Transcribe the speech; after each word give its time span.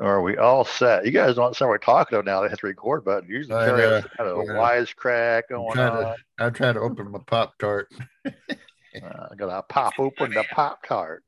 Are 0.00 0.22
we 0.22 0.36
all 0.36 0.64
set? 0.64 1.04
You 1.04 1.12
guys 1.12 1.36
don't 1.36 1.54
sound 1.54 1.70
like 1.70 1.82
talking 1.82 2.16
about 2.18 2.24
now. 2.24 2.42
They 2.42 2.48
hit 2.48 2.60
the 2.60 2.66
record 2.66 3.04
button. 3.04 3.28
Usually, 3.28 3.54
I 3.56 3.66
Terry 3.66 4.02
kind 4.16 4.30
of 4.30 4.38
a 4.38 4.44
Yeah. 4.44 4.52
wisecrack 4.54 5.42
I'm 5.50 5.56
going 5.56 5.72
trying 5.74 5.92
on. 5.92 6.02
to, 6.02 6.16
I'm 6.38 6.52
trying 6.52 6.74
to 6.74 6.80
open 6.80 7.10
my 7.10 7.20
Pop 7.26 7.56
Tart. 7.58 7.92
Uh, 9.02 9.26
I 9.32 9.34
gotta 9.34 9.60
pop 9.68 9.92
open 9.98 10.30
the 10.30 10.44
pop 10.52 10.78
tart. 10.86 11.24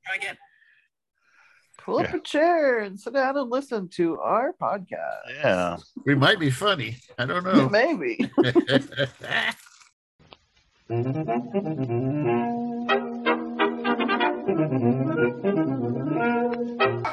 Pull 1.82 1.98
up 1.98 2.14
a 2.14 2.20
chair 2.20 2.78
and 2.78 2.96
sit 2.96 3.12
down 3.12 3.36
and 3.36 3.50
listen 3.50 3.88
to 3.88 4.20
our 4.20 4.52
podcast. 4.52 5.32
Yeah. 5.34 5.76
We 6.04 6.14
might 6.14 6.38
be 6.38 6.48
funny. 6.50 6.96
I 7.18 7.26
don't 7.26 7.42
know. 7.42 7.68
Maybe. 7.68 8.30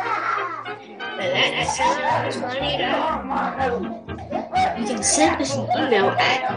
That 1.24 1.68
sounds 1.70 2.36
funny 2.36 2.74
You 4.82 4.88
can 4.88 5.04
send 5.04 5.42
us 5.42 5.56
an 5.56 5.64
email 5.78 6.10
at 6.10 6.50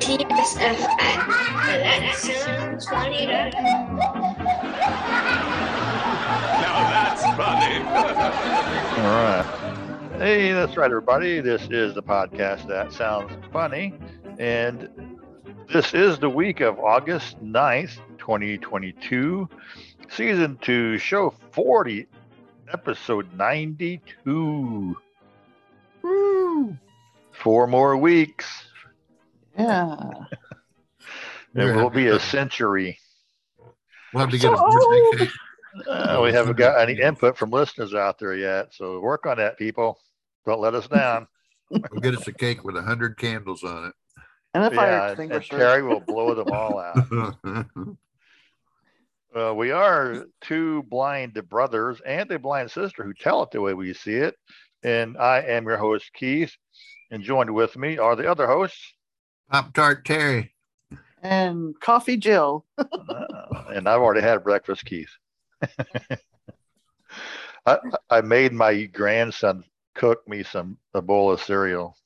tsf 0.00 0.80
at 0.80 1.26
that 1.66 2.14
sounds 2.16 2.86
Now 2.90 3.04
that's 6.88 7.22
funny. 7.36 7.76
All 9.00 9.12
right. 9.12 9.44
Hey, 10.18 10.52
that's 10.52 10.76
right, 10.78 10.90
everybody. 10.90 11.40
This 11.40 11.68
is 11.70 11.92
the 11.94 12.02
podcast 12.02 12.66
that 12.68 12.90
sounds 12.92 13.32
funny. 13.52 13.92
And 14.38 14.88
this 15.70 15.92
is 15.92 16.18
the 16.18 16.30
week 16.30 16.60
of 16.60 16.78
August 16.78 17.44
9th, 17.44 17.98
2022, 18.16 19.46
season 20.08 20.56
two, 20.62 20.96
show 20.96 21.34
40, 21.52 22.06
episode 22.72 23.32
92. 23.34 24.96
Woo. 26.02 26.78
Four 27.32 27.66
more 27.66 27.96
weeks, 27.96 28.46
Yeah. 29.58 29.96
and 31.54 31.76
we'll 31.76 31.90
be 31.90 32.06
a 32.08 32.18
century. 32.20 32.98
We'll 34.12 34.20
have 34.22 34.30
to 34.30 34.38
get 34.38 34.52
a 34.52 34.56
So 34.56 34.70
birthday 34.70 35.24
cake. 35.24 35.34
Uh, 35.88 36.20
we 36.22 36.32
haven't 36.32 36.56
got 36.56 36.80
any 36.80 37.00
input 37.00 37.36
from 37.36 37.50
listeners 37.50 37.94
out 37.94 38.18
there 38.20 38.34
yet, 38.34 38.72
so 38.72 39.00
work 39.00 39.26
on 39.26 39.38
that, 39.38 39.58
people. 39.58 39.98
Don't 40.46 40.60
let 40.60 40.74
us 40.74 40.88
down. 40.88 41.26
We'll 41.70 42.00
get 42.02 42.14
us 42.14 42.28
a 42.28 42.32
cake 42.32 42.62
with 42.62 42.76
a 42.76 42.82
hundred 42.82 43.16
candles 43.16 43.64
on 43.64 43.86
it. 43.86 43.94
And 44.52 44.64
a 44.64 44.70
fire 44.70 44.90
yeah, 44.90 45.02
and 45.02 45.10
extinguisher. 45.12 45.58
Terry 45.58 45.82
will 45.82 45.98
blow 45.98 46.34
them 46.34 46.52
all 46.52 46.78
out. 46.78 47.36
it. 49.34 49.38
Uh, 49.40 49.54
we 49.54 49.70
are 49.70 50.26
two 50.40 50.82
blind 50.84 51.40
brothers 51.48 52.00
and 52.06 52.30
a 52.30 52.38
blind 52.38 52.70
sister 52.70 53.02
who 53.04 53.12
tell 53.14 53.42
it 53.42 53.50
the 53.50 53.60
way 53.60 53.74
we 53.74 53.92
see 53.94 54.14
it. 54.14 54.36
And 54.82 55.16
I 55.18 55.40
am 55.40 55.64
your 55.66 55.76
host, 55.78 56.10
Keith. 56.14 56.54
And 57.10 57.22
joined 57.22 57.54
with 57.54 57.76
me 57.76 57.98
are 57.98 58.16
the 58.16 58.30
other 58.30 58.46
hosts. 58.46 58.94
Pop 59.50 59.72
Tart 59.74 60.04
Terry. 60.04 60.54
and 61.22 61.78
coffee 61.80 62.16
Jill. 62.16 62.64
Uh, 62.78 63.64
and 63.72 63.88
I've 63.88 64.00
already 64.00 64.20
had 64.22 64.42
breakfast, 64.42 64.84
Keith. 64.84 65.10
I, 67.66 67.78
I 68.10 68.20
made 68.20 68.52
my 68.52 68.84
grandson 68.84 69.64
cook 69.94 70.26
me 70.28 70.42
some 70.42 70.76
a 70.92 71.00
bowl 71.00 71.30
of 71.30 71.40
cereal. 71.40 71.96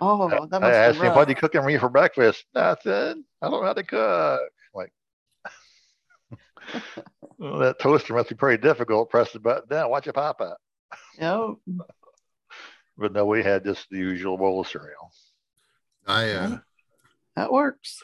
Oh, 0.00 0.28
that 0.28 0.56
I 0.56 0.58
must 0.58 0.74
asked 0.74 1.00
be 1.00 1.06
him, 1.06 1.12
what 1.12 1.18
rough. 1.20 1.26
are 1.28 1.30
you 1.30 1.36
cooking 1.36 1.64
me 1.66 1.76
for 1.76 1.88
breakfast? 1.90 2.44
Nothing. 2.54 3.24
I 3.42 3.48
don't 3.50 3.60
know 3.60 3.62
how 3.62 3.72
to 3.74 3.82
cook. 3.82 4.40
Like, 6.74 6.84
well, 7.38 7.58
that 7.58 7.78
toaster 7.78 8.14
must 8.14 8.28
be 8.28 8.34
pretty 8.34 8.60
difficult. 8.60 9.10
Press 9.10 9.32
the 9.32 9.40
button 9.40 9.68
down, 9.68 9.90
watch 9.90 10.06
it 10.06 10.14
pop 10.14 10.40
out. 10.40 10.58
Yep. 11.18 11.56
But 12.98 13.12
no, 13.12 13.24
we 13.24 13.42
had 13.42 13.64
just 13.64 13.88
the 13.90 13.98
usual 13.98 14.36
bowl 14.36 14.60
of 14.60 14.68
cereal. 14.68 15.10
I 16.06 16.30
uh, 16.30 16.58
That 17.36 17.52
works. 17.52 18.02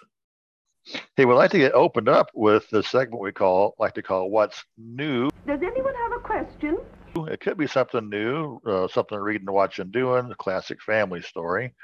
Hey, 1.16 1.24
we'd 1.24 1.34
like 1.34 1.50
to 1.50 1.58
get 1.58 1.74
opened 1.74 2.08
up 2.08 2.30
with 2.34 2.68
the 2.70 2.82
segment 2.82 3.20
we 3.20 3.32
call, 3.32 3.74
like 3.78 3.94
to 3.94 4.02
call 4.02 4.30
What's 4.30 4.64
New. 4.78 5.28
Does 5.46 5.60
anyone 5.62 5.94
have 5.94 6.12
a 6.12 6.20
question? 6.20 6.78
It 7.16 7.40
could 7.40 7.58
be 7.58 7.66
something 7.66 8.08
new, 8.08 8.60
uh, 8.66 8.86
something 8.88 9.18
reading, 9.18 9.50
watching, 9.50 9.90
doing, 9.90 10.30
a 10.30 10.34
classic 10.36 10.80
family 10.82 11.22
story. 11.22 11.74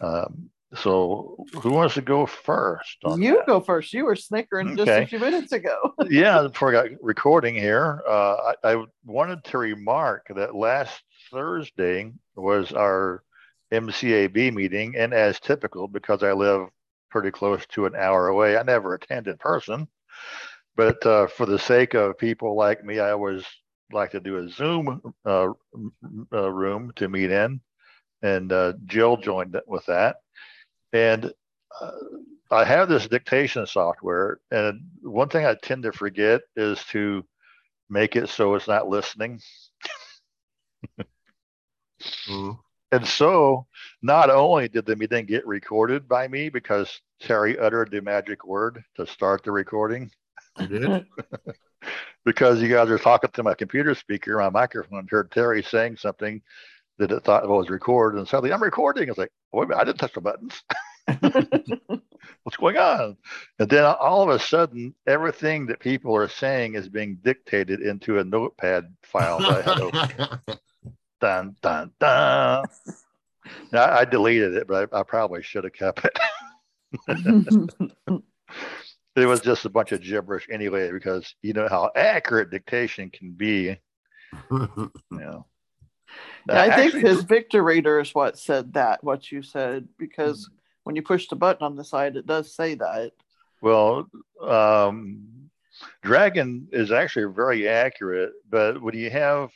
Um, 0.00 0.50
so, 0.74 1.44
who 1.60 1.70
wants 1.70 1.94
to 1.94 2.02
go 2.02 2.24
first? 2.24 2.96
You 3.04 3.36
that? 3.36 3.46
go 3.46 3.60
first. 3.60 3.92
You 3.92 4.06
were 4.06 4.16
snickering 4.16 4.74
just 4.76 4.88
a 4.88 5.06
few 5.06 5.18
minutes 5.18 5.52
ago. 5.52 5.94
yeah, 6.08 6.42
before 6.44 6.70
I 6.70 6.88
got 6.88 7.02
recording 7.02 7.54
here, 7.54 8.02
uh, 8.08 8.54
I, 8.64 8.72
I 8.72 8.84
wanted 9.04 9.44
to 9.44 9.58
remark 9.58 10.26
that 10.34 10.54
last 10.54 11.02
Thursday 11.30 12.10
was 12.36 12.72
our 12.72 13.22
MCAB 13.70 14.54
meeting, 14.54 14.96
and 14.96 15.12
as 15.12 15.38
typical, 15.40 15.88
because 15.88 16.22
I 16.22 16.32
live 16.32 16.68
pretty 17.10 17.30
close 17.30 17.66
to 17.66 17.84
an 17.84 17.94
hour 17.94 18.28
away, 18.28 18.56
I 18.56 18.62
never 18.62 18.94
attend 18.94 19.28
in 19.28 19.36
person. 19.36 19.86
But 20.74 21.04
uh, 21.04 21.26
for 21.26 21.44
the 21.44 21.58
sake 21.58 21.92
of 21.92 22.16
people 22.16 22.56
like 22.56 22.82
me, 22.82 22.98
I 22.98 23.10
always 23.10 23.44
like 23.92 24.12
to 24.12 24.20
do 24.20 24.38
a 24.38 24.48
Zoom 24.48 25.02
uh, 25.26 25.48
uh, 26.32 26.50
room 26.50 26.92
to 26.96 27.10
meet 27.10 27.30
in, 27.30 27.60
and 28.22 28.50
uh, 28.50 28.72
Jill 28.86 29.18
joined 29.18 29.60
with 29.66 29.84
that. 29.86 30.16
And 30.92 31.32
uh, 31.80 31.90
I 32.50 32.64
have 32.64 32.88
this 32.88 33.08
dictation 33.08 33.66
software, 33.66 34.38
and 34.50 34.80
one 35.02 35.28
thing 35.28 35.46
I 35.46 35.54
tend 35.62 35.84
to 35.84 35.92
forget 35.92 36.42
is 36.56 36.84
to 36.86 37.24
make 37.88 38.16
it 38.16 38.28
so 38.28 38.54
it's 38.54 38.68
not 38.68 38.88
listening. 38.88 39.40
oh, 42.30 42.58
And 42.92 43.06
so, 43.06 43.66
not 44.02 44.30
only 44.30 44.68
did 44.68 44.84
the 44.86 44.96
meeting 44.96 45.24
get 45.26 45.46
recorded 45.46 46.08
by 46.08 46.28
me 46.28 46.48
because 46.50 47.00
Terry 47.20 47.58
uttered 47.58 47.90
the 47.90 48.02
magic 48.02 48.44
word 48.44 48.84
to 48.96 49.06
start 49.06 49.44
the 49.44 49.50
recording, 49.52 50.10
I 50.56 50.66
did. 50.66 51.06
because 52.24 52.60
you 52.60 52.68
guys 52.68 52.90
are 52.90 52.98
talking 52.98 53.30
to 53.32 53.42
my 53.42 53.54
computer 53.54 53.94
speaker, 53.94 54.36
my 54.38 54.50
microphone 54.50 55.00
and 55.00 55.10
heard 55.10 55.30
Terry 55.30 55.62
saying 55.62 55.96
something 55.96 56.42
that 56.98 57.12
it 57.12 57.24
thought 57.24 57.44
oh, 57.44 57.54
it 57.54 57.58
was 57.58 57.70
recorded, 57.70 58.18
and 58.18 58.28
suddenly 58.28 58.52
I'm 58.52 58.62
recording. 58.62 59.08
It's 59.08 59.18
like, 59.18 59.32
wait 59.52 59.64
a 59.64 59.68
minute, 59.68 59.80
I 59.80 59.84
didn't 59.84 59.98
touch 59.98 60.14
the 60.14 60.20
buttons. 60.20 60.62
What's 62.42 62.56
going 62.56 62.76
on? 62.76 63.16
And 63.58 63.68
then 63.68 63.84
all 63.84 64.22
of 64.22 64.28
a 64.28 64.38
sudden, 64.38 64.94
everything 65.06 65.66
that 65.66 65.80
people 65.80 66.14
are 66.14 66.28
saying 66.28 66.74
is 66.74 66.88
being 66.88 67.18
dictated 67.22 67.80
into 67.80 68.18
a 68.18 68.24
notepad 68.24 68.94
file 69.02 69.38
that 69.40 69.66
I 69.66 69.70
had 69.70 69.80
open. 69.80 70.58
dun 71.20 71.56
dun 71.60 71.90
dun. 71.98 72.64
Now, 73.72 73.92
I 73.92 74.04
deleted 74.04 74.54
it, 74.54 74.68
but 74.68 74.92
I, 74.92 75.00
I 75.00 75.02
probably 75.02 75.42
should 75.42 75.64
have 75.64 75.72
kept 75.72 76.04
it. 76.04 76.18
It 79.14 79.26
was 79.26 79.40
just 79.40 79.64
a 79.64 79.70
bunch 79.70 79.92
of 79.92 80.02
gibberish 80.02 80.48
anyway, 80.50 80.90
because 80.90 81.34
you 81.42 81.52
know 81.52 81.68
how 81.68 81.90
accurate 81.94 82.50
dictation 82.50 83.10
can 83.10 83.32
be. 83.32 83.76
You 84.50 84.90
know. 85.10 85.46
Yeah, 86.48 86.60
I 86.60 86.76
think 86.76 86.94
Actually, 86.94 87.08
his 87.10 87.24
Victorator 87.24 88.00
is 88.00 88.14
what 88.14 88.38
said 88.38 88.72
that, 88.74 89.02
what 89.04 89.30
you 89.30 89.42
said, 89.42 89.88
because 89.98 90.50
when 90.84 90.96
you 90.96 91.02
push 91.02 91.28
the 91.28 91.36
button 91.36 91.64
on 91.64 91.76
the 91.76 91.84
side, 91.84 92.16
it 92.16 92.26
does 92.26 92.54
say 92.54 92.74
that. 92.74 93.12
Well, 93.60 94.10
um, 94.40 95.50
Dragon 96.02 96.68
is 96.72 96.90
actually 96.90 97.32
very 97.32 97.68
accurate, 97.68 98.32
but 98.50 98.82
when 98.82 98.96
you 98.96 99.10
have 99.10 99.50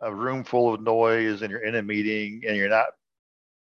a 0.00 0.14
room 0.14 0.44
full 0.44 0.74
of 0.74 0.80
noise 0.80 1.42
and 1.42 1.50
you're 1.50 1.64
in 1.64 1.74
a 1.74 1.82
meeting 1.82 2.42
and 2.46 2.56
you're 2.56 2.68
not 2.68 2.86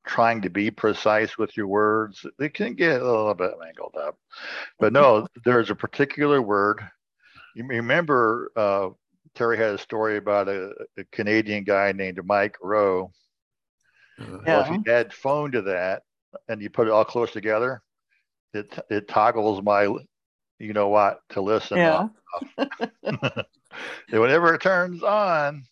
trying 0.06 0.42
to 0.42 0.50
be 0.50 0.72
precise 0.72 1.38
with 1.38 1.56
your 1.58 1.68
words, 1.68 2.26
it 2.40 2.54
can 2.54 2.74
get 2.74 3.02
a 3.02 3.06
little 3.06 3.34
bit 3.34 3.52
mangled 3.60 3.96
up. 3.96 4.18
But 4.80 4.94
no, 4.94 5.28
there's 5.46 5.70
a 5.70 5.76
particular 5.76 6.42
word. 6.42 6.82
You 7.56 7.66
remember 7.66 8.52
uh, 8.56 8.90
Terry 9.40 9.56
had 9.56 9.74
a 9.74 9.78
story 9.78 10.18
about 10.18 10.50
a, 10.50 10.74
a 10.98 11.06
Canadian 11.14 11.64
guy 11.64 11.94
named 11.94 12.20
Mike 12.26 12.58
Rowe. 12.62 13.10
Well, 14.18 14.62
if 14.62 14.70
you 14.70 14.84
add 14.92 15.14
phone 15.14 15.54
to 15.54 15.62
that 15.62 16.04
and 16.50 16.62
you 16.62 16.70
put 16.70 16.88
it 16.88 16.92
all 16.92 17.06
close 17.06 17.32
together, 17.32 17.82
it 18.54 18.78
it 18.90 19.08
toggles 19.08 19.62
my, 19.64 19.84
you 19.84 20.74
know 20.74 20.90
what, 20.90 21.22
to 21.30 21.40
listen. 21.40 21.78
Yeah. 21.78 22.10
and 22.58 23.46
whenever 24.12 24.54
it 24.54 24.62
turns 24.62 25.04
on, 25.04 25.64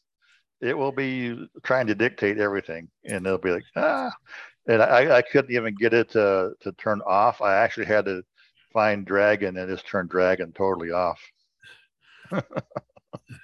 it 0.62 0.78
will 0.78 0.94
be 0.94 1.50
trying 1.64 1.88
to 1.88 1.96
dictate 1.96 2.38
everything, 2.38 2.88
and 3.04 3.26
it'll 3.26 3.38
be 3.38 3.52
like 3.52 3.66
ah, 3.76 4.14
and 4.66 4.82
I, 4.82 5.18
I 5.18 5.22
couldn't 5.22 5.54
even 5.54 5.76
get 5.76 5.94
it 5.94 6.12
to 6.12 6.54
to 6.62 6.72
turn 6.72 7.02
off. 7.06 7.42
I 7.42 7.56
actually 7.56 7.88
had 7.88 8.06
to 8.06 8.24
find 8.72 9.06
Dragon 9.06 9.58
and 9.58 9.70
just 9.70 9.86
turn 9.86 10.08
Dragon 10.08 10.54
totally 10.54 10.92
off. 10.92 11.20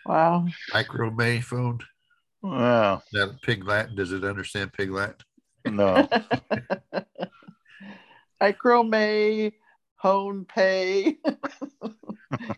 Wow. 0.05 0.47
Micro 0.73 1.11
May 1.11 1.41
phone. 1.41 1.79
Wow, 2.41 3.01
That 3.13 3.41
pig 3.41 3.65
Latin. 3.65 3.95
Does 3.95 4.11
it 4.11 4.23
understand 4.25 4.73
pig 4.73 4.91
Latin? 4.91 5.15
no, 5.65 6.09
Micro 8.41 8.83
May, 8.83 9.53
Hone 9.95 10.43
Pay. 10.45 11.17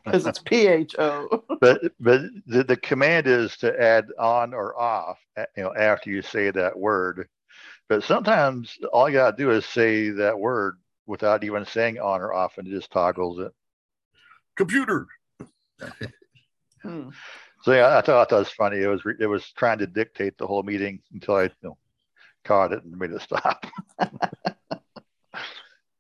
because 0.04 0.26
it's 0.26 0.40
P 0.40 0.66
H 0.66 0.96
O. 0.98 1.44
But 1.62 1.82
but 2.00 2.22
the, 2.48 2.64
the 2.64 2.78
command 2.78 3.28
is 3.28 3.56
to 3.58 3.80
add 3.80 4.08
on 4.18 4.56
or 4.56 4.76
off, 4.80 5.20
you 5.56 5.64
know, 5.64 5.76
after 5.76 6.10
you 6.10 6.24
say 6.24 6.50
that 6.50 6.78
word. 6.78 7.28
But 7.88 8.04
sometimes 8.04 8.76
all 8.92 9.08
you 9.08 9.16
gotta 9.18 9.38
do 9.38 9.52
is 9.52 9.66
say 9.68 10.10
that 10.10 10.40
word 10.40 10.78
without 11.06 11.44
even 11.44 11.66
saying 11.66 12.00
on 12.00 12.22
or 12.22 12.34
off, 12.34 12.58
and 12.58 12.68
it 12.68 12.72
just 12.72 12.90
toggles 12.92 13.38
it. 13.40 13.52
Computer. 14.56 15.06
Hmm. 16.86 17.10
So 17.64 17.72
yeah, 17.74 17.98
I 17.98 18.02
thought 18.02 18.30
that 18.30 18.38
was 18.38 18.50
funny. 18.50 18.78
It 18.78 18.88
was 18.88 19.04
re- 19.06 19.16
it 19.20 19.26
was 19.26 19.52
trying 19.54 19.80
to 19.80 19.88
dictate 19.88 20.38
the 20.38 20.46
whole 20.46 20.62
meeting 20.62 21.02
until 21.12 21.36
I 21.36 21.44
you 21.46 21.50
know, 21.64 21.78
caught 22.44 22.74
it 22.74 22.84
and 22.84 22.96
made 22.96 23.10
it 23.10 23.22
stop. 23.22 23.66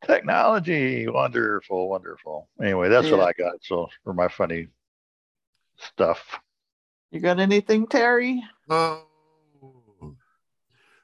Technology, 0.05 1.07
wonderful, 1.07 1.89
wonderful. 1.89 2.49
Anyway, 2.61 2.89
that's 2.89 3.07
Yeah. 3.07 3.17
what 3.17 3.27
I 3.27 3.33
got. 3.33 3.55
So 3.63 3.87
for 4.03 4.13
my 4.13 4.27
funny 4.27 4.67
stuff. 5.77 6.39
You 7.09 7.19
got 7.19 7.39
anything, 7.39 7.87
Terry? 7.87 8.43
Oh, 8.69 9.07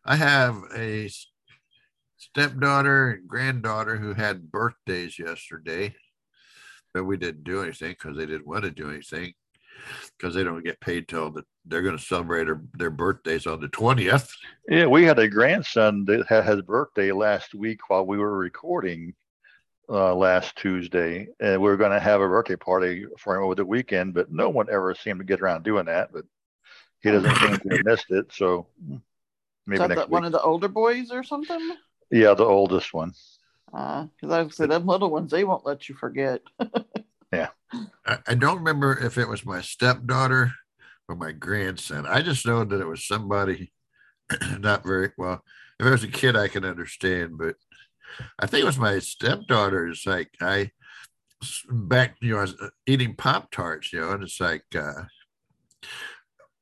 I 0.06 0.16
have 0.16 0.62
a 0.76 1.10
stepdaughter 2.18 3.12
and 3.14 3.28
granddaughter 3.28 3.98
who 3.98 4.14
had 4.14 4.52
birthdays 4.52 5.18
yesterday, 5.18 5.96
but 6.94 7.06
we 7.06 7.18
didn't 7.18 7.44
do 7.44 7.64
anything 7.64 7.94
because 7.94 8.16
they 8.16 8.28
didn't 8.28 8.46
want 8.46 8.64
to 8.64 8.70
do 8.72 8.92
anything 8.92 9.34
because 10.18 10.34
they 10.36 10.44
don't 10.44 10.64
get 10.64 10.80
paid 10.80 11.08
till 11.08 11.32
the, 11.32 11.44
they're 11.66 11.82
going 11.82 11.98
to 11.98 12.04
celebrate 12.04 12.46
their, 12.46 12.62
their 12.74 12.90
birthdays 12.90 13.48
on 13.48 13.60
the 13.60 13.68
20th. 13.68 14.30
Yeah, 14.68 14.86
we 14.88 15.04
had 15.04 15.20
a 15.20 15.28
grandson 15.28 16.06
that 16.06 16.28
had 16.28 16.46
his 16.46 16.62
birthday 16.62 17.12
last 17.12 17.54
week 17.54 17.80
while 17.90 18.06
we 18.06 18.18
were 18.18 18.38
recording 18.38 19.14
uh, 19.90 20.16
last 20.16 20.56
Tuesday, 20.56 21.28
and 21.40 21.62
we 21.62 21.68
were 21.70 21.78
going 21.78 21.92
to 21.92 22.00
have 22.00 22.22
a 22.22 22.28
birthday 22.28 22.56
party 22.56 23.06
for 23.18 23.36
him 23.36 23.44
over 23.44 23.56
the 23.56 23.66
weekend, 23.66 24.14
but 24.14 24.32
no 24.32 24.50
one 24.50 24.68
ever 24.72 24.96
seemed 24.96 25.20
to 25.20 25.26
get 25.26 25.42
around 25.42 25.64
doing 25.64 25.86
that. 25.86 26.12
But 26.14 26.24
he 27.02 27.12
doesn't 27.12 27.36
seem 27.38 27.58
to 27.58 27.76
have 27.76 27.86
missed 27.86 28.10
it, 28.12 28.32
so 28.32 28.68
Is 28.92 29.00
maybe 29.68 29.80
that 29.80 29.90
next 29.90 30.02
the- 30.04 30.08
one 30.08 30.24
of 30.26 30.32
the 30.32 30.42
older 30.42 30.68
boys 30.68 31.12
or 31.12 31.24
something? 31.24 31.76
Yeah, 32.10 32.34
the 32.34 32.46
oldest 32.46 32.94
one. 32.94 33.14
Uh 33.74 34.08
because 34.20 34.32
I 34.34 34.48
said 34.50 34.70
them 34.70 34.86
little 34.86 35.10
ones, 35.10 35.32
they 35.32 35.44
won't 35.46 35.66
let 35.66 35.88
you 35.88 35.96
forget. 35.96 36.42
I, 38.06 38.18
I 38.28 38.34
don't 38.36 38.58
remember 38.58 38.98
if 38.98 39.18
it 39.18 39.28
was 39.28 39.46
my 39.46 39.62
stepdaughter 39.62 40.52
or 41.08 41.16
my 41.16 41.32
grandson. 41.32 42.06
I 42.06 42.22
just 42.22 42.46
know 42.46 42.64
that 42.64 42.82
it 42.82 42.88
was 42.88 43.08
somebody 43.08 43.72
not 44.60 44.84
very 44.84 45.12
well. 45.18 45.44
If 45.80 45.88
it 45.88 45.92
was 45.92 46.04
a 46.04 46.08
kid, 46.10 46.36
I 46.36 46.48
can 46.48 46.66
understand, 46.66 47.38
but 47.38 47.56
I 48.40 48.46
think 48.46 48.64
it 48.64 48.68
was 48.68 48.78
my 48.78 49.00
stepdaughter. 49.00 49.88
It's 49.88 50.06
like 50.06 50.30
I 50.42 50.72
back, 51.70 52.18
you 52.22 52.34
know, 52.34 52.40
I 52.40 52.42
was 52.42 52.56
uh, 52.62 52.70
eating 52.86 53.16
Pop 53.16 53.50
Tarts, 53.52 53.92
you 53.94 54.02
know, 54.02 54.12
and 54.12 54.24
it's 54.24 54.40
like, 54.40 54.66
uh, 54.76 55.04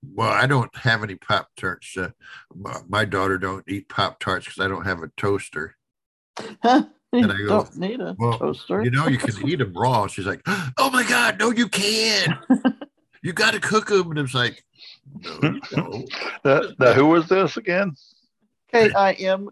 well, 0.01 0.29
I 0.31 0.47
don't 0.47 0.73
have 0.77 1.03
any 1.03 1.15
Pop 1.15 1.49
Tarts. 1.57 1.97
Uh, 1.97 2.11
my- 2.55 2.81
my 2.87 3.05
daughter 3.05 3.37
don't 3.37 3.65
eat 3.67 3.89
Pop 3.89 4.19
Tarts 4.19 4.45
because 4.45 4.63
I 4.63 4.67
don't 4.67 4.85
have 4.85 5.03
a 5.03 5.11
toaster. 5.17 5.75
You 7.13 7.23
And 7.23 7.31
I 7.31 7.37
go, 7.37 7.47
don't 7.47 7.77
need 7.77 8.01
a 8.01 8.15
well, 8.17 8.37
toaster. 8.37 8.83
You 8.83 8.91
know, 8.91 9.07
you 9.07 9.17
can 9.17 9.47
eat 9.47 9.57
them 9.57 9.73
raw. 9.73 10.07
She's 10.07 10.25
like, 10.25 10.41
oh 10.45 10.89
my 10.91 11.03
God, 11.03 11.39
no, 11.39 11.51
you 11.51 11.67
can't. 11.67 12.37
You 13.21 13.33
got 13.33 13.53
to 13.53 13.59
cook 13.59 13.87
them. 13.87 14.11
And 14.11 14.19
it's 14.19 14.33
like, 14.33 14.63
no, 15.23 15.39
you 15.41 15.61
don't. 16.43 16.79
Now, 16.79 16.93
who 16.93 17.07
was 17.07 17.27
this 17.27 17.57
again? 17.57 17.95
K 18.71 18.91
I 18.93 19.13
M. 19.13 19.49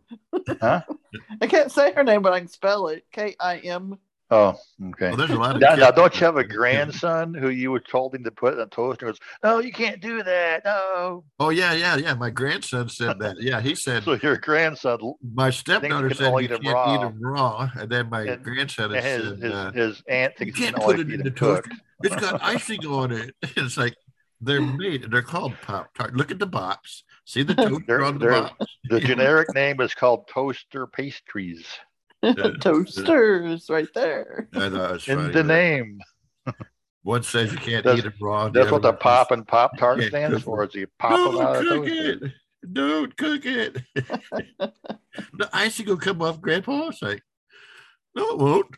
Huh? 0.61 0.81
I 1.41 1.47
can't 1.47 1.71
say 1.71 1.91
her 1.93 2.03
name, 2.03 2.21
but 2.21 2.33
I 2.33 2.39
can 2.39 2.47
spell 2.47 2.87
it. 2.87 3.05
K 3.11 3.35
I 3.39 3.57
M. 3.57 3.97
Oh, 4.29 4.55
okay. 4.89 5.07
Well, 5.07 5.15
there's 5.15 5.29
a 5.29 5.35
lot 5.35 5.55
of 5.55 5.61
Now, 5.61 5.75
now, 5.75 5.89
don't 5.91 6.13
you 6.19 6.25
have 6.25 6.35
a 6.35 6.43
grandson 6.43 7.33
who 7.33 7.47
you 7.49 7.71
were 7.71 7.79
told 7.79 8.13
him 8.13 8.25
to 8.25 8.31
put 8.31 8.53
in 8.55 8.59
a 8.59 8.65
toaster? 8.65 9.05
Goes, 9.05 9.19
no, 9.41 9.59
you 9.59 9.71
can't 9.71 10.01
do 10.01 10.21
that. 10.21 10.65
No. 10.65 11.23
Oh, 11.39 11.49
yeah, 11.49 11.71
yeah, 11.73 11.95
yeah. 11.95 12.13
My 12.13 12.29
grandson 12.29 12.89
said 12.89 13.19
that. 13.19 13.37
Yeah, 13.39 13.61
he 13.61 13.73
said, 13.73 14.03
So 14.05 14.13
your 14.21 14.35
grandson 14.37 14.99
my 15.33 15.49
stepdaughter 15.49 16.13
said 16.13 16.33
you 16.41 16.47
can't 16.49 16.65
raw. 16.65 16.95
eat 16.95 17.01
them 17.01 17.21
raw. 17.21 17.69
And 17.79 17.89
then 17.89 18.09
my 18.09 18.23
And- 18.23 18.43
grandson 18.43 18.93
and 18.93 19.05
his 19.05 19.23
said, 19.29 19.39
his, 19.43 19.53
uh, 19.53 19.71
his 19.71 20.03
aunt 20.09 20.35
thinks 20.35 20.57
he 20.59 20.65
can't 20.65 20.75
put 20.75 20.99
it 20.99 21.09
in 21.09 21.23
the 21.23 21.31
toaster. 21.31 21.71
It's 22.03 22.15
got 22.15 22.41
icing 22.43 22.85
on 22.85 23.11
it. 23.13 23.33
It's 23.55 23.77
like, 23.77 23.95
they're 24.41 24.61
made, 24.83 25.09
they're 25.09 25.21
called 25.21 25.53
Pop 25.61 25.93
Tart. 25.95 26.15
Look 26.15 26.31
at 26.31 26.39
the 26.39 26.45
box. 26.45 27.03
See 27.25 27.43
the 27.43 27.55
toaster 27.55 28.03
on 28.03 28.19
the 28.19 28.27
box. 28.27 28.71
The 28.89 28.99
generic 28.99 29.53
name 29.55 29.79
is 29.81 29.93
called 29.93 30.27
toaster 30.27 30.85
pastries 30.85 31.65
Toasters 32.61 33.69
right 33.69 33.87
there. 33.93 34.49
I 34.53 34.69
thought 34.69 34.89
it 34.89 34.91
was 34.93 35.07
in 35.07 35.27
the 35.27 35.33
but 35.33 35.45
name. 35.45 35.99
One 37.03 37.23
says 37.23 37.51
you 37.51 37.57
can't 37.57 37.83
That's- 37.85 37.99
eat 37.99 38.09
them 38.09 38.13
raw. 38.21 38.49
That's 38.49 38.71
what 38.71 38.81
the 38.81 38.89
one 38.91 38.97
pop 38.97 39.31
and 39.31 39.47
pop 39.47 39.77
tart 39.77 40.01
Yeah, 40.01 40.09
stands 40.09 40.43
for. 40.43 40.63
Is 40.65 40.75
you 40.75 40.87
pop 40.99 41.11
them 41.11 41.33
Don't 41.35 41.41
out 41.41 41.55
of 41.57 41.63
the 41.63 41.69
cook 41.69 41.85
toaster. 41.85 42.25
it. 42.25 42.31
Don't 42.73 43.17
cook 43.17 43.45
it. 43.45 43.77
the 45.33 45.49
icing 45.53 45.85
will 45.85 45.97
come 45.97 46.21
off, 46.21 46.41
Grandpa. 46.41 46.87
It's 46.89 47.01
like, 47.01 47.23
no, 48.15 48.29
it 48.31 48.37
won't. 48.39 48.75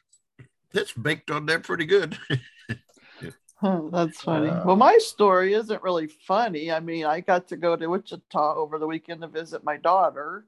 That's 0.74 0.92
baked 0.92 1.32
on 1.32 1.46
there 1.46 1.60
pretty 1.60 1.86
good. 1.86 2.18
Huh, 3.62 3.82
That's 3.92 4.22
funny. 4.22 4.48
Uh, 4.48 4.64
well, 4.66 4.78
my 4.78 4.98
story 5.00 5.54
isn't 5.54 5.84
really 5.84 6.08
funny. 6.08 6.72
I 6.72 6.80
mean, 6.80 7.04
I 7.06 7.20
got 7.20 7.50
to 7.50 7.58
go 7.58 7.76
to 7.76 7.88
Wichita 7.88 8.56
over 8.56 8.80
the 8.80 8.88
weekend 8.88 9.20
to 9.20 9.28
visit 9.28 9.66
my 9.66 9.76
daughter. 9.76 10.46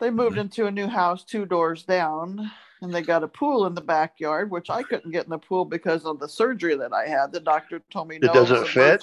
They 0.00 0.10
moved 0.10 0.36
Mhm. 0.36 0.40
into 0.40 0.66
a 0.66 0.70
new 0.70 0.88
house 0.88 1.24
two 1.24 1.46
doors 1.46 1.84
down, 1.84 2.50
and 2.82 2.94
they 2.94 3.02
got 3.02 3.22
a 3.22 3.28
pool 3.28 3.66
in 3.66 3.74
the 3.74 3.80
backyard, 3.80 4.50
which 4.50 4.68
I 4.70 4.82
couldn't 4.82 5.12
get 5.12 5.24
in 5.24 5.30
the 5.30 5.38
pool 5.38 5.64
because 5.64 6.04
of 6.04 6.18
the 6.18 6.28
surgery 6.28 6.74
that 6.76 6.92
I 6.92 7.06
had. 7.06 7.32
The 7.32 7.40
doctor 7.40 7.80
told 7.90 8.08
me 8.08 8.16
It 8.16 8.22
doesn't 8.22 8.68
fit? 8.68 9.02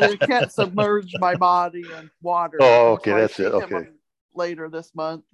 you 0.00 0.16
can't 0.18 0.50
submerge 0.50 1.18
my 1.18 1.34
body 1.34 1.90
in 1.92 2.10
water. 2.22 2.58
Oh, 2.60 2.92
okay, 2.92 3.10
So 3.10 3.16
that's 3.16 3.38
it, 3.40 3.52
okay. 3.54 3.88
Later 4.34 4.68
this 4.68 4.94
month, 4.94 5.24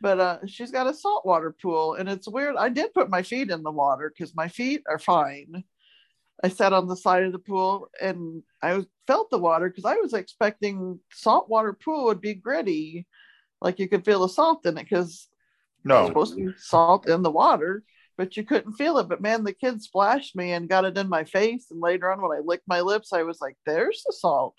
but 0.00 0.18
uh, 0.20 0.38
she's 0.46 0.70
got 0.70 0.88
a 0.88 0.94
saltwater 0.94 1.52
pool, 1.52 1.94
and 1.94 2.08
it's 2.08 2.28
weird. 2.28 2.56
I 2.56 2.68
did 2.68 2.92
put 2.92 3.08
my 3.08 3.22
feet 3.22 3.50
in 3.50 3.62
the 3.62 3.70
water 3.70 4.10
because 4.10 4.34
my 4.34 4.48
feet 4.48 4.82
are 4.88 4.98
fine. 4.98 5.64
I 6.42 6.48
sat 6.48 6.72
on 6.72 6.88
the 6.88 6.96
side 6.96 7.24
of 7.24 7.32
the 7.32 7.38
pool 7.38 7.88
and 8.00 8.42
I 8.62 8.84
felt 9.06 9.30
the 9.30 9.38
water 9.38 9.68
because 9.68 9.84
I 9.84 9.96
was 9.96 10.12
expecting 10.12 10.98
saltwater 11.12 11.72
pool 11.72 12.06
would 12.06 12.20
be 12.20 12.34
gritty, 12.34 13.06
like 13.60 13.78
you 13.78 13.88
could 13.88 14.04
feel 14.04 14.20
the 14.20 14.28
salt 14.28 14.66
in 14.66 14.76
it 14.76 14.88
because 14.88 15.28
no, 15.84 16.00
it's 16.00 16.08
supposed 16.08 16.36
to 16.36 16.46
be 16.46 16.52
salt 16.58 17.08
in 17.08 17.22
the 17.22 17.30
water, 17.30 17.84
but 18.16 18.36
you 18.36 18.44
couldn't 18.44 18.74
feel 18.74 18.98
it. 18.98 19.08
But 19.08 19.20
man, 19.20 19.44
the 19.44 19.52
kid 19.52 19.82
splashed 19.82 20.36
me 20.36 20.52
and 20.52 20.68
got 20.68 20.84
it 20.84 20.98
in 20.98 21.08
my 21.08 21.24
face. 21.24 21.66
And 21.70 21.80
later 21.80 22.10
on, 22.10 22.20
when 22.20 22.36
I 22.36 22.40
licked 22.44 22.68
my 22.68 22.80
lips, 22.80 23.12
I 23.12 23.22
was 23.22 23.40
like, 23.40 23.56
"There's 23.66 24.02
the 24.06 24.12
salt." 24.12 24.54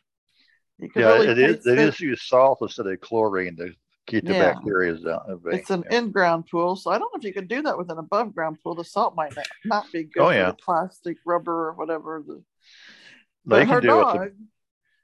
Yeah, 0.80 1.13
really 1.13 1.27
it 1.27 1.38
is. 1.39 1.65
it. 1.65 1.75
just 1.75 2.00
use 2.00 2.27
salt 2.27 2.60
instead 2.62 2.88
of 2.88 3.00
chlorine 3.00 3.56
to 3.58 3.74
keep 4.05 4.25
the 4.25 4.33
Yeah. 4.33 4.53
bacteria 4.53 4.93
out. 5.10 5.29
of 5.29 5.45
it. 5.48 5.55
It's 5.55 5.69
an 5.69 5.83
Yeah. 5.89 6.00
in-ground 6.00 6.48
pool, 6.50 6.75
so 6.75 6.91
I 6.91 6.98
don't 6.98 7.13
know 7.13 7.17
if 7.19 7.24
you 7.24 7.33
could 7.33 7.48
do 7.48 7.62
that 7.63 7.77
with 7.77 7.89
an 7.91 7.98
above-ground 7.98 8.60
pool. 8.63 8.75
The 8.75 8.83
salt 8.83 9.15
might 9.15 9.36
not, 9.36 9.48
not 9.65 9.91
be 9.91 10.03
good 10.03 10.22
Oh, 10.24 10.27
for 10.29 10.33
yeah. 10.33 10.51
the 10.51 10.57
plastic, 10.57 11.17
rubber, 11.25 11.69
or 11.69 11.74
whatever. 11.74 12.24
The, 12.25 12.36
They 12.36 12.43
but 13.45 13.60
can 13.60 13.67
her 13.69 13.81
do 13.81 13.88
it. 13.88 14.01
dog, 14.01 14.31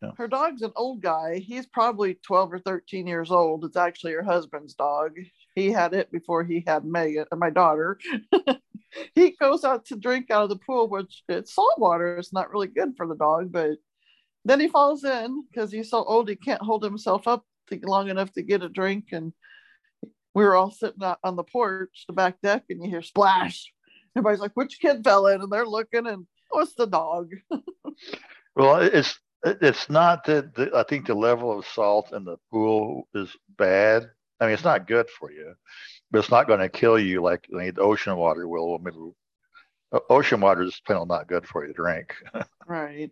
Yeah. 0.01 0.11
her 0.17 0.27
dog's 0.27 0.61
an 0.61 0.71
old 0.75 1.01
guy. 1.01 1.39
He's 1.39 1.65
probably 1.65 2.15
12 2.15 2.51
or 2.53 2.59
13 2.59 3.07
years 3.07 3.31
old. 3.31 3.65
It's 3.65 3.75
actually 3.77 4.13
her 4.13 4.23
husband's 4.23 4.73
dog. 4.73 5.17
He 5.55 5.71
had 5.71 5.93
it 5.93 6.11
before 6.11 6.43
he 6.43 6.63
had 6.65 6.85
Megan, 6.85 7.25
uh, 7.31 7.35
my 7.35 7.49
daughter. 7.49 7.99
he 9.15 9.31
goes 9.31 9.63
out 9.63 9.85
to 9.87 9.95
drink 9.95 10.31
out 10.31 10.43
of 10.43 10.49
the 10.49 10.55
pool, 10.57 10.87
which 10.87 11.23
it's 11.27 11.53
salt 11.53 11.77
water. 11.77 12.17
It's 12.17 12.33
not 12.33 12.51
really 12.51 12.67
good 12.67 12.95
for 12.97 13.07
the 13.07 13.15
dog, 13.15 13.51
but 13.51 13.77
then 14.45 14.59
he 14.59 14.67
falls 14.69 15.03
in 15.03 15.43
because 15.49 15.71
he's 15.71 15.89
so 15.89 16.03
old 16.03 16.29
he 16.29 16.35
can't 16.35 16.61
hold 16.61 16.83
himself 16.83 17.27
up 17.27 17.45
to- 17.69 17.79
long 17.83 18.09
enough 18.09 18.31
to 18.33 18.41
get 18.41 18.63
a 18.63 18.69
drink. 18.69 19.05
And 19.11 19.33
we 20.33 20.43
were 20.43 20.55
all 20.55 20.71
sitting 20.71 21.03
out 21.03 21.19
on 21.23 21.35
the 21.35 21.43
porch, 21.43 22.05
the 22.07 22.13
back 22.13 22.41
deck, 22.41 22.63
and 22.69 22.83
you 22.83 22.89
hear 22.89 23.01
splash. 23.01 23.71
Everybody's 24.15 24.39
like, 24.39 24.53
which 24.53 24.79
kid 24.79 25.03
fell 25.03 25.27
in? 25.27 25.41
And 25.41 25.51
they're 25.51 25.65
looking, 25.65 26.07
and 26.07 26.25
oh, 26.51 26.59
it's 26.59 26.75
the 26.75 26.87
dog. 26.87 27.31
Well, 28.55 28.81
it's 28.81 29.17
it's 29.45 29.89
not 29.89 30.25
that 30.25 30.53
the, 30.53 30.71
I 30.75 30.83
think 30.83 31.07
the 31.07 31.13
level 31.15 31.57
of 31.57 31.65
salt 31.65 32.11
in 32.11 32.25
the 32.25 32.35
pool 32.51 33.07
is 33.13 33.29
bad. 33.57 34.09
I 34.39 34.45
mean, 34.45 34.53
it's 34.53 34.65
not 34.65 34.87
good 34.87 35.09
for 35.09 35.31
you, 35.31 35.53
but 36.11 36.19
it's 36.19 36.31
not 36.31 36.47
going 36.47 36.59
to 36.59 36.67
kill 36.67 36.99
you 36.99 37.21
like 37.21 37.47
I 37.53 37.57
mean, 37.57 37.73
the 37.73 37.81
ocean 37.81 38.17
water 38.17 38.47
will. 38.47 38.75
I 38.75 38.83
mean, 38.83 39.13
ocean 40.09 40.41
water 40.41 40.63
is 40.63 40.81
plain 40.85 41.07
not 41.07 41.27
good 41.27 41.47
for 41.47 41.65
you 41.65 41.73
to 41.73 41.73
drink. 41.73 42.15
Right. 42.67 43.11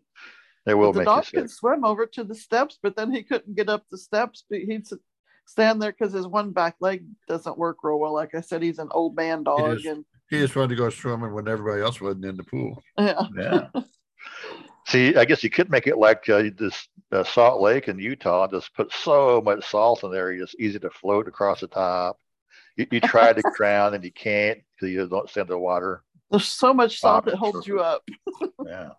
It 0.67 0.73
will 0.73 0.91
the 0.91 0.99
make 0.99 1.05
dog 1.05 1.25
sick. 1.25 1.33
could 1.33 1.49
swim 1.49 1.85
over 1.85 2.05
to 2.05 2.23
the 2.23 2.35
steps, 2.35 2.77
but 2.81 2.95
then 2.95 3.11
he 3.11 3.23
couldn't 3.23 3.55
get 3.55 3.69
up 3.69 3.85
the 3.89 3.97
steps. 3.97 4.43
But 4.49 4.59
he'd 4.59 4.85
stand 5.45 5.81
there 5.81 5.91
because 5.91 6.13
his 6.13 6.27
one 6.27 6.51
back 6.51 6.75
leg 6.81 7.05
doesn't 7.27 7.57
work 7.57 7.77
real 7.83 7.99
well. 7.99 8.13
Like 8.13 8.35
I 8.35 8.41
said, 8.41 8.61
he's 8.61 8.79
an 8.79 8.89
old 8.91 9.15
man 9.15 9.43
dog, 9.43 9.77
is. 9.77 9.85
and 9.85 10.03
He 10.29 10.39
just 10.39 10.55
wanted 10.55 10.69
to 10.69 10.75
go 10.75 10.89
swimming 10.89 11.33
when 11.33 11.47
everybody 11.47 11.81
else 11.81 12.01
wasn't 12.01 12.25
in 12.25 12.37
the 12.37 12.43
pool. 12.43 12.83
yeah, 12.97 13.21
Yeah. 13.35 13.67
See, 14.87 15.17
I 15.17 15.25
guess 15.25 15.43
you 15.43 15.49
could 15.49 15.69
make 15.69 15.85
it 15.85 15.97
like 15.97 16.29
uh, 16.29 16.43
this 16.57 16.87
uh, 17.11 17.23
Salt 17.25 17.61
Lake 17.61 17.89
in 17.89 17.99
Utah. 17.99 18.47
Just 18.47 18.73
put 18.73 18.91
so 18.93 19.41
much 19.41 19.69
salt 19.69 20.03
in 20.03 20.11
there, 20.11 20.31
it's 20.31 20.55
easy 20.59 20.79
to 20.79 20.89
float 20.89 21.27
across 21.27 21.59
the 21.59 21.67
top. 21.67 22.17
You, 22.77 22.87
you 22.91 23.01
try 23.01 23.33
to 23.33 23.41
drown 23.57 23.95
and 23.95 24.03
you 24.03 24.13
can't 24.13 24.59
because 24.75 24.93
you 24.93 25.05
don't 25.07 25.29
stand 25.29 25.49
the 25.49 25.57
water. 25.57 26.03
There's 26.31 26.47
so 26.47 26.73
much 26.73 26.99
salt 27.01 27.25
that 27.25 27.35
holds 27.35 27.67
you 27.67 27.81
up. 27.81 28.01
Yeah. 28.65 28.91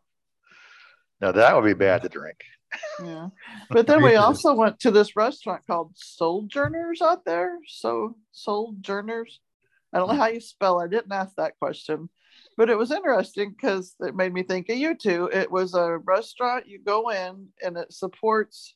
Now 1.20 1.32
that 1.32 1.54
would 1.54 1.64
be 1.64 1.74
bad 1.74 2.02
to 2.02 2.08
drink. 2.08 2.38
Yeah. 3.02 3.28
But 3.70 3.86
then 3.86 4.02
we 4.02 4.16
also 4.16 4.54
went 4.54 4.80
to 4.80 4.90
this 4.90 5.14
restaurant 5.14 5.66
called 5.66 5.92
Sojourners 5.94 7.02
out 7.02 7.24
there. 7.24 7.58
So 7.66 8.16
Sojourners. 8.32 9.40
I 9.92 9.98
don't 9.98 10.08
know 10.08 10.16
how 10.16 10.28
you 10.28 10.40
spell 10.40 10.80
it. 10.80 10.84
I 10.84 10.88
didn't 10.88 11.12
ask 11.12 11.34
that 11.36 11.58
question. 11.58 12.08
But 12.56 12.70
it 12.70 12.78
was 12.78 12.90
interesting 12.90 13.50
because 13.50 13.94
it 14.00 14.16
made 14.16 14.32
me 14.32 14.42
think 14.42 14.68
of 14.68 14.76
you 14.76 14.94
two. 14.94 15.30
It 15.32 15.50
was 15.50 15.74
a 15.74 15.98
restaurant 15.98 16.66
you 16.66 16.80
go 16.80 17.10
in 17.10 17.48
and 17.62 17.76
it 17.76 17.92
supports 17.92 18.74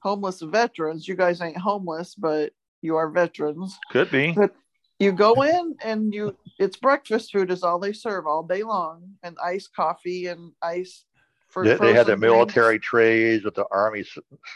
homeless 0.00 0.40
veterans. 0.40 1.06
You 1.06 1.14
guys 1.14 1.40
ain't 1.40 1.56
homeless, 1.56 2.14
but 2.14 2.52
you 2.80 2.96
are 2.96 3.08
veterans. 3.08 3.78
Could 3.90 4.10
be. 4.10 4.32
But 4.32 4.54
you 4.98 5.12
go 5.12 5.42
in 5.42 5.76
and 5.82 6.12
you 6.12 6.36
it's 6.58 6.76
breakfast 6.76 7.32
food 7.32 7.50
is 7.50 7.62
all 7.62 7.78
they 7.78 7.92
serve 7.92 8.26
all 8.26 8.42
day 8.42 8.62
long 8.62 9.14
and 9.22 9.36
iced 9.42 9.74
coffee 9.74 10.26
and 10.26 10.52
ice 10.62 11.04
for 11.52 11.64
They, 11.64 11.76
they 11.76 11.92
had 11.92 12.06
the 12.06 12.16
drinks. 12.16 12.20
military 12.20 12.78
trays 12.78 13.44
with 13.44 13.54
the 13.54 13.66
army 13.70 14.04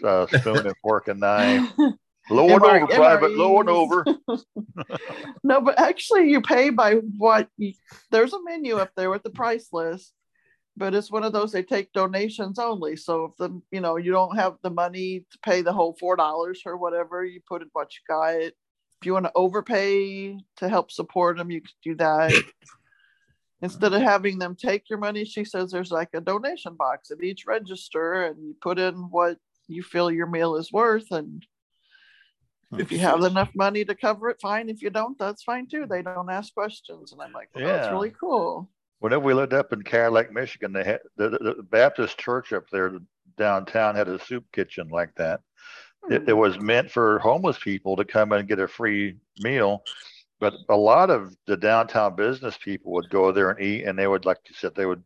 uh, 0.03 0.27
spoon 0.39 0.67
and 0.67 0.75
fork 0.83 1.09
and 1.09 1.21
knife. 1.21 1.71
Low 2.31 2.49
and 2.49 2.65
over, 2.65 2.87
private. 2.89 3.37
Low 3.37 3.61
and 3.61 3.69
over. 3.69 4.05
no, 5.45 5.61
but 5.61 5.79
actually, 5.79 6.29
you 6.29 6.41
pay 6.41 6.71
by 6.71 6.95
what 6.95 7.49
you, 7.57 7.73
there's 8.11 8.33
a 8.33 8.43
menu 8.43 8.79
up 8.79 8.91
there 8.97 9.11
with 9.11 9.23
the 9.23 9.31
price 9.31 9.69
list, 9.73 10.13
but 10.77 10.93
it's 10.93 11.11
one 11.11 11.23
of 11.23 11.33
those 11.33 11.53
they 11.53 11.63
take 11.63 11.93
donations 11.93 12.59
only. 12.59 12.97
So 12.97 13.27
if 13.27 13.37
the 13.37 13.63
you 13.71 13.81
know 13.81 13.97
you 13.97 14.11
don't 14.11 14.37
have 14.37 14.57
the 14.63 14.71
money 14.71 15.21
to 15.31 15.39
pay 15.45 15.63
the 15.63 15.73
whole 15.73 15.97
four 16.01 16.17
dollars 16.17 16.63
or 16.67 16.77
whatever, 16.77 17.25
you 17.25 17.41
put 17.49 17.63
in 17.63 17.69
what 17.75 17.93
you 17.95 18.01
got. 18.09 18.35
If 18.35 19.05
you 19.05 19.13
want 19.13 19.27
to 19.27 19.33
overpay 19.37 20.37
to 20.57 20.69
help 20.69 20.91
support 20.91 21.37
them, 21.37 21.53
you 21.53 21.61
can 21.61 21.71
do 21.85 21.95
that. 21.97 22.33
Instead 23.63 23.95
of 23.95 24.03
uh-huh. 24.03 24.11
having 24.11 24.39
them 24.39 24.55
take 24.55 24.91
your 24.91 24.99
money, 24.99 25.25
she 25.25 25.45
says 25.45 25.71
there's 25.71 25.91
like 25.91 26.11
a 26.15 26.21
donation 26.21 26.75
box 26.75 27.11
at 27.11 27.23
each 27.23 27.47
register, 27.47 28.25
and 28.25 28.37
you 28.43 28.55
put 28.61 28.79
in 28.79 28.95
what 29.11 29.39
you 29.67 29.83
feel 29.83 30.11
your 30.11 30.27
meal 30.27 30.57
is 30.57 30.71
worth, 30.71 31.11
and 31.11 31.45
if 32.79 32.91
you 32.91 32.99
have 32.99 33.23
enough 33.23 33.51
money 33.55 33.85
to 33.85 33.95
cover 33.95 34.29
it, 34.29 34.41
fine. 34.41 34.69
If 34.69 34.83
you 34.83 34.91
don't, 34.91 35.19
that's 35.19 35.43
fine 35.43 35.67
too. 35.67 35.87
They 35.87 36.03
don't 36.03 36.31
ask 36.31 36.53
questions. 36.53 37.13
And 37.13 37.23
I'm 37.23 37.33
like, 37.33 37.49
well, 37.55 37.67
that's 37.67 37.93
really 37.93 38.11
cool. 38.11 38.69
Whenever 38.99 39.25
we 39.25 39.35
lived 39.35 39.55
up 39.55 39.73
in 39.73 39.83
Cadillac, 39.83 40.33
Michigan, 40.33 40.73
they 40.73 40.85
had 40.85 41.01
the, 41.17 41.31
the, 41.31 41.55
the 41.57 41.63
Baptist 41.63 42.19
church 42.19 42.53
up 42.53 42.69
there 42.71 42.99
downtown 43.37 43.95
had 43.95 44.09
a 44.09 44.19
soup 44.19 44.45
kitchen 44.53 44.89
like 44.89 45.15
that. 45.17 45.41
It, 46.09 46.23
it 46.29 46.33
hmm. 46.33 46.39
was 46.39 46.59
meant 46.61 46.91
for 46.91 47.19
homeless 47.19 47.59
people 47.59 47.97
to 47.97 48.05
come 48.05 48.33
and 48.33 48.49
get 48.49 48.59
a 48.59 48.69
free 48.69 49.17
meal, 49.41 49.83
but 50.41 50.55
a 50.69 50.77
lot 50.77 51.11
of 51.11 51.35
the 51.47 51.57
downtown 51.57 52.15
business 52.15 52.57
people 52.59 52.93
would 52.93 53.11
go 53.11 53.33
there 53.33 53.51
and 53.51 53.61
eat, 53.61 53.85
and 53.85 53.99
they 53.99 54.07
would, 54.07 54.25
like 54.25 54.39
you 54.49 54.55
said, 54.55 54.75
they 54.75 54.87
would 54.87 55.03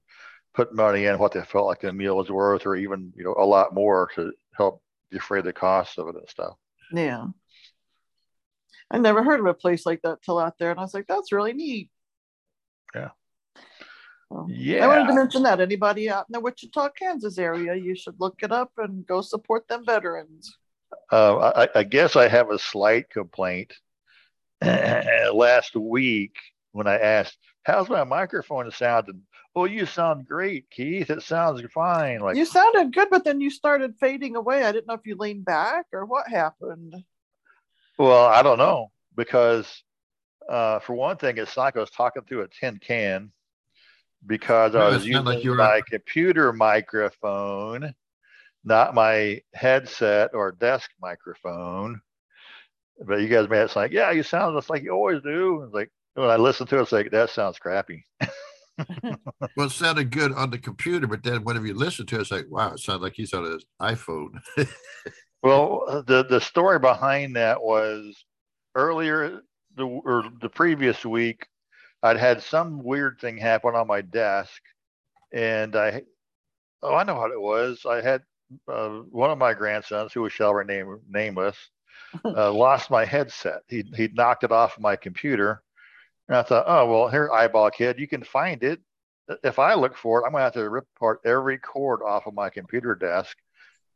put 0.54 0.74
money 0.74 1.06
in 1.06 1.18
what 1.18 1.32
they 1.32 1.42
felt 1.42 1.66
like 1.66 1.80
the 1.80 1.92
meal 1.92 2.16
was 2.16 2.30
worth, 2.30 2.66
or 2.66 2.76
even 2.76 3.12
you 3.16 3.24
know 3.24 3.34
a 3.38 3.44
lot 3.44 3.74
more 3.74 4.10
to 4.14 4.32
help 4.56 4.82
defray 5.10 5.40
the 5.40 5.52
costs 5.52 5.98
of 5.98 6.08
it 6.08 6.16
and 6.16 6.28
stuff. 6.28 6.54
Yeah. 6.92 7.26
I 8.90 8.98
never 8.98 9.22
heard 9.22 9.40
of 9.40 9.46
a 9.46 9.54
place 9.54 9.86
like 9.86 10.02
that 10.02 10.22
till 10.22 10.38
out 10.38 10.58
there. 10.58 10.70
And 10.70 10.78
I 10.78 10.82
was 10.82 10.94
like, 10.94 11.06
that's 11.06 11.32
really 11.32 11.52
neat. 11.52 11.90
Yeah. 12.94 13.10
So, 14.32 14.48
Yeah. 14.50 14.84
I 14.84 14.88
wanted 14.88 15.06
to 15.08 15.14
mention 15.14 15.42
that 15.44 15.60
anybody 15.60 16.10
out 16.10 16.26
in 16.28 16.32
the 16.32 16.40
Wichita, 16.40 16.90
Kansas 16.90 17.38
area, 17.38 17.74
you 17.74 17.94
should 17.94 18.16
look 18.18 18.42
it 18.42 18.50
up 18.50 18.72
and 18.78 19.06
go 19.06 19.20
support 19.20 19.68
them 19.68 19.84
veterans. 19.86 20.56
Uh, 21.12 21.52
I, 21.74 21.80
I 21.80 21.82
guess 21.84 22.16
I 22.16 22.26
have 22.26 22.50
a 22.50 22.58
slight 22.58 23.08
complaint. 23.10 23.72
Last 25.34 25.74
week, 25.76 26.34
when 26.72 26.86
I 26.86 26.98
asked, 26.98 27.38
"How's 27.64 27.88
my 27.88 28.04
microphone 28.04 28.70
sounding?" 28.70 29.22
"Oh, 29.54 29.64
you 29.64 29.86
sound 29.86 30.26
great, 30.26 30.70
Keith. 30.70 31.10
It 31.10 31.22
sounds 31.22 31.62
fine." 31.72 32.20
Like, 32.20 32.36
you 32.36 32.44
sounded 32.44 32.92
good, 32.92 33.08
but 33.10 33.24
then 33.24 33.40
you 33.40 33.50
started 33.50 33.96
fading 33.98 34.36
away. 34.36 34.64
I 34.64 34.72
didn't 34.72 34.86
know 34.86 34.94
if 34.94 35.06
you 35.06 35.16
leaned 35.16 35.44
back 35.44 35.86
or 35.92 36.04
what 36.04 36.28
happened. 36.28 36.94
well, 37.98 38.26
I 38.26 38.42
don't 38.42 38.58
know 38.58 38.90
because, 39.16 39.82
uh, 40.48 40.78
for 40.80 40.94
one 40.94 41.16
thing, 41.16 41.38
it's 41.38 41.56
like 41.56 41.76
I 41.76 41.80
was 41.80 41.90
talking 41.90 42.22
through 42.22 42.42
a 42.42 42.48
tin 42.48 42.78
can 42.78 43.32
because 44.26 44.74
No, 44.74 44.80
I 44.80 44.88
was 44.90 45.06
using 45.06 45.24
like 45.24 45.44
my 45.44 45.80
computer 45.88 46.52
microphone, 46.52 47.94
not 48.64 48.94
my 48.94 49.40
headset 49.54 50.30
or 50.34 50.52
desk 50.52 50.90
microphone. 51.00 52.00
But 53.06 53.20
you 53.20 53.28
guys 53.28 53.48
made 53.48 53.62
it 53.62 53.70
sound 53.70 53.84
like, 53.84 53.92
yeah, 53.92 54.10
you 54.10 54.22
sound 54.22 54.56
just 54.56 54.70
like 54.70 54.82
you 54.82 54.92
always 54.92 55.22
do. 55.22 55.62
It's 55.64 55.74
like 55.74 55.90
when 56.14 56.28
I 56.28 56.36
listen 56.36 56.66
to 56.68 56.78
it, 56.78 56.82
it's 56.82 56.92
like 56.92 57.10
that 57.10 57.30
sounds 57.30 57.58
crappy. 57.58 58.06
Well, 59.56 59.66
it 59.66 59.72
sounded 59.72 60.10
good 60.10 60.32
on 60.32 60.48
the 60.48 60.58
computer, 60.58 61.06
but 61.06 61.22
then 61.22 61.44
whenever 61.44 61.66
you 61.66 61.74
listen 61.74 62.06
to 62.06 62.16
it, 62.16 62.20
it's 62.22 62.30
like, 62.30 62.46
wow, 62.48 62.72
it 62.72 62.78
sounds 62.80 63.02
like 63.02 63.12
he's 63.14 63.34
on 63.34 63.44
his 63.44 63.66
iPhone. 63.80 64.40
Well, 65.42 66.04
the 66.06 66.24
the 66.24 66.40
story 66.40 66.78
behind 66.78 67.36
that 67.36 67.62
was 67.62 68.14
earlier 68.74 69.40
the 69.74 69.86
or 69.86 70.24
the 70.40 70.50
previous 70.50 71.04
week, 71.04 71.46
I'd 72.02 72.18
had 72.18 72.42
some 72.42 72.82
weird 72.84 73.18
thing 73.20 73.38
happen 73.38 73.74
on 73.74 73.86
my 73.86 74.02
desk, 74.02 74.60
and 75.32 75.74
I 75.76 76.02
oh 76.82 76.94
I 76.94 77.04
know 77.04 77.16
what 77.16 77.30
it 77.30 77.40
was. 77.40 77.86
I 77.86 78.02
had 78.02 78.22
uh, 78.68 79.00
one 79.10 79.30
of 79.30 79.38
my 79.38 79.54
grandsons, 79.54 80.12
who 80.12 80.22
was 80.22 80.32
shall 80.32 80.52
remain 80.52 81.00
nameless, 81.08 81.56
uh, 82.24 82.52
lost 82.52 82.90
my 82.90 83.04
headset. 83.04 83.62
He 83.68 83.84
he 83.96 84.08
knocked 84.08 84.44
it 84.44 84.52
off 84.52 84.78
my 84.78 84.96
computer, 84.96 85.62
and 86.28 86.36
I 86.36 86.42
thought, 86.42 86.64
oh 86.66 86.90
well, 86.90 87.08
here 87.08 87.30
eyeball 87.30 87.70
kid, 87.70 87.98
you 87.98 88.08
can 88.08 88.24
find 88.24 88.62
it. 88.62 88.80
If 89.44 89.58
I 89.58 89.74
look 89.74 89.96
for 89.96 90.20
it, 90.20 90.26
I'm 90.26 90.32
gonna 90.32 90.44
have 90.44 90.54
to 90.54 90.68
rip 90.68 90.86
apart 90.96 91.20
every 91.24 91.58
cord 91.58 92.00
off 92.02 92.26
of 92.26 92.34
my 92.34 92.50
computer 92.50 92.94
desk 92.94 93.36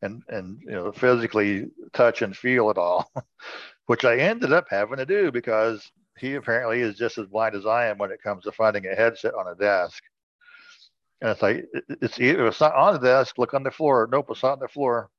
and 0.02 0.23
and 0.28 0.61
you 0.62 0.73
know 0.73 0.92
physically 0.92 1.66
touch 1.92 2.23
and 2.23 2.37
feel 2.37 2.71
it 2.71 2.78
all, 2.78 3.11
which 3.87 4.04
I 4.04 4.18
ended 4.18 4.52
up 4.52 4.66
having 4.71 4.99
to 4.99 5.06
do 5.06 5.33
because 5.33 5.90
he 6.18 6.35
apparently 6.35 6.80
is 6.80 6.97
just 6.97 7.18
as 7.18 7.26
blind 7.26 7.56
as 7.56 7.66
I 7.66 7.87
am 7.87 7.99
when 7.99 8.12
it 8.12 8.23
comes 8.23 8.44
to 8.44 8.52
finding 8.52 8.87
a 8.87 8.94
headset 8.94 9.35
on 9.35 9.49
a 9.49 9.54
desk. 9.54 10.02
And 11.21 11.30
it's 11.30 11.42
like 11.42 11.66
it's 11.88 12.18
it's 12.18 12.61
not 12.61 12.75
on 12.75 12.94
the 12.94 13.00
desk, 13.00 13.38
look 13.38 13.54
on 13.54 13.62
the 13.62 13.71
floor. 13.71 14.09
Nope, 14.11 14.26
it's 14.30 14.42
not 14.42 14.52
on 14.52 14.59
the 14.61 14.68
floor. 14.68 15.11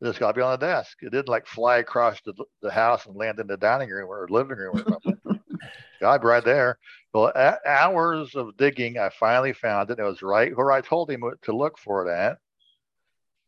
It's 0.00 0.18
got 0.18 0.32
to 0.32 0.34
be 0.34 0.42
on 0.42 0.58
the 0.58 0.66
desk. 0.66 0.98
It 1.02 1.10
didn't 1.10 1.28
like 1.28 1.46
fly 1.46 1.78
across 1.78 2.20
the, 2.22 2.34
the 2.60 2.70
house 2.70 3.06
and 3.06 3.16
land 3.16 3.38
in 3.38 3.46
the 3.46 3.56
dining 3.56 3.90
room 3.90 4.10
or 4.10 4.26
living 4.28 4.56
room 4.56 4.76
or 4.76 4.84
something. 4.88 5.16
God, 6.00 6.24
right 6.24 6.44
there. 6.44 6.78
Well, 7.12 7.32
a- 7.34 7.58
hours 7.66 8.34
of 8.34 8.56
digging, 8.56 8.98
I 8.98 9.10
finally 9.10 9.52
found 9.52 9.90
it. 9.90 9.98
It 9.98 10.02
was 10.02 10.22
right 10.22 10.56
where 10.56 10.72
I 10.72 10.80
told 10.80 11.10
him 11.10 11.22
to 11.42 11.56
look 11.56 11.78
for 11.78 12.06
it 12.06 12.10
at. 12.10 12.38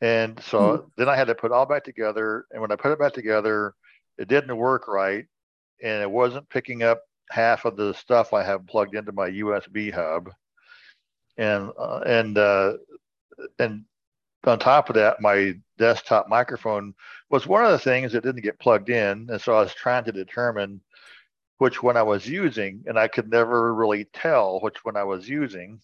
And 0.01 0.41
so 0.43 0.91
then 0.97 1.09
I 1.09 1.17
had 1.17 1.27
to 1.29 1.35
put 1.35 1.51
it 1.51 1.55
all 1.55 1.67
back 1.67 1.85
together. 1.85 2.47
And 2.51 2.61
when 2.61 2.71
I 2.71 2.77
put 2.77 2.93
it 2.93 2.99
back 2.99 3.13
together, 3.13 3.75
it 4.19 4.29
didn't 4.29 4.57
work 4.57 4.89
right. 4.89 5.27
And 5.83 6.03
it 6.03 6.11
wasn't 6.11 6.49
picking 6.49 6.83
up 6.83 7.03
half 7.31 7.65
of 7.65 7.77
the 7.77 7.93
stuff 7.95 8.33
I 8.33 8.45
have 8.45 8.67
plugged 8.67 8.95
into 8.95 9.13
my 9.13 9.31
USB 9.31 9.93
hub. 9.93 10.31
And, 11.37 11.71
uh, 11.79 12.01
and, 12.07 12.39
uh, 12.39 12.75
and 13.59 13.85
on 14.45 14.59
top 14.59 14.89
of 14.89 14.95
that, 14.95 15.21
my 15.21 15.55
desktop 15.79 16.29
microphone 16.29 16.95
was 17.31 17.47
one 17.47 17.65
of 17.65 17.73
the 17.73 17.79
things 17.79 18.13
that 18.13 18.25
didn't 18.25 18.43
get 18.43 18.59
plugged 18.59 18.91
in. 18.91 19.29
And 19.31 19.41
so 19.41 19.55
I 19.55 19.61
was 19.61 19.75
trying 19.75 20.05
to 20.05 20.13
determine 20.13 20.81
which 21.59 21.83
one 21.83 21.97
I 21.97 22.03
was 22.03 22.29
using, 22.29 22.85
and 22.87 22.99
I 22.99 23.09
could 23.09 23.31
never 23.31 23.75
really 23.75 24.05
tell 24.13 24.61
which 24.61 24.85
one 24.85 24.97
I 24.97 25.05
was 25.05 25.29
using. 25.29 25.81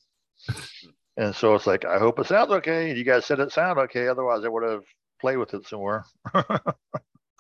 And 1.17 1.35
so 1.35 1.55
it's 1.55 1.67
like, 1.67 1.85
I 1.85 1.99
hope 1.99 2.19
it 2.19 2.27
sounds 2.27 2.51
okay. 2.51 2.95
You 2.97 3.05
guys 3.05 3.27
said 3.27 3.41
it 3.41 3.53
sounded 3.53 3.81
okay. 3.83 4.09
Otherwise, 4.09 4.45
I 4.45 4.49
would 4.49 4.63
have 4.63 4.85
played 5.21 5.37
with 5.37 5.55
it 5.55 5.67
some 5.67 5.81
more. 5.81 6.05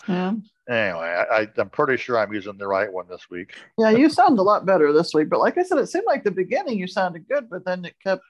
Yeah. 0.08 0.32
anyway, 0.68 1.24
I, 1.30 1.42
I, 1.42 1.48
I'm 1.58 1.70
pretty 1.70 1.96
sure 1.96 2.18
I'm 2.18 2.32
using 2.32 2.58
the 2.58 2.66
right 2.66 2.92
one 2.92 3.06
this 3.08 3.30
week. 3.30 3.54
Yeah, 3.78 3.90
you 3.90 4.10
sound 4.10 4.36
a 4.38 4.42
lot 4.42 4.66
better 4.66 4.92
this 4.92 5.14
week. 5.14 5.28
But 5.28 5.38
like 5.38 5.56
I 5.58 5.62
said, 5.62 5.78
it 5.78 5.86
seemed 5.86 6.06
like 6.06 6.24
the 6.24 6.32
beginning 6.32 6.76
you 6.76 6.88
sounded 6.88 7.28
good, 7.28 7.48
but 7.48 7.64
then 7.64 7.84
it 7.84 7.94
kept 8.02 8.24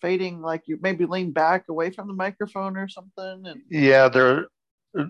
fading, 0.00 0.40
like 0.40 0.62
you 0.66 0.78
maybe 0.80 1.04
lean 1.06 1.32
back 1.32 1.64
away 1.68 1.90
from 1.90 2.06
the 2.08 2.14
microphone 2.14 2.76
or 2.76 2.88
something. 2.88 3.46
And 3.46 3.62
Yeah, 3.70 4.08
there. 4.08 4.46
Uh 4.96 5.04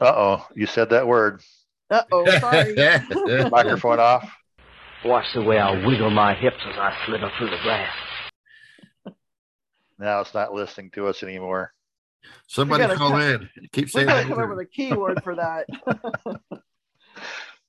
oh, 0.00 0.46
you 0.54 0.66
said 0.66 0.90
that 0.90 1.06
word. 1.06 1.42
uh 1.90 2.02
oh, 2.10 2.28
sorry. 2.38 2.74
Microphone 3.50 4.00
off. 4.00 4.28
Watch 5.04 5.26
the 5.34 5.42
way 5.42 5.58
I 5.58 5.84
wiggle 5.86 6.10
my 6.10 6.34
hips 6.34 6.56
as 6.66 6.76
I 6.78 6.96
slither 7.06 7.30
through 7.38 7.50
the 7.50 7.58
grass. 7.62 7.92
Now 9.98 10.20
it's 10.20 10.34
not 10.34 10.52
listening 10.52 10.90
to 10.92 11.06
us 11.06 11.22
anymore. 11.22 11.72
Somebody 12.48 12.82
gotta 12.84 12.96
call 12.96 13.10
come- 13.10 13.20
in. 13.20 13.48
Keep 13.72 13.84
we 13.86 13.90
saying 13.90 14.06
gotta 14.08 14.18
that 14.22 14.28
come 14.28 14.32
up 14.42 14.48
word. 14.48 14.56
with 14.56 14.66
a 14.66 14.70
keyword 14.70 15.22
for 15.22 15.34
that. 15.36 15.66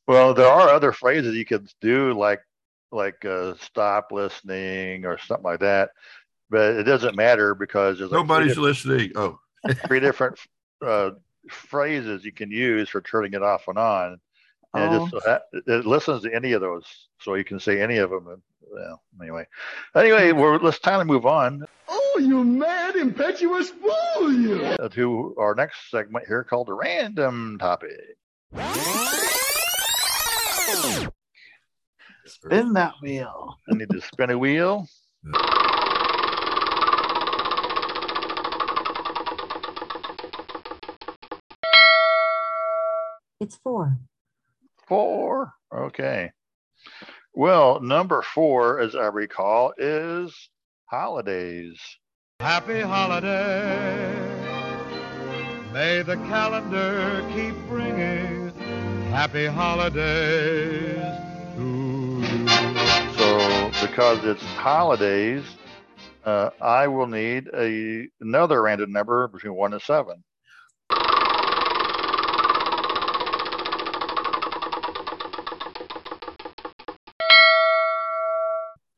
Well, 0.06 0.34
there 0.34 0.48
are 0.50 0.68
other 0.70 0.92
phrases 0.92 1.34
you 1.36 1.46
could 1.46 1.68
do, 1.80 2.12
like 2.14 2.42
like 2.92 3.24
uh, 3.26 3.54
stop 3.62 4.12
listening 4.12 5.06
or 5.06 5.18
something 5.18 5.46
like 5.46 5.62
that. 5.62 5.92
But 6.54 6.76
it 6.76 6.84
doesn't 6.84 7.16
matter 7.16 7.56
because 7.56 7.98
there's 7.98 8.12
like 8.12 8.20
Nobody's 8.20 8.50
different- 8.50 8.68
listening. 8.68 9.12
Oh, 9.16 9.40
three 9.88 10.00
different 10.00 10.38
uh, 10.86 11.12
phrases 11.50 12.24
you 12.24 12.32
can 12.32 12.52
use 12.52 12.90
for 12.90 13.02
turning 13.02 13.34
it 13.34 13.42
off 13.42 13.68
and 13.68 13.78
on. 13.80 14.20
And 14.76 14.94
it, 14.96 15.02
Oh. 15.02 15.10
just, 15.10 15.24
so 15.26 15.40
it 15.68 15.86
listens 15.88 16.22
to 16.24 16.34
any 16.34 16.52
of 16.54 16.62
those, 16.62 16.86
so 17.20 17.34
you 17.34 17.44
can 17.44 17.60
say 17.60 17.82
any 17.82 17.98
of 17.98 18.10
them 18.12 18.42
well, 18.72 19.02
anyway, 19.22 19.46
anyway, 19.96 20.32
we're, 20.32 20.58
let's 20.58 20.80
time 20.80 21.00
to 21.00 21.06
move 21.06 21.26
on 21.28 21.64
Oh, 21.88 22.18
you 22.20 22.44
mad, 22.44 22.96
impetuous 22.96 23.70
fool, 23.70 24.32
you! 24.34 24.64
uh, 24.64 24.90
to 24.90 25.36
our 25.40 25.54
next 25.56 25.90
segment 25.92 26.26
here 26.28 26.44
called 26.44 26.68
the 26.68 26.74
random 26.74 27.58
topic. 27.60 27.92
Spin 32.26 32.74
that 32.74 32.94
wheel. 33.02 33.58
I 33.72 33.76
need 33.76 33.90
to 33.92 34.02
spin 34.02 34.30
a 34.32 34.38
wheel. 34.38 34.88
It's 43.44 43.58
four. 43.58 43.98
Four. 44.88 45.52
Okay. 45.76 46.32
Well, 47.34 47.82
number 47.82 48.22
four, 48.22 48.80
as 48.80 48.96
I 48.96 49.08
recall, 49.08 49.74
is 49.78 50.34
holidays. 50.86 51.78
Happy 52.40 52.80
holiday. 52.80 54.16
May 55.74 56.04
the 56.04 56.16
calendar 56.32 57.22
keep 57.34 57.54
bringing 57.68 58.50
happy 59.12 59.48
holidays 59.48 61.04
to 61.58 62.22
you. 62.22 62.48
So, 63.18 63.72
because 63.86 64.24
it's 64.24 64.42
holidays, 64.56 65.44
uh, 66.24 66.52
I 66.62 66.88
will 66.88 67.08
need 67.08 67.50
a 67.54 68.08
another 68.22 68.62
random 68.62 68.94
number 68.94 69.28
between 69.28 69.54
one 69.54 69.74
and 69.74 69.82
seven. 69.82 70.24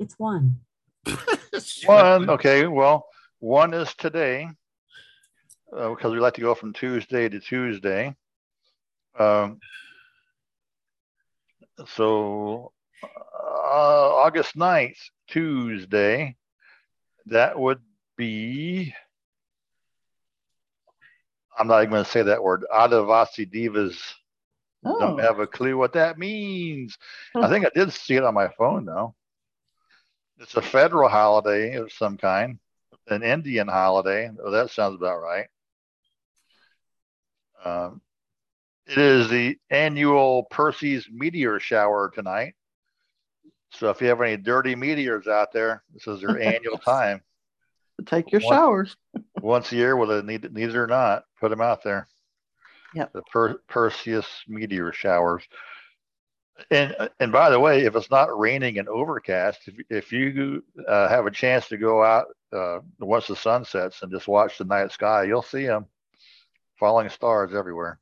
It's 0.05 0.19
one. 0.19 0.59
One. 1.87 2.29
Okay. 2.29 2.67
Well, 2.67 3.07
one 3.39 3.73
is 3.73 3.91
today 3.95 4.47
uh, 5.75 5.89
because 5.89 6.11
we 6.11 6.19
like 6.19 6.35
to 6.35 6.41
go 6.41 6.53
from 6.53 6.73
Tuesday 6.73 7.27
to 7.27 7.39
Tuesday. 7.39 8.15
Um, 9.17 9.59
so 11.87 12.71
uh, 13.03 14.15
August 14.15 14.55
9th, 14.55 14.97
Tuesday, 15.27 16.35
that 17.25 17.57
would 17.57 17.79
be. 18.15 18.93
I'm 21.57 21.67
not 21.67 21.79
even 21.79 21.89
going 21.89 22.05
to 22.05 22.11
say 22.11 22.21
that 22.21 22.43
word. 22.43 22.63
Adivasi 22.71 23.51
Divas. 23.51 23.97
Oh. 24.85 24.99
Don't 24.99 25.19
have 25.19 25.39
a 25.39 25.47
clue 25.47 25.77
what 25.77 25.93
that 25.93 26.19
means. 26.19 26.95
I 27.33 27.49
think 27.49 27.65
I 27.65 27.69
did 27.73 27.91
see 27.91 28.15
it 28.15 28.23
on 28.23 28.35
my 28.35 28.49
phone 28.49 28.85
though. 28.85 29.15
It's 30.39 30.55
a 30.55 30.61
federal 30.61 31.09
holiday 31.09 31.75
of 31.75 31.91
some 31.91 32.17
kind, 32.17 32.59
an 33.07 33.23
Indian 33.23 33.67
holiday. 33.67 34.29
Oh, 34.43 34.51
that 34.51 34.69
sounds 34.69 34.95
about 34.95 35.21
right. 35.21 35.47
Um, 37.63 38.01
it 38.85 38.97
is 38.97 39.29
the 39.29 39.57
annual 39.69 40.43
Percy's 40.51 41.07
meteor 41.11 41.59
shower 41.59 42.11
tonight. 42.13 42.53
So 43.71 43.89
if 43.89 44.01
you 44.01 44.07
have 44.07 44.21
any 44.21 44.37
dirty 44.37 44.75
meteors 44.75 45.27
out 45.27 45.51
there, 45.51 45.83
this 45.93 46.05
is 46.07 46.21
their 46.21 46.39
annual 46.39 46.77
time. 46.85 47.21
Take 48.05 48.31
your 48.31 48.41
One- 48.41 48.53
showers. 48.53 48.97
Once 49.41 49.71
a 49.71 49.75
year, 49.75 49.95
whether 49.95 50.21
they 50.21 50.33
need, 50.33 50.53
need 50.53 50.69
it 50.69 50.75
or 50.75 50.87
not, 50.87 51.23
put 51.39 51.49
them 51.49 51.61
out 51.61 51.83
there. 51.83 52.07
Yep. 52.93 53.13
The 53.13 53.21
per- 53.23 53.59
Perseus 53.67 54.25
meteor 54.47 54.91
showers. 54.93 55.43
And 56.71 56.95
and 57.19 57.31
by 57.31 57.49
the 57.49 57.59
way, 57.59 57.85
if 57.85 57.95
it's 57.95 58.09
not 58.09 58.37
raining 58.37 58.79
and 58.79 58.87
overcast, 58.87 59.67
if, 59.67 59.75
if 59.89 60.11
you 60.11 60.63
uh, 60.87 61.09
have 61.09 61.25
a 61.25 61.31
chance 61.31 61.67
to 61.67 61.77
go 61.77 62.03
out 62.03 62.27
uh, 62.53 62.79
once 62.99 63.27
the 63.27 63.35
sun 63.35 63.65
sets 63.65 64.01
and 64.01 64.11
just 64.11 64.27
watch 64.27 64.57
the 64.57 64.63
night 64.63 64.91
sky, 64.91 65.23
you'll 65.23 65.41
see 65.41 65.65
them 65.65 65.85
falling 66.79 67.09
stars 67.09 67.53
everywhere. 67.53 67.99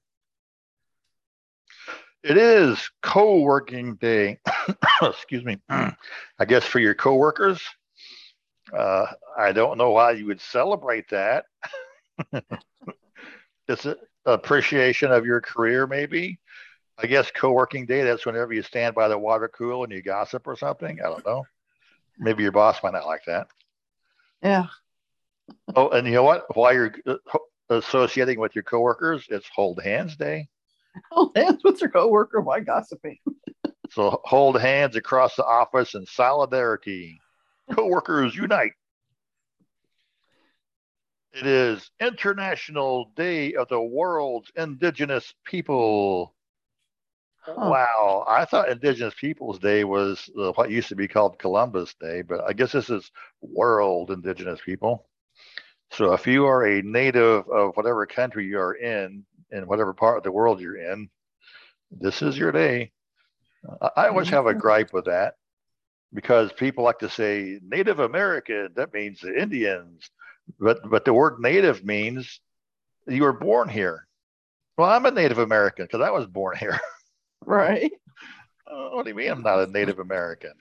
It 2.23 2.37
is 2.37 2.89
co-working 3.01 3.95
day. 3.95 4.39
Excuse 5.01 5.43
me. 5.43 5.57
I 5.69 6.45
guess 6.47 6.63
for 6.63 6.79
your 6.79 6.95
coworkers. 6.95 7.61
Uh, 8.75 9.07
I 9.37 9.51
don't 9.51 9.77
know 9.77 9.91
why 9.91 10.11
you 10.11 10.27
would 10.27 10.39
celebrate 10.39 11.09
that. 11.09 11.45
it's 13.67 13.85
an 13.85 13.95
appreciation 14.25 15.11
of 15.11 15.25
your 15.25 15.41
career, 15.41 15.85
maybe. 15.85 16.39
I 16.97 17.07
guess 17.07 17.31
co-working 17.31 17.85
day. 17.85 18.03
That's 18.03 18.25
whenever 18.25 18.53
you 18.53 18.61
stand 18.61 18.95
by 18.95 19.07
the 19.07 19.17
water 19.17 19.47
cooler 19.47 19.83
and 19.83 19.93
you 19.93 20.01
gossip 20.01 20.47
or 20.47 20.55
something. 20.55 20.99
I 21.01 21.09
don't 21.09 21.25
know. 21.25 21.45
Maybe 22.19 22.43
your 22.43 22.51
boss 22.51 22.81
might 22.83 22.93
not 22.93 23.07
like 23.07 23.25
that. 23.25 23.47
Yeah. 24.41 24.67
Oh, 25.75 25.89
and 25.89 26.05
you 26.05 26.13
know 26.13 26.23
what? 26.23 26.45
While 26.55 26.73
you're 26.73 26.93
uh, 27.07 27.15
associating 27.69 28.39
with 28.39 28.55
your 28.55 28.63
coworkers, 28.63 29.25
it's 29.29 29.49
Hold 29.55 29.81
Hands 29.81 30.15
Day. 30.15 30.47
Hold 31.11 31.35
hands 31.35 31.63
with 31.63 31.81
your 31.81 31.89
coworker. 31.89 32.39
Why 32.41 32.59
gossiping? 32.59 33.17
So 33.89 34.21
hold 34.23 34.59
hands 34.59 34.95
across 34.95 35.35
the 35.35 35.45
office 35.45 35.95
in 35.95 36.05
solidarity. 36.05 37.19
Coworkers 37.71 38.35
unite. 38.35 38.73
It 41.33 41.47
is 41.47 41.89
International 41.99 43.11
Day 43.15 43.53
of 43.55 43.67
the 43.69 43.81
World's 43.81 44.51
Indigenous 44.55 45.33
People. 45.45 46.35
Huh. 47.45 47.69
Wow, 47.69 48.23
I 48.27 48.45
thought 48.45 48.69
Indigenous 48.69 49.13
Peoples 49.15 49.59
Day 49.59 49.83
was 49.83 50.29
uh, 50.39 50.53
what 50.53 50.71
used 50.71 50.87
to 50.89 50.95
be 50.95 51.07
called 51.09 51.39
Columbus 51.39 51.93
Day, 51.99 52.21
but 52.21 52.41
I 52.47 52.53
guess 52.53 52.71
this 52.71 52.89
is 52.89 53.11
World 53.41 54.11
Indigenous 54.11 54.61
People. 54.65 55.05
So 55.91 56.13
if 56.13 56.25
you 56.25 56.45
are 56.45 56.65
a 56.65 56.81
native 56.81 57.47
of 57.49 57.75
whatever 57.75 58.05
country 58.05 58.45
you 58.45 58.59
are 58.59 58.75
in, 58.75 59.25
in 59.51 59.67
whatever 59.67 59.93
part 59.93 60.17
of 60.17 60.23
the 60.23 60.31
world 60.31 60.61
you're 60.61 60.77
in, 60.77 61.09
this 61.91 62.21
is 62.21 62.37
your 62.37 62.51
day. 62.51 62.91
I, 63.81 63.89
I 63.97 64.07
always 64.09 64.29
have 64.29 64.47
a 64.47 64.53
gripe 64.53 64.93
with 64.93 65.05
that 65.05 65.35
because 66.13 66.53
people 66.53 66.83
like 66.83 66.99
to 66.99 67.09
say 67.09 67.59
Native 67.63 67.99
American, 67.99 68.69
that 68.75 68.93
means 68.93 69.19
the 69.21 69.39
Indians, 69.39 70.09
but 70.59 70.79
but 70.89 71.05
the 71.05 71.13
word 71.13 71.39
native 71.39 71.83
means 71.85 72.39
you 73.07 73.23
were 73.23 73.33
born 73.33 73.69
here. 73.69 74.07
Well, 74.77 74.89
I'm 74.89 75.05
a 75.05 75.11
Native 75.11 75.39
American 75.39 75.85
because 75.85 76.01
I 76.01 76.11
was 76.11 76.25
born 76.27 76.57
here. 76.59 76.79
Right. 77.45 77.91
Uh, 78.65 78.89
what 78.89 79.03
do 79.03 79.09
you 79.09 79.15
mean 79.15 79.29
I'm 79.31 79.41
not 79.43 79.59
a 79.59 79.67
Native 79.67 79.99
American? 79.99 80.53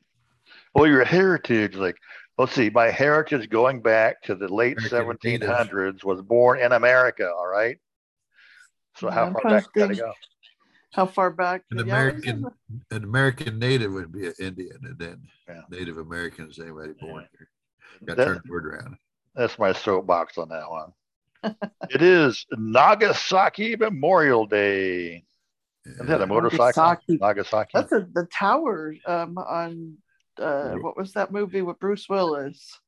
Well, 0.75 0.87
your 0.87 1.05
heritage, 1.05 1.75
like, 1.77 1.97
let's 2.39 2.53
see, 2.53 2.71
my 2.71 2.87
heritage 2.91 3.49
going 3.49 3.81
back 3.83 4.23
to 4.23 4.35
the 4.35 4.49
late 4.49 4.77
American 4.79 5.17
1700s 5.41 6.05
was 6.05 6.21
born 6.23 6.59
in 6.61 6.73
America, 6.73 7.31
all 7.31 7.47
right? 7.47 7.79
So 8.97 9.09
how 9.11 9.23
Yeah, 9.23 9.27
I'm 9.29 9.33
far 9.35 9.43
back 9.51 9.65
gotta 9.75 9.95
go? 9.95 10.13
How 10.93 11.07
far 11.07 11.31
back? 11.31 11.63
An 11.71 11.79
Yeah, 11.79 11.85
American, 11.85 12.45
an 12.91 13.05
American 13.05 13.59
native 13.59 13.93
would 13.93 14.13
be 14.13 14.27
an 14.27 14.35
Indian, 14.39 14.79
and 14.83 14.99
then 14.99 15.23
Yeah. 15.49 15.63
Native 15.71 15.99
American 15.99 16.51
is 16.51 16.59
anybody 16.59 16.93
born 17.01 17.27
here. 17.39 17.49
Got 18.05 18.17
That- 18.17 18.25
to 18.25 18.33
turn 18.35 18.43
the 18.45 18.51
word 18.53 18.67
around. 18.67 18.97
That's 19.35 19.59
my 19.59 19.73
soapbox 19.73 20.37
on 20.37 20.49
that 20.51 20.69
one. 20.71 20.93
it 21.91 22.03
is 22.03 22.45
Nagasaki 22.53 23.77
Memorial 23.77 24.47
Day. 24.47 25.25
Is 25.85 26.07
that 26.07 26.21
a 26.23 26.27
motorcycle? 26.27 26.67
Nagasaki. 26.67 27.19
Nagasaki. 27.21 27.71
That's 27.75 27.93
a, 27.93 28.07
the 28.13 28.27
tower 28.27 28.95
um, 29.07 29.37
on 29.39 29.97
uh, 30.39 30.75
what 30.77 30.97
was 30.97 31.13
that 31.13 31.33
movie 31.33 31.63
with 31.63 31.79
Bruce 31.81 32.09
Willis? 32.09 32.79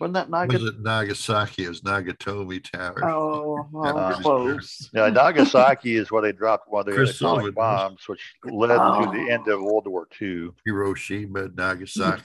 Wasn't 0.00 0.14
that 0.14 0.30
Was 0.30 0.48
Naga? 0.52 0.66
it 0.68 0.80
Nagasaki? 0.80 1.64
It 1.64 1.68
was 1.70 1.80
Nakatomi 1.80 2.62
Tower. 2.70 3.04
Oh, 3.04 3.66
well, 3.72 3.98
Uh, 3.98 4.14
close. 4.20 4.88
Yeah, 4.94 5.08
Nagasaki 5.08 5.96
is 5.96 6.12
where 6.12 6.22
they 6.22 6.30
dropped 6.30 6.68
one 6.70 6.88
of 6.88 6.94
the 6.94 7.02
atomic 7.02 7.56
bombs, 7.56 8.06
which 8.06 8.20
led 8.44 8.70
Oh. 8.80 9.04
to 9.04 9.10
the 9.10 9.28
end 9.30 9.48
of 9.48 9.60
World 9.60 9.88
War 9.88 10.06
II. 10.22 10.50
Hiroshima, 10.64 11.48
Nagasaki. 11.48 12.22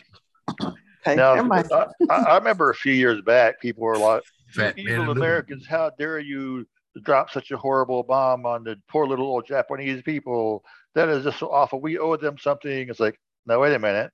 Okay, 0.61 1.15
Now. 1.15 1.33
I, 1.33 1.63
I 2.11 2.15
I 2.15 2.37
remember 2.37 2.69
a 2.69 2.75
few 2.75 2.93
years 2.93 3.21
back, 3.23 3.59
people 3.59 3.83
were 3.83 3.97
like, 3.97 4.21
Fat 4.49 4.77
evil 4.77 5.09
Americans, 5.09 5.65
how 5.65 5.89
dare 5.97 6.19
you 6.19 6.67
drop 7.01 7.31
such 7.31 7.51
a 7.51 7.57
horrible 7.57 8.03
bomb 8.03 8.45
on 8.45 8.63
the 8.63 8.79
poor 8.87 9.07
little 9.07 9.25
old 9.25 9.45
Japanese 9.47 10.01
people? 10.03 10.63
That 10.95 11.09
is 11.09 11.23
just 11.23 11.39
so 11.39 11.51
awful. 11.51 11.81
We 11.81 11.97
owe 11.97 12.15
them 12.17 12.37
something. 12.37 12.89
It's 12.89 12.99
like, 12.99 13.19
no, 13.45 13.59
wait 13.59 13.73
a 13.73 13.79
minute. 13.79 14.11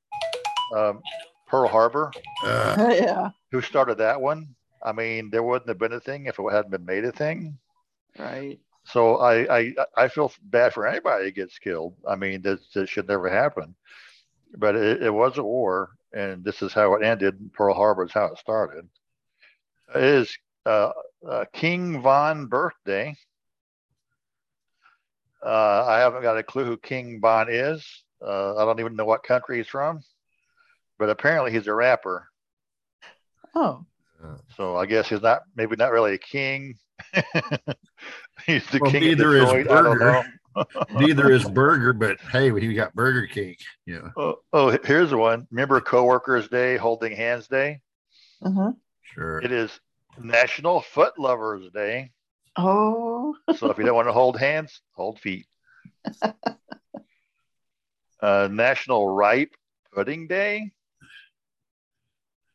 Um, 0.76 1.02
Pearl 1.48 1.68
Harbor, 1.68 2.12
Uh, 2.44 2.76
yeah, 2.94 3.30
who 3.52 3.62
started 3.62 3.98
that 3.98 4.22
one? 4.22 4.56
I 4.84 4.92
mean, 4.92 5.30
there 5.30 5.44
wouldn't 5.44 5.68
have 5.68 5.80
been 5.80 5.94
a 5.94 6.00
thing 6.00 6.28
if 6.28 6.40
it 6.40 6.52
hadn't 6.52 6.72
been 6.72 6.86
made 6.86 7.04
a 7.06 7.12
thing. 7.12 7.58
right. 8.18 8.60
So 8.86 9.18
I, 9.18 9.60
I, 9.60 9.74
I 9.96 10.08
feel 10.08 10.32
bad 10.44 10.74
for 10.74 10.88
anybody 10.88 11.26
that 11.26 11.36
gets 11.36 11.60
killed. 11.60 11.94
I 12.08 12.16
mean, 12.16 12.42
that, 12.44 12.60
that 12.74 12.90
should 12.90 13.08
never 13.08 13.30
happen. 13.30 13.76
But 14.58 14.76
it, 14.76 15.04
it 15.04 15.14
was 15.14 15.38
a 15.38 15.44
war, 15.44 15.92
and 16.12 16.44
this 16.44 16.64
is 16.64 16.74
how 16.74 16.96
it 16.96 17.04
ended. 17.04 17.52
Pearl 17.54 17.76
Harbor 17.76 18.06
is 18.06 18.12
how 18.14 18.26
it 18.28 18.40
started. 18.40 18.88
It 19.94 20.04
is 20.04 20.38
uh, 20.66 20.92
uh, 21.28 21.46
King 21.54 22.02
Von 22.02 22.48
birthday. 22.48 23.16
Uh, 25.46 25.86
I 25.88 26.00
haven't 26.00 26.22
got 26.22 26.38
a 26.38 26.44
clue 26.44 26.66
who 26.66 26.78
King 26.78 27.20
Von 27.22 27.48
is. 27.50 27.86
Uh, 28.26 28.58
I 28.58 28.66
don't 28.66 28.80
even 28.80 28.96
know 28.96 29.06
what 29.06 29.24
country 29.24 29.58
he's 29.58 29.68
from. 29.68 30.02
but 30.98 31.10
apparently 31.10 31.52
he's 31.52 31.68
a 31.68 31.74
rapper. 31.74 32.28
Oh, 33.56 33.86
So 34.58 34.76
I 34.76 34.86
guess 34.86 35.08
he's 35.10 35.22
not 35.22 35.44
maybe 35.56 35.76
not 35.78 35.92
really 35.92 36.14
a 36.14 36.18
king. 36.18 36.76
he's 38.46 38.66
the 38.68 38.80
Well, 38.82 38.92
king 38.92 39.02
neither 39.04 39.38
of 39.38 39.44
is 39.44 39.50
Detroit. 39.50 39.72
I 39.72 39.82
don't 39.82 39.98
Burger. 39.98 40.12
know. 40.12 40.24
Neither 41.00 41.32
is 41.32 41.48
Burger, 41.48 41.94
but 41.94 42.20
hey, 42.32 42.52
he 42.60 42.74
got 42.74 42.94
Burger 42.94 43.28
King. 43.28 43.56
Yeah. 43.86 44.10
Oh, 44.18 44.38
oh, 44.52 44.78
here's 44.84 45.14
one. 45.14 45.48
Remember 45.52 45.80
Coworkers 45.80 46.50
Day, 46.50 46.76
Holding 46.76 47.16
Hands 47.16 47.48
Day? 47.48 47.80
uh-huh. 48.44 48.72
sure. 49.04 49.40
It 49.40 49.52
is 49.54 49.80
National 50.20 50.82
Foot 50.82 51.18
Lovers 51.20 51.70
Day. 51.74 52.12
oh, 52.58 53.36
So 53.58 53.70
if 53.70 53.78
you 53.78 53.86
don't 53.86 53.96
want 53.96 54.08
to 54.08 54.14
hold 54.14 54.38
hands, 54.40 54.82
hold 54.94 55.20
feet. 55.20 55.46
Uh, 58.22 58.50
National 58.52 59.08
Ripe 59.08 59.56
Pudding 59.94 60.28
Day. 60.28 60.72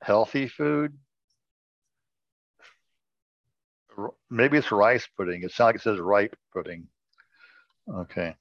Healthy 0.02 0.48
food. 0.48 0.92
Maybe 4.28 4.58
it's 4.58 4.70
rice 4.70 5.08
pudding. 5.16 5.42
It 5.42 5.52
sounds 5.52 5.68
like 5.68 5.76
it 5.76 5.80
says 5.82 5.98
ripe 5.98 6.36
pudding. 6.52 6.86
Okay. 7.90 8.34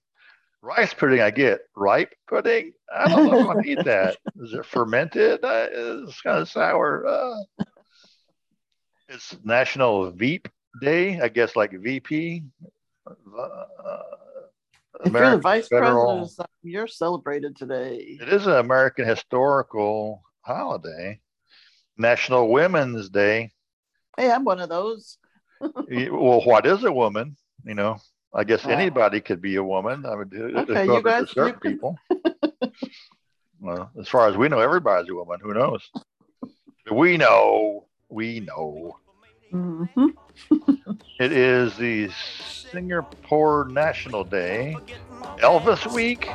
Rice 0.61 0.93
pudding, 0.93 1.21
I 1.21 1.31
get. 1.31 1.61
Ripe 1.77 2.13
pudding? 2.27 2.73
I 2.93 3.07
don't 3.07 3.31
know 3.31 3.51
if 3.51 3.57
I 3.57 3.61
eat 3.69 3.83
that. 3.85 4.17
Is 4.41 4.53
it 4.53 4.65
fermented? 4.65 5.45
Uh, 5.45 5.67
it's 5.71 6.19
kind 6.21 6.39
of 6.39 6.49
sour. 6.49 7.05
Uh, 7.07 7.63
it's 9.13 9.35
National 9.43 10.11
Veep 10.11 10.47
Day, 10.81 11.19
I 11.21 11.27
guess, 11.29 11.55
like 11.55 11.71
VP. 11.71 12.43
Uh, 13.07 13.13
if 15.05 15.05
you're 15.05 15.05
the 15.05 15.09
American 15.09 15.41
vice 15.41 15.67
Federal- 15.67 16.17
president, 16.19 16.49
you're 16.63 16.87
celebrated 16.87 17.55
today. 17.55 18.17
It 18.21 18.29
is 18.29 18.47
an 18.47 18.53
American 18.53 19.05
historical 19.07 20.23
holiday. 20.41 21.19
National 21.97 22.49
Women's 22.49 23.09
Day. 23.09 23.51
Hey, 24.17 24.31
I'm 24.31 24.43
one 24.45 24.59
of 24.59 24.69
those. 24.69 25.17
Well, 25.61 26.41
what 26.45 26.65
is 26.65 26.83
a 26.83 26.91
woman? 26.91 27.37
You 27.63 27.75
know, 27.75 27.97
I 28.33 28.43
guess 28.43 28.65
Oh. 28.65 28.69
anybody 28.69 29.21
could 29.21 29.41
be 29.41 29.55
a 29.57 29.63
woman. 29.63 30.05
I 30.05 30.15
mean, 30.15 30.57
Okay, 30.57 30.85
you 30.85 31.01
guys- 31.03 31.21
you 31.21 31.27
certain 31.43 31.59
can- 31.59 31.71
people. 31.73 31.97
well, 33.59 33.91
as 33.99 34.07
far 34.09 34.27
as 34.27 34.35
we 34.37 34.49
know, 34.49 34.59
everybody's 34.59 35.09
a 35.09 35.15
woman. 35.15 35.39
Who 35.41 35.53
knows? 35.53 35.87
We 36.91 37.15
know. 37.15 37.85
We 38.09 38.41
know. 38.41 38.97
Hmm 39.53 39.85
It 41.19 41.31
is 41.31 41.77
the 41.77 42.09
Singapore 42.71 43.67
National 43.69 44.23
Day. 44.23 44.75
Elvis 45.37 45.85
Week. 45.93 46.27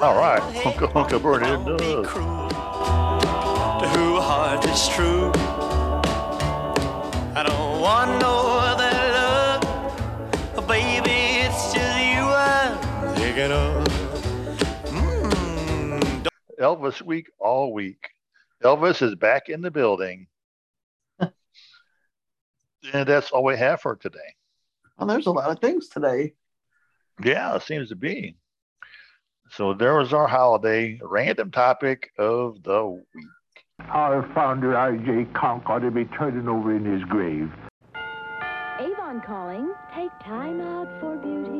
All 0.00 0.14
right. 0.16 0.40
Uncle, 0.64 0.90
Uncle 0.94 1.18
Bernie 1.20 1.46
does. 1.66 2.06
to 2.06 3.88
who 3.90 4.16
a 4.16 4.20
heart 4.22 4.64
is 4.64 4.88
true. 4.88 5.30
I 7.36 7.42
don't 7.46 7.80
want 7.82 8.18
no 8.18 8.58
other 8.60 8.90
love, 10.56 10.66
baby. 10.66 11.44
It's 11.44 11.74
just 11.74 11.98
you 12.00 12.22
I'm 12.24 12.78
thinking 13.16 13.52
of. 13.52 13.84
Mm, 14.86 16.26
Elvis 16.58 17.02
Week 17.02 17.26
all 17.38 17.74
week. 17.74 18.08
Elvis 18.62 19.02
is 19.02 19.14
back 19.16 19.50
in 19.50 19.60
the 19.60 19.70
building. 19.70 20.26
And 22.92 23.08
that's 23.08 23.30
all 23.30 23.44
we 23.44 23.56
have 23.56 23.80
for 23.80 23.96
today. 23.96 24.18
Well, 24.98 25.08
there's 25.08 25.26
a 25.26 25.32
lot 25.32 25.50
of 25.50 25.58
things 25.58 25.88
today. 25.88 26.34
Yeah, 27.22 27.54
it 27.56 27.62
seems 27.62 27.88
to 27.88 27.96
be. 27.96 28.36
So 29.50 29.74
there 29.74 29.96
was 29.96 30.12
our 30.12 30.26
holiday 30.26 30.98
random 31.02 31.50
topic 31.50 32.10
of 32.18 32.62
the 32.62 32.86
week. 32.86 33.26
Our 33.80 34.28
founder, 34.34 34.76
R.J. 34.76 35.26
Conk, 35.34 35.64
ought 35.66 35.80
to 35.80 35.90
be 35.90 36.04
turning 36.04 36.48
over 36.48 36.74
in 36.74 36.84
his 36.84 37.02
grave. 37.04 37.50
Avon 38.80 39.20
calling. 39.24 39.72
Take 39.94 40.10
time 40.24 40.60
out 40.60 40.88
for 41.00 41.16
beauty 41.16 41.40
when 41.40 41.53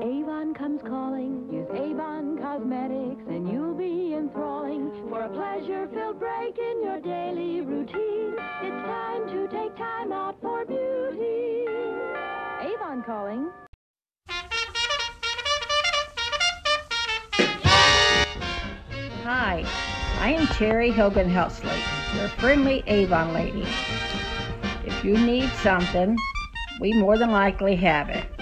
Avon 0.00 0.54
comes 0.54 0.80
calling. 0.82 1.48
Use 1.52 1.68
Avon 1.72 2.38
Cosmetics 2.38 3.24
and 3.28 3.50
you'll 3.50 3.74
be 3.74 4.14
enthralling. 4.14 4.92
For 5.08 5.22
a 5.22 5.28
pleasure-filled 5.28 6.20
break 6.20 6.56
in 6.56 6.84
your 6.84 7.00
daily 7.00 7.62
routine, 7.62 8.34
it's 8.62 8.86
time 8.86 9.26
to 9.28 9.48
take 9.48 9.76
time 9.76 10.12
out 10.12 10.40
for 10.40 10.64
beauty. 10.64 11.64
Avon 12.60 13.02
calling. 13.02 13.50
Hi, 19.24 19.64
I 20.20 20.32
am 20.32 20.46
Terry 20.46 20.90
Hogan 20.90 21.28
Heltsley, 21.28 21.76
your 22.16 22.28
friendly 22.28 22.84
Avon 22.86 23.32
lady. 23.32 23.66
If 24.86 25.04
you 25.04 25.18
need 25.18 25.50
something, 25.62 26.16
we 26.80 26.92
more 26.92 27.18
than 27.18 27.32
likely 27.32 27.74
have 27.76 28.10
it. 28.10 28.37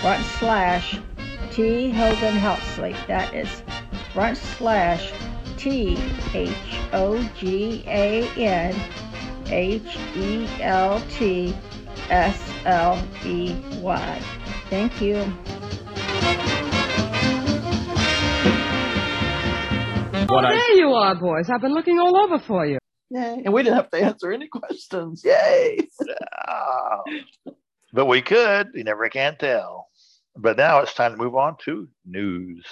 front 0.00 0.24
slash 0.24 0.98
T 1.50 1.90
Hogan 1.90 2.34
Heltsley. 2.34 2.96
That 3.06 3.34
is 3.34 3.62
front 4.14 4.38
slash 4.38 5.12
T 5.56 5.98
H 6.32 6.54
O 6.92 7.22
G 7.38 7.84
A 7.86 8.28
N 8.36 8.74
H 9.46 9.98
E 10.16 10.48
L 10.60 11.00
T 11.10 11.54
S 12.08 12.38
L 12.64 13.02
E 13.24 13.54
Y. 13.80 14.22
Thank 14.68 15.00
you. 15.00 15.16
Oh, 20.32 20.42
there 20.42 20.76
you 20.76 20.92
are, 20.92 21.14
boys. 21.16 21.50
I've 21.50 21.60
been 21.60 21.74
looking 21.74 21.98
all 21.98 22.16
over 22.16 22.38
for 22.38 22.64
you. 22.64 22.78
Yay. 23.10 23.42
And 23.44 23.52
we 23.52 23.64
didn't 23.64 23.76
have 23.76 23.90
to 23.90 24.00
answer 24.00 24.32
any 24.32 24.46
questions. 24.48 25.22
Yay. 25.24 25.88
But 27.92 28.06
we 28.06 28.22
could. 28.22 28.68
You 28.74 28.84
never 28.84 29.08
can 29.08 29.36
tell. 29.36 29.88
But 30.36 30.56
now 30.56 30.78
it's 30.78 30.94
time 30.94 31.10
to 31.10 31.16
move 31.16 31.34
on 31.34 31.56
to 31.64 31.88
news. 32.06 32.64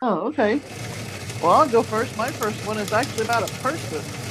Oh, 0.00 0.28
okay. 0.28 0.60
Well, 1.42 1.52
I'll 1.52 1.68
go 1.68 1.82
first. 1.82 2.16
My 2.16 2.30
first 2.30 2.66
one 2.66 2.78
is 2.78 2.90
actually 2.90 3.26
about 3.26 3.42
a 3.42 3.52
person. 3.60 4.21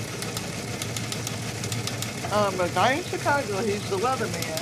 Um, 2.32 2.58
a 2.62 2.70
guy 2.70 2.94
in 2.94 3.04
Chicago, 3.04 3.58
he's 3.58 3.90
the 3.90 3.98
weatherman. 3.98 4.58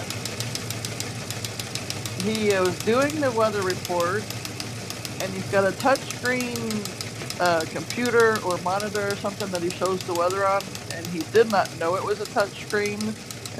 He 2.23 2.49
was 2.59 2.77
doing 2.79 3.21
the 3.21 3.29
weather 3.31 3.61
report, 3.61 4.23
and 5.21 5.31
he's 5.31 5.45
got 5.51 5.65
a 5.65 5.71
touchscreen 5.77 7.39
uh, 7.39 7.61
computer 7.69 8.39
or 8.43 8.57
monitor 8.63 9.09
or 9.09 9.15
something 9.17 9.49
that 9.51 9.61
he 9.61 9.69
shows 9.69 10.03
the 10.05 10.15
weather 10.15 10.47
on, 10.47 10.63
and 10.95 11.05
he 11.07 11.19
did 11.31 11.51
not 11.51 11.69
know 11.77 11.95
it 11.95 12.03
was 12.03 12.19
a 12.19 12.25
touchscreen. 12.25 12.99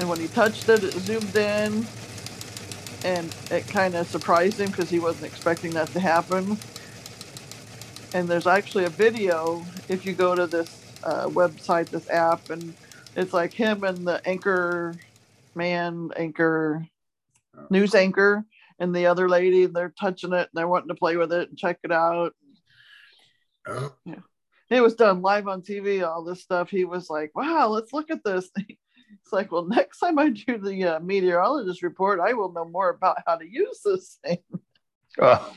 And 0.00 0.08
when 0.08 0.18
he 0.18 0.26
touched 0.26 0.68
it, 0.68 0.82
it 0.82 0.92
zoomed 0.94 1.36
in, 1.36 1.86
and 3.04 3.32
it 3.52 3.68
kind 3.68 3.94
of 3.94 4.08
surprised 4.08 4.58
him 4.58 4.70
because 4.70 4.90
he 4.90 4.98
wasn't 4.98 5.26
expecting 5.26 5.70
that 5.74 5.88
to 5.92 6.00
happen. 6.00 6.58
And 8.12 8.26
there's 8.26 8.48
actually 8.48 8.86
a 8.86 8.90
video 8.90 9.64
if 9.88 10.04
you 10.04 10.14
go 10.14 10.34
to 10.34 10.48
this 10.48 10.82
uh, 11.04 11.28
website, 11.28 11.90
this 11.90 12.10
app, 12.10 12.50
and 12.50 12.74
it's 13.16 13.32
like 13.32 13.52
him 13.52 13.84
and 13.84 14.06
the 14.06 14.26
anchor 14.26 14.94
man, 15.54 16.10
anchor 16.16 16.86
news 17.70 17.94
anchor, 17.94 18.44
and 18.78 18.94
the 18.94 19.06
other 19.06 19.28
lady. 19.28 19.66
They're 19.66 19.94
touching 19.98 20.32
it 20.32 20.48
and 20.48 20.48
they're 20.54 20.68
wanting 20.68 20.88
to 20.88 20.94
play 20.94 21.16
with 21.16 21.32
it 21.32 21.48
and 21.48 21.58
check 21.58 21.78
it 21.84 21.92
out. 21.92 22.34
Oh, 23.66 23.94
Yeah. 24.04 24.16
It 24.70 24.80
was 24.80 24.94
done 24.94 25.20
live 25.20 25.48
on 25.48 25.62
TV, 25.62 26.06
all 26.06 26.22
this 26.22 26.42
stuff. 26.42 26.70
He 26.70 26.84
was 26.84 27.10
like, 27.10 27.32
wow, 27.34 27.68
let's 27.68 27.92
look 27.92 28.10
at 28.10 28.24
this. 28.24 28.50
It's 29.24 29.32
like, 29.32 29.50
well, 29.50 29.66
next 29.66 29.98
time 29.98 30.20
I 30.20 30.28
do 30.28 30.56
the 30.56 30.84
uh, 30.84 31.00
meteorologist 31.00 31.82
report, 31.82 32.20
I 32.20 32.32
will 32.32 32.52
know 32.52 32.64
more 32.64 32.90
about 32.90 33.16
how 33.26 33.36
to 33.36 33.44
use 33.44 33.80
this 33.84 34.18
thing. 34.24 34.38
Oh, 35.20 35.52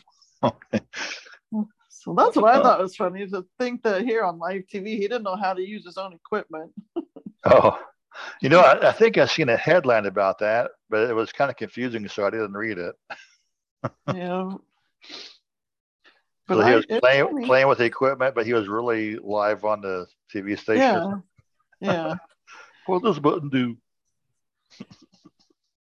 So 2.04 2.14
that's 2.14 2.36
what 2.36 2.54
I 2.54 2.62
thought 2.62 2.82
was 2.82 2.98
funny 2.98 3.26
to 3.28 3.46
think 3.58 3.82
that 3.84 4.02
here 4.02 4.26
on 4.26 4.38
live 4.38 4.64
TV, 4.64 4.88
he 4.88 5.00
didn't 5.00 5.24
know 5.24 5.38
how 5.38 5.54
to 5.54 5.62
use 5.62 5.86
his 5.86 5.98
own 5.98 6.12
equipment. 6.12 6.74
oh. 7.46 7.80
You 8.42 8.50
know, 8.50 8.60
I, 8.60 8.90
I 8.90 8.92
think 8.92 9.18
I 9.18 9.26
seen 9.26 9.48
a 9.48 9.56
headline 9.56 10.06
about 10.06 10.40
that, 10.40 10.72
but 10.90 11.10
it 11.10 11.14
was 11.14 11.32
kind 11.32 11.50
of 11.50 11.56
confusing, 11.56 12.06
so 12.10 12.28
I 12.28 12.30
didn't 12.30 12.52
read 12.52 12.78
it. 12.78 12.94
yeah. 14.14 14.52
So 16.50 16.62
he 16.62 16.74
was 16.76 16.86
it's 16.90 17.00
playing 17.00 17.26
funny. 17.26 17.46
playing 17.46 17.68
with 17.70 17.78
the 17.78 17.86
equipment, 17.86 18.36
but 18.36 18.46
he 18.46 18.54
was 18.54 18.68
really 18.68 19.16
live 19.16 19.64
on 19.64 19.80
the 19.80 20.06
TV 20.34 20.60
station. 20.60 20.82
Yeah. 20.82 21.14
Yeah. 21.80 22.16
What 22.86 23.02
does 23.02 23.16
this 23.16 23.22
button 23.22 23.48
do? 23.48 23.78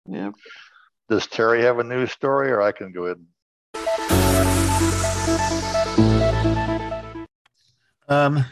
Yeah. 0.06 0.30
Does 1.08 1.26
Terry 1.26 1.62
have 1.62 1.80
a 1.80 1.82
news 1.82 2.12
story, 2.12 2.52
or 2.52 2.62
I 2.62 2.70
can 2.70 2.92
go 2.92 3.06
ahead? 3.06 3.16
and- 3.16 3.26
Um, 8.12 8.44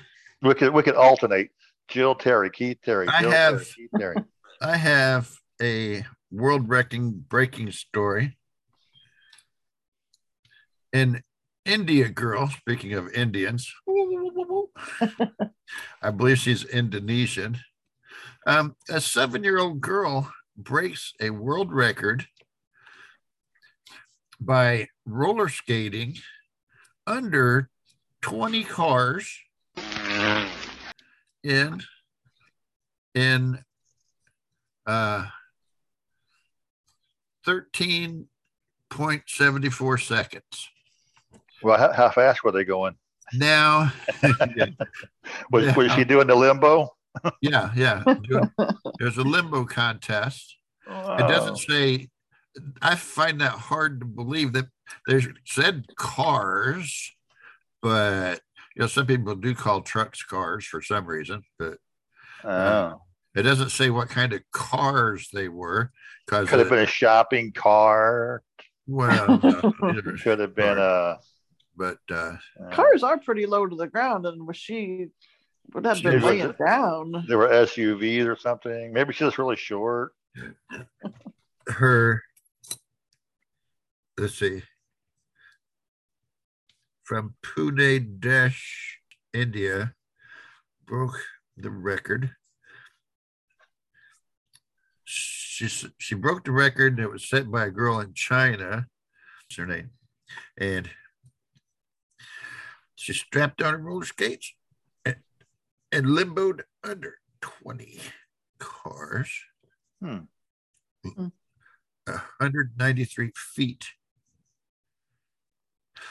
we 0.43 0.55
could 0.55 0.73
we 0.73 0.83
could 0.83 0.97
alternate. 0.97 1.51
Jill 1.89 2.15
Terry, 2.15 2.51
Keith 2.51 2.79
Terry. 2.85 3.09
I 3.09 3.23
have- 3.23 3.33
Terry, 3.33 3.65
Keith 3.77 3.91
Terry. 3.99 4.17
I 4.63 4.77
have 4.77 5.29
a 5.61 6.05
world 6.31 6.69
breaking 6.69 7.25
breaking 7.29 7.73
story. 7.73 8.37
An 10.93 11.23
India 11.65 12.09
girl, 12.09 12.49
speaking 12.49 12.95
of 12.95 13.13
Indians, 13.13 13.73
I 16.03 16.11
believe 16.11 16.39
she's 16.39 16.65
Indonesian. 16.65 17.59
Um, 18.47 18.77
a 18.89 19.01
seven 19.01 19.45
year 19.45 19.59
old 19.59 19.81
girl 19.81 20.33
breaks 20.57 21.13
a 21.21 21.31
world 21.31 21.73
record 21.73 22.27
by 24.41 24.89
roller 25.07 25.49
skating 25.49 26.17
under 27.07 27.69
20 28.23 28.65
cars 28.65 29.39
in 31.43 31.81
in 33.15 33.59
uh 34.87 35.27
13.74 37.47 40.07
seconds. 40.07 40.69
Well, 41.63 41.79
how, 41.79 41.93
how 41.93 42.11
fast 42.11 42.45
were 42.45 42.53
they 42.53 42.65
going? 42.65 42.97
Now, 43.33 43.91
Was, 45.51 45.75
was 45.77 45.93
she 45.93 46.05
doing 46.05 46.27
the 46.27 46.35
limbo? 46.35 46.95
yeah, 47.41 47.71
yeah. 47.77 48.03
There's 48.99 49.17
a 49.19 49.23
limbo 49.23 49.65
contest. 49.65 50.57
It 50.87 51.29
doesn't 51.29 51.59
say. 51.59 52.09
I 52.83 52.97
find 52.97 53.41
that 53.41 53.53
hard 53.53 54.01
to 54.01 54.07
believe 54.07 54.53
that 54.55 54.67
there's 55.07 55.29
said 55.45 55.85
cars, 55.97 57.13
but 57.81 58.41
you 58.81 58.85
know 58.85 58.89
some 58.89 59.07
people 59.07 59.35
do 59.35 59.55
call 59.55 59.83
trucks 59.83 60.23
cars 60.23 60.65
for 60.65 60.81
some 60.81 61.05
reason, 61.05 61.43
but 61.59 61.77
Oh. 62.43 63.03
it 63.35 63.43
doesn't 63.43 63.69
say 63.69 63.91
what 63.91 64.09
kind 64.09 64.33
of 64.33 64.41
cars 64.53 65.29
they 65.35 65.49
were. 65.49 65.93
Because 66.27 66.49
Could 66.49 66.61
have 66.61 66.71
been 66.71 66.79
a 66.79 66.87
shopping 66.87 67.53
car. 67.53 68.43
well, 68.87 69.39
no, 69.43 69.73
either. 69.91 70.17
Could 70.17 70.39
have 70.39 70.55
been 70.55 70.79
a. 70.79 71.19
but 71.77 71.99
uh, 72.11 72.37
Cars 72.73 73.03
are 73.03 73.19
pretty 73.19 73.45
low 73.45 73.67
to 73.67 73.77
the 73.77 73.87
ground, 73.87 74.25
and 74.25 74.47
was 74.47 74.57
she 74.57 75.09
would 75.75 75.85
have 75.85 76.03
been 76.03 76.13
She 76.13 76.17
was- 76.17 76.25
laying 76.25 76.53
down. 76.53 77.25
There 77.29 77.37
were 77.37 77.49
SUVs 77.49 78.27
or 78.27 78.37
something. 78.39 78.95
Maybe 78.95 79.13
she's 79.13 79.27
just 79.27 79.37
really 79.39 79.57
short. 79.57 80.13
her 81.69 82.23
let's 84.17 84.35
see 84.39 84.63
from 87.11 87.35
Pune 87.43 88.21
Dash 88.21 89.01
India 89.35 89.95
broke 90.87 91.19
the 91.57 91.69
record. 91.69 92.37
She 95.03 95.67
she 95.99 96.15
broke 96.15 96.45
the 96.45 96.53
record 96.53 96.99
that 96.99 97.11
was 97.11 97.29
set 97.29 97.51
by 97.51 97.67
a 97.67 97.71
girl 97.73 97.99
in 97.99 98.15
China. 98.15 98.87
What's 99.43 99.57
her 99.57 99.67
name? 99.67 99.91
And 100.57 100.89
she 102.95 103.13
strapped 103.13 103.61
on 103.61 103.73
her 103.75 103.81
roller 103.81 104.05
skates 104.05 104.55
and, 105.05 105.17
and 105.91 106.07
limboed 106.07 106.61
under 106.85 107.17
20 107.41 107.99
cars. 108.61 109.29
Hmm. 110.01 110.27
193 112.05 113.33
feet. 113.35 113.87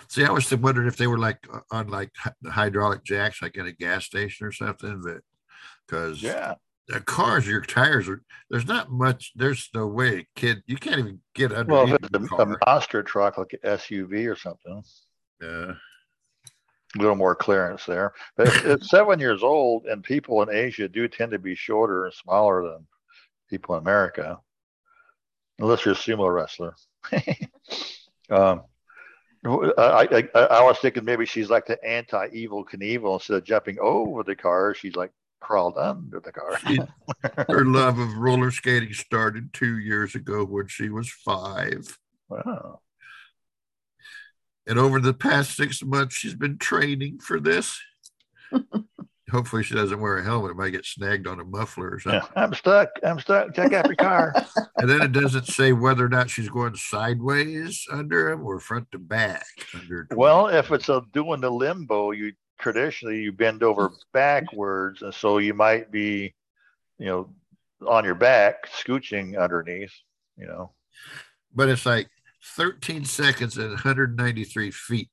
See, 0.07 0.23
I 0.23 0.31
was 0.31 0.51
wondering 0.55 0.87
if 0.87 0.97
they 0.97 1.07
were 1.07 1.17
like 1.17 1.45
on 1.71 1.87
like 1.87 2.11
the 2.41 2.51
hydraulic 2.51 3.03
jacks, 3.03 3.41
like 3.41 3.57
in 3.57 3.67
a 3.67 3.71
gas 3.71 4.05
station 4.05 4.45
or 4.45 4.51
something, 4.51 5.01
but 5.03 5.21
because 5.87 6.21
Yeah. 6.21 6.55
the 6.87 7.01
cars, 7.01 7.47
your 7.47 7.61
tires 7.61 8.09
are 8.09 8.21
there's 8.49 8.67
not 8.67 8.91
much. 8.91 9.31
There's 9.35 9.69
no 9.73 9.87
way, 9.87 10.27
kid. 10.35 10.63
You 10.67 10.77
can't 10.77 10.99
even 10.99 11.21
get 11.35 11.51
under. 11.51 11.71
Well, 11.71 11.93
if 11.93 11.99
it's 12.01 12.31
a, 12.31 12.35
a 12.35 12.57
monster 12.65 13.03
truck 13.03 13.37
like 13.37 13.53
an 13.53 13.77
SUV 13.77 14.31
or 14.31 14.35
something, 14.35 14.83
Yeah. 15.41 15.73
a 16.95 16.97
little 16.97 17.15
more 17.15 17.35
clearance 17.35 17.85
there. 17.85 18.13
But 18.35 18.47
it's, 18.47 18.57
it's 18.65 18.89
seven 18.89 19.19
years 19.19 19.43
old, 19.43 19.85
and 19.85 20.03
people 20.03 20.41
in 20.41 20.49
Asia 20.49 20.87
do 20.87 21.07
tend 21.07 21.31
to 21.31 21.39
be 21.39 21.55
shorter 21.55 22.05
and 22.05 22.13
smaller 22.13 22.63
than 22.63 22.87
people 23.49 23.75
in 23.75 23.81
America, 23.81 24.39
unless 25.59 25.85
you're 25.85 25.93
a 25.93 25.97
sumo 25.97 26.33
wrestler. 26.33 26.75
um, 28.29 28.63
Uh, 29.45 29.71
I, 29.77 30.17
I, 30.17 30.29
I, 30.35 30.39
I 30.39 30.63
was 30.63 30.77
thinking 30.79 31.05
maybe 31.05 31.25
she's 31.25 31.49
like 31.49 31.65
the 31.65 31.83
anti-Evel 31.85 32.65
Knievel. 32.65 33.13
Instead 33.13 33.37
of 33.37 33.43
jumping 33.43 33.77
over 33.79 34.23
the 34.23 34.35
car, 34.35 34.73
she's 34.73 34.95
like 34.95 35.11
crawled 35.39 35.77
under 35.77 36.19
the 36.19 36.31
car. 36.31 36.57
Her 37.47 37.65
love 37.65 37.99
of 37.99 38.17
roller 38.17 38.51
skating 38.51 38.93
started 38.93 39.53
two 39.53 39.77
years 39.77 40.15
ago 40.15 40.43
when 40.43 40.67
she 40.67 40.89
was 40.89 41.09
five. 41.09 41.97
Wow. 42.27 42.81
And 44.67 44.77
over 44.77 44.99
the 44.99 45.13
past 45.13 45.55
six 45.55 45.81
months, 45.83 46.15
she's 46.15 46.35
been 46.35 46.57
training 46.57 47.19
for 47.19 47.39
this. 47.39 47.79
Hopefully, 49.31 49.63
she 49.63 49.75
doesn't 49.75 49.99
wear 49.99 50.17
a 50.17 50.23
helmet. 50.23 50.51
It 50.51 50.57
might 50.57 50.71
get 50.71 50.85
snagged 50.85 51.27
on 51.27 51.39
a 51.39 51.43
muffler 51.43 51.89
or 51.89 51.99
something. 51.99 52.21
Yeah, 52.35 52.43
I'm 52.43 52.53
stuck. 52.53 52.89
I'm 53.03 53.19
stuck. 53.19 53.53
Check 53.55 53.73
out 53.73 53.85
your 53.85 53.95
car. 53.95 54.33
And 54.77 54.89
then 54.89 55.01
it 55.01 55.11
doesn't 55.11 55.47
say 55.47 55.73
whether 55.73 56.05
or 56.05 56.09
not 56.09 56.29
she's 56.29 56.49
going 56.49 56.75
sideways 56.75 57.85
under 57.91 58.29
him 58.29 58.43
or 58.43 58.59
front 58.59 58.91
to 58.91 58.99
back 58.99 59.45
under. 59.73 60.07
Well, 60.11 60.47
if 60.47 60.71
it's 60.71 60.89
a 60.89 61.03
doing 61.13 61.41
the 61.41 61.49
limbo, 61.49 62.11
you 62.11 62.33
traditionally 62.59 63.19
you 63.21 63.31
bend 63.31 63.63
over 63.63 63.91
backwards, 64.13 65.01
and 65.01 65.13
so 65.13 65.37
you 65.37 65.53
might 65.53 65.91
be, 65.91 66.33
you 66.97 67.05
know, 67.05 67.29
on 67.87 68.03
your 68.03 68.15
back, 68.15 68.69
scooching 68.69 69.39
underneath. 69.41 69.93
You 70.37 70.47
know, 70.47 70.71
But 71.53 71.69
it's 71.69 71.85
like 71.85 72.07
13 72.55 73.05
seconds 73.05 73.57
and 73.57 73.69
193 73.69 74.71
feet. 74.71 75.09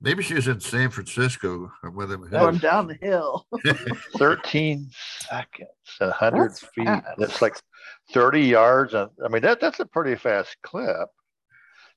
Maybe 0.00 0.22
she 0.22 0.34
was 0.34 0.46
in 0.46 0.60
San 0.60 0.90
Francisco 0.90 1.70
or 1.82 1.90
one 1.90 2.04
of 2.04 2.10
them. 2.10 2.28
Going 2.28 2.54
hills. 2.54 2.60
down 2.60 2.86
the 2.86 2.94
hill. 3.00 3.46
13 4.18 4.90
seconds, 5.20 5.68
a 6.00 6.10
hundred 6.10 6.50
That's 6.50 6.66
feet. 6.66 6.84
fast. 6.86 7.06
That's 7.18 7.40
like 7.42 7.54
30 8.12 8.42
yards. 8.42 8.92
And 8.94 9.08
I 9.24 9.28
mean, 9.28 9.42
that 9.42 9.58
that's 9.60 9.80
a 9.80 9.86
pretty 9.86 10.14
fast 10.16 10.56
clip. 10.62 11.08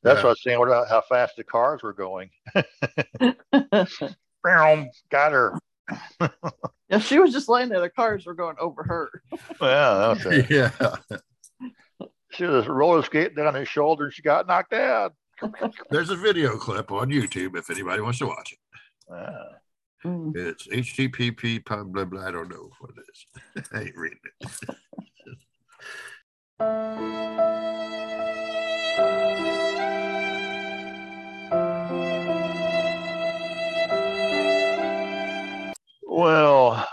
That's 0.02 0.20
Yeah. 0.20 0.24
what 0.24 0.26
I 0.26 0.30
was 0.30 0.44
saying. 0.44 0.64
About 0.64 0.88
how 0.88 1.02
fast 1.02 1.36
the 1.36 1.44
cars 1.44 1.84
were 1.84 1.92
going? 1.94 2.30
Boom, 4.44 4.90
Got 5.12 5.32
her. 5.34 5.60
If 6.90 7.06
she 7.06 7.20
was 7.20 7.34
just 7.34 7.50
laying 7.50 7.70
there, 7.70 7.82
the 7.82 7.90
cars 7.90 8.26
were 8.26 8.34
going 8.34 8.56
over 8.60 8.84
her. 8.84 9.22
Well, 9.60 10.12
okay. 10.12 10.48
yeah. 10.50 10.72
She 12.32 12.46
was 12.46 12.68
roller 12.68 13.04
skating 13.04 13.36
down 13.36 13.56
his 13.56 13.68
shoulder 13.68 14.06
and 14.06 14.14
she 14.14 14.22
got 14.22 14.48
knocked 14.48 14.74
out. 14.74 15.14
There's 15.90 16.10
a 16.10 16.16
video 16.16 16.58
clip 16.58 16.92
on 16.92 17.10
YouTube 17.10 17.58
if 17.58 17.70
anybody 17.70 18.02
wants 18.02 18.20
to 18.20 18.28
watch 18.28 18.54
it. 18.54 18.60
Ah. 19.12 19.60
Mm. 20.06 20.36
It's 20.36 20.68
HTTP, 20.68 21.66
blah, 21.66 21.84
blah, 21.84 22.06
blah. 22.06 22.26
I 22.26 22.32
don't 22.32 22.50
know 22.50 22.70
what 22.80 22.92
it 22.92 23.04
is. 23.12 23.70
I 23.74 23.82
ain't 23.82 23.98
reading 23.98 24.20
it. 24.24 24.66
Well, 36.08 36.88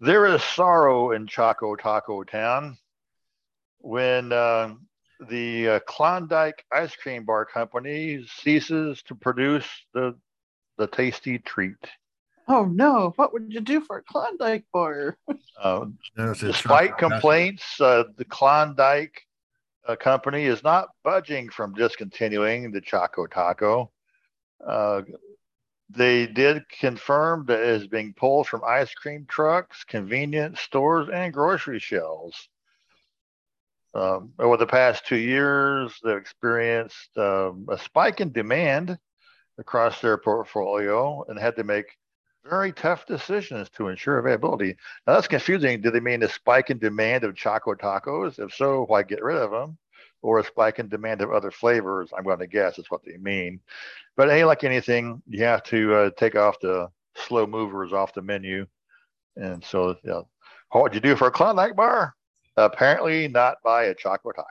there 0.00 0.26
is 0.26 0.42
sorrow 0.42 1.12
in 1.12 1.26
Choco 1.26 1.76
Taco 1.76 2.24
Town 2.24 2.76
when 3.78 4.32
uh, 4.32 4.74
the 5.28 5.68
uh, 5.68 5.80
Klondike 5.80 6.64
Ice 6.72 6.94
Cream 6.96 7.24
Bar 7.24 7.44
Company 7.44 8.26
ceases 8.26 9.02
to 9.04 9.14
produce 9.14 9.66
the 9.92 10.16
the 10.78 10.86
tasty 10.86 11.38
treat. 11.38 11.76
Oh 12.48 12.64
no! 12.64 13.12
What 13.16 13.32
would 13.32 13.52
you 13.52 13.60
do 13.60 13.80
for 13.80 13.98
a 13.98 14.02
Klondike 14.02 14.64
bar? 14.72 15.16
Uh, 15.60 15.86
it's 16.16 16.42
a 16.42 16.46
despite 16.46 16.90
chocolate 16.90 16.98
complaints, 16.98 17.80
uh, 17.80 18.04
the 18.16 18.24
Klondike 18.24 19.26
uh, 19.86 19.96
company 19.96 20.44
is 20.44 20.62
not 20.62 20.88
budging 21.04 21.50
from 21.50 21.74
discontinuing 21.74 22.70
the 22.72 22.80
Choco 22.80 23.26
Taco. 23.26 23.90
Uh, 24.66 25.02
they 25.90 26.26
did 26.26 26.62
confirm 26.68 27.46
that 27.46 27.60
it 27.60 27.68
is 27.68 27.86
being 27.88 28.14
pulled 28.14 28.46
from 28.46 28.62
ice 28.64 28.94
cream 28.94 29.26
trucks, 29.28 29.84
convenience 29.84 30.60
stores, 30.60 31.08
and 31.12 31.32
grocery 31.32 31.78
shelves. 31.78 32.48
Um, 33.94 34.32
over 34.38 34.56
the 34.56 34.66
past 34.66 35.06
two 35.06 35.16
years, 35.16 35.92
they've 36.02 36.16
experienced 36.16 37.16
um, 37.16 37.66
a 37.68 37.78
spike 37.78 38.20
in 38.20 38.32
demand 38.32 38.98
across 39.58 40.00
their 40.00 40.16
portfolio 40.16 41.24
and 41.28 41.38
had 41.38 41.56
to 41.56 41.64
make 41.64 41.96
very 42.44 42.72
tough 42.72 43.04
decisions 43.06 43.68
to 43.70 43.88
ensure 43.88 44.18
availability. 44.18 44.76
Now 45.06 45.14
that's 45.14 45.28
confusing. 45.28 45.80
Do 45.80 45.90
they 45.90 46.00
mean 46.00 46.22
a 46.22 46.28
spike 46.28 46.70
in 46.70 46.78
demand 46.78 47.24
of 47.24 47.34
Choco 47.34 47.74
Tacos? 47.74 48.38
If 48.38 48.54
so, 48.54 48.84
why 48.86 49.02
get 49.02 49.22
rid 49.22 49.36
of 49.36 49.50
them? 49.50 49.76
Or 50.22 50.38
a 50.38 50.44
spike 50.44 50.78
in 50.78 50.88
demand 50.88 51.20
of 51.22 51.32
other 51.32 51.50
flavors? 51.50 52.10
I'm 52.16 52.24
going 52.24 52.38
to 52.38 52.46
guess 52.46 52.78
is 52.78 52.90
what 52.90 53.04
they 53.04 53.16
mean. 53.16 53.60
But 54.16 54.28
hey, 54.28 54.44
like 54.44 54.64
anything, 54.64 55.22
you 55.26 55.44
have 55.44 55.62
to 55.64 55.94
uh, 55.94 56.10
take 56.16 56.36
off 56.36 56.60
the 56.60 56.90
slow 57.14 57.46
movers 57.46 57.92
off 57.92 58.14
the 58.14 58.22
menu. 58.22 58.66
And 59.36 59.64
so, 59.64 59.96
yeah, 60.04 60.22
what 60.70 60.82
would 60.82 60.94
you 60.94 61.00
do 61.00 61.16
for 61.16 61.26
a 61.26 61.30
Klondike 61.30 61.76
bar? 61.76 62.14
Apparently, 62.64 63.28
not 63.28 63.56
by 63.64 63.84
a 63.84 63.94
Choco 63.94 64.32
Taco. 64.32 64.46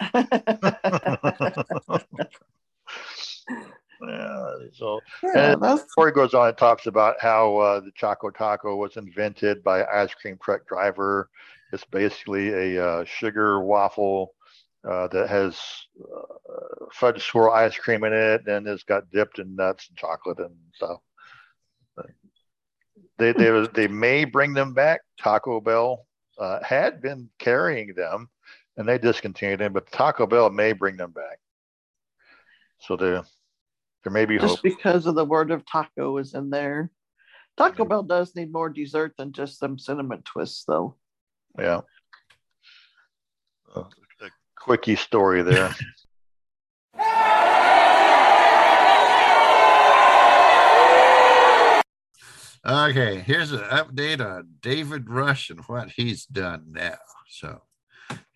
yeah, 4.06 4.54
so 4.72 5.00
Yeah, 5.22 5.52
and 5.52 5.62
that's- 5.62 5.84
before 5.84 6.10
goes 6.10 6.34
on, 6.34 6.48
it 6.48 6.58
talks 6.58 6.86
about 6.86 7.16
how 7.20 7.56
uh, 7.58 7.80
the 7.80 7.92
Choco 7.94 8.30
Taco 8.30 8.76
was 8.76 8.96
invented 8.96 9.62
by 9.62 9.84
ice 9.84 10.12
cream 10.14 10.38
truck 10.42 10.66
driver. 10.66 11.28
It's 11.72 11.84
basically 11.84 12.48
a 12.76 12.84
uh, 12.84 13.04
sugar 13.04 13.60
waffle 13.60 14.34
uh, 14.88 15.08
that 15.08 15.28
has 15.28 15.58
uh, 16.02 16.86
fudge 16.92 17.24
swirl 17.24 17.52
ice 17.52 17.76
cream 17.78 18.04
in 18.04 18.12
it, 18.12 18.46
and 18.46 18.66
it's 18.66 18.82
got 18.82 19.10
dipped 19.10 19.38
in 19.38 19.56
nuts 19.56 19.88
and 19.88 19.96
chocolate 19.96 20.38
and 20.38 20.54
stuff. 20.74 21.00
They 23.18 23.32
they 23.32 23.66
they 23.74 23.88
may 23.88 24.24
bring 24.24 24.52
them 24.52 24.74
back. 24.74 25.00
Taco 25.20 25.60
Bell 25.60 26.06
uh, 26.42 26.62
had 26.62 27.00
been 27.00 27.28
carrying 27.38 27.94
them, 27.94 28.28
and 28.76 28.88
they 28.88 28.98
discontinued 28.98 29.60
them, 29.60 29.72
but 29.72 29.90
Taco 29.92 30.26
Bell 30.26 30.50
may 30.50 30.72
bring 30.72 30.96
them 30.96 31.12
back. 31.12 31.38
So 32.80 32.96
there 32.96 33.22
there 34.02 34.12
may 34.12 34.24
be 34.24 34.38
hope. 34.38 34.50
just 34.50 34.62
because 34.62 35.06
of 35.06 35.14
the 35.14 35.24
word 35.24 35.52
of 35.52 35.64
taco 35.64 36.18
is 36.18 36.34
in 36.34 36.50
there. 36.50 36.90
Taco 37.56 37.84
Bell 37.84 38.02
does 38.02 38.34
need 38.34 38.50
more 38.50 38.70
dessert 38.70 39.14
than 39.16 39.32
just 39.32 39.58
some 39.60 39.78
cinnamon 39.78 40.22
twists, 40.22 40.64
though. 40.64 40.96
Yeah. 41.56 41.82
Uh, 43.76 43.84
a 44.20 44.30
quickie 44.56 44.96
story 44.96 45.42
there. 45.42 45.72
Okay, 52.72 53.18
here's 53.18 53.52
an 53.52 53.60
update 53.64 54.24
on 54.24 54.48
David 54.62 55.10
Rush 55.10 55.50
and 55.50 55.60
what 55.66 55.90
he's 55.90 56.24
done 56.24 56.64
now. 56.68 56.96
So 57.28 57.60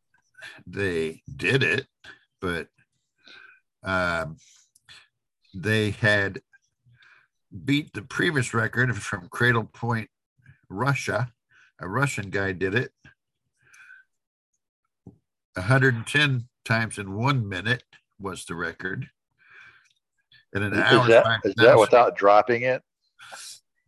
they 0.66 1.22
did 1.36 1.64
it, 1.64 1.88
but 2.40 2.68
um, 3.84 4.38
they 5.54 5.92
had 5.92 6.42
beat 7.66 7.94
the 7.94 8.02
previous 8.02 8.54
record 8.54 8.96
from 8.96 9.28
Cradle 9.30 9.66
Point, 9.66 10.10
Russia. 10.70 11.32
A 11.80 11.88
Russian 11.88 12.30
guy 12.30 12.54
did 12.54 12.76
it 12.76 12.92
110 15.56 16.48
times 16.66 16.98
in 16.98 17.14
one 17.14 17.48
minute 17.48 17.84
was 18.20 18.46
the 18.46 18.56
record. 18.56 19.10
And 20.54 20.64
an 20.64 20.74
Is 20.74 20.80
hour. 20.80 21.08
that, 21.08 21.40
is 21.44 21.54
that 21.58 21.78
without 21.78 22.16
dropping 22.16 22.64
it? 22.64 22.82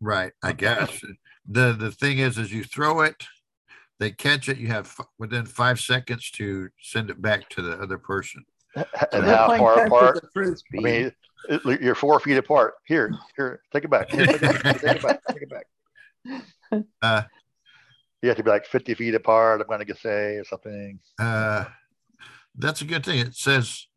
Right, 0.06 0.34
I 0.44 0.52
guess. 0.54 1.02
The 1.50 1.74
the 1.74 1.92
thing 1.92 2.20
is, 2.20 2.38
is 2.38 2.52
you 2.54 2.64
throw 2.64 3.02
it, 3.02 3.26
they 4.00 4.12
catch 4.12 4.50
it, 4.50 4.58
you 4.58 4.68
have 4.68 4.86
f- 4.86 5.08
within 5.18 5.46
five 5.46 5.80
seconds 5.80 6.30
to 6.32 6.70
send 6.80 7.10
it 7.10 7.22
back 7.22 7.50
to 7.50 7.62
the 7.64 7.74
other 7.82 7.98
person. 7.98 8.46
And 8.76 8.86
they're 9.12 9.36
how 9.36 9.48
far 9.58 9.86
apart? 9.86 10.20
I 10.36 10.40
mean, 10.74 11.12
it- 11.50 11.82
you're 11.82 11.96
four 11.96 12.20
feet 12.20 12.38
apart. 12.38 12.74
Here, 12.86 13.12
here, 13.36 13.62
take 13.74 13.84
it 13.86 13.90
back. 13.90 14.12
Here, 14.12 14.26
take 14.28 14.42
it 14.42 14.42
back. 14.64 14.64
Take 14.82 14.84
it 14.96 15.02
back. 15.02 15.20
Take 15.30 15.42
it 15.42 15.50
back. 15.50 15.66
Uh, 17.02 17.22
You 18.22 18.30
have 18.30 18.38
to 18.38 18.44
be 18.44 18.50
like 18.50 18.66
50 18.66 18.94
feet 18.96 19.14
apart. 19.16 19.62
I'm 19.62 19.68
going 19.68 19.86
to 19.86 19.96
say 19.96 20.36
or 20.38 20.44
something. 20.44 21.00
uh, 21.20 21.66
that's 22.58 22.82
a 22.82 22.86
good 22.86 23.06
thing. 23.06 23.20
It 23.20 23.36
says, 23.36 23.88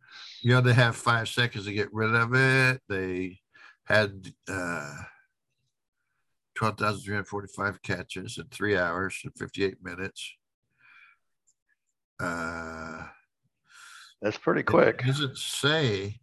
you 0.43 0.53
know, 0.53 0.61
they 0.61 0.75
have 0.75 0.97
five 0.97 1.29
seconds 1.29 1.65
to 1.67 1.73
get 1.73 1.93
rid 1.93 2.15
of 2.15 2.35
it. 2.35 2.81
They 2.89 3.41
had 3.85 4.33
uh, 4.49 4.95
12,345 6.59 7.83
catches 7.83 8.37
in 8.37 8.45
three 8.47 8.77
hours 8.77 9.17
and 9.23 9.33
58 9.39 9.77
minutes. 9.81 10.35
Uh, 12.19 13.05
That's 14.21 14.39
pretty 14.39 14.65
quick. 14.65 15.05
doesn't 15.05 15.39
say. 15.39 16.19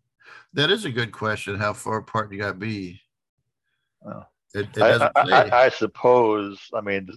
That 0.54 0.72
is 0.72 0.84
a 0.84 0.92
good 0.92 1.14
question. 1.14 1.56
How 1.56 1.72
far 1.72 2.00
apart 2.00 2.34
you 2.34 2.40
got 2.40 2.50
to 2.50 2.54
be? 2.56 3.00
Oh. 4.06 4.24
It, 4.54 4.68
it 4.76 4.84
I, 4.84 5.10
I. 5.16 5.22
I, 5.32 5.64
I 5.66 5.70
suppose. 5.70 6.60
I 6.74 6.82
mean, 6.82 7.08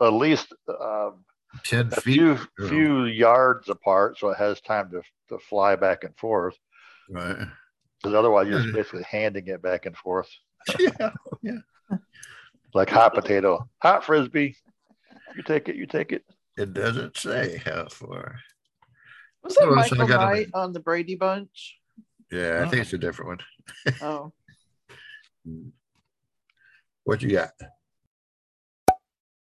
at 0.00 0.12
least 0.12 0.52
um, 0.80 1.24
10 1.64 1.92
a 1.92 2.00
feet. 2.00 2.02
few 2.02 2.38
or- 2.58 2.68
few 2.68 3.04
yards 3.04 3.68
apart, 3.68 4.18
so 4.18 4.30
it 4.30 4.38
has 4.38 4.60
time 4.60 4.90
to 4.90 5.02
to 5.28 5.38
fly 5.38 5.76
back 5.76 6.02
and 6.02 6.16
forth. 6.16 6.56
Right. 7.08 7.36
Because 8.02 8.14
otherwise, 8.14 8.48
you're 8.48 8.62
just 8.62 8.74
basically 8.74 9.04
handing 9.08 9.46
it 9.46 9.62
back 9.62 9.86
and 9.86 9.96
forth, 9.96 10.28
yeah. 10.78 11.10
Yeah. 11.42 11.58
Like 12.74 12.90
hot 12.90 13.14
potato, 13.14 13.68
hot 13.82 14.04
frisbee. 14.04 14.56
You 15.36 15.42
take 15.42 15.68
it. 15.68 15.76
You 15.76 15.86
take 15.86 16.12
it. 16.12 16.24
It 16.56 16.74
doesn't 16.74 17.16
say 17.16 17.60
how 17.64 17.86
far. 17.88 18.36
Was 19.44 19.54
that 19.54 19.68
Oh, 19.68 19.74
Michael 19.74 20.06
got 20.06 20.32
a- 20.32 20.34
Knight 20.34 20.48
on 20.54 20.72
the 20.72 20.80
Brady 20.80 21.14
Bunch? 21.14 21.76
Yeah, 22.30 22.62
I 22.64 22.68
think 22.68 22.82
it's 22.82 22.92
a 22.92 22.98
different 22.98 23.28
one. 23.28 23.94
Oh, 24.02 24.32
What 27.04 27.22
you 27.22 27.30
got? 27.30 27.50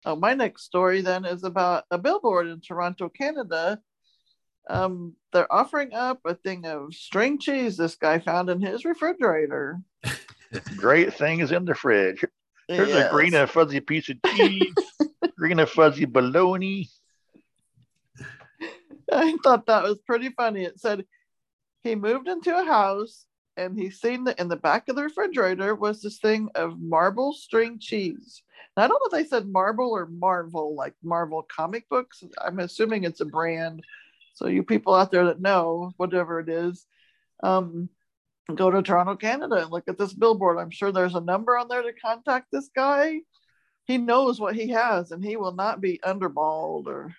oh, 0.06 0.15
my 0.15 0.34
next 0.34 0.63
story 0.63 1.02
then 1.02 1.23
is 1.26 1.43
about 1.43 1.86
a 1.91 1.97
billboard 1.97 2.47
in 2.47 2.60
Toronto, 2.62 3.10
Canada. 3.10 3.80
Um, 4.69 5.15
they're 5.34 5.52
offering 5.52 5.93
up 5.93 6.19
a 6.26 6.36
thing 6.36 6.65
of 6.65 6.93
string 6.93 7.38
cheese 7.39 7.78
this 7.78 7.95
guy 7.95 8.19
found 8.19 8.49
in 8.49 8.62
his 8.62 8.86
refrigerator. 8.86 9.80
Great 10.78 11.13
things 11.13 11.52
in 11.52 11.65
the 11.65 11.76
fridge. 11.76 12.23
Here's 12.67 12.89
Yes. 12.89 13.08
a 13.08 13.12
green 13.12 13.34
and 13.36 13.49
fuzzy 13.49 13.80
piece 13.80 14.10
of 14.10 14.21
cheese. 14.23 14.73
green 15.38 15.60
and 15.60 15.69
fuzzy 15.69 16.06
bologna. 16.06 16.89
I 19.12 19.36
thought 19.43 19.65
that 19.67 19.84
was 19.84 19.99
pretty 19.99 20.30
funny. 20.30 20.63
It 20.63 20.80
said 20.80 21.06
he 21.84 21.95
moved 21.95 22.28
into 22.28 22.58
a 22.58 22.63
house 22.63 23.26
and 23.58 23.78
he 23.78 23.89
seen 23.89 24.23
that 24.23 24.39
in 24.39 24.47
the 24.47 24.56
back 24.56 24.88
of 24.88 24.95
the 24.95 25.04
refrigerator 25.04 25.76
was 25.76 26.02
this 26.02 26.17
thing 26.19 26.49
of 26.56 26.80
marble 26.82 27.34
string 27.34 27.78
cheese. 27.80 28.41
I 28.76 28.88
don't 28.88 28.99
know 29.02 29.17
if 29.19 29.23
they 29.23 29.30
said 29.30 29.47
marble 29.47 29.91
or 29.91 30.08
Marvel, 30.08 30.73
like 30.76 30.95
Marvel 31.04 31.45
comic 31.56 31.88
books. 31.89 32.23
I'm 32.43 32.60
assuming 32.60 33.04
it's 33.04 33.21
a 33.21 33.26
brand. 33.26 33.84
So 34.34 34.47
you 34.47 34.63
people 34.63 34.95
out 34.95 35.12
there 35.12 35.26
that 35.26 35.41
know 35.41 35.91
whatever 35.97 36.39
it 36.39 36.49
is, 36.49 36.88
um, 37.43 37.89
go 38.56 38.69
to 38.71 38.82
Toronto, 38.82 39.15
Canada, 39.15 39.56
and 39.56 39.71
look 39.71 39.86
at 39.88 39.97
this 39.97 40.13
billboard. 40.13 40.58
I'm 40.58 40.69
sure 40.69 40.91
there's 40.91 41.15
a 41.15 41.21
number 41.21 41.58
on 41.58 41.67
there 41.69 41.82
to 41.82 41.93
contact 41.93 42.47
this 42.51 42.69
guy. 42.75 43.21
He 43.86 43.97
knows 43.97 44.39
what 44.39 44.56
he 44.56 44.69
has, 44.69 45.12
and 45.12 45.23
he 45.23 45.36
will 45.38 45.53
not 45.53 45.82
be 45.82 45.99
underballed 46.03 46.88
or 46.88 47.15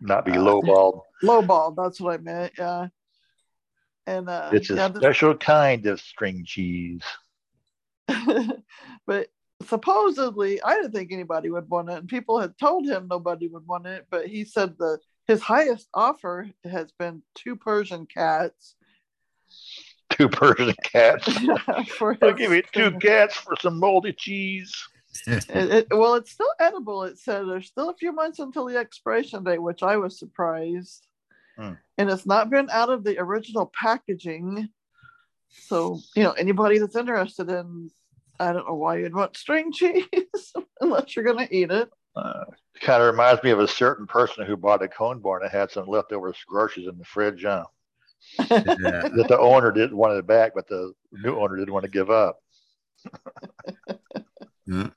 Not 0.00 0.24
be 0.24 0.32
Uh, 0.32 0.36
lowballed. 0.42 1.02
lowballed. 1.22 1.76
That's 1.76 2.00
what 2.00 2.14
I 2.14 2.22
meant. 2.22 2.52
Yeah. 2.58 2.88
And 4.06 4.28
uh, 4.28 4.50
It's 4.52 4.70
a 4.70 4.74
yeah, 4.74 4.88
this- 4.88 5.02
special 5.02 5.36
kind 5.36 5.86
of 5.86 6.00
string 6.00 6.44
cheese. 6.44 7.02
but 9.06 9.28
supposedly 9.66 10.62
I 10.62 10.74
didn't 10.76 10.92
think 10.92 11.12
anybody 11.12 11.50
would 11.50 11.68
want 11.68 11.90
it, 11.90 11.98
and 11.98 12.08
people 12.08 12.38
had 12.38 12.56
told 12.58 12.86
him 12.86 13.08
nobody 13.08 13.48
would 13.48 13.66
want 13.66 13.86
it. 13.86 14.06
But 14.10 14.26
he 14.28 14.44
said 14.44 14.76
the 14.78 14.98
his 15.26 15.40
highest 15.42 15.88
offer 15.92 16.48
has 16.64 16.92
been 16.92 17.22
two 17.34 17.56
Persian 17.56 18.06
cats. 18.06 18.76
Two 20.16 20.28
Persian 20.28 20.74
cats. 20.82 21.28
for 21.98 22.16
I'll 22.22 22.32
give 22.32 22.52
you 22.52 22.62
two 22.72 22.92
cats 22.98 23.34
for 23.36 23.54
some 23.60 23.78
moldy 23.78 24.12
cheese. 24.12 24.74
It, 25.26 25.48
it- 25.48 25.86
well, 25.90 26.14
it's 26.14 26.30
still 26.30 26.52
edible. 26.60 27.04
It 27.04 27.18
said 27.18 27.48
there's 27.48 27.68
still 27.68 27.88
a 27.88 27.96
few 27.96 28.12
months 28.12 28.38
until 28.38 28.66
the 28.66 28.76
expiration 28.76 29.42
date, 29.44 29.62
which 29.62 29.82
I 29.82 29.96
was 29.96 30.18
surprised. 30.18 31.06
Hmm. 31.56 31.72
And 31.96 32.10
it's 32.10 32.26
not 32.26 32.50
been 32.50 32.68
out 32.70 32.90
of 32.90 33.02
the 33.02 33.18
original 33.18 33.72
packaging. 33.80 34.68
So, 35.48 36.00
you 36.14 36.22
know, 36.22 36.32
anybody 36.32 36.78
that's 36.78 36.96
interested 36.96 37.48
in, 37.48 37.90
I 38.38 38.52
don't 38.52 38.68
know 38.68 38.74
why 38.74 38.98
you'd 38.98 39.14
want 39.14 39.38
string 39.38 39.72
cheese 39.72 40.04
unless 40.82 41.16
you're 41.16 41.24
going 41.24 41.46
to 41.46 41.54
eat 41.56 41.70
it. 41.70 41.88
Uh, 42.14 42.44
kind 42.82 43.02
of 43.02 43.10
reminds 43.10 43.42
me 43.42 43.50
of 43.50 43.60
a 43.60 43.68
certain 43.68 44.06
person 44.06 44.44
who 44.44 44.56
bought 44.56 44.82
a 44.82 44.88
cone 44.88 45.20
bar 45.20 45.40
and 45.42 45.50
had 45.50 45.70
some 45.70 45.86
leftover 45.88 46.34
groceries 46.46 46.88
in 46.88 46.98
the 46.98 47.04
fridge. 47.04 47.42
Huh? 47.44 47.64
Yeah. 48.38 49.08
That 49.08 49.26
the 49.28 49.38
owner 49.38 49.72
didn't 49.72 49.96
want 49.96 50.18
it 50.18 50.26
back, 50.26 50.52
but 50.54 50.68
the 50.68 50.92
new 51.12 51.38
owner 51.38 51.56
didn't 51.56 51.72
want 51.72 51.84
to 51.84 51.90
give 51.90 52.10
up. 52.10 52.38
Yeah. 54.66 54.88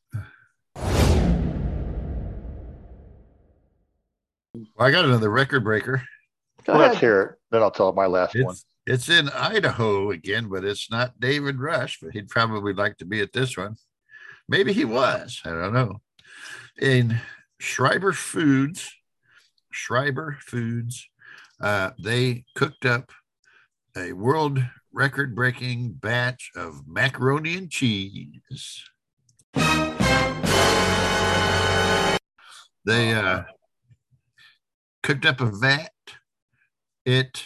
Well, 4.76 4.88
I 4.88 4.92
got 4.92 5.06
another 5.06 5.30
record 5.30 5.64
breaker. 5.64 6.04
Go 6.66 6.74
Let's 6.78 6.98
hear 6.98 7.22
it. 7.22 7.36
Then 7.52 7.62
I'll 7.62 7.72
tell 7.72 7.94
my 7.94 8.08
last 8.08 8.36
one. 8.36 8.54
It's 8.54 8.66
it's 8.86 9.10
in 9.10 9.30
Idaho 9.30 10.12
again, 10.12 10.50
but 10.50 10.66
it's 10.66 10.90
not 10.90 11.20
David 11.20 11.60
Rush, 11.60 12.00
but 12.02 12.12
he'd 12.12 12.30
probably 12.30 12.74
like 12.74 12.98
to 12.98 13.06
be 13.06 13.22
at 13.22 13.34
this 13.34 13.56
one. 13.56 13.76
Maybe 14.48 14.74
he 14.74 14.86
was. 14.86 15.42
I 15.46 15.50
don't 15.50 15.74
know. 15.74 16.02
In 16.82 17.20
Schreiber 17.60 18.14
Foods, 18.14 18.92
Schreiber 19.72 20.38
Foods, 20.42 21.09
uh, 21.62 21.92
they 22.02 22.46
cooked 22.56 22.86
up 22.86 23.12
a 23.98 24.14
world 24.14 24.60
record 24.94 25.36
breaking 25.36 25.92
batch 25.94 26.52
of 26.56 26.82
macaroni 26.88 27.58
and 27.58 27.70
cheese. 27.70 28.84
They 32.86 33.14
uh, 33.14 33.44
cooked 35.04 35.26
up 35.26 35.42
a 35.42 35.46
vat. 35.46 35.92
It 37.06 37.44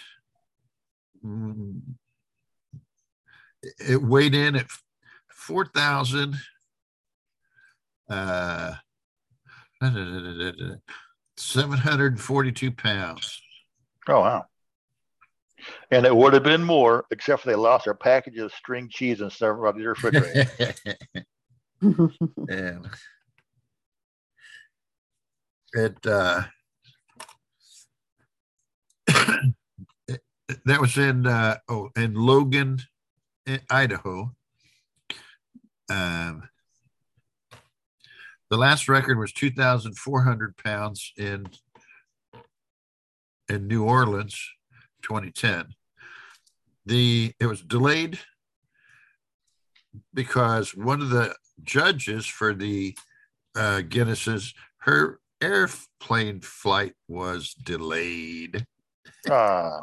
it 3.80 4.01
weighed 4.01 4.36
in 4.36 4.55
at 4.55 4.68
four 5.30 5.66
thousand 5.66 6.36
uh, 8.09 8.76
seven 11.38 11.78
hundred 11.78 12.20
forty-two 12.20 12.72
pounds. 12.72 13.43
Oh 14.08 14.22
wow. 14.22 14.45
And 15.91 16.06
it 16.06 16.16
would 16.16 16.34
have 16.34 16.43
been 16.43 16.64
more, 16.64 17.06
except 17.12 17.43
for 17.43 17.49
they 17.49 17.56
lost 17.56 17.86
their 17.86 17.93
package 17.93 18.38
of 18.38 18.51
string 18.54 18.89
cheese 18.91 19.22
and 19.22 19.32
several 19.32 19.70
of 19.70 19.78
the 19.78 19.86
refrigerator. 19.86 20.49
and 22.49 22.89
it 25.74 26.06
uh 26.06 26.43
it- 30.08 30.22
that 30.66 30.82
was 30.82 30.97
in 30.97 31.26
uh 31.26 31.58
oh 31.70 31.89
in 31.95 32.14
Logan 32.14 32.80
Idaho 33.70 34.36
um 35.89 36.49
the 38.49 38.58
last 38.58 38.88
record 38.88 39.18
was 39.18 39.34
2400 39.34 40.56
pounds 40.58 41.12
in 41.18 41.47
in 43.54 43.68
New 43.68 43.84
Orleans 43.84 44.38
2010 45.04 45.74
the 46.86 47.34
it 47.39 47.45
was 47.45 47.62
delayed 47.62 48.20
because 50.14 50.76
one 50.76 51.01
of 51.01 51.10
the 51.10 51.36
judges 51.64 52.26
for 52.26 52.54
the 52.54 52.95
uh, 53.56 53.82
Guinnesses, 53.88 54.54
her 54.80 55.20
airplane 55.41 56.41
flight 56.41 56.93
was 57.08 57.54
delayed, 57.54 58.66
Ah, 59.30 59.82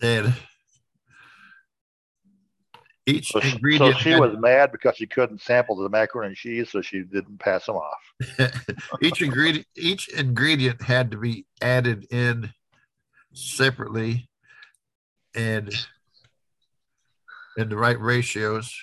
and 0.00 0.32
each 3.10 3.32
so, 3.32 3.40
she- 3.40 3.76
so 3.78 3.92
she 3.92 4.10
had- 4.10 4.20
was 4.20 4.36
mad 4.38 4.72
because 4.72 4.96
she 4.96 5.06
couldn't 5.06 5.40
sample 5.40 5.76
the 5.76 5.88
macaroni 5.88 6.28
and 6.28 6.36
cheese, 6.36 6.70
so 6.70 6.80
she 6.82 7.02
didn't 7.02 7.38
pass 7.38 7.66
them 7.66 7.76
off. 7.76 7.98
each 9.02 9.22
ingredient 9.22 9.66
each 9.76 10.08
ingredient 10.08 10.80
had 10.82 11.10
to 11.10 11.16
be 11.16 11.46
added 11.62 12.06
in 12.10 12.52
separately 13.32 14.28
and 15.34 15.72
in 17.56 17.68
the 17.68 17.76
right 17.76 17.98
ratios. 18.00 18.74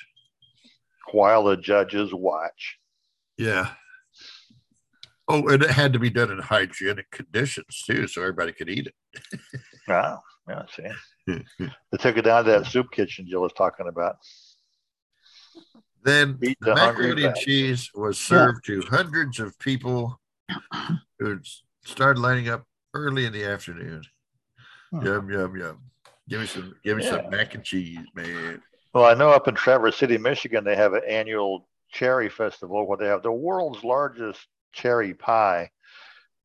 While 1.11 1.43
the 1.45 1.57
judges 1.57 2.13
watch. 2.13 2.77
Yeah. 3.37 3.69
Oh, 5.29 5.47
and 5.49 5.61
it 5.63 5.71
had 5.71 5.93
to 5.93 5.99
be 5.99 6.09
done 6.09 6.31
in 6.31 6.39
hygienic 6.39 7.11
conditions 7.11 7.83
too, 7.85 8.07
so 8.07 8.21
everybody 8.21 8.53
could 8.53 8.69
eat 8.69 8.87
it. 8.87 8.95
Ah, 10.49 10.65
yeah, 10.79 10.93
see. 11.27 11.43
They 11.91 11.97
took 11.97 12.17
it 12.17 12.21
down 12.23 12.45
to 12.45 12.51
that 12.51 12.65
soup 12.67 12.87
kitchen 12.91 13.27
Jill 13.27 13.41
was 13.41 13.53
talking 13.53 13.87
about. 13.87 14.17
Then 16.03 16.37
Eat 16.43 16.57
the 16.61 16.67
the 16.67 16.75
macaroni 16.75 17.23
and 17.25 17.33
back. 17.33 17.43
cheese 17.43 17.89
was 17.93 18.17
served 18.17 18.65
to 18.65 18.81
hundreds 18.83 19.39
of 19.39 19.57
people 19.59 20.19
who 21.19 21.39
started 21.83 22.19
lining 22.21 22.47
up 22.49 22.63
early 22.93 23.25
in 23.25 23.33
the 23.33 23.43
afternoon. 23.43 24.03
Hmm. 24.91 25.05
Yum 25.05 25.29
yum 25.31 25.57
yum. 25.57 25.79
Give 26.29 26.39
me 26.41 26.45
some 26.47 26.75
give 26.83 26.97
me 26.97 27.03
Yeah. 27.03 27.09
some 27.09 27.29
mac 27.29 27.55
and 27.55 27.63
cheese, 27.63 27.99
man. 28.13 28.61
Well, 28.93 29.05
I 29.05 29.13
know 29.15 29.31
up 29.31 29.47
in 29.47 29.55
Traverse 29.55 29.97
City, 29.97 30.17
Michigan, 30.17 30.63
they 30.63 30.75
have 30.75 30.93
an 30.93 31.03
annual 31.07 31.67
cherry 31.91 32.29
festival 32.29 32.87
where 32.87 32.97
they 32.97 33.07
have 33.07 33.21
the 33.23 33.31
world's 33.31 33.83
largest 33.83 34.39
cherry 34.73 35.13
pie. 35.13 35.69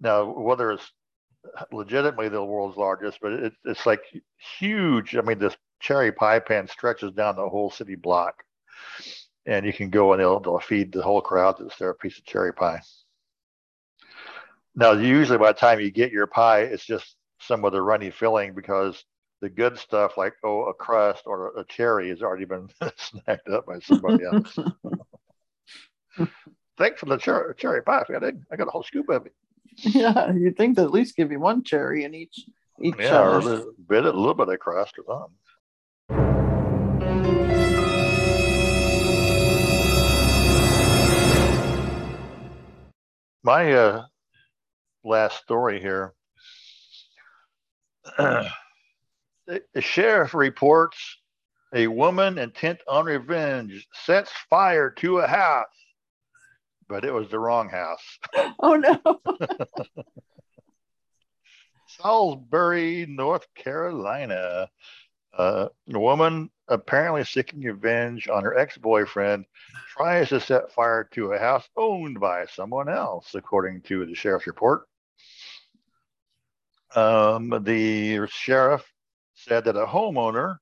Now, 0.01 0.25
whether 0.25 0.73
it's 0.73 0.91
legitimately 1.73 2.29
the 2.29 2.45
world's 2.45 2.77
largest, 2.77 3.19
but 3.21 3.33
it, 3.33 3.53
it's 3.65 3.87
like 3.87 4.03
huge. 4.59 5.17
I 5.17 5.21
mean, 5.23 5.39
this 5.39 5.57
cherry 5.81 6.13
pie 6.13 6.39
pan 6.39 6.69
stretches 6.69 7.13
down 7.13 7.37
the 7.37 7.49
whole 7.49 7.71
city 7.71 7.95
block, 7.95 8.43
and 9.47 9.67
you 9.67 9.73
can 9.73 9.91
go 9.91 10.13
and 10.13 10.21
they'll, 10.21 10.41
they'll 10.41 10.61
feed 10.61 10.93
the 10.93 11.03
whole 11.03 11.21
crowd 11.21 11.57
that's 11.59 11.77
there 11.79 11.91
a 11.91 11.95
piece 11.95 12.19
of 12.19 12.25
cherry 12.25 12.53
pie. 12.53 12.81
Now, 14.75 14.93
usually 14.93 15.39
by 15.39 15.53
the 15.53 15.59
time 15.59 15.81
you 15.81 15.91
get 15.91 16.13
your 16.13 16.27
pie, 16.27 16.61
it's 16.61 16.85
just 16.85 17.17
some 17.41 17.65
of 17.65 17.73
the 17.73 17.83
runny 17.83 18.11
filling 18.11 18.55
because 18.55 19.05
the 19.41 19.51
good 19.51 19.77
stuff 19.77 20.17
like 20.17 20.35
oh 20.45 20.67
a 20.67 20.75
crust 20.75 21.25
or 21.27 21.59
a 21.59 21.65
cherry 21.65 22.09
has 22.09 22.23
already 22.23 22.45
been 22.45 22.69
snacked 22.81 23.53
up 23.53 23.67
by 23.67 23.81
somebody 23.81 24.25
else. 24.25 24.59
Thanks 26.79 27.01
for 27.01 27.07
the 27.07 27.19
cherry, 27.19 27.55
cherry 27.57 27.83
pie. 27.83 28.05
I 28.09 28.13
got, 28.13 28.25
I 28.51 28.57
got 28.57 28.69
a 28.69 28.71
whole 28.71 28.85
scoop 28.85 29.09
of 29.11 29.27
it. 29.27 29.35
Yeah, 29.85 30.33
you'd 30.33 30.57
think 30.57 30.77
they'd 30.77 30.85
at 30.85 30.91
least 30.91 31.17
give 31.17 31.33
you 31.33 31.41
one 31.41 31.65
cherry 31.65 32.05
in 32.05 32.15
each 32.15 32.47
each 32.81 32.95
Yeah, 32.99 33.21
or 33.21 33.35
a 33.35 33.39
uh, 33.39 33.41
little 33.41 33.75
bit, 33.89 34.05
a 34.05 34.11
little 34.11 34.35
bit 34.35 34.49
of 34.49 34.59
crust 34.59 34.95
or 34.99 35.05
something. 35.07 35.37
My 43.45 43.73
uh, 43.73 44.05
last 45.05 45.39
story 45.39 45.81
here. 45.81 46.15
the 48.17 48.51
the 49.75 49.81
sheriff 49.81 50.35
reports 50.35 51.19
a 51.75 51.87
woman 51.87 52.39
intent 52.39 52.81
on 52.87 53.07
revenge 53.07 53.87
sets 54.05 54.31
fire 54.51 54.91
to 54.91 55.19
a 55.19 55.27
house, 55.27 55.67
but 56.89 57.05
it 57.05 57.13
was 57.13 57.29
the 57.29 57.39
wrong 57.39 57.69
house. 57.69 58.19
Oh 58.61 58.77
no. 58.77 59.01
Salisbury, 61.87 63.07
North 63.07 63.47
Carolina. 63.55 64.69
Uh, 65.37 65.69
a 65.93 65.99
woman 65.99 66.51
apparently 66.69 67.25
seeking 67.25 67.63
revenge 67.63 68.29
on 68.29 68.45
her 68.45 68.57
ex-boyfriend 68.57 69.45
tries 69.89 70.29
to 70.29 70.41
set 70.41 70.73
fire 70.73 71.09
to 71.13 71.33
a 71.33 71.39
house 71.39 71.69
owned 71.77 72.21
by 72.21 72.47
someone 72.47 72.89
else, 72.89 73.35
according 73.35 73.81
to 73.83 74.07
the 74.07 74.15
sheriff's 74.15 74.47
report. 74.47 74.87
Um, 76.95 77.63
the 77.65 78.27
sheriff 78.29 78.91
said 79.35 79.65
that 79.65 79.77
a 79.77 79.87
homeowner 79.87 80.59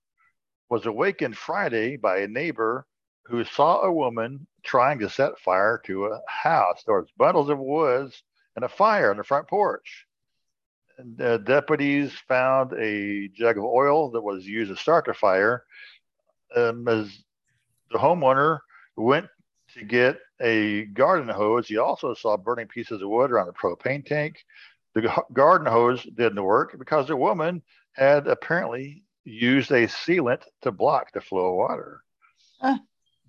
was 0.69 0.87
awakened 0.87 1.37
Friday 1.37 1.97
by 1.97 2.19
a 2.19 2.29
neighbor 2.29 2.87
who 3.31 3.45
saw 3.45 3.83
a 3.83 3.93
woman 3.93 4.47
trying 4.65 4.99
to 4.99 5.09
set 5.09 5.39
fire 5.39 5.81
to 5.87 6.07
a 6.07 6.21
house. 6.27 6.83
There 6.85 6.97
was 6.97 7.09
bundles 7.17 7.49
of 7.49 7.59
woods 7.59 8.23
and 8.57 8.65
a 8.65 8.69
fire 8.69 9.11
on 9.11 9.17
the 9.17 9.25
front 9.25 9.47
porch. 9.49 10.07
Uh, 11.19 11.39
deputies 11.39 12.13
found 12.29 12.73
a 12.75 13.29
jug 13.29 13.57
of 13.57 13.65
oil 13.65 14.11
that 14.11 14.21
was 14.21 14.47
used 14.47 14.71
to 14.71 14.77
start 14.77 15.07
the 15.07 15.15
fire. 15.15 15.65
Um, 16.55 16.87
as 16.89 17.23
the 17.91 17.99
homeowner 17.99 18.59
went 18.97 19.29
to 19.75 19.85
get 19.85 20.19
a 20.41 20.87
garden 20.87 21.29
hose, 21.29 21.69
he 21.69 21.79
also 21.79 22.13
saw 22.15 22.37
burning 22.37 22.67
pieces 22.67 23.01
of 23.01 23.09
wood 23.09 23.31
around 23.31 23.49
a 23.49 23.53
propane 23.53 24.05
tank. 24.05 24.45
The 24.95 25.25
garden 25.33 25.69
hose 25.69 26.03
didn't 26.03 26.43
work 26.43 26.77
because 26.77 27.07
the 27.07 27.17
woman 27.17 27.63
had 27.93 28.27
apparently 28.27 29.05
used 29.25 29.71
a 29.71 29.87
sealant 29.87 30.43
to 30.63 30.73
block 30.73 31.13
the 31.13 31.21
flow 31.21 31.51
of 31.51 31.57
water. 31.57 32.03
Huh. 32.61 32.79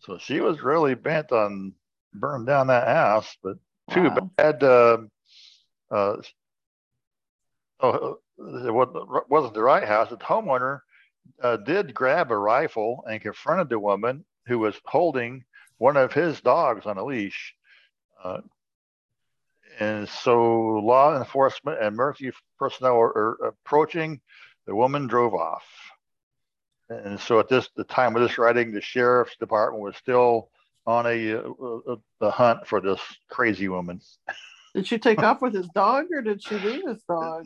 So 0.01 0.17
she 0.17 0.39
was 0.39 0.63
really 0.63 0.95
bent 0.95 1.31
on 1.31 1.73
burning 2.13 2.45
down 2.45 2.67
that 2.67 2.87
house, 2.87 3.37
but 3.43 3.57
too 3.91 4.09
Wow. 4.09 4.31
bad. 4.37 4.63
Uh, 4.63 4.97
uh, 5.91 6.21
oh, 7.79 8.19
it 8.37 8.73
wasn't 9.29 9.53
the 9.53 9.63
right 9.63 9.87
house. 9.87 10.09
The 10.09 10.17
homeowner 10.17 10.81
uh, 11.41 11.57
did 11.57 11.93
grab 11.93 12.31
a 12.31 12.37
rifle 12.37 13.03
and 13.07 13.21
confronted 13.21 13.69
the 13.69 13.79
woman 13.79 14.25
who 14.47 14.59
was 14.59 14.79
holding 14.85 15.45
one 15.77 15.97
of 15.97 16.13
his 16.13 16.41
dogs 16.41 16.85
on 16.85 16.97
a 16.97 17.03
leash. 17.03 17.55
Uh, 18.23 18.41
and 19.79 20.07
so 20.09 20.79
law 20.79 21.17
enforcement 21.17 21.77
and 21.77 21.87
emergency 21.87 22.35
personnel 22.57 22.95
are, 22.97 23.17
are 23.17 23.47
approaching. 23.47 24.19
The 24.65 24.75
woman 24.75 25.07
drove 25.07 25.33
off. 25.33 25.63
And 26.91 27.19
so 27.19 27.39
at 27.39 27.47
this 27.47 27.69
the 27.75 27.83
time 27.85 28.15
of 28.15 28.21
this 28.21 28.37
writing, 28.37 28.71
the 28.71 28.81
sheriff's 28.81 29.35
department 29.37 29.83
was 29.83 29.95
still 29.95 30.49
on 30.85 31.05
a, 31.05 31.35
uh, 31.35 31.91
uh, 31.91 31.95
the 32.19 32.31
hunt 32.31 32.67
for 32.67 32.81
this 32.81 32.99
crazy 33.29 33.69
woman. 33.69 34.01
Did 34.75 34.87
she 34.87 34.97
take 34.97 35.19
off 35.23 35.41
with 35.41 35.53
his 35.53 35.67
dog 35.69 36.05
or 36.11 36.21
did 36.21 36.43
she 36.43 36.55
leave 36.55 36.87
his 36.87 37.01
dog? 37.03 37.45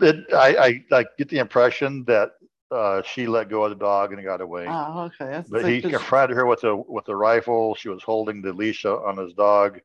It, 0.00 0.32
I, 0.32 0.56
I 0.56 0.98
I 1.00 1.04
get 1.18 1.28
the 1.28 1.38
impression 1.38 2.04
that 2.04 2.32
uh, 2.70 3.02
she 3.02 3.26
let 3.26 3.48
go 3.48 3.64
of 3.64 3.70
the 3.70 3.76
dog 3.76 4.12
and 4.12 4.22
got 4.24 4.40
away. 4.40 4.66
Oh, 4.68 5.02
okay. 5.02 5.30
That's 5.32 5.48
But 5.48 5.64
like 5.64 5.72
he 5.72 5.82
confronted 5.82 6.36
her 6.36 6.46
with 6.46 6.64
a 6.64 6.74
with 6.74 7.08
a 7.08 7.16
rifle. 7.16 7.74
She 7.74 7.88
was 7.88 8.02
holding 8.02 8.42
the 8.42 8.52
leash 8.52 8.84
on 8.84 9.16
his 9.16 9.34
dog. 9.34 9.80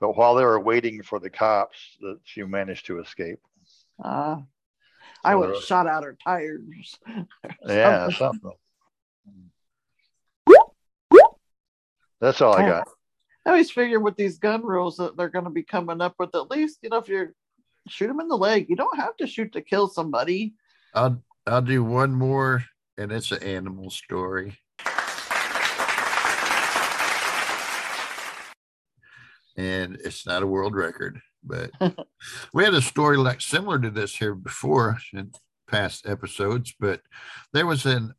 But 0.00 0.16
while 0.16 0.34
they 0.34 0.44
were 0.44 0.58
waiting 0.58 1.02
for 1.02 1.20
the 1.20 1.30
cops, 1.30 1.78
that 2.00 2.18
she 2.24 2.42
managed 2.42 2.86
to 2.86 2.98
escape. 2.98 3.38
Ah. 4.02 4.42
I 5.24 5.34
would 5.34 5.50
have 5.54 5.64
shot 5.64 5.86
out 5.86 6.04
her 6.04 6.16
tires. 6.22 6.98
Yeah, 7.66 8.08
Something. 8.10 8.18
something. 8.18 8.52
That's 12.20 12.40
all 12.40 12.54
I 12.54 12.68
got. 12.68 12.88
I 13.44 13.50
always 13.50 13.70
figure 13.70 13.98
with 13.98 14.16
these 14.16 14.38
gun 14.38 14.64
rules 14.64 14.96
that 14.98 15.16
they're 15.16 15.28
going 15.28 15.44
to 15.44 15.50
be 15.50 15.64
coming 15.64 16.00
up 16.00 16.14
with 16.18 16.34
at 16.34 16.50
least, 16.50 16.78
you 16.82 16.90
know, 16.90 16.98
if 16.98 17.08
you're 17.08 17.34
shoot 17.88 18.06
them 18.06 18.20
in 18.20 18.28
the 18.28 18.36
leg, 18.36 18.66
you 18.68 18.76
don't 18.76 18.96
have 18.96 19.16
to 19.16 19.26
shoot 19.26 19.52
to 19.52 19.60
kill 19.60 19.88
somebody. 19.88 20.54
I'll 20.94 21.20
I'll 21.46 21.62
do 21.62 21.82
one 21.82 22.12
more, 22.12 22.64
and 22.96 23.10
it's 23.10 23.32
an 23.32 23.42
animal 23.42 23.90
story. 23.90 24.56
And 29.56 29.98
it's 30.04 30.24
not 30.26 30.42
a 30.42 30.46
world 30.46 30.74
record, 30.74 31.20
but 31.44 31.70
we 32.52 32.64
had 32.64 32.74
a 32.74 32.82
story 32.82 33.16
like 33.16 33.40
similar 33.40 33.78
to 33.78 33.90
this 33.90 34.16
here 34.16 34.34
before 34.34 34.98
in 35.12 35.32
past 35.68 36.06
episodes. 36.06 36.74
But 36.78 37.00
there 37.52 37.66
was 37.66 37.84
an 37.86 38.14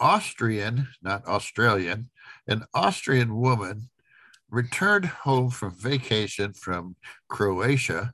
Austrian, 0.00 0.88
not 1.02 1.26
Australian, 1.26 2.10
an 2.46 2.64
Austrian 2.74 3.36
woman 3.36 3.88
returned 4.50 5.06
home 5.06 5.50
from 5.50 5.74
vacation 5.74 6.52
from 6.52 6.96
Croatia. 7.28 8.12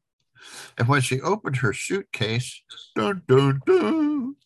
And 0.78 0.88
when 0.88 1.00
she 1.02 1.20
opened 1.20 1.56
her 1.56 1.72
suitcase, 1.72 2.62
dun, 2.96 3.22
dun, 3.28 3.60
dun, 3.66 4.36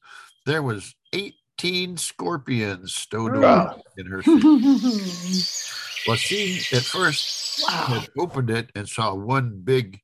there 0.45 0.63
was 0.63 0.95
18 1.13 1.97
scorpions 1.97 2.95
stowed 2.95 3.37
Wow. 3.37 3.67
away 3.67 3.83
in 3.97 4.07
her 4.07 4.23
suitcase. 4.23 5.73
well, 6.07 6.17
she 6.17 6.61
at 6.77 6.83
first 6.83 7.65
had 7.69 8.09
opened 8.19 8.51
it 8.51 8.71
and 8.75 8.89
saw 8.89 9.15
one 9.15 9.61
big 9.63 10.01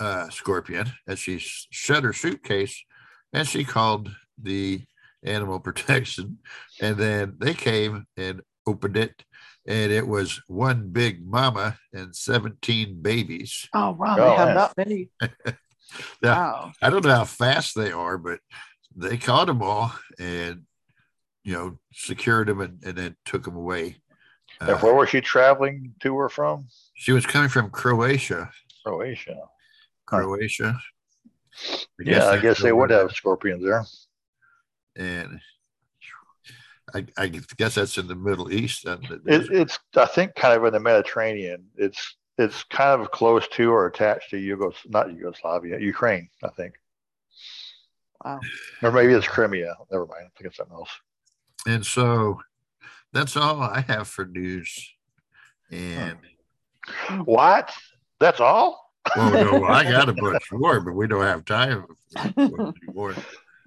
uh, 0.00 0.28
scorpion 0.30 0.90
as 1.06 1.18
she 1.18 1.38
shut 1.38 2.04
her 2.04 2.12
suitcase 2.12 2.84
and 3.32 3.46
she 3.46 3.64
called 3.64 4.10
the 4.40 4.82
animal 5.24 5.60
protection. 5.68 6.38
And 6.80 6.96
then 6.96 7.36
they 7.38 7.54
came 7.54 8.06
and 8.16 8.42
opened 8.66 8.96
it, 8.96 9.24
and 9.66 9.90
it 9.92 10.06
was 10.06 10.40
one 10.46 10.88
big 10.88 11.24
mama 11.24 11.78
and 11.92 12.14
17 12.14 13.02
babies. 13.02 13.68
Oh, 13.74 13.90
wow. 13.92 14.16
Oh, 14.18 14.24
they 14.24 14.36
have 14.36 14.48
yeah. 14.48 14.54
that 14.54 14.76
many. 14.76 15.08
Yeah, 16.22 16.36
Wow. 16.36 16.72
I 16.80 16.88
don't 16.88 17.04
know 17.04 17.14
how 17.14 17.24
fast 17.24 17.76
they 17.76 17.92
are, 17.92 18.16
but 18.16 18.40
they 18.96 19.18
caught 19.18 19.46
them 19.46 19.62
all 19.62 19.92
and 20.18 20.62
you 21.44 21.52
know 21.52 21.78
secured 21.92 22.48
them 22.48 22.60
and, 22.60 22.82
and 22.82 22.96
then 22.96 23.16
took 23.26 23.44
them 23.44 23.56
away. 23.56 23.96
And 24.62 24.70
Uh, 24.70 24.78
where 24.78 24.94
was 24.94 25.08
she 25.08 25.20
traveling 25.20 25.94
to 26.00 26.14
or 26.14 26.28
from? 26.28 26.66
she 26.94 27.12
was 27.12 27.26
coming 27.26 27.48
from 27.48 27.70
Croatia. 27.70 28.50
Croatia. 28.84 29.36
Croatia. 30.06 30.78
Yeah, 31.98 32.26
I 32.28 32.38
guess 32.38 32.60
they 32.60 32.72
would 32.72 32.90
we're 32.90 32.98
have 32.98 33.12
scorpions 33.12 33.62
there. 33.64 33.84
and 34.96 35.40
I, 36.94 37.06
I 37.16 37.26
guess 37.28 37.74
that's 37.76 37.96
in 37.98 38.06
the 38.08 38.14
Middle 38.14 38.52
East. 38.52 38.84
And 38.84 39.02
It, 39.26 39.50
it's 39.50 39.78
I 39.96 40.06
think 40.06 40.34
kind 40.34 40.54
of 40.56 40.64
in 40.64 40.72
the 40.72 40.80
Mediterranean. 40.80 41.64
It's 41.76 42.16
it's 42.38 42.64
kind 42.64 43.00
of 43.00 43.10
close 43.10 43.46
to 43.48 43.70
or 43.70 43.86
attached 43.86 44.30
to 44.30 44.36
Yugos 44.36 44.74
not 44.88 45.12
Yugoslavia, 45.12 45.78
Ukraine, 45.78 46.28
I 46.42 46.48
think. 46.50 46.74
Wow. 48.24 48.40
Or 48.82 48.92
maybe 48.92 49.12
it's 49.14 49.26
Crimea. 49.28 49.74
Never 49.90 50.06
mind. 50.06 50.26
I 50.26 50.30
think 50.36 50.46
it's 50.48 50.56
something 50.56 50.74
else. 50.76 50.90
and 51.66 51.84
so 51.84 52.40
that's 53.12 53.36
all 53.36 53.60
I 53.60 53.80
have 53.88 54.08
for 54.08 54.24
news. 54.26 54.90
And 55.70 56.18
What? 57.24 57.72
That's 58.20 58.40
all? 58.40 58.90
well, 59.16 59.30
no, 59.32 59.64
I 59.66 59.82
got 59.84 60.08
a 60.08 60.12
bunch 60.12 60.44
more, 60.52 60.80
but 60.80 60.92
we 60.92 61.06
don't 61.06 61.22
have 61.24 61.44
time 61.44 61.84
for 62.34 62.72
more. 62.92 63.14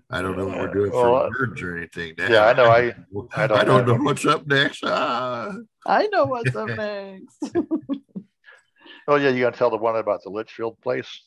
I 0.09 0.21
don't 0.21 0.37
know 0.37 0.45
what 0.45 0.57
we're 0.59 0.73
doing 0.73 0.91
for 0.91 1.11
Well, 1.11 1.29
words 1.39 1.61
or 1.61 1.75
anything. 1.77 2.13
Now. 2.17 2.27
yeah, 2.29 2.45
I 2.45 2.53
know. 2.53 2.65
I- 2.65 2.93
I 3.35 3.43
I 3.43 3.47
don't 3.47 3.65
don't, 3.65 3.87
know. 3.87 3.95
know 3.97 4.03
what's 4.03 4.25
up 4.25 4.45
next. 4.47 4.83
Ah. 4.85 5.51
I 5.85 6.07
know 6.07 6.25
what's 6.25 6.55
up 6.55 6.69
next. 6.69 7.55
Oh 9.07 9.17
yeah, 9.17 9.29
you 9.29 9.43
gonna 9.43 9.55
tell 9.55 9.69
the 9.69 9.77
one 9.77 9.95
about 9.97 10.23
the 10.23 10.31
Litchfield 10.31 10.81
place? 10.81 11.21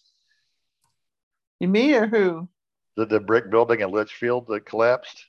you 1.61 1.69
me 1.69 1.95
or 1.95 2.09
who? 2.09 2.49
The 2.97 3.07
the 3.07 3.21
brick 3.21 3.51
building 3.53 3.81
in 3.83 3.91
Litchfield 3.93 4.49
that 4.49 4.67
collapsed? 4.67 5.27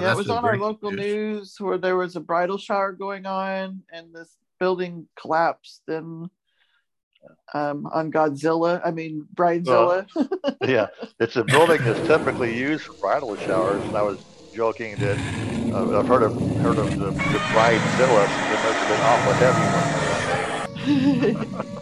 Yeah, 0.00 0.12
it 0.12 0.16
was 0.16 0.30
on 0.30 0.44
our 0.44 0.56
local 0.56 0.90
news. 0.90 1.00
news 1.00 1.56
where 1.58 1.78
there 1.78 1.96
was 1.96 2.16
a 2.16 2.20
bridal 2.20 2.58
shower 2.58 2.92
going 2.92 3.26
on 3.26 3.82
and 3.92 4.14
this 4.14 4.36
building 4.58 5.06
collapsed 5.16 5.82
and 5.88 6.30
um, 7.52 7.86
on 7.86 8.10
Godzilla. 8.10 8.80
I 8.84 8.90
mean, 8.90 9.26
Bridezilla. 9.34 10.06
Yeah, 10.66 10.86
it's 11.20 11.36
a 11.36 11.44
building 11.44 11.82
that's 11.82 12.06
typically 12.06 12.56
used 12.56 12.84
for 12.84 12.94
bridal 12.94 13.36
showers, 13.36 13.82
and 13.84 13.96
I 13.96 14.02
was 14.02 14.18
joking 14.54 14.96
that 14.96 15.18
uh, 15.72 15.98
I've 15.98 16.06
heard 16.06 16.22
of 16.22 16.34
heard 16.58 16.78
of 16.78 16.98
the, 16.98 17.10
the 17.10 17.40
bridezilla. 17.52 18.28
It 18.52 18.64
must 18.64 18.80
have 18.80 18.88
been 18.88 19.00
awful 19.00 19.32
heavy. 19.34 20.04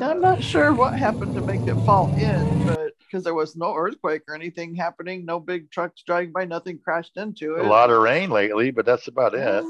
I'm 0.00 0.20
not 0.20 0.42
sure 0.42 0.72
what 0.72 0.94
happened 0.94 1.34
to 1.34 1.40
make 1.40 1.66
it 1.66 1.74
fall 1.84 2.14
in, 2.16 2.66
but 2.66 2.77
because 3.10 3.24
there 3.24 3.34
was 3.34 3.56
no 3.56 3.74
earthquake 3.74 4.22
or 4.28 4.34
anything 4.34 4.74
happening, 4.74 5.24
no 5.24 5.40
big 5.40 5.70
trucks 5.70 6.02
driving 6.06 6.32
by, 6.32 6.44
nothing 6.44 6.78
crashed 6.78 7.16
into 7.16 7.54
it. 7.56 7.64
A 7.64 7.68
lot 7.68 7.90
of 7.90 8.02
rain 8.02 8.30
lately, 8.30 8.70
but 8.70 8.84
that's 8.86 9.08
about 9.08 9.34
it. 9.34 9.38
Yeah, 9.40 9.62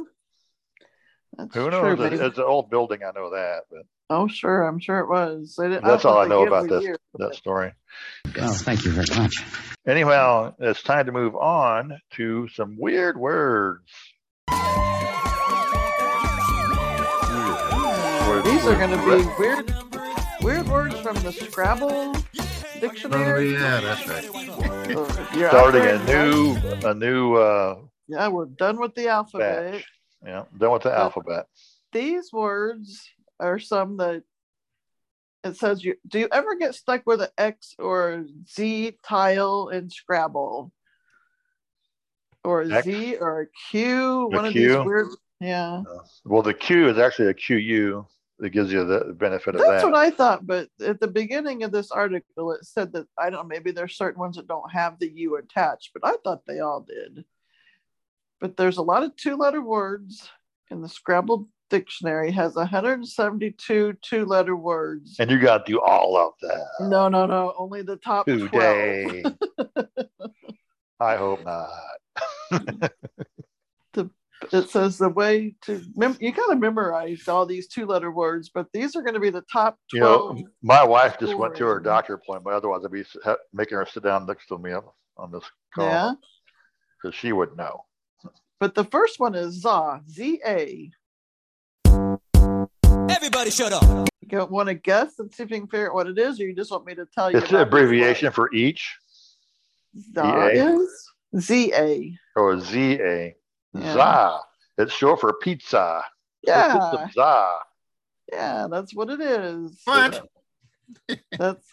That's 1.36 1.55
Who 1.55 1.70
true, 1.70 1.70
knows? 1.70 1.99
maybe. 1.99 2.16
It's 2.16 2.39
an 2.39 2.45
old 2.45 2.70
building, 2.70 3.01
I 3.05 3.12
know 3.18 3.30
that, 3.30 3.62
but 3.70 3.82
Oh, 4.11 4.26
sure, 4.26 4.62
I'm 4.66 4.78
sure 4.78 5.01
it 5.01 5.09
was. 5.09 5.55
They 5.59 5.68
didn't, 5.68 5.84
that's 5.84 6.03
don't 6.05 6.12
all 6.12 6.18
I 6.20 6.26
know 6.26 6.47
about 6.47 6.66
this 6.68 6.82
year. 6.82 6.97
that 7.16 7.34
story. 7.34 7.72
Oh, 8.41 8.53
thank 8.55 8.86
you 8.86 8.91
very 8.93 9.20
much. 9.20 9.36
Anyhow, 9.86 10.55
it's 10.59 10.82
time 10.82 11.05
to 11.07 11.12
move 11.12 11.36
on 11.36 12.01
to 12.12 12.49
some 12.49 12.76
weird 12.78 13.18
words. 13.18 13.84
These 18.45 18.64
are 18.66 18.76
going 18.76 18.91
to 18.91 18.97
be 18.97 19.26
weird, 19.39 19.74
weird 20.43 20.68
words 20.68 20.99
from 21.01 21.16
the 21.16 21.32
Scrabble 21.32 22.14
Oh 22.83 23.39
yeah, 23.39 23.81
that's 23.81 24.09
right. 24.09 24.24
So 24.24 25.09
you're 25.39 25.49
Starting 25.51 25.83
a 25.83 26.05
new 26.05 26.57
a 26.89 26.95
new 26.95 27.35
uh 27.37 27.79
Yeah, 28.07 28.29
we're 28.29 28.47
done 28.47 28.79
with 28.81 28.95
the 28.95 29.09
alphabet. 29.09 29.72
batch. 29.72 29.85
Yeah, 30.24 30.45
done 30.57 30.72
with 30.72 30.83
the 30.83 30.91
But- 30.91 30.99
alphabet. 30.99 31.47
These 31.93 32.33
words 32.33 33.09
are 33.41 33.59
some 33.59 33.97
that 33.97 34.22
it 35.45 35.57
says 35.57 35.83
you 35.83 35.95
do 36.07 36.18
you 36.20 36.29
ever 36.31 36.55
get 36.57 36.74
stuck 36.74 37.03
with 37.07 37.22
an 37.22 37.29
X 37.39 37.74
or 37.79 38.26
Z 38.51 38.99
tile 39.03 39.68
in 39.68 39.89
Scrabble? 39.91 40.70
Or 42.45 42.62
a 42.62 42.70
X? 42.70 42.85
Z 42.87 43.16
or 43.16 43.43
a 43.43 43.47
Q, 43.70 44.29
The 44.31 44.37
one 44.37 44.45
of 44.47 44.53
Q? 44.53 44.68
these 44.76 44.85
weird 44.87 45.09
yeah. 45.41 45.83
Well, 46.24 46.43
the 46.43 46.55
Q 46.55 46.89
is 46.89 46.99
actually 46.99 47.29
a 47.29 47.35
QU 47.35 48.05
that 48.39 48.51
gives 48.51 48.72
you 48.72 48.84
the 48.84 49.14
benefit 49.18 49.55
of 49.55 49.61
That's 49.61 49.68
that. 49.68 49.72
That's 49.74 49.84
what 49.84 49.95
I 49.95 50.11
thought, 50.11 50.47
but 50.47 50.68
at 50.80 51.01
the 51.01 51.09
beginning 51.09 51.62
of 51.64 51.72
this 51.72 51.91
article, 51.91 52.53
it 52.53 52.64
said 52.64 52.93
that 52.93 53.07
I 53.18 53.30
don't 53.30 53.43
know, 53.43 53.49
maybe 53.49 53.70
there's 53.70 53.97
certain 53.97 54.20
ones 54.20 54.36
that 54.36 54.47
don't 54.47 54.70
have 54.70 54.99
the 54.99 55.11
U 55.11 55.36
attached, 55.36 55.91
but 55.93 56.07
I 56.09 56.16
thought 56.22 56.47
they 56.47 56.61
all 56.61 56.80
did. 56.80 57.24
But 58.41 58.57
there's 58.57 58.76
a 58.76 58.82
lot 58.82 59.03
of 59.03 59.16
two 59.16 59.36
letter 59.36 59.61
words, 59.61 60.28
and 60.70 60.82
the 60.82 60.89
Scrabble 60.89 61.49
dictionary 61.70 62.30
has 62.30 62.55
172 62.55 63.93
two 64.01 64.24
letter 64.24 64.57
words. 64.57 65.16
and 65.18 65.30
you 65.30 65.39
got 65.39 65.66
to 65.66 65.72
do 65.72 65.80
all 65.80 66.16
of 66.16 66.32
that 66.41 66.66
No, 66.80 67.09
no, 67.09 67.26
no, 67.26 67.53
only 67.59 67.82
the 67.82 67.97
top 67.97 68.26
12. 68.26 68.51
today. 68.51 69.24
I 71.01 71.16
hope 71.16 71.45
not. 71.45 71.70
It 74.53 74.70
says 74.70 74.99
the 74.99 75.09
way 75.09 75.57
to, 75.62 75.82
mem- 75.97 76.16
you 76.20 76.32
got 76.32 76.47
to 76.47 76.57
memorize 76.57 77.26
all 77.26 77.45
these 77.45 77.66
two 77.66 77.86
letter 77.86 78.11
words, 78.11 78.51
but 78.53 78.68
these 78.72 78.95
are 78.95 79.03
going 79.03 79.14
to 79.14 79.20
be 79.20 79.30
the 79.30 79.45
top 79.53 79.78
12. 79.97 80.39
You 80.39 80.45
know, 80.45 80.49
my 80.62 80.84
wife 80.84 81.18
just 81.18 81.34
went 81.34 81.57
to 81.57 81.64
her 81.66 81.80
doctor 81.80 82.14
appointment. 82.14 82.55
Otherwise, 82.55 82.82
I'd 82.84 82.93
be 82.93 83.05
ha- 83.24 83.36
making 83.53 83.78
her 83.78 83.86
sit 83.86 84.05
down 84.05 84.26
next 84.26 84.47
to 84.47 84.59
me 84.59 84.72
on 84.72 84.84
on 85.18 85.32
this 85.32 85.45
call 85.74 85.86
yeah. 85.86 86.12
because 87.03 87.14
she 87.14 87.32
would 87.32 87.57
know. 87.57 87.84
But 88.61 88.74
the 88.74 88.84
first 88.84 89.20
one 89.20 89.34
is 89.34 89.61
ZA, 89.61 90.01
Z 90.09 90.41
A. 90.47 90.91
Everybody 93.11 93.51
shut 93.51 93.72
up. 93.72 94.09
You 94.30 94.45
want 94.47 94.68
to 94.68 94.74
guess 94.74 95.18
and 95.18 95.32
see 95.32 95.43
if 95.43 95.51
you 95.51 95.59
can 95.59 95.68
figure 95.68 95.89
out 95.89 95.95
what 95.95 96.07
it 96.07 96.18
is, 96.18 96.41
or 96.41 96.47
you 96.47 96.55
just 96.55 96.70
want 96.70 96.84
me 96.84 96.95
to 96.95 97.07
tell 97.07 97.30
you? 97.30 97.39
It's 97.39 97.51
an 97.51 97.57
abbreviation 97.57 98.32
for 98.32 98.53
each. 98.53 98.97
what 100.12 100.55
ZA 100.55 100.74
is? 100.74 101.11
Z 101.39 101.72
A. 101.74 102.18
or 102.36 102.61
Z 102.61 103.01
A. 103.01 103.34
Yeah. 103.75 103.95
Za. 103.95 104.41
It's 104.79 104.93
short 104.93 105.21
for 105.21 105.33
pizza. 105.43 106.05
Yeah, 106.43 107.09
za. 107.12 107.59
yeah, 108.33 108.69
that's 108.71 108.95
what 108.95 109.11
it 109.11 109.21
is. 109.21 109.81
What? 109.85 110.25
That's 111.39 111.66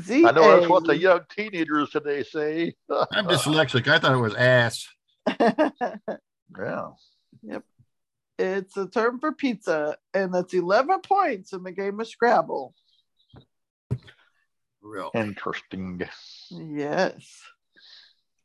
Z 0.00 0.26
I 0.26 0.30
know 0.30 0.58
that's 0.58 0.68
what 0.68 0.84
the 0.84 0.96
young 0.96 1.20
teenagers 1.34 1.90
today 1.90 2.22
say. 2.22 2.74
I'm 3.12 3.26
dyslexic. 3.26 3.88
I 3.88 3.98
thought 3.98 4.12
it 4.12 4.16
was 4.16 4.34
ass. 4.34 4.86
yeah. 5.40 6.88
Yep. 7.42 7.64
It's 8.38 8.76
a 8.76 8.88
term 8.88 9.18
for 9.18 9.32
pizza, 9.32 9.96
and 10.12 10.34
that's 10.34 10.52
11 10.52 11.00
points 11.00 11.52
in 11.52 11.62
the 11.62 11.72
game 11.72 11.98
of 12.00 12.06
Scrabble. 12.06 12.74
Real. 14.82 15.10
Interesting. 15.14 16.02
Yes. 16.50 17.40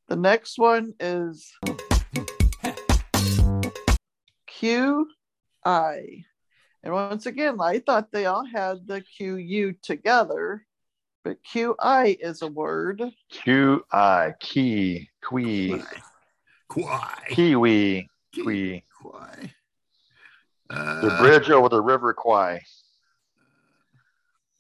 The 0.07 0.16
next 0.16 0.57
one 0.57 0.93
is 0.99 1.51
Q 4.62 5.07
I. 5.66 6.24
And 6.84 6.93
once 6.93 7.26
again, 7.26 7.59
I 7.59 7.80
thought 7.80 8.12
they 8.12 8.28
all 8.28 8.45
had 8.45 8.86
the 8.86 9.01
Q 9.01 9.38
U 9.38 9.74
together, 9.82 10.68
but 11.24 11.43
Q 11.43 11.76
I 11.80 12.16
is 12.20 12.43
a 12.43 12.47
word. 12.47 13.01
Q 13.32 13.84
I 13.91 14.36
key 14.39 15.09
qui 15.24 15.82
Quai. 16.70 17.26
kiwi 17.30 18.07
qui 18.36 18.84
Quai. 19.01 19.51
the 20.70 21.12
Uh, 21.12 21.18
bridge 21.20 21.49
over 21.49 21.68
the 21.68 21.82
river 21.82 22.14
Kwai. 22.14 22.62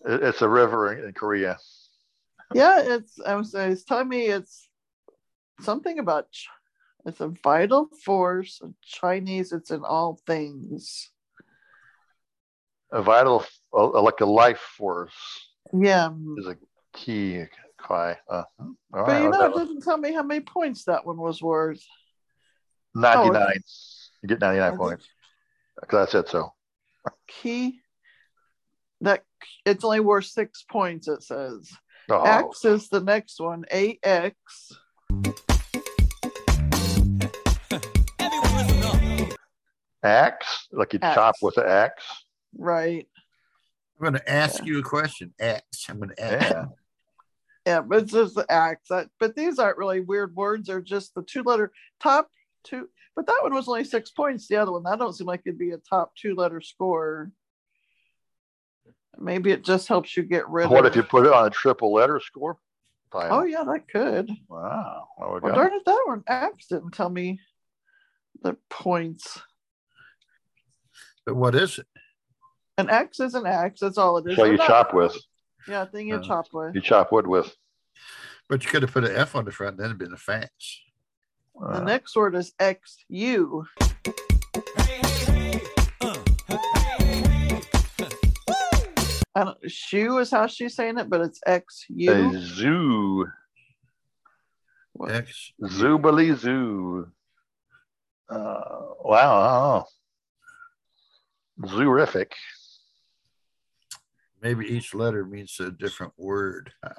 It's 0.03 0.41
a 0.41 0.49
river 0.49 0.93
in 0.93 1.05
in 1.05 1.13
Korea. 1.13 1.59
Yeah, 2.55 2.81
it's 2.81 3.19
I 3.23 3.35
was 3.35 3.53
it's 3.53 3.83
telling 3.83 4.09
me 4.09 4.25
it's 4.25 4.67
something 5.59 5.99
about 5.99 6.31
ch- 6.31 6.49
it's 7.05 7.19
a 7.21 7.29
vital 7.43 7.87
force 8.03 8.59
of 8.61 8.73
Chinese, 8.81 9.51
it's 9.51 9.71
in 9.71 9.83
all 9.83 10.19
things. 10.27 11.09
A 12.91 13.01
vital, 13.01 13.45
uh, 13.73 14.01
like 14.01 14.21
a 14.21 14.25
life 14.25 14.59
force, 14.59 15.13
Yeah. 15.73 16.09
is 16.37 16.47
a 16.47 16.57
key 16.93 17.45
Kwai. 17.77 18.17
Uh, 18.29 18.43
all 18.59 18.75
But 18.91 19.07
right, 19.07 19.23
you 19.23 19.29
know, 19.29 19.45
it 19.45 19.55
doesn't 19.55 19.81
tell 19.81 19.97
me 19.97 20.13
how 20.13 20.23
many 20.23 20.41
points 20.41 20.85
that 20.85 21.05
one 21.05 21.17
was 21.17 21.41
worth. 21.41 21.83
99. 22.93 23.55
You 24.21 24.27
get 24.27 24.41
99 24.41 24.73
I 24.73 24.75
points. 24.75 25.07
Because 25.79 26.07
I 26.07 26.11
said 26.11 26.27
so. 26.27 26.53
Key 27.27 27.79
that 28.99 29.23
it's 29.65 29.83
only 29.83 29.99
worth 30.01 30.25
six 30.25 30.63
points, 30.69 31.07
it 31.07 31.23
says. 31.23 31.71
Oh, 32.09 32.21
X 32.23 32.65
is 32.65 32.89
the 32.89 32.99
next 32.99 33.39
one. 33.39 33.65
AX. 33.71 34.35
Axe, 40.03 40.67
like 40.71 40.93
you 40.93 40.99
Axe. 41.01 41.15
chop 41.15 41.35
with 41.41 41.57
an 41.57 41.67
axe. 41.67 42.03
Right. 42.57 43.07
I'm 43.97 44.01
going 44.01 44.13
to 44.13 44.31
ask 44.31 44.65
you 44.65 44.79
a 44.79 44.83
question. 44.83 45.33
X. 45.39 45.85
I'm 45.89 45.97
going 45.97 46.09
to 46.09 46.23
ask. 46.23 46.51
Yeah. 46.51 46.65
Yeah, 47.67 47.81
but 47.81 48.03
it's 48.03 48.11
just 48.11 48.33
the 48.33 48.51
axe. 48.51 48.87
That, 48.89 49.09
but 49.19 49.35
these 49.35 49.59
aren't 49.59 49.77
really 49.77 49.99
weird 49.99 50.35
words. 50.35 50.67
They're 50.67 50.81
just 50.81 51.13
the 51.13 51.21
two 51.21 51.43
letter 51.43 51.71
top 51.99 52.27
two. 52.63 52.89
But 53.15 53.27
that 53.27 53.39
one 53.43 53.53
was 53.53 53.67
only 53.67 53.83
six 53.83 54.09
points. 54.09 54.47
The 54.47 54.55
other 54.55 54.71
one, 54.71 54.83
that 54.83 54.97
don't 54.97 55.13
seem 55.13 55.27
like 55.27 55.41
it'd 55.45 55.59
be 55.59 55.71
a 55.71 55.77
top 55.77 56.15
two 56.15 56.33
letter 56.33 56.61
score. 56.61 57.31
Maybe 59.19 59.51
it 59.51 59.63
just 59.63 59.87
helps 59.87 60.17
you 60.17 60.23
get 60.23 60.49
rid 60.49 60.69
What 60.69 60.79
of. 60.79 60.83
What 60.83 60.85
if 60.87 60.95
you 60.95 61.03
put 61.03 61.27
it 61.27 61.33
on 61.33 61.45
a 61.45 61.49
triple 61.51 61.93
letter 61.93 62.19
score? 62.19 62.57
pile? 63.11 63.27
Oh 63.31 63.43
yeah, 63.43 63.63
that 63.63 63.87
could. 63.87 64.31
Wow. 64.47 65.07
There 65.19 65.29
we 65.29 65.39
Well, 65.41 65.53
darn 65.53 65.73
it, 65.73 65.85
that 65.85 66.03
one 66.05 66.23
axe 66.27 66.67
didn't 66.67 66.91
tell 66.91 67.09
me 67.09 67.39
the 68.41 68.57
points. 68.69 69.39
But 71.25 71.35
what 71.35 71.55
is 71.55 71.79
it? 71.79 71.85
An 72.77 72.89
axe 72.89 73.19
is 73.19 73.35
an 73.35 73.45
axe. 73.45 73.79
That's 73.81 73.97
all 73.97 74.17
it 74.17 74.29
is. 74.29 74.35
So 74.35 74.43
They're 74.43 74.53
you 74.53 74.57
not- 74.57 74.67
chop 74.67 74.93
with. 74.93 75.15
Yeah, 75.67 75.85
thing 75.85 76.07
you 76.07 76.15
Uh, 76.15 76.21
chop 76.23 76.47
with. 76.53 76.73
You 76.73 76.81
chop 76.81 77.11
wood 77.11 77.27
with. 77.27 77.55
But 78.49 78.63
you 78.63 78.69
could 78.71 78.81
have 78.81 78.91
put 78.91 79.03
an 79.05 79.15
F 79.15 79.35
on 79.35 79.45
the 79.45 79.51
front, 79.51 79.77
then 79.77 79.85
it'd 79.87 79.97
been 79.99 80.13
a 80.13 80.17
fence. 80.17 80.81
The 81.59 81.65
Uh, 81.67 81.79
next 81.83 82.15
word 82.15 82.33
is 82.35 82.53
XU. 82.59 83.65
I 89.33 89.45
don't, 89.45 89.71
shoe 89.71 90.17
is 90.17 90.29
how 90.31 90.47
she's 90.47 90.75
saying 90.75 90.97
it, 90.97 91.09
but 91.09 91.21
it's 91.21 91.39
a 91.47 91.61
XU. 91.61 92.37
zoo. 92.37 93.27
X. 95.09 95.53
Zoobly 95.63 96.35
zoo. 96.35 97.07
Uh, 98.29 98.59
wow. 99.03 99.85
I. 101.63 101.67
Zoorific. 101.67 102.31
Maybe 104.41 104.65
each 104.65 104.95
letter 104.95 105.25
means 105.25 105.59
a 105.59 105.71
different 105.71 106.13
word. 106.17 106.71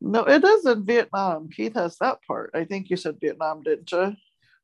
No, 0.00 0.24
it 0.24 0.44
is 0.44 0.66
in 0.66 0.84
Vietnam. 0.84 1.48
Keith 1.48 1.74
has 1.74 1.96
that 1.98 2.18
part. 2.26 2.50
I 2.54 2.64
think 2.64 2.90
you 2.90 2.96
said 2.96 3.16
Vietnam, 3.18 3.62
didn't 3.62 3.90
you? 3.90 4.14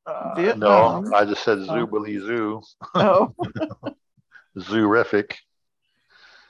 Uh, 0.04 0.34
Vietnam. 0.36 1.04
no, 1.04 1.16
I 1.16 1.24
just 1.24 1.42
said 1.42 1.58
zoobly 1.58 2.20
zoo. 2.20 2.60
Oh, 2.94 3.34
Zoorific. 4.58 5.36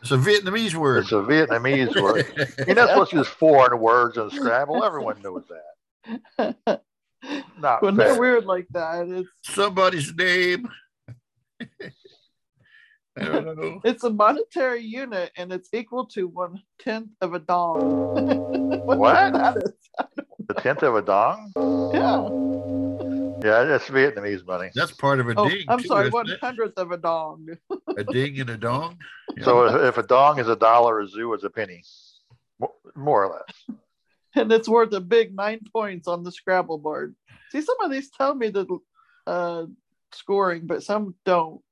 It's 0.01 0.11
a 0.11 0.17
Vietnamese 0.17 0.75
word. 0.75 1.05
It's 1.05 1.13
a 1.13 1.17
Vietnamese 1.17 2.01
word. 2.03 2.27
You're 2.67 2.75
not 2.75 2.89
supposed 2.89 3.11
to 3.13 3.19
use 3.19 3.29
foreign 3.29 3.81
words 3.81 4.17
in 4.17 4.31
Scrabble. 4.31 4.83
Everyone 4.83 5.23
knows 5.23 5.45
that. 6.37 6.81
Not 7.61 7.83
when 7.83 7.97
they're 7.97 8.19
weird 8.19 8.47
like 8.47 8.67
that, 8.73 9.07
it's 9.09 9.29
Somebody's 9.55 10.13
name. 10.13 10.69
I 13.19 13.79
it's 13.85 14.05
a 14.05 14.11
monetary 14.11 14.83
unit 14.83 15.33
and 15.37 15.53
it's 15.53 15.69
equal 15.73 16.07
to 16.07 16.29
one 16.29 16.63
tenth 16.79 17.11
of 17.21 17.35
a 17.35 17.39
dong. 17.39 18.61
What? 18.85 19.33
that 19.33 19.57
is. 19.59 19.73
The 20.49 20.55
tenth 20.55 20.83
of 20.83 20.97
a 20.97 21.03
dong? 21.03 21.53
Yeah. 21.95 22.29
Yeah, 23.45 23.65
that's 23.65 23.87
Vietnamese 23.87 24.45
money. 24.45 24.71
That's 24.75 24.93
part 24.93 25.21
of 25.21 25.29
a 25.29 25.35
Oh, 25.37 25.49
ding. 25.49 25.65
I'm 25.69 25.81
too, 25.81 25.89
sorry, 25.89 26.09
isn't 26.09 26.13
one 26.13 26.31
it? 26.31 26.41
hundredth 26.41 26.79
of 26.79 26.91
a 26.91 26.97
dong. 26.97 27.47
A 27.97 28.05
ding 28.05 28.41
and 28.41 28.51
a 28.51 28.57
dong. 28.57 28.99
Yeah. 29.37 29.45
So 29.45 29.65
if, 29.67 29.97
if 29.97 30.05
a 30.05 30.07
dong 30.07 30.39
is 30.41 30.49
a 30.49 30.57
dollar, 30.57 31.01
a 31.01 31.09
zoo 31.09 31.33
is 31.35 31.45
a 31.45 31.51
penny, 31.51 31.83
more 32.97 33.25
or 33.25 33.35
less. 33.35 33.79
and 34.35 34.51
it's 34.53 34.69
worth 34.69 34.93
a 34.93 35.01
big 35.01 35.35
nine 35.35 35.61
points 35.73 36.09
on 36.09 36.25
the 36.25 36.33
Scrabble 36.33 36.79
board. 36.79 37.15
See, 37.51 37.61
some 37.61 37.81
of 37.83 37.91
these 37.91 38.11
tell 38.11 38.35
me 38.35 38.49
the 38.49 38.67
uh, 39.27 39.67
scoring, 40.13 40.67
but 40.67 40.83
some 40.83 41.15
don't. 41.25 41.63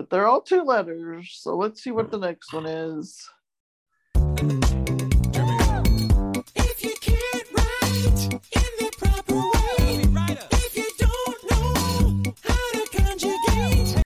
But 0.00 0.08
they're 0.08 0.26
all 0.26 0.40
two 0.40 0.62
letters. 0.62 1.38
So 1.42 1.58
let's 1.58 1.82
see 1.82 1.90
what 1.90 2.10
the 2.10 2.16
next 2.16 2.54
one 2.54 2.64
is. 2.64 3.28
If 6.56 6.82
you 6.82 6.94
can't 7.02 7.46
write 7.52 8.32
in 8.32 8.70
the 8.78 8.90
proper 8.96 9.34
way, 9.34 10.00
if 10.52 10.74
you 10.74 10.88
don't 10.96 11.50
know 11.50 12.32
how 12.42 12.70
to 12.72 12.82
conjugate, 12.96 14.02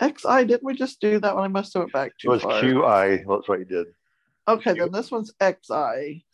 XI, 0.00 0.44
didn't 0.44 0.62
we 0.62 0.76
just 0.76 1.00
do 1.00 1.18
that 1.18 1.34
one? 1.34 1.42
I 1.42 1.48
must 1.48 1.74
have 1.74 1.80
went 1.80 1.92
back 1.92 2.10
It 2.10 2.20
too 2.20 2.30
was 2.30 2.42
far. 2.42 2.62
QI. 2.62 3.24
That's 3.28 3.48
what 3.48 3.58
you 3.58 3.64
did. 3.64 3.88
Okay, 4.46 4.74
then 4.74 4.92
this 4.92 5.10
one's 5.10 5.32
XI. 5.42 6.24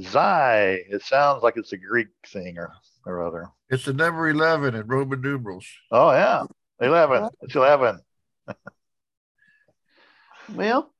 Xi. 0.00 0.84
It 0.94 1.02
sounds 1.02 1.42
like 1.42 1.56
it's 1.56 1.72
a 1.72 1.76
Greek 1.76 2.06
thing 2.24 2.56
or, 2.56 2.72
or 3.04 3.26
other. 3.26 3.48
It's 3.68 3.84
the 3.84 3.92
number 3.92 4.28
11 4.28 4.76
in 4.76 4.86
Roman 4.86 5.20
numerals. 5.20 5.66
Oh, 5.90 6.12
yeah. 6.12 6.44
11. 6.80 7.28
It's 7.42 7.54
11. 7.54 8.00
Well, 10.52 10.92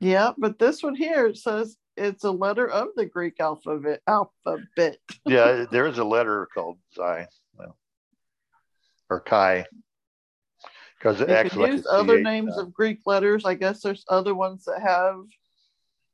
yeah, 0.00 0.32
but 0.36 0.58
this 0.58 0.82
one 0.82 0.96
here 0.96 1.26
it 1.26 1.36
says 1.36 1.76
it's 1.96 2.24
a 2.24 2.30
letter 2.30 2.68
of 2.68 2.88
the 2.96 3.06
Greek 3.06 3.38
alphabet. 3.40 4.00
Alphabet. 4.06 4.98
Yeah, 5.26 5.64
there 5.70 5.86
is 5.86 5.98
a 5.98 6.04
letter 6.04 6.48
called 6.52 6.78
Xi. 6.94 7.26
Well, 7.56 7.76
or 9.08 9.20
Chi. 9.20 9.64
Because 10.98 11.20
it 11.20 11.30
acts 11.30 11.56
like 11.56 11.72
use 11.72 11.86
other 11.88 12.20
names 12.20 12.54
sound. 12.54 12.68
of 12.68 12.74
Greek 12.74 13.00
letters. 13.06 13.44
I 13.44 13.54
guess 13.54 13.80
there's 13.80 14.04
other 14.08 14.34
ones 14.34 14.64
that 14.64 14.82
have 14.82 15.20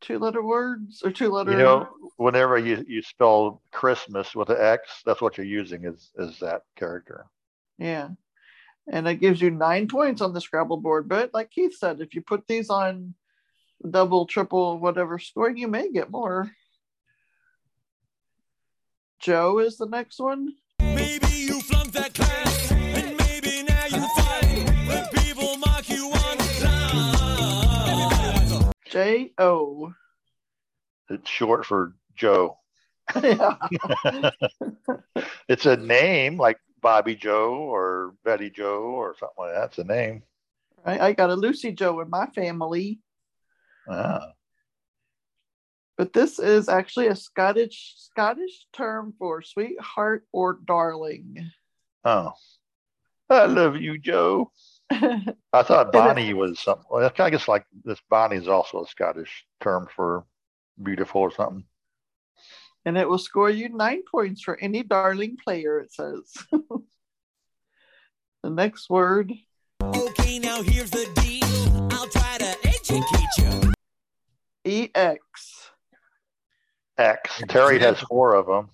two 0.00 0.18
letter 0.18 0.42
words 0.42 1.02
or 1.04 1.10
two 1.10 1.30
letter. 1.30 1.52
You 1.52 1.58
know, 1.58 1.88
whenever 2.16 2.58
you, 2.58 2.84
you 2.86 3.02
spell 3.02 3.62
Christmas 3.72 4.34
with 4.34 4.50
an 4.50 4.58
X, 4.60 5.02
that's 5.04 5.20
what 5.20 5.38
you're 5.38 5.46
using 5.46 5.84
is, 5.84 6.10
is 6.18 6.38
that 6.40 6.62
character. 6.76 7.26
Yeah. 7.78 8.08
And 8.92 9.06
it 9.06 9.20
gives 9.20 9.40
you 9.40 9.50
nine 9.50 9.86
points 9.86 10.20
on 10.20 10.34
the 10.34 10.40
Scrabble 10.40 10.76
board. 10.76 11.08
But 11.08 11.32
like 11.32 11.50
Keith 11.50 11.76
said, 11.76 12.00
if 12.00 12.14
you 12.14 12.22
put 12.22 12.48
these 12.48 12.70
on 12.70 13.14
double, 13.88 14.26
triple, 14.26 14.78
whatever 14.78 15.20
scoring, 15.20 15.56
you 15.56 15.68
may 15.68 15.90
get 15.90 16.10
more. 16.10 16.50
Joe 19.20 19.60
is 19.60 19.76
the 19.76 19.86
next 19.86 20.18
one. 20.18 20.54
maybe 20.80 21.28
you 21.28 21.60
flunked 21.60 21.92
that 21.92 22.14
class, 22.14 22.72
and 22.72 23.16
maybe 23.18 23.62
now 23.62 23.84
you 23.86 24.08
find 24.16 24.88
when 24.88 25.06
people 25.08 25.56
mock 25.58 25.88
you 25.88 26.10
online. 26.10 26.50
J 28.90 29.32
O. 29.38 29.92
It's 31.10 31.30
short 31.30 31.64
for 31.64 31.94
Joe. 32.16 32.58
yeah. 33.22 33.56
It's 35.48 35.66
a 35.66 35.76
name 35.76 36.36
like 36.36 36.58
Bobby 36.80 37.14
Joe 37.14 37.54
or 37.54 38.14
Betty 38.24 38.50
Joe 38.50 38.82
or 38.82 39.14
something 39.18 39.34
like 39.38 39.54
that. 39.54 39.64
It's 39.66 39.78
a 39.78 39.84
name. 39.84 40.22
Right. 40.84 41.00
I 41.00 41.12
got 41.12 41.30
a 41.30 41.34
Lucy 41.34 41.72
Joe 41.72 42.00
in 42.00 42.08
my 42.10 42.26
family, 42.26 43.00
Ah, 43.88 44.32
but 45.98 46.12
this 46.12 46.38
is 46.38 46.68
actually 46.68 47.08
a 47.08 47.16
Scottish 47.16 47.94
Scottish 47.98 48.66
term 48.72 49.12
for 49.18 49.42
sweetheart 49.42 50.26
or 50.32 50.58
darling. 50.64 51.50
oh. 52.04 52.32
I 53.28 53.46
love 53.46 53.76
you, 53.76 53.96
Joe. 53.96 54.50
I 54.90 55.62
thought 55.62 55.92
Bonnie 55.92 56.34
was 56.34 56.58
something. 56.58 56.84
I 56.92 57.30
guess 57.30 57.46
like 57.46 57.64
this 57.84 58.00
Bonnie 58.10 58.36
is 58.36 58.48
also 58.48 58.82
a 58.82 58.88
Scottish 58.88 59.44
term 59.60 59.86
for 59.94 60.24
beautiful 60.82 61.20
or 61.20 61.30
something. 61.30 61.62
And 62.90 62.98
it 62.98 63.08
will 63.08 63.18
score 63.18 63.48
you 63.48 63.68
nine 63.68 64.02
points 64.02 64.42
for 64.42 64.58
any 64.58 64.82
darling 64.82 65.36
player, 65.36 65.78
it 65.78 65.92
says. 65.92 66.36
the 68.42 68.50
next 68.50 68.90
word, 68.90 69.32
Okay, 69.80 70.40
now 70.40 70.60
here's 70.60 70.90
the 70.90 71.08
deal. 71.22 71.88
I'll 71.92 72.08
try 72.08 72.38
to 72.38 72.56
educate 72.64 73.28
you. 74.64 74.88
EX. 74.96 75.70
X. 76.98 77.42
Terry 77.48 77.78
has 77.78 78.00
four 78.00 78.34
of 78.34 78.46
them. 78.46 78.68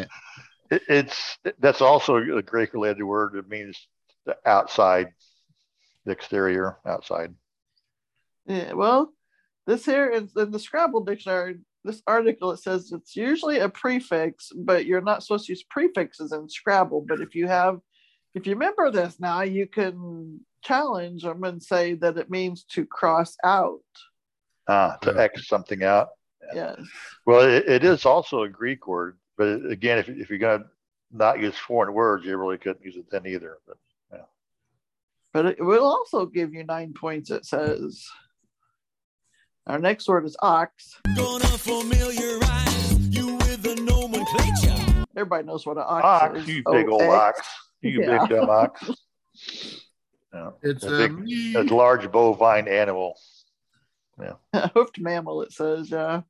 It's 0.70 1.38
that's 1.60 1.82
also 1.82 2.16
a 2.16 2.42
Greek 2.42 2.74
related 2.74 3.04
word. 3.04 3.36
It 3.36 3.48
means 3.48 3.86
the 4.26 4.36
outside, 4.44 5.12
the 6.04 6.10
exterior, 6.10 6.78
outside. 6.84 7.32
Yeah, 8.46 8.72
well, 8.72 9.12
this 9.66 9.84
here 9.84 10.08
is 10.08 10.34
in 10.36 10.50
the 10.50 10.58
Scrabble 10.58 11.04
dictionary. 11.04 11.56
This 11.84 12.02
article 12.06 12.52
it 12.52 12.58
says 12.58 12.92
it's 12.92 13.14
usually 13.14 13.58
a 13.58 13.68
prefix, 13.68 14.50
but 14.54 14.86
you're 14.86 15.00
not 15.00 15.22
supposed 15.22 15.46
to 15.46 15.52
use 15.52 15.62
prefixes 15.62 16.32
in 16.32 16.48
Scrabble. 16.48 17.04
But 17.06 17.20
if 17.20 17.34
you 17.34 17.46
have, 17.46 17.80
if 18.34 18.46
you 18.46 18.54
remember 18.54 18.90
this 18.90 19.20
now, 19.20 19.42
you 19.42 19.66
can 19.66 20.40
challenge 20.62 21.22
them 21.22 21.44
and 21.44 21.62
say 21.62 21.94
that 21.94 22.16
it 22.16 22.30
means 22.30 22.64
to 22.70 22.86
cross 22.86 23.36
out. 23.44 23.80
Ah, 24.66 24.96
to 25.02 25.18
X 25.20 25.46
something 25.46 25.82
out. 25.82 26.08
Yes. 26.54 26.80
Well, 27.26 27.40
it, 27.40 27.68
it 27.68 27.84
is 27.84 28.06
also 28.06 28.42
a 28.42 28.48
Greek 28.48 28.86
word, 28.86 29.18
but 29.36 29.64
again, 29.70 29.98
if, 29.98 30.08
if 30.08 30.30
you're 30.30 30.38
gonna 30.38 30.64
not 31.12 31.40
use 31.40 31.56
foreign 31.56 31.94
words, 31.94 32.24
you 32.24 32.36
really 32.36 32.58
couldn't 32.58 32.84
use 32.84 32.96
it 32.96 33.10
then 33.10 33.26
either. 33.26 33.58
But 33.66 33.76
yeah. 34.12 34.24
But 35.32 35.46
it 35.46 35.64
will 35.64 35.84
also 35.84 36.26
give 36.26 36.52
you 36.54 36.64
nine 36.64 36.94
points, 36.94 37.30
it 37.30 37.44
says. 37.44 38.06
Our 39.66 39.78
next 39.78 40.08
word 40.08 40.26
is 40.26 40.36
ox. 40.42 41.00
Gonna 41.16 41.44
familiarize 41.46 43.08
you 43.08 43.36
with 43.36 43.62
the 43.62 43.74
nomenclature. 43.76 45.06
Everybody 45.16 45.46
knows 45.46 45.64
what 45.64 45.78
an 45.78 45.84
ox, 45.86 46.04
ox, 46.04 46.38
is. 46.40 46.48
you 46.48 46.62
big 46.70 46.88
old 46.88 47.02
O-X. 47.02 47.38
ox, 47.38 47.48
you 47.80 48.02
Yeah. 48.02 48.18
big 48.18 48.28
dumb 48.30 48.50
ox. 48.50 48.90
Yeah, 50.34 50.50
It's 50.62 50.82
a 50.82 50.92
a 51.04 51.08
big, 51.08 51.54
a 51.56 51.62
large 51.72 52.10
bovine 52.10 52.66
animal. 52.66 53.16
a 54.52 54.68
hoofed 54.74 54.98
mammal, 54.98 55.42
it 55.42 55.52
says, 55.52 55.90
yeah. 55.92 56.22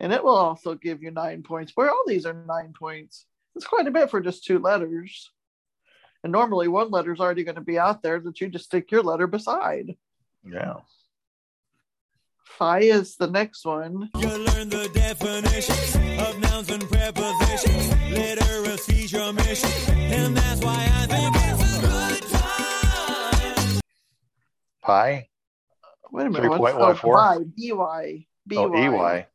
And 0.00 0.12
it 0.12 0.22
will 0.22 0.36
also 0.36 0.74
give 0.74 1.02
you 1.02 1.10
nine 1.10 1.42
points. 1.42 1.72
Where 1.74 1.88
all 1.90 2.04
these 2.06 2.26
are 2.26 2.34
nine 2.34 2.74
points. 2.78 3.24
It's 3.54 3.66
quite 3.66 3.86
a 3.86 3.90
bit 3.90 4.10
for 4.10 4.20
just 4.20 4.44
two 4.44 4.58
letters. 4.58 5.30
And 6.22 6.30
normally 6.30 6.68
one 6.68 6.90
letter 6.90 7.10
is 7.14 7.18
already 7.20 7.42
going 7.42 7.54
to 7.54 7.62
be 7.62 7.78
out 7.78 8.02
there 8.02 8.20
that 8.20 8.38
you 8.38 8.50
just 8.50 8.66
stick 8.66 8.90
your 8.90 9.02
letter 9.02 9.26
beside. 9.26 9.96
Yeah. 10.44 10.74
Phi 12.46 12.78
is 12.80 13.16
the 13.16 13.26
next 13.26 13.64
one. 13.66 14.08
You 14.16 14.28
learn 14.28 14.68
the 14.70 14.88
definitions 14.94 15.94
of 16.22 16.38
nouns 16.40 16.70
and 16.70 16.82
prepositions. 16.88 17.90
Literacy's 18.12 19.12
your 19.12 19.32
mission, 19.32 19.70
and 19.98 20.36
that's 20.36 20.62
why 20.62 20.88
I 20.94 21.06
think 21.06 21.36
it's 21.36 21.76
a 21.76 21.80
good 21.82 22.22
time. 22.32 23.80
Pi. 24.82 25.28
Wait 26.12 26.26
a 26.26 26.30
minute. 26.30 26.48
what's- 26.58 26.74
3.14? 26.76 27.00
Oh, 27.04 27.12
by, 27.14 27.44
B-Y. 27.56 28.26
Oh, 28.56 28.68
B-Y. 28.70 29.16
EY. 29.18 29.26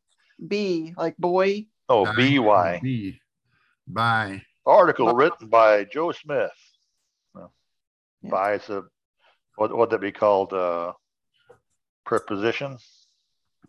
B, 0.48 0.94
like 0.96 1.16
boy. 1.16 1.66
Oh, 1.88 2.06
I- 2.06 2.16
BY. 2.16 2.80
B. 2.82 3.20
Bye. 3.86 4.42
Article 4.66 5.14
written 5.14 5.48
by 5.48 5.84
Joe 5.84 6.10
Smith. 6.12 6.50
Well, 7.34 7.52
Yeah. 8.22 8.30
By 8.30 8.54
is 8.54 8.68
a 8.70 8.84
what 9.56 9.76
would 9.76 9.90
that 9.90 10.00
be 10.00 10.12
called? 10.12 10.52
Uh, 10.52 10.94
preposition 12.04 12.78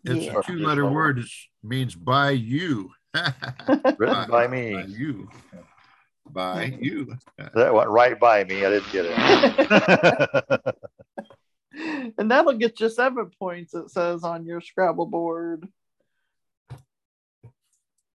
It's 0.04 0.26
Yeah. 0.26 0.38
a 0.38 0.42
two 0.42 0.58
letter 0.58 0.86
word. 0.86 1.18
It 1.18 1.26
means 1.62 1.94
by 1.94 2.30
you. 2.30 2.92
written 3.98 4.30
by 4.30 4.46
me. 4.48 4.74
By 4.74 4.82
you. 4.82 5.30
By 6.30 6.64
you. 6.80 7.16
That 7.54 7.72
went 7.72 7.88
right 7.88 8.18
by 8.18 8.44
me. 8.44 8.64
I 8.64 8.70
didn't 8.70 8.92
get 8.92 9.06
it. 9.08 10.74
and 12.18 12.30
that'll 12.30 12.54
get 12.54 12.80
you 12.80 12.88
seven 12.88 13.30
points, 13.38 13.74
it 13.74 13.90
says 13.90 14.24
on 14.24 14.44
your 14.44 14.60
Scrabble 14.60 15.06
board. 15.06 15.68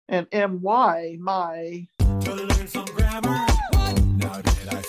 And 0.10 0.28
MY, 0.32 1.18
my. 1.20 1.88
To 2.00 2.34
learn 2.34 2.68
some 2.68 2.86
grammar. 2.86 3.46
Now 4.18 4.42
did 4.42 4.70
I 4.70 4.82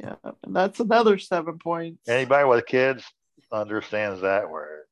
Yeah, 0.00 0.14
and 0.44 0.54
that's 0.54 0.80
another 0.80 1.18
seven 1.18 1.58
points. 1.58 2.08
Anybody 2.08 2.44
with 2.48 2.66
kids 2.66 3.04
understands 3.52 4.20
that 4.22 4.48
word. 4.50 4.84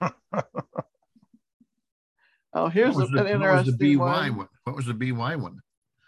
Oh, 2.54 2.68
here's 2.68 2.94
what 2.94 3.02
was, 3.02 3.10
an 3.10 3.16
the, 3.16 3.22
what 3.22 3.56
was 3.56 3.66
the 3.66 3.72
interesting 3.72 3.98
BY 3.98 4.04
one. 4.30 4.36
one? 4.38 4.48
What 4.64 4.74
was 4.76 4.86
the 4.86 4.94
BY 4.94 5.36
one? 5.36 5.60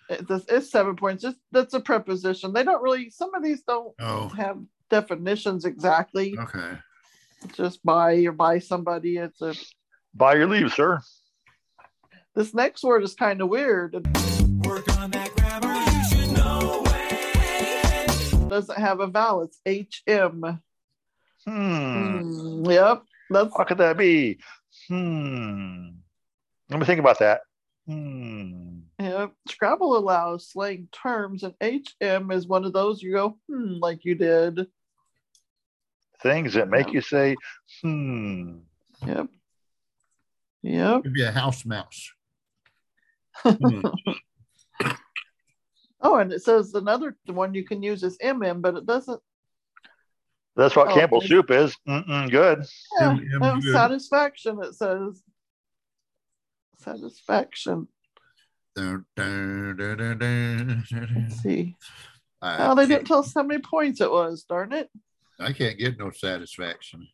It, 0.08 0.26
this 0.26 0.44
is 0.46 0.70
seven 0.70 0.96
points. 0.96 1.22
It's, 1.22 1.38
that's 1.52 1.74
a 1.74 1.80
preposition. 1.80 2.52
They 2.54 2.64
don't 2.64 2.82
really, 2.82 3.10
some 3.10 3.34
of 3.34 3.42
these 3.42 3.62
don't 3.62 3.92
Oh, 4.00 4.28
have 4.30 4.58
definitions 4.88 5.64
exactly. 5.66 6.36
okay. 6.38 6.78
It's 7.44 7.56
just 7.56 7.84
by 7.84 8.14
or 8.24 8.32
by 8.32 8.58
somebody. 8.58 9.18
It's 9.18 9.40
a, 9.42 9.54
By 10.14 10.36
your 10.36 10.46
leave, 10.48 10.72
sir. 10.72 11.00
this 12.34 12.54
next 12.54 12.82
word 12.82 13.04
is 13.04 13.14
kind 13.14 13.42
of 13.42 13.48
weird. 13.50 13.94
Work 14.64 14.96
on 14.98 15.10
that 15.12 15.30
grammar. 15.36 15.74
You 15.74 16.04
should 16.08 16.36
know 16.36 16.74
it. 16.74 16.79
Doesn't 18.50 18.78
have 18.78 19.00
a 19.00 19.06
vowel. 19.06 19.42
It's 19.42 19.60
HM. 20.06 20.60
Hmm. 21.46 22.18
Hmm, 22.18 22.70
Yep. 22.70 23.02
That's 23.30 23.54
What 23.56 23.68
could 23.68 23.78
that 23.78 23.96
be? 23.96 24.40
Hmm. 24.88 25.90
Let 26.68 26.80
me 26.80 26.86
think 26.86 27.00
about 27.00 27.20
that. 27.20 27.42
Hmm. 27.86 28.80
Yep. 28.98 29.32
Scrabble 29.48 29.96
allows 29.96 30.48
slang 30.48 30.88
terms, 30.92 31.44
and 31.44 31.54
HM 31.60 32.30
is 32.30 32.46
one 32.46 32.64
of 32.64 32.72
those 32.72 33.02
you 33.02 33.12
go, 33.12 33.38
hmm, 33.48 33.74
like 33.80 34.04
you 34.04 34.14
did. 34.14 34.66
Things 36.22 36.54
that 36.54 36.68
make 36.68 36.92
you 36.92 37.00
say, 37.00 37.36
hmm. 37.80 38.58
Yep. 39.06 39.28
Yep. 40.62 41.02
Could 41.04 41.14
be 41.14 41.22
a 41.22 41.32
house 41.32 41.64
mouse. 41.64 42.12
Hmm. 43.42 43.86
Oh, 46.02 46.16
and 46.16 46.32
it 46.32 46.42
says 46.42 46.74
another 46.74 47.16
one 47.26 47.54
you 47.54 47.64
can 47.64 47.82
use 47.82 48.02
is 48.02 48.16
MM, 48.18 48.62
but 48.62 48.76
it 48.76 48.86
doesn't. 48.86 49.20
That's 50.56 50.74
what 50.74 50.88
Oh, 50.90 50.94
Campbell 50.94 51.20
soup 51.20 51.50
is. 51.50 51.76
Mm-mm, 51.88 52.30
good. 52.30 52.64
Yeah, 52.98 53.10
M- 53.10 53.28
no, 53.40 53.60
good. 53.60 53.72
satisfaction, 53.72 54.62
it 54.62 54.74
says. 54.74 55.22
Satisfaction. 56.78 57.88
Dun, 58.74 59.04
dun, 59.16 59.76
dun. 59.76 60.84
Let's 61.16 61.42
see. 61.42 61.76
I, 62.40 62.66
Oh, 62.70 62.74
they 62.74 62.86
didn't 62.86 63.06
tell 63.06 63.18
us 63.18 63.34
how 63.34 63.42
many 63.42 63.60
points 63.60 64.00
it 64.00 64.10
was, 64.10 64.44
darn 64.44 64.72
it. 64.72 64.88
I 65.38 65.52
can't 65.52 65.78
get 65.78 65.98
no 65.98 66.10
satisfaction. 66.10 67.06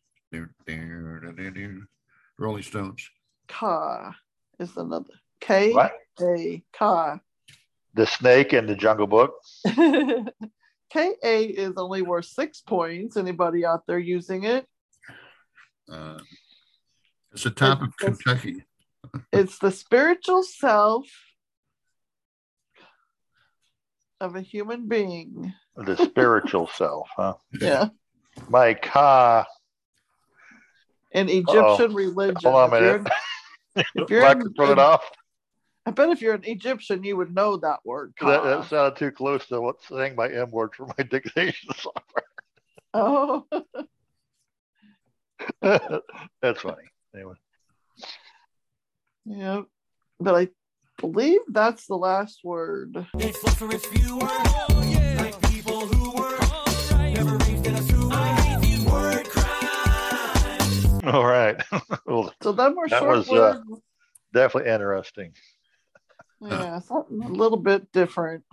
Rolling 2.37 2.63
Stones. 2.63 3.09
Ka 3.47 4.15
is 4.59 4.75
another. 4.77 5.13
K 5.39 5.73
What? 5.73 5.93
A 6.21 6.63
Ka. 6.73 7.19
The 7.97 8.05
snake 8.05 8.53
in 8.53 8.67
the 8.67 8.75
Jungle 8.75 9.07
Book. 9.07 9.33
KA 9.65 11.09
is 11.23 11.73
only 11.77 12.03
worth 12.03 12.25
six 12.25 12.61
points. 12.61 13.17
Anybody 13.17 13.65
out 13.65 13.87
there 13.87 13.97
using 13.99 14.43
it? 14.43 14.67
Uh, 15.91 16.19
it's 17.33 17.43
the 17.43 17.49
top 17.49 17.81
of 17.81 17.89
It's- 17.99 18.17
Kentucky. 18.23 18.63
It's 19.31 19.57
the 19.59 19.71
spiritual 19.71 20.43
self 20.43 21.05
of 24.19 24.35
a 24.35 24.41
human 24.41 24.87
being. 24.87 25.53
The 25.75 25.95
spiritual 25.95 26.67
self, 26.75 27.07
huh? 27.15 27.35
Yeah. 27.59 27.87
My 28.49 28.73
ka. 28.73 29.45
In 31.13 31.29
Egyptian 31.29 31.93
religion. 31.95 32.35
Hold 32.51 32.55
on 32.55 32.73
a 32.73 32.75
if 32.75 32.81
you're 32.81 32.97
minute. 32.99 33.11
in- 33.75 33.83
if 34.03 34.09
you're 34.09 34.31
in- 34.31 34.53
put 34.53 34.69
it 34.69 34.79
off. 34.79 35.09
I 35.87 35.91
bet 35.91 36.09
if 36.09 36.21
you're 36.21 36.33
an 36.33 36.43
Egyptian, 36.43 37.01
you 37.05 37.15
would 37.15 37.33
know 37.33 37.55
that 37.55 37.79
word. 37.85 38.13
That, 38.19 38.41
Ka. 38.41 38.43
that 38.57 38.67
sounded 38.67 38.97
too 38.97 39.09
close 39.09 39.47
to 39.47 39.61
what's 39.61 39.87
saying 39.87 40.17
my 40.17 40.27
M 40.27 40.51
word 40.51 40.75
for 40.75 40.85
my 40.85 41.03
dictation 41.09 41.69
software. 41.73 42.25
Oh, 42.93 43.45
That's 46.41 46.61
funny. 46.61 46.83
Anyway, 47.15 47.35
yeah. 49.25 49.61
But 50.19 50.35
I 50.35 50.49
believe 50.99 51.39
that's 51.47 51.87
the 51.87 51.95
last 51.95 52.41
word. 52.43 53.07
It's 53.19 53.41
left 53.45 53.57
for 53.57 53.73
its 53.73 53.85
viewer. 53.87 54.19
Like 54.19 55.41
people 55.49 55.87
who 55.87 56.11
were 56.17 56.37
never 57.13 57.37
raised 57.37 57.65
in 57.65 57.75
a 57.75 57.81
sewer. 57.83 58.09
I 58.11 58.27
hate 58.41 58.61
these 58.61 58.83
word 58.85 59.29
crimes. 59.29 61.03
all 61.05 61.25
right. 61.25 61.63
well, 62.05 62.33
So 62.43 62.51
then 62.51 62.75
we're 62.75 62.89
that 62.89 62.99
short 62.99 63.17
was 63.19 63.29
uh, 63.29 63.61
words. 63.69 63.81
definitely 64.33 64.69
interesting. 64.71 65.31
Yeah, 66.41 66.79
something 66.87 67.21
a 67.23 67.27
little 67.27 67.57
bit 67.57 67.91
different. 67.91 68.43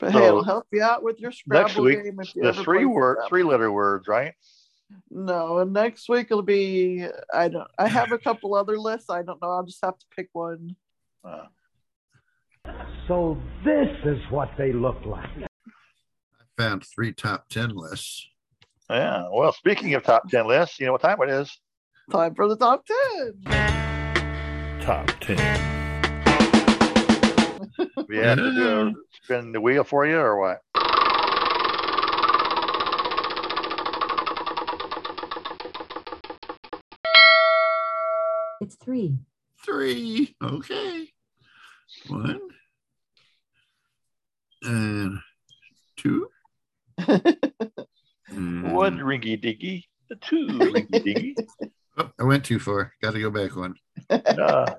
But 0.00 0.12
So, 0.12 0.18
hey, 0.18 0.26
it'll 0.28 0.44
help 0.44 0.66
you 0.72 0.82
out 0.82 1.02
with 1.02 1.18
your 1.20 1.32
Scrabble 1.32 1.64
Next 1.68 1.76
week, 1.78 2.04
game 2.04 2.20
if 2.20 2.34
you 2.36 2.42
the 2.42 2.48
ever 2.48 2.62
three 2.62 2.78
play 2.78 2.86
word, 2.86 3.14
Scrabble. 3.16 3.28
three 3.28 3.42
letter 3.42 3.72
words, 3.72 4.06
right? 4.06 4.34
No, 5.10 5.58
and 5.58 5.72
next 5.72 6.08
week 6.08 6.28
it'll 6.30 6.42
be 6.42 7.04
I 7.34 7.48
don't 7.48 7.68
I 7.78 7.88
have 7.88 8.12
a 8.12 8.18
couple 8.18 8.54
other 8.54 8.78
lists. 8.78 9.10
I 9.10 9.22
don't 9.22 9.40
know. 9.42 9.50
I'll 9.50 9.64
just 9.64 9.84
have 9.84 9.98
to 9.98 10.06
pick 10.16 10.28
one. 10.32 10.76
Uh, 11.24 11.46
So 13.06 13.36
this 13.64 13.88
is 14.04 14.18
what 14.30 14.50
they 14.56 14.72
look 14.72 15.04
like. 15.04 15.28
I 15.42 16.44
found 16.56 16.84
three 16.86 17.12
top 17.12 17.48
10 17.48 17.70
lists. 17.70 18.26
yeah. 18.88 19.28
Well, 19.32 19.52
speaking 19.52 19.94
of 19.94 20.04
top 20.04 20.28
ten 20.30 20.46
lists, 20.46 20.78
you 20.80 20.86
know 20.86 20.92
what 20.92 21.02
time 21.02 21.20
it 21.22 21.28
is? 21.30 21.58
Time 22.10 22.34
for 22.34 22.48
the 22.48 22.56
top 22.56 22.84
ten. 22.86 24.80
Top 24.80 25.10
ten. 25.20 25.77
We 28.08 28.18
have 28.18 28.38
to 28.38 28.54
do 28.54 28.88
a 28.88 28.92
spin 29.24 29.52
the 29.52 29.60
wheel 29.60 29.84
for 29.84 30.06
you, 30.06 30.18
or 30.18 30.38
what? 30.40 30.62
It's 38.60 38.74
three. 38.76 39.16
Three. 39.64 40.34
Okay. 40.42 41.08
One. 42.08 42.40
And 44.62 45.18
two. 45.96 46.28
And- 48.30 48.74
One 48.74 48.98
ringy 48.98 49.40
dingy, 49.40 49.88
two 50.20 50.46
ringy 50.48 51.02
dingy. 51.02 51.34
Oh, 51.96 52.10
I 52.20 52.24
went 52.24 52.44
too 52.44 52.58
far. 52.58 52.92
Got 53.00 53.12
to 53.14 53.20
go 53.20 53.30
back 53.30 53.56
one. 53.56 53.74
Uh, 54.10 54.74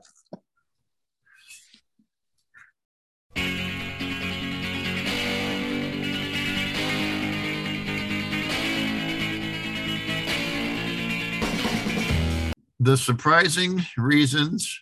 The 12.81 12.95
surprising 12.95 13.83
reasons 13.97 14.79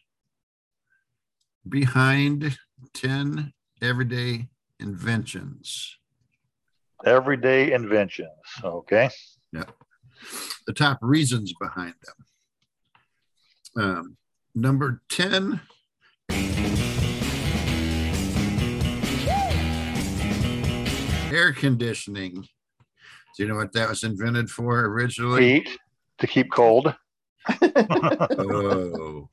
behind 1.67 2.55
10 2.93 3.53
everyday 3.81 4.49
inventions. 4.79 5.97
everyday 7.03 7.71
inventions. 7.73 8.29
Okay. 8.63 9.09
Yeah. 9.51 9.63
The 10.67 10.73
top 10.73 10.99
reasons 11.01 11.53
behind 11.59 11.95
them. 12.05 13.83
Um, 13.83 14.17
number 14.53 15.01
10. 15.09 15.59
Air 21.31 21.51
conditioning. 21.51 22.33
Do 23.35 23.43
you 23.43 23.47
know 23.47 23.55
what 23.55 23.73
that 23.73 23.89
was 23.89 24.03
invented 24.03 24.51
for 24.51 24.85
originally? 24.85 25.61
Heat 25.61 25.77
to 26.19 26.27
keep 26.27 26.51
cold. 26.51 26.95
Oh, 28.39 29.29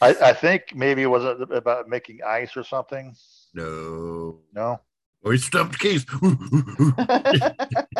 I, 0.00 0.14
I 0.22 0.32
think 0.32 0.74
maybe 0.74 1.02
it 1.02 1.06
was 1.06 1.24
about 1.50 1.88
making 1.88 2.20
ice 2.24 2.56
or 2.56 2.62
something? 2.62 3.14
no. 3.54 4.38
No. 4.54 4.80
Oh, 5.24 5.30
he 5.32 5.38
stumped 5.38 5.80
Keith. 5.80 6.06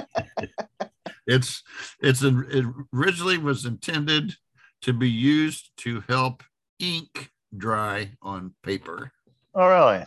it's 1.26 1.62
it's 2.00 2.22
a, 2.22 2.28
it 2.48 2.64
originally 2.94 3.38
was 3.38 3.66
intended 3.66 4.36
to 4.82 4.92
be 4.92 5.10
used 5.10 5.70
to 5.78 6.02
help 6.08 6.44
ink 6.78 7.32
dry 7.56 8.12
on 8.22 8.54
paper. 8.62 9.10
Oh, 9.54 9.66
really? 9.66 10.04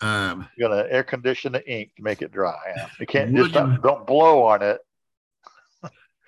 Um, 0.00 0.48
You're 0.56 0.70
gonna 0.70 0.88
air 0.90 1.04
condition 1.04 1.52
the 1.52 1.70
ink 1.70 1.92
to 1.96 2.02
make 2.02 2.22
it 2.22 2.32
dry. 2.32 2.58
You 2.98 3.06
can't 3.06 3.34
just 3.34 3.54
you- 3.54 3.78
don't 3.82 4.06
blow 4.06 4.42
on 4.44 4.62
it. 4.62 4.80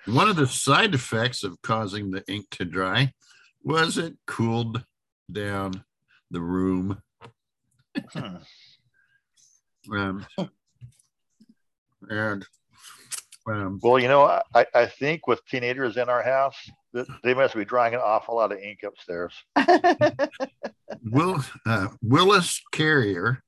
One 0.05 0.29
of 0.29 0.35
the 0.35 0.47
side 0.47 0.93
effects 0.93 1.43
of 1.43 1.61
causing 1.61 2.11
the 2.11 2.23
ink 2.27 2.47
to 2.51 2.65
dry 2.65 3.13
was 3.63 3.97
it 3.97 4.17
cooled 4.27 4.83
down 5.31 5.83
the 6.31 6.41
room. 6.41 7.01
Hmm. 8.11 8.37
Um, 9.91 10.25
and 12.09 12.45
um, 13.47 13.79
Well, 13.81 13.99
you 13.99 14.07
know, 14.07 14.41
I, 14.55 14.65
I 14.73 14.85
think 14.85 15.27
with 15.27 15.45
teenagers 15.45 15.97
in 15.97 16.09
our 16.09 16.23
house, 16.23 16.57
they 17.23 17.33
must 17.33 17.55
be 17.55 17.65
drying 17.65 17.93
an 17.93 18.01
awful 18.03 18.35
lot 18.35 18.51
of 18.51 18.59
ink 18.59 18.79
upstairs. 18.83 19.33
Will 21.03 21.43
uh, 21.65 21.87
Willis 22.01 22.61
Carrier, 22.71 23.43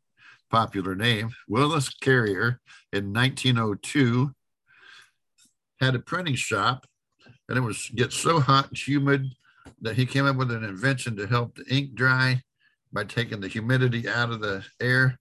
popular 0.49 0.95
name, 0.95 1.29
Willis 1.47 1.89
Carrier 1.89 2.59
in 2.91 3.13
1902 3.13 4.33
had 5.85 5.95
a 5.95 5.99
printing 5.99 6.35
shop, 6.35 6.87
and 7.47 7.57
it 7.57 7.61
was 7.61 7.89
get 7.95 8.11
so 8.11 8.39
hot 8.39 8.69
and 8.69 8.77
humid 8.77 9.27
that 9.81 9.95
he 9.95 10.05
came 10.05 10.25
up 10.25 10.35
with 10.35 10.51
an 10.51 10.63
invention 10.63 11.15
to 11.15 11.27
help 11.27 11.55
the 11.55 11.65
ink 11.73 11.93
dry 11.93 12.41
by 12.91 13.03
taking 13.03 13.39
the 13.39 13.47
humidity 13.47 14.07
out 14.07 14.31
of 14.31 14.41
the 14.41 14.63
air, 14.79 15.19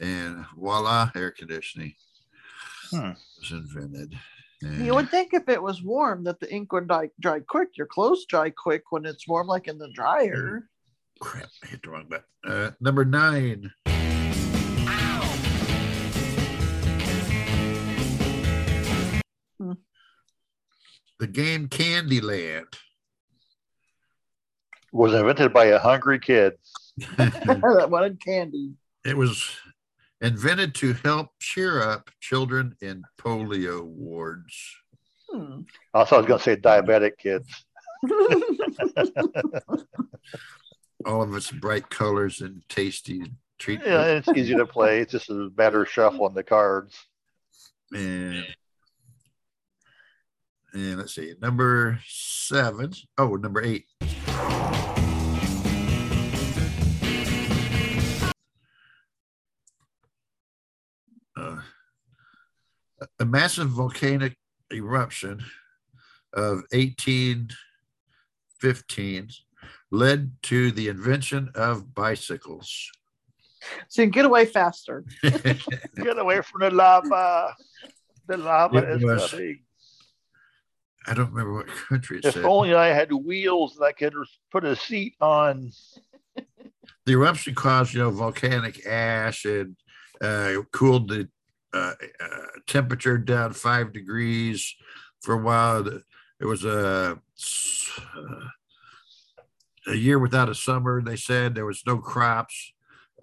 and 0.00 0.44
voila, 0.56 1.10
air 1.14 1.30
conditioning 1.30 1.94
Hmm. 2.90 3.12
was 3.40 3.50
invented. 3.50 4.18
You 4.60 4.94
would 4.94 5.10
think 5.10 5.34
if 5.34 5.48
it 5.48 5.62
was 5.62 5.82
warm 5.82 6.24
that 6.24 6.40
the 6.40 6.50
ink 6.52 6.72
would 6.72 6.86
dry, 6.88 7.10
dry 7.20 7.40
quick. 7.40 7.76
Your 7.76 7.86
clothes 7.86 8.24
dry 8.24 8.50
quick 8.50 8.90
when 8.90 9.04
it's 9.04 9.28
warm, 9.28 9.46
like 9.46 9.68
in 9.68 9.78
the 9.78 9.90
dryer. 9.92 10.68
Crap, 11.20 11.48
I 11.62 11.66
hit 11.66 11.82
the 11.82 11.90
wrong 11.90 12.06
button. 12.08 12.24
Uh, 12.44 12.70
number 12.80 13.04
nine. 13.04 13.70
The 21.24 21.28
game 21.28 21.68
Candyland. 21.68 22.66
Was 24.92 25.14
invented 25.14 25.54
by 25.54 25.64
a 25.64 25.78
hungry 25.78 26.18
kid. 26.18 26.52
that 27.16 27.88
wanted 27.88 28.22
candy. 28.22 28.74
It 29.06 29.16
was 29.16 29.42
invented 30.20 30.74
to 30.74 30.92
help 30.92 31.30
cheer 31.40 31.80
up 31.82 32.10
children 32.20 32.76
in 32.82 33.04
polio 33.18 33.82
wards. 33.82 34.76
Hmm. 35.30 35.60
Also, 35.94 36.16
I 36.16 36.18
was 36.18 36.26
gonna 36.26 36.42
say 36.42 36.56
diabetic 36.56 37.16
kids. 37.16 37.48
All 41.06 41.22
of 41.22 41.34
its 41.34 41.50
bright 41.50 41.88
colors 41.88 42.42
and 42.42 42.62
tasty 42.68 43.32
treats. 43.58 43.82
Yeah, 43.86 44.04
it's 44.08 44.28
easy 44.28 44.54
to 44.56 44.66
play. 44.66 45.00
It's 45.00 45.12
just 45.12 45.30
a 45.30 45.48
matter 45.56 45.84
of 45.84 45.90
shuffling 45.90 46.34
the 46.34 46.44
cards. 46.44 46.94
And, 47.94 48.44
and 50.74 50.98
let's 50.98 51.14
see, 51.14 51.34
number 51.40 51.98
seven. 52.06 52.92
Oh, 53.16 53.36
number 53.36 53.62
eight. 53.62 53.86
Uh, 61.36 61.60
a 63.18 63.24
massive 63.24 63.68
volcanic 63.70 64.36
eruption 64.72 65.42
of 66.32 66.62
1815 66.72 69.28
led 69.90 70.30
to 70.42 70.70
the 70.72 70.88
invention 70.88 71.50
of 71.54 71.94
bicycles. 71.94 72.90
So 73.88 74.02
you 74.02 74.08
can 74.08 74.12
get 74.12 74.24
away 74.26 74.44
faster. 74.44 75.04
Get 75.22 76.18
away 76.18 76.42
from 76.42 76.60
the 76.60 76.70
lava. 76.70 77.54
The 78.26 78.36
lava 78.36 78.76
It 78.78 78.88
is 78.96 79.02
was- 79.04 79.30
coming. 79.30 79.60
I 81.06 81.14
don't 81.14 81.30
remember 81.32 81.52
what 81.54 81.66
country 81.66 82.18
it 82.18 82.24
If 82.24 82.34
said. 82.34 82.44
only 82.44 82.74
I 82.74 82.88
had 82.88 83.12
wheels 83.12 83.74
that 83.76 83.84
I 83.84 83.92
could 83.92 84.14
put 84.50 84.64
a 84.64 84.74
seat 84.76 85.14
on. 85.20 85.70
the 87.06 87.12
eruption 87.12 87.54
caused, 87.54 87.92
you 87.94 88.00
know, 88.00 88.10
volcanic 88.10 88.86
ash 88.86 89.44
and 89.44 89.76
uh, 90.20 90.62
cooled 90.72 91.08
the 91.08 91.28
uh, 91.72 91.92
uh, 92.20 92.26
temperature 92.66 93.18
down 93.18 93.52
five 93.52 93.92
degrees 93.92 94.74
for 95.22 95.34
a 95.34 95.38
while. 95.42 95.86
It 96.40 96.46
was 96.46 96.64
a 96.64 97.18
uh, 98.16 98.44
a 99.86 99.94
year 99.94 100.18
without 100.18 100.48
a 100.48 100.54
summer. 100.54 101.02
They 101.02 101.16
said 101.16 101.54
there 101.54 101.66
was 101.66 101.82
no 101.86 101.98
crops. 101.98 102.72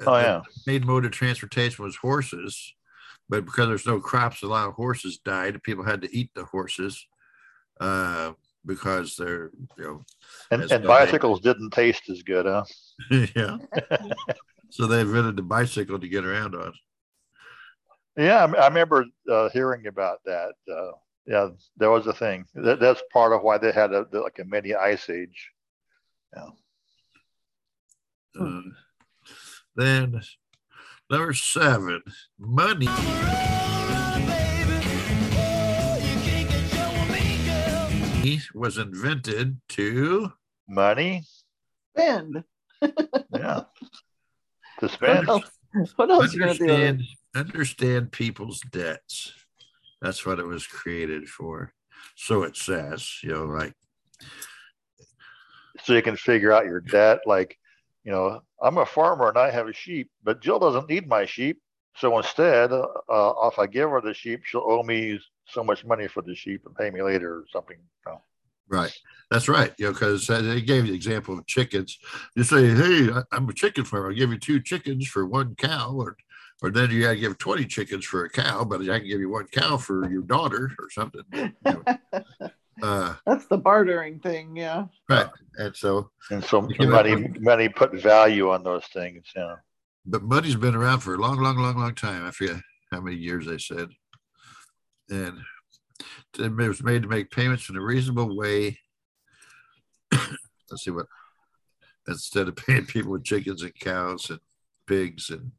Oh, 0.01 0.13
The 0.15 0.21
yeah. 0.21 0.41
main 0.67 0.85
mode 0.85 1.05
of 1.05 1.11
transportation 1.11 1.83
was 1.83 1.95
horses, 1.95 2.73
but 3.29 3.45
because 3.45 3.67
there's 3.67 3.85
no 3.87 3.99
crops, 3.99 4.41
a 4.43 4.47
lot 4.47 4.67
of 4.67 4.73
horses 4.75 5.17
died. 5.17 5.61
People 5.63 5.83
had 5.85 6.01
to 6.01 6.15
eat 6.15 6.31
the 6.35 6.45
horses 6.45 7.07
uh, 7.81 8.33
because 8.65 9.15
they're 9.15 9.51
you 9.77 9.83
know 9.83 10.05
And, 10.51 10.71
and 10.71 10.85
bicycles 10.85 11.41
didn't 11.41 11.71
taste 11.71 12.09
as 12.09 12.21
good, 12.23 12.45
huh? 12.45 12.63
yeah. 13.35 13.57
so 14.69 14.85
they 14.87 15.01
invented 15.01 15.35
the 15.35 15.41
bicycle 15.41 15.99
to 15.99 16.07
get 16.07 16.25
around 16.25 16.55
on. 16.55 16.73
Yeah, 18.17 18.45
I 18.45 18.67
remember 18.67 19.05
uh, 19.29 19.49
hearing 19.49 19.87
about 19.87 20.19
that. 20.25 20.51
Uh, 20.71 20.91
yeah, 21.25 21.49
that 21.77 21.89
was 21.89 22.07
a 22.07 22.13
thing. 22.13 22.45
That, 22.55 22.79
that's 22.79 23.01
part 23.11 23.33
of 23.33 23.41
why 23.41 23.57
they 23.57 23.71
had 23.71 23.93
a 23.93 24.05
like 24.11 24.39
a 24.39 24.45
mini 24.45 24.75
ice 24.75 25.09
age. 25.09 25.51
Yeah. 26.35 26.49
Uh, 28.39 28.61
then 29.75 30.21
number 31.09 31.33
seven, 31.33 32.01
money. 32.37 32.87
Was 38.53 38.77
invented 38.77 39.61
to 39.69 40.33
Money. 40.67 41.23
Spend. 41.95 42.43
Yeah. 43.33 43.63
To 44.79 44.89
spend. 44.89 45.27
What 45.27 45.43
else, 45.75 45.93
what 45.95 46.09
else 46.09 46.33
you 46.33 46.39
gonna 46.39 46.55
do? 46.55 46.63
understand, 46.63 47.03
understand 47.35 48.11
people's 48.11 48.61
debts. 48.71 49.31
That's 50.01 50.25
what 50.25 50.39
it 50.39 50.45
was 50.47 50.65
created 50.65 51.29
for. 51.29 51.71
So 52.15 52.41
it 52.41 52.57
says, 52.57 53.19
you 53.21 53.29
know, 53.29 53.45
like 53.45 53.75
so 55.83 55.93
you 55.93 56.01
can 56.01 56.15
figure 56.15 56.51
out 56.51 56.65
your 56.65 56.81
debt. 56.81 57.19
Like, 57.25 57.57
you 58.03 58.11
know, 58.11 58.41
I'm 58.61 58.77
a 58.77 58.85
farmer 58.85 59.29
and 59.29 59.37
I 59.37 59.51
have 59.51 59.67
a 59.67 59.73
sheep, 59.73 60.09
but 60.23 60.41
Jill 60.41 60.59
doesn't 60.59 60.89
need 60.89 61.07
my 61.07 61.25
sheep. 61.25 61.61
So 61.95 62.17
instead, 62.17 62.71
uh, 62.71 62.87
uh, 63.09 63.49
if 63.51 63.59
I 63.59 63.67
give 63.67 63.89
her 63.89 64.01
the 64.01 64.13
sheep, 64.13 64.41
she'll 64.45 64.63
owe 64.65 64.83
me 64.83 65.19
so 65.45 65.63
much 65.63 65.83
money 65.85 66.07
for 66.07 66.21
the 66.21 66.33
sheep 66.35 66.65
and 66.65 66.75
pay 66.75 66.89
me 66.89 67.01
later 67.01 67.35
or 67.39 67.45
something. 67.51 67.77
you 67.77 68.11
know. 68.11 68.21
Right. 68.69 68.97
That's 69.29 69.49
right. 69.49 69.73
You 69.77 69.87
know, 69.87 69.91
because 69.93 70.27
they 70.27 70.61
gave 70.61 70.85
the 70.87 70.93
example 70.93 71.37
of 71.37 71.45
chickens. 71.45 71.97
You 72.35 72.43
say, 72.43 72.69
"Hey, 72.69 73.09
I- 73.11 73.23
I'm 73.33 73.47
a 73.49 73.53
chicken 73.53 73.83
farmer. 73.83 74.07
I'll 74.09 74.15
give 74.15 74.31
you 74.31 74.39
two 74.39 74.61
chickens 74.61 75.07
for 75.07 75.25
one 75.25 75.55
cow," 75.55 75.91
or, 75.93 76.15
or 76.61 76.69
then 76.71 76.89
you 76.91 77.01
got 77.01 77.11
to 77.11 77.15
give 77.17 77.37
20 77.37 77.65
chickens 77.65 78.05
for 78.05 78.23
a 78.23 78.29
cow, 78.29 78.63
but 78.63 78.79
I 78.81 78.99
can 78.99 79.07
give 79.09 79.19
you 79.19 79.29
one 79.29 79.47
cow 79.47 79.75
for 79.77 80.09
your 80.09 80.21
daughter 80.21 80.71
or 80.79 80.89
something. 80.89 81.23
You 81.33 81.51
know. 81.65 81.83
uh, 82.81 83.15
That's 83.25 83.45
the 83.47 83.57
bartering 83.57 84.19
thing, 84.19 84.55
yeah. 84.55 84.85
right. 85.09 85.27
And 85.57 85.75
so, 85.75 86.11
And 86.29 86.41
so 86.43 86.61
You 86.69 86.75
give 86.77 86.87
it- 86.89 86.91
money, 86.91 87.27
money 87.41 87.67
put 87.69 87.93
value 88.01 88.51
on 88.51 88.63
those 88.63 88.85
things. 88.85 89.25
Yeah. 89.35 89.55
But 90.05 90.23
money's 90.23 90.55
been 90.55 90.75
around 90.75 90.99
for 90.99 91.15
a 91.15 91.17
long, 91.17 91.39
long, 91.39 91.57
long, 91.57 91.77
long 91.77 91.95
time. 91.95 92.25
I 92.25 92.31
forget 92.31 92.57
how 92.91 93.01
many 93.01 93.17
years 93.17 93.45
they 93.45 93.57
said. 93.57 93.89
And 95.09 95.39
it 96.39 96.51
was 96.51 96.83
made 96.83 97.03
to 97.03 97.07
make 97.07 97.31
payments 97.31 97.69
in 97.69 97.75
a 97.75 97.81
reasonable 97.81 98.35
way. 98.35 98.79
Let's 100.11 100.83
see 100.83 100.91
what 100.91 101.07
instead 102.07 102.47
of 102.47 102.55
paying 102.55 102.85
people 102.85 103.11
with 103.11 103.23
chickens 103.23 103.61
and 103.61 103.75
cows 103.79 104.29
and 104.29 104.39
pigs 104.87 105.29
and 105.29 105.51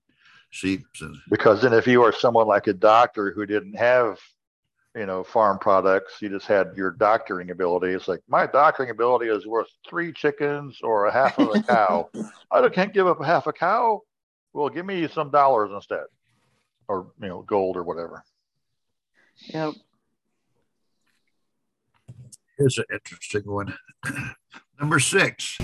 sheep 0.51 0.84
and 1.01 1.16
Because 1.30 1.62
then 1.62 1.72
if 1.72 1.86
you 1.86 2.01
were 2.01 2.12
someone 2.12 2.47
like 2.47 2.66
a 2.66 2.72
doctor 2.72 3.32
who 3.32 3.47
didn't 3.47 3.74
have, 3.74 4.18
you 4.95 5.07
know, 5.07 5.24
farm 5.24 5.59
products, 5.59 6.20
you 6.20 6.28
just 6.28 6.47
had 6.47 6.72
your 6.76 6.90
doctoring 6.90 7.51
ability. 7.51 7.93
It's 7.93 8.09
like 8.09 8.20
my 8.28 8.47
doctoring 8.47 8.90
ability 8.90 9.28
is 9.28 9.47
worth 9.47 9.68
three 9.88 10.12
chickens 10.12 10.78
or 10.82 11.07
a 11.07 11.12
half 11.12 11.38
of 11.38 11.55
a 11.55 11.62
cow. 11.62 12.11
I 12.51 12.68
can't 12.68 12.93
give 12.93 13.07
up 13.07 13.20
a 13.20 13.24
half 13.24 13.47
a 13.47 13.53
cow. 13.53 14.03
Well, 14.53 14.69
give 14.69 14.85
me 14.85 15.09
some 15.09 15.31
dollars 15.31 15.71
instead, 15.73 16.05
or 16.89 17.13
you 17.21 17.29
know, 17.29 17.43
gold 17.43 17.77
or 17.77 17.83
whatever. 17.83 18.23
Yep. 19.49 19.75
here's 22.59 22.79
an 22.79 22.85
interesting 22.93 23.43
one. 23.45 23.75
Number 24.81 25.01
six. 25.01 25.59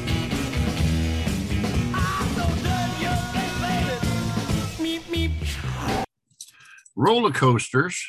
Roller 6.97 7.31
coasters 7.31 8.05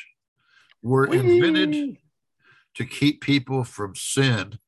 were 0.82 1.06
invented 1.06 1.98
to 2.74 2.84
keep 2.84 3.20
people 3.20 3.62
from 3.62 3.94
sin. 3.94 4.58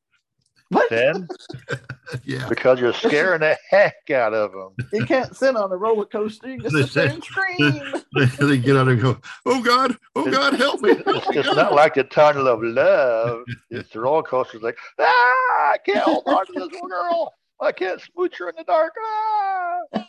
Then, 0.90 1.28
yeah, 2.24 2.48
because 2.48 2.80
you're 2.80 2.92
scaring 2.92 3.40
the 3.40 3.58
heck 3.68 4.10
out 4.10 4.32
of 4.34 4.52
them. 4.52 4.74
You 4.92 5.06
can't 5.06 5.34
sit 5.36 5.56
on 5.56 5.72
a 5.72 5.76
roller 5.76 6.04
coaster. 6.04 6.48
You 6.48 6.60
just 6.60 6.92
sit 6.92 7.10
and 7.10 7.24
scream. 7.24 7.94
they 8.40 8.58
get 8.58 8.76
out 8.76 8.88
and 8.88 9.00
go, 9.00 9.18
"Oh 9.46 9.62
God, 9.62 9.96
oh 10.16 10.30
God, 10.30 10.54
help 10.54 10.80
me!" 10.80 10.90
It's, 11.06 11.26
it's 11.30 11.56
not 11.56 11.74
like 11.74 11.94
the 11.94 12.04
tunnel 12.04 12.48
of 12.48 12.62
love. 12.62 13.44
It's 13.70 13.90
the 13.90 14.00
roller 14.00 14.22
coaster. 14.22 14.58
Like, 14.60 14.78
ah, 14.98 15.04
I 15.04 15.76
can't 15.84 15.98
hold 16.00 16.24
on 16.26 16.46
to 16.46 16.52
this 16.52 16.72
little 16.72 16.88
girl. 16.88 17.34
I 17.60 17.72
can't 17.72 18.00
smooch 18.00 18.38
her 18.38 18.48
in 18.48 18.56
the 18.56 18.64
dark. 18.64 18.94
Ah. 19.00 20.06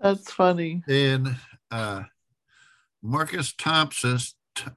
That's 0.00 0.30
funny. 0.30 0.82
And 0.88 1.36
uh, 1.70 2.04
Marcus 3.02 3.52
Thompson, 3.52 4.18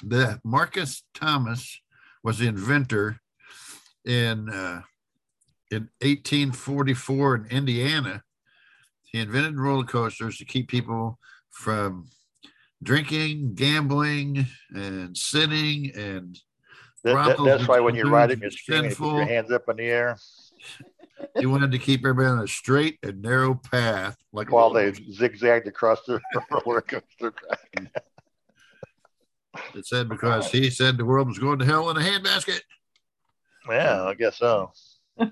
the 0.04 0.40
Marcus 0.44 1.04
Thomas 1.14 1.80
was 2.24 2.40
the 2.40 2.48
inventor 2.48 3.22
in 4.06 4.50
uh, 4.50 4.82
in 5.72 5.90
1844 6.02 7.36
in 7.36 7.46
Indiana. 7.48 8.24
He 9.04 9.20
invented 9.20 9.58
roller 9.58 9.84
coasters 9.84 10.38
to 10.38 10.46
keep 10.46 10.70
people 10.70 11.20
from 11.50 12.10
drinking, 12.84 13.56
gambling, 13.56 14.46
and 14.74 15.16
sinning, 15.16 15.92
and 15.96 16.40
That, 17.04 17.38
that, 17.38 17.44
that's 17.44 17.68
why 17.68 17.80
when 17.80 17.96
you're 17.96 18.10
riding, 18.10 18.40
you're 18.40 18.52
screaming, 18.52 18.92
you 18.92 18.96
put 18.96 19.16
your 19.16 19.26
hands 19.26 19.52
up 19.52 19.68
in 19.70 19.78
the 19.78 19.84
air 19.84 20.18
He 21.38 21.46
wanted 21.46 21.72
to 21.72 21.80
keep 21.80 22.02
everybody 22.02 22.28
on 22.28 22.40
a 22.40 22.48
straight 22.48 23.00
and 23.04 23.22
narrow 23.22 23.56
path, 23.56 24.18
like 24.32 24.52
while 24.52 24.72
they 24.72 24.94
zigzagged 24.94 25.68
across 25.68 26.04
the 26.06 26.20
roller 26.66 26.82
coaster 26.82 27.32
track. 27.32 27.92
It 29.76 29.86
said 29.86 30.10
because 30.10 30.52
he 30.52 30.70
said 30.70 30.98
the 30.98 31.06
world 31.06 31.28
was 31.28 31.40
going 31.40 31.60
to 31.60 31.66
hell 31.66 31.90
in 31.90 31.98
a 31.98 32.02
handbasket. 32.02 32.62
Yeah, 33.70 34.04
I 34.04 34.14
guess 34.16 34.38
so. 34.38 34.72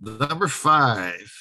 Number 0.00 0.48
five. 0.48 1.32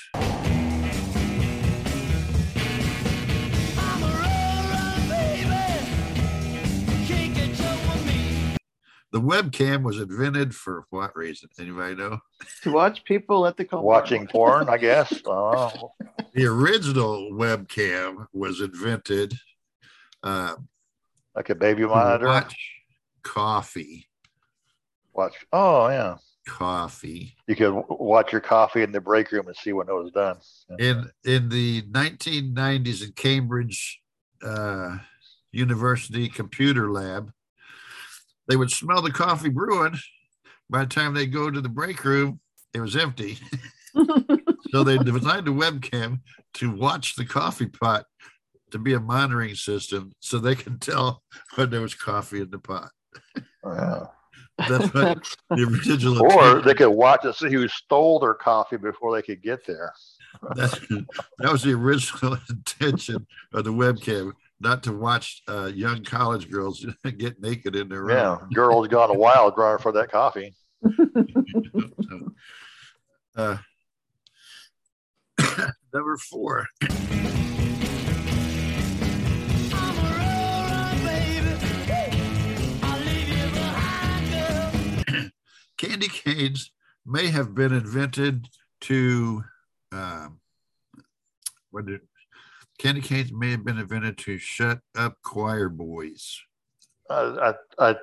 The 9.14 9.20
webcam 9.20 9.84
was 9.84 10.00
invented 10.00 10.56
for 10.56 10.86
what 10.90 11.14
reason? 11.18 11.50
Anybody 11.60 11.96
know? 11.96 12.20
To 12.64 12.72
watch 12.72 13.04
people 13.04 13.46
at 13.46 13.58
the 13.58 13.66
car. 13.66 13.82
Watching 13.82 14.26
porn, 14.26 14.70
I 14.70 14.78
guess. 14.78 15.14
Oh, 15.26 15.92
The 16.34 16.46
original 16.46 17.32
webcam 17.34 18.28
was 18.32 18.62
invented 18.62 19.34
uh, 20.24 20.56
like 21.36 21.50
a 21.50 21.56
baby 21.56 21.82
to 21.82 21.88
monitor. 21.90 22.28
watch 22.28 22.56
coffee. 23.24 24.08
Watch. 25.14 25.34
Oh, 25.52 25.90
yeah. 25.90 26.18
Coffee. 26.48 27.36
You 27.48 27.56
could 27.56 27.84
watch 27.90 28.32
your 28.32 28.42
coffee 28.42 28.82
in 28.82 28.92
the 28.92 29.02
break 29.02 29.32
room 29.32 29.48
and 29.48 29.56
see 29.56 29.74
when 29.74 29.88
it 29.88 29.94
was 29.94 30.12
done. 30.12 30.38
in 30.80 31.10
in 31.24 31.50
the 31.50 31.84
1990s 31.84 33.04
in 33.06 33.12
Cambridge 33.14 34.02
uh, 34.44 34.98
University 35.52 36.30
computer 36.30 36.92
lab, 36.92 37.32
they 38.48 38.56
would 38.56 38.72
smell 38.72 39.02
the 39.02 39.12
coffee 39.12 39.50
brewing. 39.50 39.98
By 40.70 40.82
the 40.82 40.88
time 40.88 41.14
they 41.14 41.26
go 41.26 41.52
to 41.52 41.62
the 41.62 41.70
break 41.70 42.04
room, 42.04 42.40
it 42.74 42.80
was 42.80 42.96
empty. 42.96 43.38
so 44.72 44.84
they 44.84 44.98
designed 44.98 45.48
a 45.48 45.52
webcam 45.52 46.22
to 46.56 46.72
watch 46.72 47.16
the 47.16 47.26
coffee 47.26 47.68
pot 47.68 48.06
to 48.72 48.80
be 48.80 48.94
a 48.94 49.00
monitoring 49.00 49.56
system, 49.56 50.14
so 50.22 50.40
they 50.40 50.56
can 50.56 50.80
tell 50.80 51.24
when 51.56 51.70
there 51.70 51.82
was 51.82 51.94
coffee 51.94 52.42
in 52.42 52.50
the 52.50 52.60
pot. 52.60 52.90
Yeah. 53.66 54.06
That's 54.58 54.94
what 54.94 55.36
the 55.50 55.64
original. 55.64 56.22
Or 56.22 56.48
intent- 56.48 56.66
they 56.66 56.74
could 56.74 56.90
watch 56.90 57.22
to 57.24 57.34
see 57.34 57.50
who 57.50 57.68
stole 57.68 58.20
their 58.20 58.34
coffee 58.34 58.78
before 58.78 59.16
they 59.16 59.22
could 59.22 59.42
get 59.42 59.66
there. 59.66 59.94
That's, 60.56 60.80
that 61.40 61.52
was 61.52 61.64
the 61.64 61.74
original 61.74 62.38
intention 62.50 63.26
of 63.54 63.64
the 63.64 63.74
webcam, 63.74 64.34
not 64.60 64.84
to 64.84 64.94
watch 64.94 65.42
uh, 65.48 65.72
young 65.74 66.04
college 66.04 66.50
girls 66.50 66.86
get 67.18 67.42
naked 67.42 67.76
in 67.76 67.90
their 67.90 68.04
room. 68.04 68.18
Yeah, 68.18 68.40
room. 68.40 68.50
girls 68.54 68.88
gone 68.88 69.18
wild 69.18 69.58
running 69.58 69.80
for 69.82 69.92
that 69.92 70.12
coffee. 70.12 70.54
Uh, 73.36 73.58
number 75.94 76.18
four. 76.18 76.68
Candy 85.82 86.10
canes 86.10 86.72
may 87.08 87.30
have 87.30 87.56
been 87.56 87.74
invented 87.74 88.48
to 88.82 89.44
um, 89.92 90.40
what 91.72 91.88
did, 91.88 92.02
candy 92.78 93.02
canes 93.02 93.32
may 93.34 93.50
have 93.50 93.66
been 93.66 93.80
invented 93.80 94.20
to 94.20 94.38
shut 94.38 94.78
up 94.96 95.18
choir 95.24 95.70
boys. 95.70 96.40
Uh, 97.10 97.56
I, 97.80 97.90
I 97.90 97.96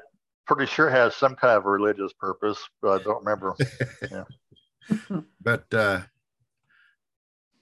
pretty 0.45 0.67
sure 0.67 0.89
it 0.89 0.93
has 0.93 1.15
some 1.15 1.37
kind 1.37 1.57
of 1.57 1.67
religious 1.67 2.13
purpose, 2.15 2.59
but 2.83 3.01
I 3.01 3.05
don't 3.05 3.25
remember. 3.25 3.55
yeah. 4.11 5.21
but 5.41 5.73
uh, 5.73 6.01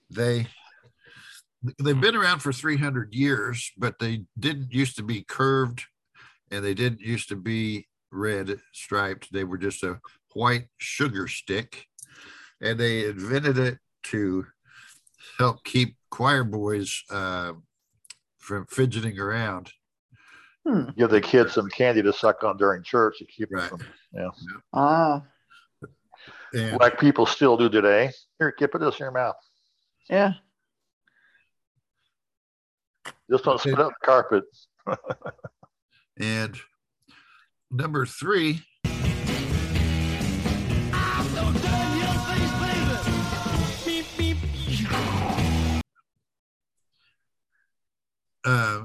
they 0.09 0.47
they've 1.79 2.01
been 2.01 2.17
around 2.17 2.39
for 2.39 2.55
300 2.55 3.12
years, 3.12 3.71
but 3.77 3.99
they 3.99 4.25
didn't 4.39 4.73
used 4.73 4.97
to 4.97 5.03
be 5.03 5.25
curved, 5.25 5.83
and 6.51 6.64
they 6.64 6.73
didn't 6.73 7.03
used 7.03 7.29
to 7.29 7.37
be 7.37 7.87
red 8.17 8.59
striped. 8.73 9.33
They 9.33 9.45
were 9.45 9.59
just 9.59 9.83
a 9.83 10.01
white 10.35 10.69
sugar 10.79 11.29
stick, 11.29 11.87
and 12.61 12.79
they 12.81 13.05
invented 13.07 13.59
it 13.59 13.79
to 14.05 14.47
help 15.39 15.62
keep 15.64 15.97
choir 16.11 16.45
boys 16.45 17.03
uh, 17.11 17.53
from 18.39 18.67
fidgeting 18.67 19.19
around. 19.19 19.73
Hmm. 20.67 20.91
Give 20.97 21.11
the 21.11 21.21
kids 21.21 21.53
some 21.53 21.69
candy 21.69 22.03
to 22.03 22.12
suck 22.12 22.43
on 22.43 22.57
during 22.57 22.83
church 22.83 23.19
to 23.19 23.25
keep 23.27 23.49
Right. 23.53 23.69
them 23.71 23.79
from, 23.79 23.89
yeah. 24.12 24.31
Ah, 24.73 25.23
And 26.55 26.79
Like 26.81 26.99
people 26.99 27.27
still 27.27 27.57
do 27.57 27.69
today. 27.69 28.11
Here, 28.39 28.51
kid, 28.51 28.73
put 28.73 28.81
this 28.81 28.95
in 28.99 29.05
your 29.05 29.12
mouth. 29.12 29.37
yeah. 30.09 30.33
Just 33.31 33.45
don't 33.45 33.59
spit 33.61 33.79
up 33.79 33.93
the 34.01 34.07
carpet. 34.07 34.45
and 36.19 36.57
number 37.71 38.07
three, 38.07 38.61
uh, 48.45 48.85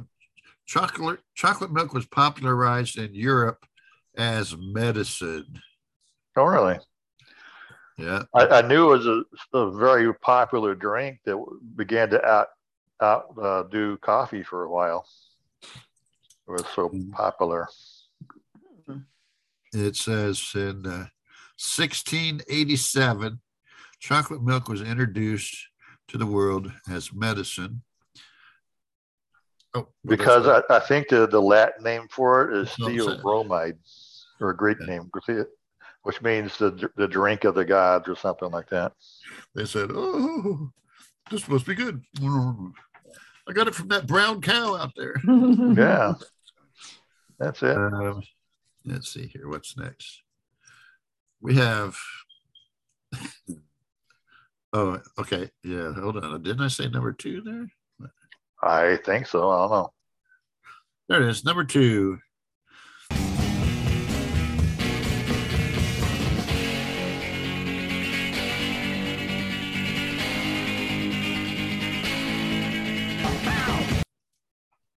chocolate 0.66 1.20
chocolate 1.36 1.72
milk 1.72 1.94
was 1.94 2.06
popularized 2.06 2.98
in 2.98 3.14
Europe 3.14 3.66
as 4.18 4.56
medicine. 4.58 5.62
Oh, 6.36 6.46
really? 6.46 6.80
Yeah, 7.98 8.24
I, 8.34 8.48
I 8.48 8.62
knew 8.62 8.92
it 8.92 8.98
was 8.98 9.08
a, 9.08 9.58
a 9.58 9.72
very 9.72 10.14
popular 10.16 10.74
drink 10.74 11.20
that 11.26 11.38
began 11.76 12.10
to 12.10 12.26
out, 12.26 12.48
out 13.00 13.26
uh, 13.40 13.64
do 13.64 13.98
coffee 13.98 14.44
for 14.44 14.64
a 14.64 14.72
while. 14.72 15.06
It 15.62 16.52
was 16.52 16.66
so 16.74 16.92
popular. 17.12 17.68
It 19.74 19.96
says 19.96 20.52
in 20.56 20.86
uh, 20.86 21.08
1687, 21.58 23.40
chocolate 24.00 24.44
milk 24.44 24.68
was 24.68 24.82
introduced 24.82 25.56
to 26.08 26.18
the 26.18 26.26
world 26.26 26.72
as 26.90 27.14
medicine. 27.14 27.82
Oh, 29.74 29.80
well, 29.82 29.88
Because 30.06 30.48
I, 30.48 30.62
I 30.76 30.80
think 30.80 31.08
the, 31.10 31.28
the 31.28 31.42
Latin 31.42 31.84
name 31.84 32.08
for 32.10 32.50
it 32.52 32.58
is 32.58 32.70
theobromide, 32.72 33.78
or 34.42 34.50
a 34.50 34.58
Greek 34.58 34.80
name, 34.82 35.10
which 36.04 36.22
means 36.22 36.58
the, 36.58 36.90
the 36.98 37.08
drink 37.08 37.44
of 37.46 37.56
the 37.56 37.64
gods 37.64 38.10
or 38.10 38.16
something 38.16 38.52
like 38.52 38.70
that. 38.70 38.92
they 39.56 39.66
said, 39.66 39.92
"Oh, 39.94 40.72
this 41.30 41.48
must 41.48 41.66
be 41.66 41.76
good." 41.76 42.02
I 43.48 43.54
got 43.54 43.68
it 43.68 43.76
from 43.76 43.88
that 43.90 44.08
brown 44.08 44.42
cow 44.42 44.76
out 44.76 44.92
there. 44.98 45.16
Yeah. 45.26 46.14
That's 47.40 47.64
it. 47.64 47.76
Um, 47.78 48.22
let's 48.86 49.14
see 49.14 49.28
here. 49.28 49.48
What's 49.48 49.78
next? 49.78 50.22
We 51.40 51.56
have. 51.56 51.98
oh, 54.74 55.00
okay. 55.20 55.50
Yeah. 55.64 55.94
Hold 55.94 56.24
on. 56.24 56.44
Didn't 56.44 56.62
I 56.62 56.68
say 56.68 56.88
number 56.88 57.14
two 57.14 57.42
there? 57.42 57.68
I 58.64 58.98
think 58.98 59.28
so. 59.28 59.50
I 59.50 59.60
don't 59.62 59.72
know. 59.72 59.94
There 61.10 61.22
it 61.24 61.30
is. 61.30 61.44
Number 61.44 61.64
two. 61.64 62.20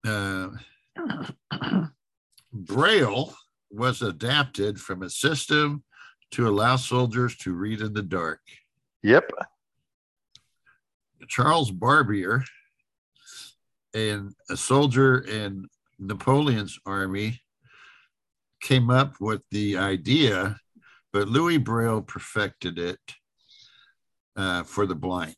Uh, 0.04 0.48
Braille 2.52 3.32
was 3.72 4.02
adapted 4.02 4.78
from 4.78 5.02
a 5.02 5.10
system 5.10 5.82
to 6.32 6.48
allow 6.48 6.76
soldiers 6.76 7.36
to 7.38 7.54
read 7.54 7.80
in 7.80 7.92
the 7.92 8.02
dark. 8.02 8.40
Yep. 9.02 9.30
Charles 11.28 11.70
Barbier, 11.70 12.44
and 13.94 14.32
a 14.50 14.56
soldier 14.56 15.20
in 15.20 15.66
Napoleon's 15.98 16.78
army, 16.86 17.40
came 18.60 18.90
up 18.90 19.14
with 19.20 19.42
the 19.50 19.76
idea, 19.78 20.56
but 21.12 21.28
Louis 21.28 21.58
Braille 21.58 22.02
perfected 22.02 22.78
it 22.78 23.00
uh, 24.36 24.62
for 24.62 24.86
the 24.86 24.94
blind. 24.94 25.36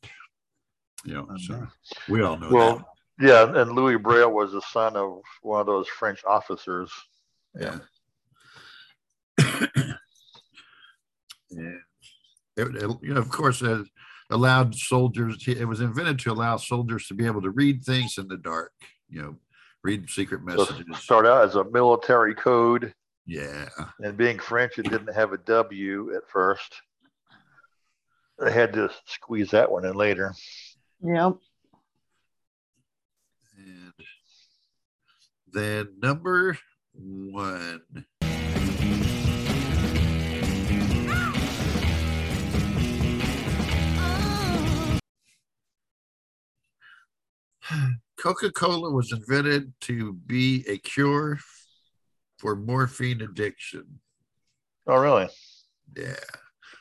You 1.03 1.13
know, 1.13 1.27
so 1.37 1.67
we 2.09 2.21
all 2.21 2.37
know 2.37 2.49
that. 2.49 2.55
Well, 2.55 2.89
yeah, 3.19 3.61
and 3.61 3.71
Louis 3.71 3.97
Braille 3.97 4.31
was 4.31 4.53
the 4.53 4.61
son 4.61 4.95
of 4.95 5.21
one 5.41 5.61
of 5.61 5.67
those 5.67 5.87
French 5.87 6.23
officers. 6.25 6.91
Yeah. 7.59 7.79
and 11.51 11.79
it, 12.57 12.75
it- 12.75 12.97
you 13.01 13.13
know, 13.13 13.19
of 13.21 13.29
course, 13.29 13.61
it 13.61 13.85
allowed 14.29 14.75
soldiers. 14.75 15.37
To, 15.43 15.51
It 15.57 15.65
was 15.67 15.81
invented 15.81 16.19
to 16.19 16.31
allow 16.31 16.57
soldiers 16.57 17.07
to 17.07 17.13
be 17.13 17.25
able 17.25 17.41
to 17.41 17.51
read 17.51 17.83
things 17.83 18.17
in 18.17 18.27
the 18.27 18.37
dark. 18.37 18.71
You 19.09 19.21
know, 19.21 19.35
read 19.83 20.09
secret 20.09 20.41
So 20.41 20.45
messages. 20.57 20.85
start 20.97 21.25
out 21.25 21.43
as 21.45 21.55
a 21.55 21.63
military 21.65 22.33
code, 22.33 22.93
Yeah, 23.25 23.69
and 23.99 24.17
being 24.17 24.39
French, 24.39 24.79
it 24.79 24.89
didn't 24.89 25.13
have 25.13 25.31
a 25.33 25.37
W 25.37 26.15
at 26.15 26.27
first. 26.29 26.73
They 28.39 28.51
had 28.51 28.73
to 28.73 28.89
squeeze 29.05 29.51
that 29.51 29.71
one 29.71 29.85
in 29.85 29.93
later. 29.93 30.33
Yep. 31.01 31.33
and 33.57 33.93
then 35.53 35.87
number 36.01 36.57
one. 36.93 37.81
Coca 48.17 48.51
Cola 48.51 48.91
was 48.91 49.11
invented 49.11 49.73
to 49.81 50.13
be 50.13 50.63
a 50.67 50.77
cure 50.77 51.37
for 52.39 52.55
morphine 52.55 53.21
addiction. 53.21 53.99
Oh, 54.87 54.97
really? 54.97 55.27
Yeah. 55.95 56.15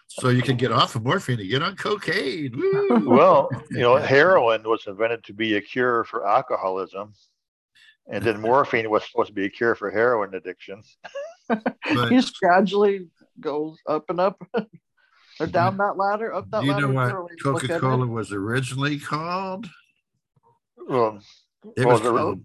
So 0.09 0.29
you 0.29 0.43
can 0.43 0.57
get 0.57 0.71
off 0.71 0.95
of 0.95 1.05
morphine 1.05 1.41
and 1.41 1.49
get 1.49 1.63
on 1.63 1.75
cocaine. 1.77 2.53
Woo! 2.57 3.09
Well, 3.09 3.49
you 3.71 3.79
know, 3.81 3.97
heroin 3.97 4.63
was 4.63 4.87
invented 4.87 5.25
to 5.25 5.33
be 5.33 5.57
a 5.57 5.61
cure 5.61 6.05
for 6.05 6.27
alcoholism, 6.27 7.13
and 8.09 8.23
then 8.23 8.41
morphine 8.43 8.89
was 8.91 9.05
supposed 9.09 9.29
to 9.29 9.35
be 9.35 9.47
a 9.47 9.51
cure 9.51 9.75
for 9.75 9.91
heroin 9.91 10.35
addiction. 10.35 10.83
But- 11.49 11.77
He 11.87 11.95
just 12.17 12.39
gradually 12.39 13.09
goes 13.41 13.77
up 13.89 14.05
and 14.09 14.21
up, 14.21 14.41
or 15.41 15.47
down 15.49 15.77
that 15.79 15.97
ladder, 15.97 16.33
up 16.33 16.49
that 16.51 16.61
Do 16.61 16.67
you 16.67 16.73
ladder. 16.73 16.87
know 16.89 16.95
what 16.95 17.05
literally 17.07 17.33
look 17.45 17.65
at 17.65 17.69
Coca 17.71 17.77
it. 17.77 17.81
Cola 17.81 18.07
was 18.07 18.33
originally 18.33 18.99
called? 19.01 19.67
Well, 20.77 21.21
It 21.77 21.87
was 21.87 22.01
was 22.01 22.09
it? 22.09 22.17
called 22.17 22.45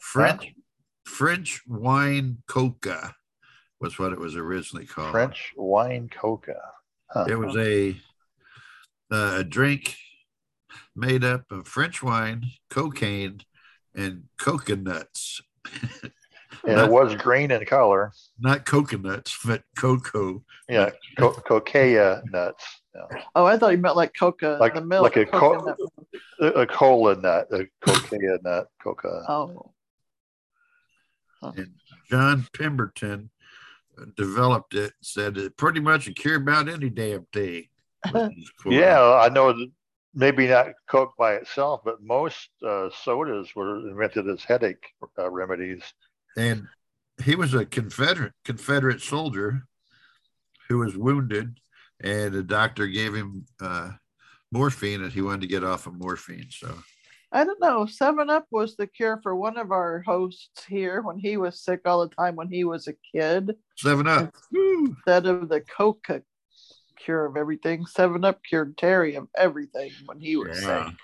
French 0.00 0.54
French 1.04 1.62
wine 1.66 2.38
coca 2.48 3.14
was 3.80 3.98
what 3.98 4.12
it 4.12 4.18
was 4.18 4.36
originally 4.36 4.86
called. 4.86 5.10
French 5.12 5.52
wine 5.56 6.08
coca. 6.08 6.60
Huh. 7.10 7.26
It 7.28 7.36
was 7.36 7.56
a 7.56 7.96
uh, 9.12 9.36
a 9.38 9.44
drink 9.44 9.96
made 10.94 11.22
up 11.24 11.44
of 11.50 11.68
French 11.68 12.02
wine, 12.02 12.44
cocaine, 12.70 13.40
and 13.94 14.24
coconuts. 14.38 15.40
and 16.66 16.80
it 16.80 16.90
was 16.90 17.14
green 17.16 17.50
in 17.50 17.64
color. 17.66 18.12
Not 18.38 18.64
coconuts, 18.64 19.38
but 19.44 19.62
cocoa. 19.78 20.42
Yeah, 20.68 20.90
co- 21.18 21.40
nuts. 22.30 22.64
Yeah. 22.96 23.22
Oh, 23.34 23.44
I 23.44 23.58
thought 23.58 23.72
you 23.72 23.78
meant 23.78 23.96
like 23.96 24.14
coca, 24.18 24.56
Like 24.60 24.74
the 24.74 24.80
milk. 24.80 25.02
like 25.04 25.16
a 25.16 25.26
co- 25.26 25.74
a 26.40 26.46
a 26.46 26.66
cola 26.66 27.16
nut, 27.16 27.48
a 27.52 27.66
cocaine 27.84 28.38
nut, 28.42 28.68
coca. 28.82 29.24
Oh, 29.28 29.72
And 31.42 31.74
John 32.10 32.46
Pemberton 32.56 33.30
developed 34.16 34.74
it, 34.74 34.92
said 35.02 35.36
it 35.36 35.56
pretty 35.56 35.80
much 35.80 36.06
a 36.08 36.12
cure 36.14 36.36
about 36.36 36.68
any 36.68 36.88
damn 36.90 37.26
thing. 37.32 37.68
cool. 38.12 38.72
Yeah, 38.72 39.02
I 39.02 39.28
know 39.28 39.54
maybe 40.14 40.46
not 40.48 40.68
Coke 40.88 41.12
by 41.18 41.34
itself, 41.34 41.82
but 41.84 42.02
most 42.02 42.48
uh, 42.66 42.88
sodas 43.02 43.54
were 43.54 43.88
invented 43.88 44.28
as 44.28 44.42
headache 44.44 44.84
uh, 45.18 45.30
remedies. 45.30 45.82
and 46.36 46.66
he 47.24 47.34
was 47.34 47.54
a 47.54 47.64
Confederate 47.64 48.32
Confederate 48.44 49.00
soldier 49.00 49.62
who 50.68 50.78
was 50.78 50.96
wounded, 50.96 51.58
and 52.00 52.32
the 52.32 52.42
doctor 52.42 52.86
gave 52.86 53.14
him 53.14 53.46
uh, 53.60 53.90
morphine, 54.52 55.02
and 55.02 55.12
he 55.12 55.22
wanted 55.22 55.42
to 55.42 55.46
get 55.46 55.64
off 55.64 55.86
of 55.86 55.94
morphine. 55.94 56.48
So 56.50 56.76
I 57.32 57.44
don't 57.44 57.60
know. 57.60 57.86
Seven 57.86 58.30
Up 58.30 58.46
was 58.50 58.76
the 58.76 58.86
cure 58.86 59.20
for 59.22 59.34
one 59.36 59.58
of 59.58 59.70
our 59.72 60.02
hosts 60.06 60.64
here 60.66 61.02
when 61.02 61.18
he 61.18 61.36
was 61.36 61.60
sick 61.60 61.80
all 61.84 62.06
the 62.06 62.14
time 62.14 62.36
when 62.36 62.48
he 62.48 62.64
was 62.64 62.86
a 62.88 62.94
kid. 63.12 63.56
Seven 63.76 64.06
Up. 64.06 64.32
Instead 64.54 65.26
of 65.26 65.48
the 65.48 65.60
Coca 65.60 66.22
cure 66.98 67.26
of 67.26 67.36
everything, 67.36 67.84
Seven 67.86 68.24
Up 68.24 68.40
cured 68.48 68.76
Terry 68.78 69.16
of 69.16 69.28
everything 69.36 69.90
when 70.06 70.20
he 70.20 70.36
was 70.36 70.60
Yeah. 70.62 70.86
sick. 70.86 70.94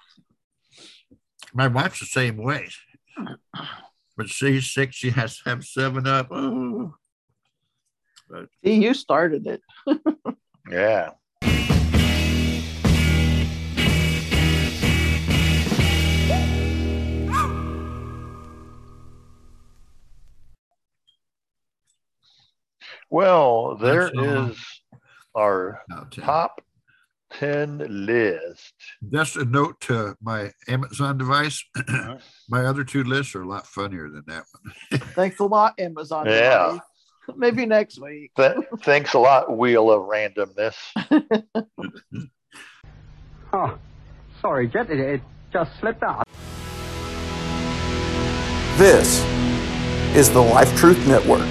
My 1.54 1.66
wife's 1.68 2.00
the 2.00 2.06
same 2.06 2.36
way. 2.38 2.68
When 4.14 4.26
she's 4.26 4.72
sick, 4.72 4.92
she 4.92 5.10
has 5.10 5.38
to 5.38 5.50
have 5.50 5.64
seven 5.64 6.06
up. 6.06 6.28
Oh. 6.30 6.94
But 8.28 8.48
See, 8.64 8.82
you 8.82 8.94
started 8.94 9.46
it. 9.46 9.62
Yeah. 10.70 11.12
Well, 23.10 23.76
there 23.76 24.04
That's 24.04 24.16
all. 24.16 24.50
is 24.50 24.58
our 25.34 25.82
top 26.10 26.60
10 27.32 28.06
list. 28.06 28.74
just 29.10 29.36
a 29.36 29.44
note 29.44 29.80
to 29.82 30.14
my 30.22 30.50
Amazon 30.68 31.18
device. 31.18 31.62
my 32.48 32.64
other 32.64 32.84
two 32.84 33.04
lists 33.04 33.34
are 33.34 33.42
a 33.42 33.48
lot 33.48 33.66
funnier 33.66 34.08
than 34.08 34.22
that 34.26 34.44
one. 34.52 35.00
Thanks 35.14 35.40
a 35.40 35.44
lot, 35.44 35.78
Amazon. 35.78 36.26
Yeah. 36.26 36.66
device. 36.66 36.80
Maybe 37.36 37.66
next 37.66 38.00
week. 38.00 38.32
Th- 38.36 38.56
thanks 38.80 39.14
a 39.14 39.18
lot, 39.18 39.56
Wheel 39.56 39.90
of 39.90 40.02
Randomness. 40.02 40.76
Oh, 43.54 43.76
sorry, 44.40 44.66
Jet. 44.66 44.90
It, 44.90 44.98
it 44.98 45.20
just 45.52 45.78
slipped 45.78 46.02
out. 46.02 46.26
This 48.78 49.22
is 50.16 50.30
the 50.30 50.40
Life 50.40 50.74
Truth 50.78 51.06
Network. 51.06 51.46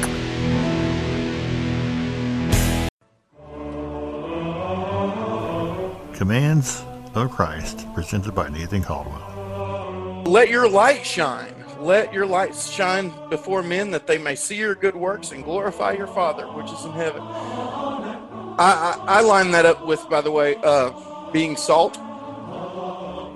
Commands 6.15 6.83
of 7.13 7.29
Christ, 7.29 7.87
presented 7.93 8.33
by 8.33 8.49
Nathan 8.49 8.81
Caldwell. 8.81 10.23
Let 10.25 10.49
your 10.49 10.67
light 10.67 11.05
shine. 11.05 11.60
Let 11.81 12.13
your 12.13 12.27
light 12.27 12.55
shine 12.55 13.11
before 13.31 13.63
men 13.63 13.89
that 13.91 14.05
they 14.05 14.19
may 14.19 14.35
see 14.35 14.55
your 14.55 14.75
good 14.75 14.95
works 14.95 15.31
and 15.31 15.43
glorify 15.43 15.93
your 15.93 16.05
Father 16.05 16.45
which 16.45 16.71
is 16.71 16.85
in 16.85 16.91
heaven. 16.91 17.21
I, 17.23 18.99
I, 19.07 19.17
I 19.17 19.21
line 19.21 19.49
that 19.51 19.65
up 19.65 19.83
with, 19.87 20.07
by 20.07 20.21
the 20.21 20.29
way, 20.29 20.57
uh, 20.57 20.91
being 21.31 21.57
salt 21.57 21.97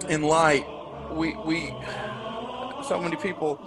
and 0.08 0.24
light. 0.24 0.68
We, 1.12 1.36
we 1.38 1.74
so 2.88 3.02
many 3.02 3.16
people. 3.16 3.60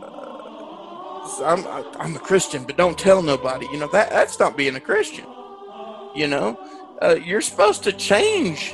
Uh, 0.00 1.44
I'm, 1.44 1.66
I'm 2.00 2.16
a 2.16 2.18
Christian, 2.18 2.64
but 2.64 2.78
don't 2.78 2.98
tell 2.98 3.20
nobody. 3.20 3.66
You 3.66 3.78
know 3.78 3.88
that 3.88 4.08
that's 4.08 4.38
not 4.38 4.56
being 4.56 4.76
a 4.76 4.80
Christian. 4.80 5.26
You 6.14 6.28
know, 6.28 6.58
uh, 7.02 7.16
you're 7.16 7.42
supposed 7.42 7.84
to 7.84 7.92
change. 7.92 8.70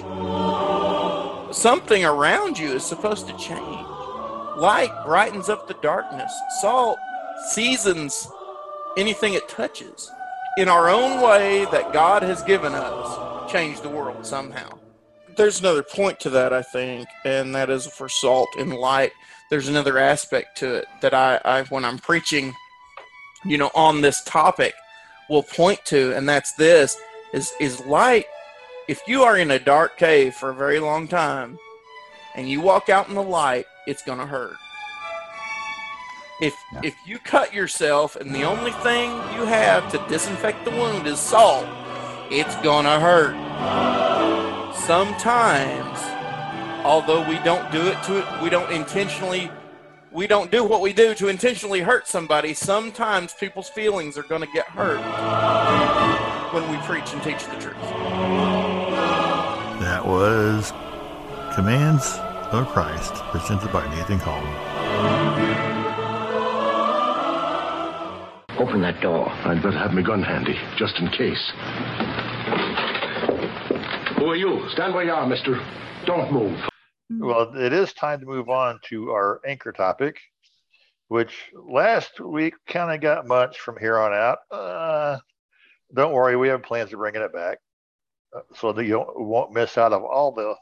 Something 1.53 2.05
around 2.05 2.59
you 2.59 2.73
is 2.75 2.85
supposed 2.85 3.27
to 3.27 3.37
change. 3.37 3.88
Light 4.59 4.91
brightens 5.05 5.49
up 5.49 5.69
the 5.69 5.75
darkness. 5.75 6.33
Salt 6.61 6.99
seasons 7.51 8.29
anything 8.97 9.35
it 9.35 9.49
touches. 9.49 10.11
In 10.57 10.69
our 10.69 10.91
own 10.91 11.23
way 11.23 11.65
that 11.67 11.93
God 11.93 12.25
has 12.25 12.43
given 12.43 12.75
us, 12.75 13.53
change 13.53 13.81
the 13.81 13.89
world 13.89 14.27
somehow. 14.27 14.81
There's 15.37 15.61
another 15.61 15.85
point 15.85 16.19
to 16.21 16.31
that, 16.31 16.53
I 16.53 16.63
think, 16.63 17.09
and 17.25 17.55
that 17.55 17.71
is 17.71 17.87
for 17.87 18.09
salt 18.09 18.49
and 18.59 18.75
light. 18.75 19.13
There's 19.49 19.69
another 19.69 19.97
aspect 19.97 20.59
to 20.59 20.75
it 20.75 20.87
that 21.03 21.15
I, 21.15 21.41
I 21.45 21.63
when 21.65 21.85
I'm 21.85 21.99
preaching, 21.99 22.53
you 23.45 23.59
know, 23.59 23.71
on 23.77 24.01
this 24.01 24.25
topic, 24.25 24.75
will 25.31 25.45
point 25.45 25.85
to, 25.85 26.17
and 26.17 26.29
that's 26.29 26.55
this: 26.55 26.99
is 27.33 27.53
is 27.61 27.87
light. 27.87 28.27
If 28.89 29.01
you 29.07 29.23
are 29.23 29.39
in 29.39 29.53
a 29.53 29.61
dark 29.61 29.99
cave 29.99 30.35
for 30.35 30.51
a 30.51 30.55
very 30.55 30.81
long 30.81 31.07
time, 31.07 31.61
and 32.35 32.49
you 32.49 32.61
walk 32.61 32.89
out 32.89 33.09
in 33.09 33.15
the 33.15 33.23
light, 33.23 33.67
it's 33.89 34.03
gonna 34.03 34.27
hurt. 34.27 34.59
If 36.41 36.55
if 36.83 36.95
you 37.07 37.19
cut 37.19 37.55
yourself 37.55 38.17
and 38.17 38.35
the 38.35 38.45
only 38.45 38.71
thing 38.71 39.11
you 39.35 39.45
have 39.47 39.91
to 39.93 40.05
disinfect 40.09 40.65
the 40.67 40.71
wound 40.71 41.07
is 41.07 41.19
salt, 41.19 41.67
it's 42.31 42.55
gonna 42.57 43.01
hurt. 43.01 43.35
Sometimes, 44.77 45.99
although 46.85 47.27
we 47.29 47.39
don't 47.39 47.73
do 47.73 47.81
it 47.81 48.01
to 48.05 48.19
it, 48.19 48.43
we 48.43 48.51
don't 48.51 48.71
intentionally 48.71 49.51
we 50.13 50.27
don't 50.27 50.51
do 50.51 50.65
what 50.65 50.83
we 50.83 50.93
do 50.93 51.15
to 51.15 51.29
intentionally 51.29 51.81
hurt 51.81 52.07
somebody. 52.07 52.53
Sometimes 52.53 53.33
people's 53.35 53.71
feelings 53.71 54.19
are 54.19 54.23
gonna 54.25 54.47
get 54.53 54.67
hurt 54.67 55.01
when 56.53 56.71
we 56.71 56.77
preach 56.87 57.11
and 57.15 57.23
teach 57.23 57.43
the 57.47 57.59
truth. 57.59 57.81
That 59.81 60.07
was 60.07 60.73
Commands 61.55 62.19
of 62.53 62.67
Christ, 62.69 63.15
presented 63.31 63.73
by 63.73 63.87
Nathan 63.95 64.19
Caldwell. 64.19 64.55
Open 68.59 68.81
that 68.81 69.01
door. 69.01 69.29
I'd 69.29 69.63
better 69.63 69.79
have 69.79 69.93
my 69.93 70.03
gun 70.03 70.23
handy, 70.23 70.59
just 70.77 70.97
in 70.99 71.09
case. 71.09 71.53
Who 74.17 74.27
are 74.27 74.37
you? 74.37 74.69
Stand 74.71 74.95
where 74.95 75.05
you 75.05 75.13
are, 75.13 75.27
mister. 75.27 75.61
Don't 76.07 76.33
move. 76.33 76.59
Well, 77.11 77.53
it 77.57 77.73
is 77.73 77.93
time 77.93 78.21
to 78.21 78.27
move 78.27 78.49
on 78.49 78.81
to 78.91 79.11
our 79.11 79.41
anchor 79.47 79.73
topic, 79.73 80.19
which 81.09 81.51
last 81.55 82.21
week 82.21 82.55
kind 82.67 82.93
of 82.93 83.01
got 83.01 83.27
much 83.27 83.61
from 83.61 83.77
here 83.79 83.99
on 83.99 84.13
out. 84.13 84.39
Uh, 84.51 85.19
don't 85.95 86.13
worry, 86.13 86.37
we 86.37 86.49
have 86.49 86.63
plans 86.63 86.93
of 86.93 86.99
bringing 86.99 87.23
it 87.23 87.33
back 87.33 87.59
uh, 88.37 88.41
so 88.57 88.73
that 88.73 88.85
you 88.85 89.05
won't 89.17 89.53
miss 89.53 89.79
out 89.79 89.93
of 89.93 90.03
all 90.03 90.33
the 90.33 90.55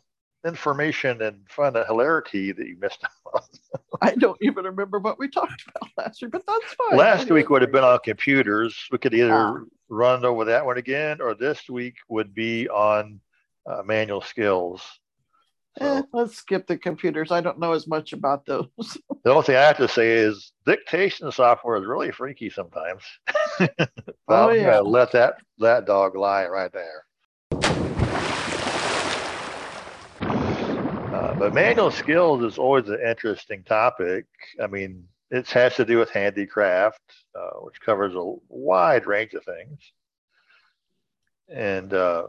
information 0.45 1.23
and 1.23 1.39
fun 1.49 1.77
and 1.77 1.87
hilarity 1.87 2.53
that 2.53 2.67
you 2.67 2.77
missed 2.81 3.03
out 3.05 3.33
on. 3.35 3.81
I 4.03 4.15
don't 4.15 4.39
even 4.43 4.65
remember 4.65 4.99
what 4.99 5.19
we 5.19 5.29
talked 5.29 5.65
about 5.69 5.91
last 5.97 6.23
week, 6.23 6.33
but 6.33 6.43
that's 6.47 6.75
fine. 6.75 6.99
Last 6.99 7.31
week 7.31 7.51
would 7.51 7.63
have 7.63 7.73
been 7.73 7.85
on 7.85 7.99
computers. 8.05 8.77
We 8.93 8.99
could 8.99 9.15
either 9.15 9.33
Ah. 9.33 9.59
run 9.89 10.25
over 10.25 10.45
that 10.47 10.65
one 10.67 10.79
again, 10.79 11.21
or 11.21 11.35
this 11.35 11.69
week 11.69 11.95
would 12.09 12.35
be 12.35 12.69
on 12.69 13.21
uh, 13.69 13.83
manual 13.85 14.21
skills. 14.21 14.83
Eh, 15.81 16.03
let's 16.13 16.37
skip 16.37 16.67
the 16.67 16.79
computers. 16.79 17.31
I 17.31 17.41
don't 17.43 17.59
know 17.59 17.73
as 17.73 17.87
much 17.87 18.13
about 18.13 18.47
those. 18.47 18.67
The 19.25 19.33
only 19.33 19.43
thing 19.43 19.57
I 19.57 19.63
have 19.63 19.77
to 19.79 19.89
say 19.89 20.13
is 20.13 20.53
dictation 20.67 21.33
software 21.33 21.77
is 21.79 21.85
really 21.85 22.13
freaky 22.13 22.49
sometimes. 22.49 23.03
Oh, 24.29 24.51
yeah. 24.51 24.79
let 24.79 25.11
that 25.13 25.39
that 25.59 25.85
dog 25.87 26.15
lie 26.17 26.47
right 26.47 26.73
there. 26.73 27.06
Uh, 31.27 31.35
but 31.35 31.55
manual 31.55 31.91
skills 31.91 32.43
is 32.45 32.59
always 32.59 32.89
an 32.89 33.01
interesting 33.01 33.65
topic. 33.65 34.27
I 34.63 34.69
mean, 34.69 35.09
it 35.31 35.51
has 35.51 35.75
to 35.75 35.85
do 35.85 35.99
with 35.99 36.11
handicraft, 36.11 37.01
uh, 37.35 37.59
which 37.63 37.81
covers 37.81 38.15
a 38.15 38.35
wide 38.49 39.07
range 39.07 39.35
of 39.35 39.45
things. 39.45 39.81
And 41.49 41.93
uh, 41.93 42.29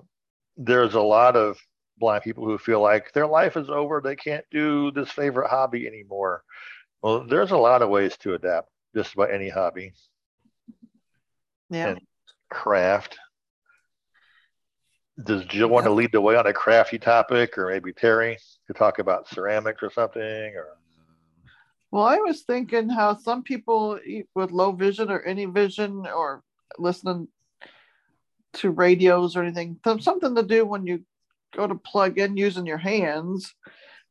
there's 0.58 0.96
a 0.96 1.02
lot 1.02 1.36
of 1.36 1.60
blind 2.00 2.24
people 2.24 2.46
who 2.46 2.58
feel 2.58 2.82
like 2.82 3.12
their 3.14 3.28
life 3.28 3.56
is 3.56 3.70
over. 3.70 4.02
They 4.02 4.16
can't 4.16 4.46
do 4.52 4.92
this 4.92 5.12
favorite 5.12 5.50
hobby 5.50 5.86
anymore. 5.86 6.44
Well, 7.04 7.28
there's 7.28 7.52
a 7.52 7.58
lot 7.58 7.84
of 7.84 7.90
ways 7.90 8.18
to 8.18 8.34
adapt 8.34 8.70
just 8.96 9.14
about 9.14 9.32
any 9.32 9.50
hobby 9.50 9.94
Yeah. 11.70 11.90
and 11.90 12.02
craft. 12.50 13.18
Does 15.24 15.46
Jill 15.46 15.70
want 15.70 15.86
to 15.86 15.92
lead 15.92 16.12
the 16.12 16.22
way 16.22 16.36
on 16.36 16.46
a 16.46 16.54
crafty 16.54 17.00
topic, 17.00 17.58
or 17.58 17.70
maybe 17.70 17.92
Terry 17.92 18.38
to 18.68 18.74
talk 18.74 19.00
about 19.00 19.28
ceramics 19.28 19.82
or 19.82 19.90
something? 19.90 20.22
Or 20.22 20.78
Well, 21.90 22.04
I 22.04 22.18
was 22.18 22.44
thinking 22.44 22.90
how 22.90 23.16
some 23.16 23.42
people 23.42 24.00
eat 24.06 24.28
with 24.36 24.52
low 24.52 24.72
vision 24.74 25.10
or 25.10 25.22
any 25.22 25.46
vision 25.46 26.06
or 26.06 26.44
listening 26.78 27.28
to 28.54 28.70
radios 28.70 29.36
or 29.36 29.44
anything, 29.44 29.80
some- 29.84 30.00
something 30.00 30.36
to 30.36 30.44
do 30.44 30.66
when 30.66 30.86
you 30.86 31.04
go 31.56 31.66
to 31.66 31.76
plug 31.76 32.20
in 32.20 32.38
using 32.38 32.66
your 32.66 32.78
hands. 32.78 33.54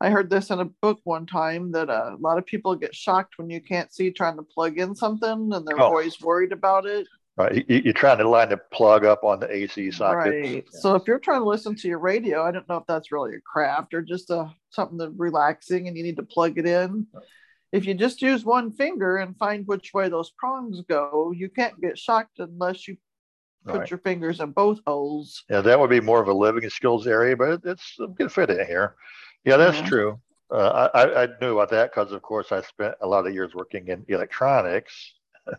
I 0.01 0.09
heard 0.09 0.29
this 0.29 0.51
in 0.51 0.59
a 0.59 0.65
book 0.65 0.99
one 1.05 1.25
time 1.25 1.71
that 1.71 1.89
uh, 1.89 2.11
a 2.15 2.17
lot 2.21 2.37
of 2.37 2.45
people 2.45 2.75
get 2.75 2.93
shocked 2.93 3.37
when 3.37 3.49
you 3.49 3.61
can't 3.61 3.91
see 3.93 4.11
trying 4.11 4.35
to 4.37 4.43
plug 4.43 4.77
in 4.77 4.93
something 4.95 5.51
and 5.53 5.65
they're 5.67 5.79
Oh. 5.79 5.85
always 5.85 6.21
worried 6.21 6.51
about 6.51 6.85
it. 6.85 7.07
Right, 7.37 7.65
you, 7.67 7.81
you're 7.85 7.93
trying 7.93 8.17
to 8.17 8.27
line 8.27 8.49
the 8.49 8.57
plug 8.57 9.05
up 9.05 9.23
on 9.23 9.39
the 9.39 9.51
AC 9.53 9.91
socket. 9.91 10.33
Right. 10.33 10.65
So 10.71 10.95
if 10.95 11.03
you're 11.07 11.19
trying 11.19 11.41
to 11.41 11.47
listen 11.47 11.75
to 11.75 11.87
your 11.87 11.99
radio, 11.99 12.43
I 12.43 12.51
don't 12.51 12.67
know 12.67 12.77
if 12.77 12.85
that's 12.87 13.11
really 13.11 13.35
a 13.35 13.41
craft 13.41 13.93
or 13.93 14.01
just 14.01 14.29
a 14.29 14.49
something 14.69 14.97
that 14.97 15.11
relaxing 15.17 15.87
and 15.87 15.95
you 15.95 16.03
need 16.03 16.17
to 16.17 16.23
plug 16.23 16.57
it 16.57 16.65
in. 16.65 17.07
If 17.71 17.85
you 17.85 17.93
just 17.93 18.21
use 18.21 18.45
one 18.45 18.71
finger 18.71 19.17
and 19.17 19.37
find 19.37 19.67
which 19.67 19.93
way 19.93 20.09
those 20.09 20.31
prongs 20.31 20.81
go, 20.89 21.33
you 21.35 21.49
can't 21.49 21.79
get 21.81 21.97
shocked 21.97 22.39
unless 22.39 22.87
you 22.87 22.97
put 23.65 23.79
Right. 23.79 23.89
your 23.91 23.99
fingers 23.99 24.39
in 24.39 24.51
both 24.51 24.79
holes. 24.87 25.43
Yeah, 25.49 25.59
that 25.59 25.77
would 25.77 25.89
be 25.89 25.99
more 25.99 26.21
of 26.21 26.29
a 26.29 26.33
living 26.33 26.69
skills 26.69 27.05
area, 27.05 27.35
but 27.35 27.61
it's 27.65 27.97
a 27.99 28.07
good 28.07 28.31
fit 28.31 28.49
in 28.49 28.65
here. 28.65 28.95
Yeah, 29.43 29.57
that's 29.57 29.79
Yeah. 29.79 29.85
true. 29.87 30.19
Uh, 30.49 30.87
I, 30.93 31.23
I 31.23 31.27
knew 31.41 31.57
about 31.59 31.69
that 31.71 31.91
because, 31.91 32.13
of 32.13 32.21
course, 32.21 32.53
I 32.53 32.61
spent 32.61 32.95
a 33.01 33.07
lot 33.07 33.27
of 33.27 33.33
years 33.33 33.53
working 33.53 33.89
in 33.89 34.05
electronics. 34.07 35.13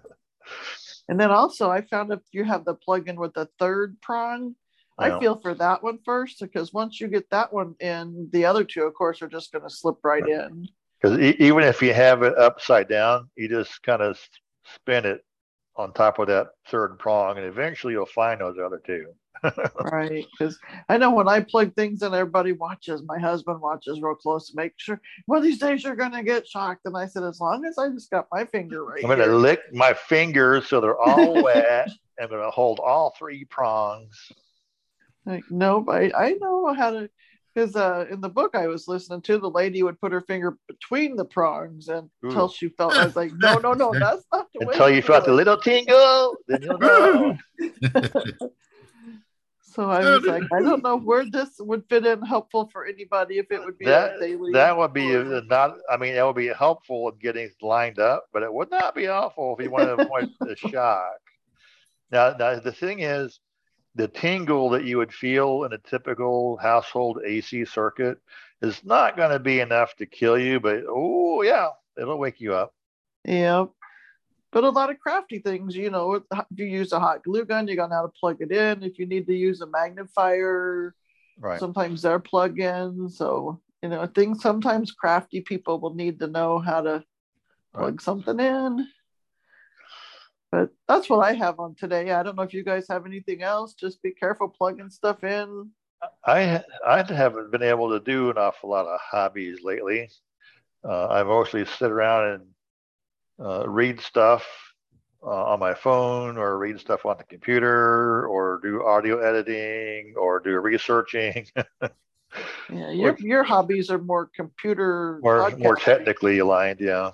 And 1.08 1.18
then 1.18 1.30
also, 1.30 1.70
I 1.70 1.80
found 1.82 2.12
if 2.12 2.20
you 2.32 2.44
have 2.44 2.64
the 2.64 2.74
plug-in 2.74 3.16
with 3.16 3.34
the 3.34 3.48
third 3.58 3.96
prong, 4.02 4.54
Yeah. 5.00 5.16
I 5.16 5.20
feel 5.20 5.36
for 5.36 5.54
that 5.54 5.82
one 5.82 5.98
first 6.04 6.40
because 6.40 6.72
once 6.72 7.00
you 7.00 7.08
get 7.08 7.30
that 7.30 7.52
one 7.52 7.74
in, 7.80 8.28
the 8.32 8.44
other 8.44 8.64
two, 8.64 8.82
of 8.82 8.94
course, 8.94 9.22
are 9.22 9.28
just 9.28 9.52
going 9.52 9.62
to 9.62 9.70
slip 9.70 9.96
right 10.02 10.26
in. 10.26 10.68
Because 11.00 11.18
e- 11.20 11.36
even 11.38 11.62
if 11.62 11.80
you 11.80 11.94
have 11.94 12.22
it 12.24 12.36
upside 12.36 12.88
down, 12.88 13.30
you 13.36 13.48
just 13.48 13.82
kind 13.84 14.02
of 14.02 14.18
spin 14.74 15.06
it 15.06 15.24
on 15.76 15.92
top 15.92 16.18
of 16.18 16.26
that 16.26 16.48
third 16.68 16.98
prong, 16.98 17.36
and 17.38 17.46
eventually 17.46 17.92
you'll 17.92 18.06
find 18.06 18.40
those 18.40 18.58
other 18.58 18.82
two. 18.84 19.06
Right 19.92 20.26
because 20.38 20.58
i 20.88 20.96
know 20.96 21.10
when 21.10 21.28
i 21.28 21.40
plug 21.40 21.74
things 21.74 22.02
in 22.02 22.12
everybody 22.14 22.52
watches 22.52 23.02
my 23.06 23.18
husband 23.18 23.60
watches 23.60 24.00
real 24.00 24.14
close 24.14 24.50
to 24.50 24.56
make 24.56 24.72
sure 24.76 25.00
one 25.26 25.38
of 25.38 25.44
these 25.44 25.58
days 25.58 25.84
you're 25.84 25.96
going 25.96 26.12
to 26.12 26.22
get 26.22 26.46
shocked 26.46 26.80
and 26.84 26.96
i 26.96 27.06
said 27.06 27.22
as 27.22 27.40
long 27.40 27.64
as 27.64 27.78
i 27.78 27.88
just 27.88 28.10
got 28.10 28.26
my 28.32 28.44
finger 28.44 28.84
right 28.84 29.02
I'm 29.02 29.08
going 29.08 29.18
to 29.18 29.24
here." 29.24 29.34
lick 29.34 29.60
my 29.72 29.92
fingers 29.94 30.66
so 30.68 30.80
they're 30.80 30.98
all 30.98 31.42
wet. 31.42 31.88
I'm 32.20 32.28
going 32.28 32.42
to 32.42 32.50
hold 32.50 32.80
all 32.80 33.14
three 33.18 33.44
prongs. 33.44 34.16
like 35.24 35.44
no 35.50 35.80
but 35.80 36.14
i, 36.14 36.26
I 36.26 36.32
know 36.32 36.74
how 36.74 36.90
to 36.90 37.10
because 37.54 37.74
uh, 37.76 38.04
in 38.10 38.20
the 38.20 38.28
book 38.28 38.54
i 38.54 38.66
was 38.68 38.86
listening 38.86 39.20
to 39.22 39.38
the 39.38 39.50
lady 39.50 39.82
would 39.82 40.00
put 40.00 40.12
her 40.12 40.20
finger 40.20 40.56
between 40.68 41.16
the 41.16 41.24
prongs 41.24 41.88
and 41.88 42.08
until 42.22 42.48
she 42.48 42.68
felt 42.68 42.94
i 42.94 43.04
was 43.04 43.16
like 43.16 43.32
no 43.36 43.58
no 43.58 43.72
no 43.72 43.92
that's 43.98 44.24
not 44.32 44.46
the 44.54 44.66
way 44.66 44.72
Until 44.72 44.90
you 44.90 45.02
felt 45.02 45.24
the 45.24 45.32
little 45.32 45.56
tingle, 45.56 46.36
then 46.46 46.62
you'll 46.62 46.78
know. 46.78 47.36
so 49.78 49.90
i 49.90 50.00
was 50.00 50.24
like 50.24 50.42
i 50.52 50.60
don't 50.60 50.82
know 50.82 50.98
where 50.98 51.24
this 51.30 51.50
would 51.60 51.84
fit 51.88 52.04
in 52.04 52.20
helpful 52.22 52.68
for 52.72 52.84
anybody 52.84 53.38
if 53.38 53.50
it 53.50 53.64
would 53.64 53.78
be 53.78 53.84
that 53.84 54.16
a 54.16 54.20
daily 54.20 54.52
that 54.52 54.76
would 54.76 54.92
be 54.92 55.06
not. 55.48 55.76
I 55.90 55.96
mean, 55.96 56.14
that 56.14 56.26
would 56.26 56.36
be 56.36 56.48
helpful 56.48 57.08
in 57.08 57.18
getting 57.18 57.50
lined 57.62 57.98
up, 57.98 58.26
but 58.32 58.42
it 58.42 58.52
would 58.52 58.70
not 58.70 58.94
be 58.94 59.04
helpful 59.04 59.56
if 59.58 59.64
you 59.64 59.70
want 59.70 59.84
to 59.84 60.04
avoid 60.04 60.30
the 60.40 60.56
shock. 60.70 61.20
Now, 62.10 62.34
now 62.38 62.58
the 62.58 62.72
thing 62.72 63.00
is, 63.00 63.40
the 63.94 64.08
tingle 64.08 64.70
that 64.70 64.84
you 64.84 64.98
would 64.98 65.12
feel 65.12 65.64
in 65.64 65.72
a 65.72 65.78
typical 65.78 66.56
household 66.56 67.20
AC 67.24 67.64
circuit 67.64 68.18
is 68.62 68.84
not 68.84 69.16
going 69.16 69.30
to 69.30 69.38
be 69.38 69.60
enough 69.60 69.94
to 69.96 70.06
kill 70.06 70.38
you, 70.38 70.60
but 70.60 70.82
oh 70.88 71.42
yeah, 71.42 71.68
it'll 72.00 72.18
wake 72.18 72.40
you 72.40 72.54
up. 72.54 72.74
Yeah. 73.24 73.66
But 74.50 74.64
a 74.64 74.70
lot 74.70 74.90
of 74.90 74.98
crafty 74.98 75.40
things, 75.40 75.76
you 75.76 75.90
know, 75.90 76.14
if 76.14 76.22
you 76.54 76.64
use 76.64 76.92
a 76.92 77.00
hot 77.00 77.22
glue 77.22 77.44
gun, 77.44 77.68
you 77.68 77.76
got 77.76 77.86
to 77.86 77.90
know 77.90 77.96
how 77.96 78.02
to 78.06 78.12
plug 78.18 78.38
it 78.40 78.50
in. 78.50 78.82
If 78.82 78.98
you 78.98 79.06
need 79.06 79.26
to 79.26 79.34
use 79.34 79.60
a 79.60 79.66
magnifier, 79.66 80.94
Right. 81.40 81.60
sometimes 81.60 82.02
they're 82.02 82.18
plug 82.18 82.58
in. 82.58 83.08
So, 83.10 83.60
you 83.82 83.90
know, 83.90 84.06
things 84.06 84.42
sometimes 84.42 84.90
crafty 84.90 85.40
people 85.40 85.78
will 85.78 85.94
need 85.94 86.18
to 86.20 86.26
know 86.26 86.58
how 86.58 86.80
to 86.80 87.04
plug 87.74 88.00
something 88.00 88.40
in. 88.40 88.88
But 90.50 90.70
that's 90.88 91.10
what 91.10 91.18
I 91.18 91.34
have 91.34 91.60
on 91.60 91.74
today. 91.74 92.10
I 92.10 92.22
don't 92.22 92.34
know 92.34 92.42
if 92.42 92.54
you 92.54 92.64
guys 92.64 92.86
have 92.88 93.04
anything 93.04 93.42
else. 93.42 93.74
Just 93.74 94.02
be 94.02 94.12
careful 94.12 94.48
plugging 94.48 94.90
stuff 94.90 95.22
in. 95.22 95.70
I 96.24 96.62
I 96.86 97.02
haven't 97.02 97.50
been 97.50 97.62
able 97.62 97.90
to 97.90 98.00
do 98.00 98.30
an 98.30 98.38
awful 98.38 98.70
lot 98.70 98.86
of 98.86 98.98
hobbies 99.00 99.58
lately. 99.62 100.08
Uh, 100.82 101.08
I 101.08 101.22
mostly 101.22 101.66
sit 101.66 101.90
around 101.90 102.32
and 102.32 102.46
uh, 103.40 103.68
read 103.68 104.00
stuff 104.00 104.46
uh, 105.22 105.44
on 105.52 105.60
my 105.60 105.74
phone, 105.74 106.36
or 106.36 106.58
read 106.58 106.78
stuff 106.78 107.06
on 107.06 107.16
the 107.18 107.24
computer, 107.24 108.26
or 108.26 108.60
do 108.62 108.84
audio 108.84 109.18
editing, 109.18 110.14
or 110.16 110.40
do 110.40 110.58
researching. 110.58 111.46
Yeah, 112.70 112.90
your 112.90 113.16
your 113.20 113.42
hobbies 113.42 113.90
are 113.90 113.98
more 113.98 114.26
computer 114.26 115.18
more 115.22 115.50
more 115.56 115.76
technically 115.76 116.38
aligned, 116.38 116.78
yeah. 116.78 117.12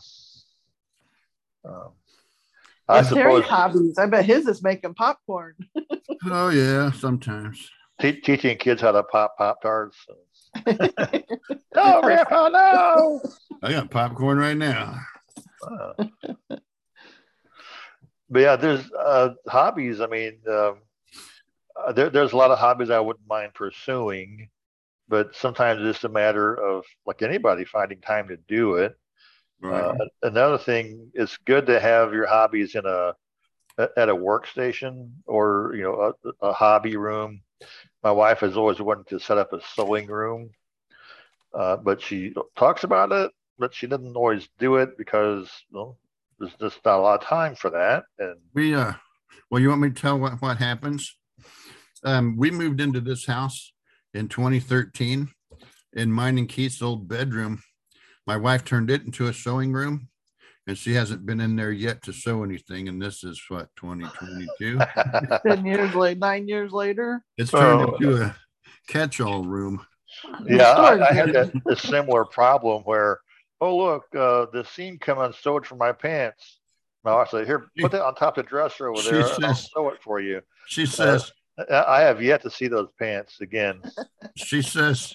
Um, 1.65 1.91
I 2.89 3.03
suppose 3.03 3.45
hobbies. 3.45 3.97
I 3.97 4.07
bet 4.07 4.25
his 4.25 4.47
is 4.47 4.63
making 4.63 4.95
popcorn. 4.95 5.55
Oh 6.27 6.49
yeah, 6.49 6.91
sometimes. 6.91 7.71
te- 8.01 8.21
teaching 8.21 8.57
kids 8.57 8.81
how 8.81 8.93
to 8.93 9.03
pop 9.03 9.37
pop 9.37 9.61
tarts. 9.61 10.07
no, 10.67 12.01
Grandpa, 12.03 12.49
no. 12.49 13.21
I 13.63 13.73
got 13.73 13.91
popcorn 13.91 14.39
right 14.39 14.57
now. 14.57 14.99
But 18.31 18.41
yeah, 18.41 18.57
there's 18.57 18.91
uh, 18.93 19.31
hobbies. 19.47 20.01
I 20.01 20.07
mean, 20.07 20.39
um, 20.49 20.79
uh, 21.77 21.93
there, 21.93 22.11
there's 22.11 22.33
a 22.33 22.37
lot 22.37 22.51
of 22.51 22.59
hobbies 22.59 22.91
I 22.91 23.01
wouldn't 23.01 23.29
mind 23.29 23.55
pursuing, 23.55 24.49
but 25.09 25.35
sometimes 25.37 25.81
it's 25.81 25.97
just 25.97 26.05
a 26.05 26.09
matter 26.09 26.55
of 26.55 26.85
like 27.07 27.23
anybody 27.23 27.65
finding 27.65 28.01
time 28.01 28.29
to 28.29 28.37
do 28.49 28.77
it. 28.77 28.97
Uh, 29.63 29.95
another 30.23 30.59
thing, 30.59 31.11
it's 31.15 31.37
good 31.39 31.67
to 31.67 31.81
have 31.81 32.13
your 32.13 32.27
hobbies 32.27 32.75
in 32.75 32.85
a 32.87 33.15
at 33.79 34.09
a 34.09 34.15
workstation 34.15 35.11
or 35.27 35.73
you 35.77 35.83
know 35.83 36.15
a, 36.25 36.47
a 36.47 36.53
hobby 36.53 36.97
room. 36.97 37.41
My 38.03 38.13
wife 38.13 38.41
has 38.41 38.57
always 38.57 38.81
wanted 38.81 39.09
to 39.09 39.19
set 39.19 39.39
up 39.39 39.53
a 39.53 39.61
sewing 39.75 40.07
room, 40.07 40.51
uh, 41.55 41.77
but 41.77 42.01
she 42.03 42.35
talks 42.57 42.85
about 42.85 43.13
it, 43.13 43.31
but 43.59 43.75
she 43.75 43.87
didn't 43.87 44.17
always 44.17 44.49
do 44.59 44.77
it 44.77 44.97
because 44.99 45.51
well, 45.71 45.99
there's 46.39 46.55
just 46.61 46.85
not 46.85 46.99
a 46.99 47.03
lot 47.03 47.23
of 47.23 47.27
time 47.27 47.55
for 47.55 47.71
that. 47.71 48.05
And 48.19 48.37
We 48.55 48.75
uh 48.75 48.93
well 49.51 49.61
you 49.61 49.69
want 49.69 49.81
me 49.81 49.89
to 49.91 49.95
tell 49.95 50.19
what, 50.19 50.41
what 50.43 50.59
happens? 50.59 51.17
Um 52.05 52.37
we 52.37 52.51
moved 52.51 52.81
into 52.81 53.01
this 53.01 53.27
house 53.27 53.73
in 54.13 54.29
2013 54.29 55.29
in 55.95 56.13
mine 56.13 56.39
and 56.39 56.49
Keith's 56.49 56.83
old 56.83 57.09
bedroom. 57.09 57.63
My 58.27 58.37
wife 58.37 58.65
turned 58.65 58.91
it 58.91 59.03
into 59.05 59.27
a 59.29 59.33
sewing 59.35 59.73
room 59.73 60.09
and 60.67 60.77
she 60.79 60.95
hasn't 60.95 61.27
been 61.27 61.41
in 61.41 61.57
there 61.57 61.73
yet 61.73 62.03
to 62.05 62.13
sew 62.13 62.43
anything. 62.43 62.89
And 62.89 63.01
this 63.01 63.23
is 63.23 63.41
what 63.49 63.69
2022. 63.77 64.79
Ten 65.47 65.67
years 65.67 65.95
late, 65.95 66.19
nine 66.19 66.49
years 66.49 66.73
later. 66.73 67.23
it's 67.37 67.51
turned 67.51 67.83
Oh. 67.83 67.95
into 67.95 68.23
a 68.23 68.37
catch-all 68.89 69.45
room. 69.45 69.85
yeah, 70.47 70.71
I, 70.73 71.11
I 71.11 71.13
had 71.13 71.29
unit. 71.29 71.53
that 71.67 71.73
a 71.73 71.77
similar 71.77 72.25
problem 72.25 72.83
where, 72.85 73.19
oh 73.61 73.77
look, 73.77 74.05
uh, 74.15 74.47
the 74.53 74.65
seam 74.65 74.99
come 74.99 75.19
unsewed 75.19 75.67
from 75.67 75.79
my 75.79 75.93
pants. 75.93 76.61
My 77.05 77.15
wife 77.15 77.29
said, 77.31 77.47
"Here, 77.47 77.67
put 77.79 77.93
that 77.93 78.05
on 78.05 78.15
top 78.15 78.39
of 78.39 78.45
the 78.45 78.49
dresser 78.49 78.89
over 78.89 79.03
there. 79.03 79.15
and 79.21 79.45
I'll 79.45 79.55
says- 79.55 79.71
sew 79.75 79.89
it 79.91 80.03
for 80.03 80.21
you." 80.21 80.41
She 80.67 80.87
says, 80.87 81.31
I 81.71 81.85
I 81.85 82.01
have 82.01 82.23
yet 82.23 82.43
to 82.43 82.51
see 82.51 82.69
those 82.69 82.89
pants 82.99 83.41
again. 83.41 83.83
she 84.37 84.63
says, 84.63 85.15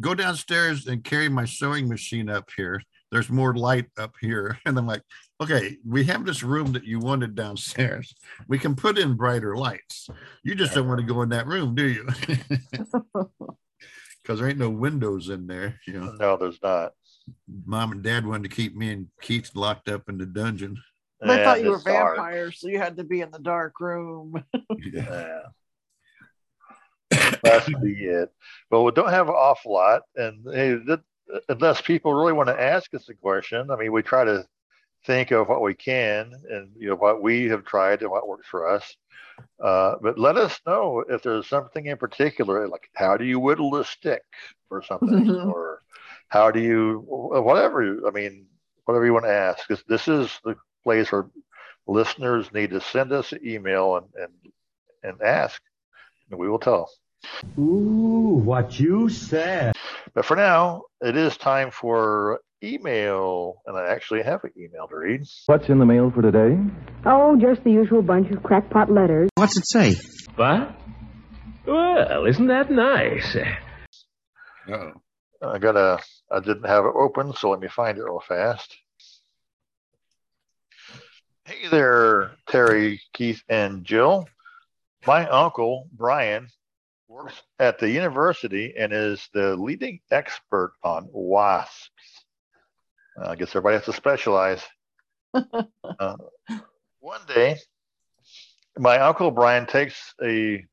go 0.00 0.14
downstairs 0.14 0.86
and 0.86 1.04
carry 1.04 1.28
my 1.28 1.44
sewing 1.44 1.88
machine 1.88 2.28
up 2.28 2.50
here. 2.56 2.82
There's 3.12 3.30
more 3.30 3.54
light 3.54 3.86
up 3.98 4.14
here. 4.20 4.58
And 4.66 4.78
I'm 4.78 4.86
like, 4.86 5.02
okay, 5.40 5.76
we 5.86 6.04
have 6.04 6.24
this 6.24 6.42
room 6.42 6.72
that 6.72 6.84
you 6.84 6.98
wanted 6.98 7.34
downstairs. 7.34 8.14
We 8.48 8.58
can 8.58 8.74
put 8.76 8.98
in 8.98 9.14
brighter 9.14 9.56
lights. 9.56 10.08
You 10.42 10.54
just 10.54 10.74
don't 10.74 10.88
want 10.88 11.00
to 11.00 11.06
go 11.06 11.22
in 11.22 11.28
that 11.30 11.46
room, 11.46 11.74
do 11.74 11.88
you? 11.88 12.06
Because 14.22 14.38
there 14.38 14.50
ain't 14.50 14.58
no 14.58 14.68
windows 14.68 15.30
in 15.30 15.46
there. 15.46 15.80
You 15.86 15.94
know, 15.94 16.12
No, 16.12 16.36
there's 16.36 16.62
not. 16.62 16.92
Mom 17.66 17.92
and 17.92 18.02
dad 18.02 18.26
wanted 18.26 18.48
to 18.48 18.54
keep 18.56 18.76
me 18.76 18.90
and 18.92 19.08
Keith 19.20 19.50
locked 19.54 19.88
up 19.88 20.08
in 20.08 20.18
the 20.18 20.26
dungeon. 20.26 20.76
They 21.20 21.36
Yeah, 21.36 21.44
thought 21.44 21.62
you 21.62 21.68
were 21.70 21.76
it's 21.76 21.84
dark. 21.84 22.16
vampires, 22.16 22.60
so 22.60 22.68
you 22.68 22.78
had 22.78 22.96
to 22.96 23.04
be 23.04 23.20
in 23.20 23.30
the 23.30 23.38
dark 23.38 23.80
room. 23.80 24.42
Yeah. 24.92 25.42
That's 27.42 27.66
be 27.82 28.04
it. 28.04 28.32
But 28.70 28.82
we 28.82 28.92
don't 28.92 29.10
have 29.10 29.28
an 29.28 29.34
awful 29.34 29.72
lot, 29.72 30.02
and 30.16 30.46
hey, 30.52 30.74
that, 30.86 31.00
unless 31.48 31.80
people 31.80 32.14
really 32.14 32.32
want 32.32 32.48
to 32.48 32.60
ask 32.60 32.94
us 32.94 33.08
a 33.08 33.14
question, 33.14 33.70
I 33.70 33.76
mean, 33.76 33.92
we 33.92 34.02
try 34.02 34.24
to 34.24 34.46
think 35.06 35.30
of 35.32 35.48
what 35.48 35.60
we 35.60 35.74
can, 35.74 36.32
and 36.48 36.70
you 36.76 36.88
know 36.88 36.94
what 36.94 37.22
we 37.22 37.46
have 37.46 37.64
tried 37.64 38.02
and 38.02 38.10
what 38.10 38.28
works 38.28 38.46
for 38.46 38.68
us. 38.68 38.96
Uh, 39.62 39.96
but 40.00 40.18
let 40.18 40.36
us 40.36 40.60
know 40.66 41.04
if 41.08 41.22
there's 41.22 41.48
something 41.48 41.86
in 41.86 41.96
particular, 41.96 42.68
like 42.68 42.88
how 42.94 43.16
do 43.16 43.24
you 43.24 43.40
whittle 43.40 43.74
a 43.76 43.84
stick 43.84 44.24
or 44.70 44.82
something, 44.82 45.30
or 45.44 45.82
how 46.30 46.50
do 46.50 46.60
you 46.60 47.04
whatever. 47.06 48.06
I 48.06 48.10
mean, 48.10 48.46
whatever 48.84 49.04
you 49.04 49.12
want 49.12 49.26
to 49.26 49.32
ask. 49.32 49.66
This, 49.68 49.82
this 49.86 50.08
is 50.08 50.30
the 50.42 50.56
place 50.82 51.12
where 51.12 51.26
listeners 51.86 52.50
need 52.52 52.70
to 52.70 52.80
send 52.80 53.12
us 53.12 53.32
an 53.32 53.40
email 53.44 53.96
and 53.96 54.06
and, 54.14 54.52
and 55.02 55.22
ask, 55.22 55.60
and 56.30 56.40
we 56.40 56.48
will 56.48 56.58
tell. 56.58 56.90
Ooh, 57.58 58.40
what 58.42 58.80
you 58.80 59.10
said. 59.10 59.74
But 60.14 60.24
for 60.24 60.36
now, 60.36 60.84
it 61.00 61.16
is 61.16 61.36
time 61.36 61.70
for 61.70 62.40
email, 62.62 63.62
and 63.66 63.76
I 63.76 63.88
actually 63.88 64.22
have 64.22 64.44
an 64.44 64.52
email 64.56 64.86
to 64.88 64.96
read. 64.96 65.22
What's 65.46 65.68
in 65.68 65.78
the 65.78 65.86
mail 65.86 66.10
for 66.10 66.22
today? 66.22 66.58
Oh, 67.04 67.36
just 67.40 67.64
the 67.64 67.70
usual 67.70 68.02
bunch 68.02 68.30
of 68.30 68.42
crackpot 68.42 68.90
letters. 68.90 69.28
What's 69.34 69.56
it 69.58 69.66
say? 69.66 69.96
What? 70.36 70.76
Well, 71.66 72.24
isn't 72.26 72.46
that 72.46 72.70
nice? 72.70 73.36
Oh, 74.68 74.92
I 75.42 75.58
gotta. 75.58 75.98
I 76.30 76.40
didn't 76.40 76.66
have 76.66 76.84
it 76.84 76.94
open, 76.94 77.32
so 77.34 77.50
let 77.50 77.60
me 77.60 77.68
find 77.68 77.98
it 77.98 78.04
real 78.04 78.20
fast. 78.20 78.76
Hey 81.44 81.68
there, 81.68 82.32
Terry, 82.48 83.00
Keith, 83.12 83.42
and 83.48 83.84
Jill. 83.84 84.28
My 85.06 85.28
uncle 85.28 85.88
Brian 85.92 86.48
works 87.08 87.42
at 87.58 87.78
the 87.78 87.90
university 87.90 88.74
and 88.78 88.92
is 88.92 89.28
the 89.34 89.56
leading 89.56 90.00
expert 90.12 90.74
on 90.84 91.08
wasps. 91.10 91.90
Uh, 93.20 93.30
I 93.30 93.34
guess 93.34 93.48
everybody 93.48 93.76
has 93.76 93.84
to 93.86 93.92
specialize. 93.92 94.62
Uh, 95.98 96.16
one 97.00 97.20
day, 97.26 97.56
my 98.78 98.98
uncle 99.00 99.30
Brian 99.30 99.66
takes 99.66 100.14
a 100.22 100.64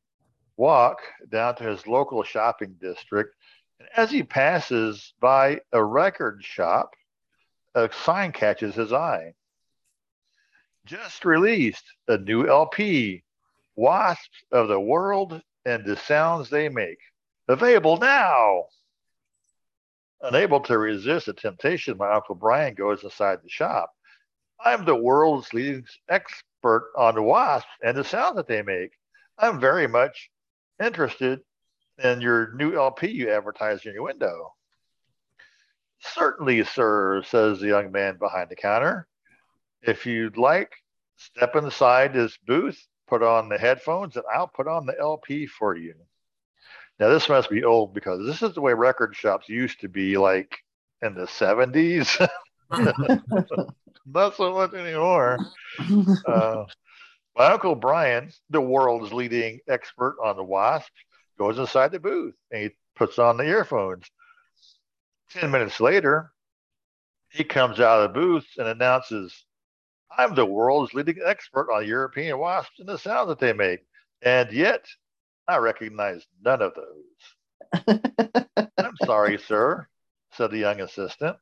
walk 0.55 0.99
down 1.29 1.55
to 1.55 1.63
his 1.63 1.87
local 1.87 2.23
shopping 2.23 2.75
district. 2.79 3.35
As 3.95 4.11
he 4.11 4.23
passes 4.23 5.13
by 5.19 5.61
a 5.71 5.83
record 5.83 6.43
shop, 6.43 6.95
a 7.75 7.89
sign 7.91 8.31
catches 8.31 8.75
his 8.75 8.93
eye. 8.93 9.33
Just 10.85 11.25
released 11.25 11.83
a 12.07 12.17
new 12.17 12.47
LP, 12.47 13.23
Wasps 13.75 14.43
of 14.51 14.67
the 14.67 14.79
World 14.79 15.41
and 15.65 15.85
the 15.85 15.95
Sounds 15.95 16.49
They 16.49 16.69
Make. 16.69 16.99
Available 17.47 17.97
now. 17.97 18.65
Unable 20.21 20.59
to 20.61 20.77
resist 20.77 21.27
the 21.27 21.33
temptation, 21.33 21.97
my 21.97 22.11
Uncle 22.11 22.35
Brian 22.35 22.73
goes 22.73 23.03
inside 23.03 23.43
the 23.43 23.49
shop. 23.49 23.93
I'm 24.59 24.85
the 24.85 24.95
world's 24.95 25.53
leading 25.53 25.85
expert 26.09 26.91
on 26.97 27.23
wasps 27.23 27.69
and 27.83 27.95
the 27.95 28.03
sounds 28.03 28.37
that 28.37 28.47
they 28.47 28.63
make. 28.63 28.91
I'm 29.37 29.59
very 29.59 29.87
much 29.87 30.31
interested 30.83 31.41
in 32.03 32.21
your 32.21 32.53
new 32.53 32.75
LP 32.75 33.09
you 33.09 33.31
advertised 33.31 33.85
in 33.85 33.93
your 33.93 34.03
window. 34.03 34.53
Certainly, 35.99 36.63
sir, 36.65 37.23
says 37.23 37.59
the 37.59 37.67
young 37.67 37.91
man 37.91 38.17
behind 38.17 38.49
the 38.49 38.55
counter. 38.55 39.07
If 39.81 40.05
you'd 40.05 40.37
like, 40.37 40.71
step 41.15 41.55
inside 41.55 42.13
this 42.13 42.37
booth, 42.45 42.79
put 43.07 43.23
on 43.23 43.49
the 43.49 43.57
headphones, 43.57 44.15
and 44.15 44.25
I'll 44.33 44.47
put 44.47 44.67
on 44.67 44.85
the 44.85 44.97
LP 44.99 45.47
for 45.47 45.75
you. 45.75 45.95
Now, 46.99 47.09
this 47.09 47.29
must 47.29 47.49
be 47.49 47.63
old 47.63 47.93
because 47.93 48.25
this 48.25 48.41
is 48.41 48.55
the 48.55 48.61
way 48.61 48.73
record 48.73 49.15
shops 49.15 49.49
used 49.49 49.81
to 49.81 49.89
be 49.89 50.17
like 50.17 50.57
in 51.01 51.13
the 51.13 51.25
70s. 51.25 52.27
Not 54.05 54.35
so 54.35 54.53
much 54.53 54.73
anymore. 54.73 55.39
Uh, 56.25 56.65
my 57.35 57.51
uncle 57.51 57.75
Brian, 57.75 58.31
the 58.49 58.59
world's 58.59 59.13
leading 59.13 59.59
expert 59.69 60.17
on 60.23 60.35
the 60.35 60.43
wasps, 60.43 60.89
goes 61.37 61.59
inside 61.59 61.91
the 61.91 61.99
booth 61.99 62.35
and 62.51 62.63
he 62.63 62.69
puts 62.95 63.19
on 63.19 63.37
the 63.37 63.45
earphones. 63.45 64.09
10 65.31 65.51
minutes 65.51 65.79
later, 65.79 66.31
he 67.29 67.43
comes 67.43 67.79
out 67.79 68.01
of 68.01 68.13
the 68.13 68.19
booth 68.19 68.47
and 68.57 68.67
announces, 68.67 69.45
I'm 70.17 70.35
the 70.35 70.45
world's 70.45 70.93
leading 70.93 71.19
expert 71.23 71.71
on 71.71 71.87
European 71.87 72.39
wasps 72.39 72.79
and 72.79 72.87
the 72.87 72.97
sounds 72.97 73.27
that 73.29 73.39
they 73.39 73.53
make. 73.53 73.81
And 74.21 74.51
yet, 74.51 74.85
I 75.47 75.57
recognize 75.57 76.25
none 76.43 76.61
of 76.61 76.73
those. 76.75 77.85
I'm 78.77 78.97
sorry, 79.05 79.37
sir, 79.37 79.87
said 80.31 80.51
the 80.51 80.57
young 80.57 80.81
assistant. 80.81 81.37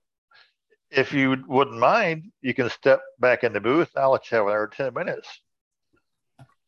If 0.91 1.13
you 1.13 1.43
wouldn't 1.47 1.77
mind, 1.77 2.31
you 2.41 2.53
can 2.53 2.69
step 2.69 3.01
back 3.19 3.43
in 3.43 3.53
the 3.53 3.59
booth. 3.59 3.89
I'll 3.95 4.11
let 4.11 4.29
you 4.29 4.37
have 4.37 4.47
another 4.47 4.67
10 4.67 4.93
minutes. 4.93 5.27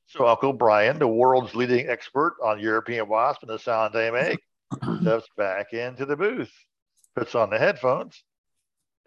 So 0.07 0.25
Uncle 0.25 0.53
Brian, 0.53 0.99
the 0.99 1.07
world's 1.07 1.53
leading 1.53 1.89
expert 1.89 2.37
on 2.41 2.59
European 2.59 3.09
wasp 3.09 3.43
and 3.43 3.49
the 3.49 3.59
sound 3.59 3.93
they 3.93 4.09
make, 4.09 4.39
steps 5.01 5.27
back 5.35 5.73
into 5.73 6.05
the 6.05 6.15
booth, 6.15 6.51
puts 7.13 7.35
on 7.35 7.49
the 7.49 7.59
headphones, 7.59 8.23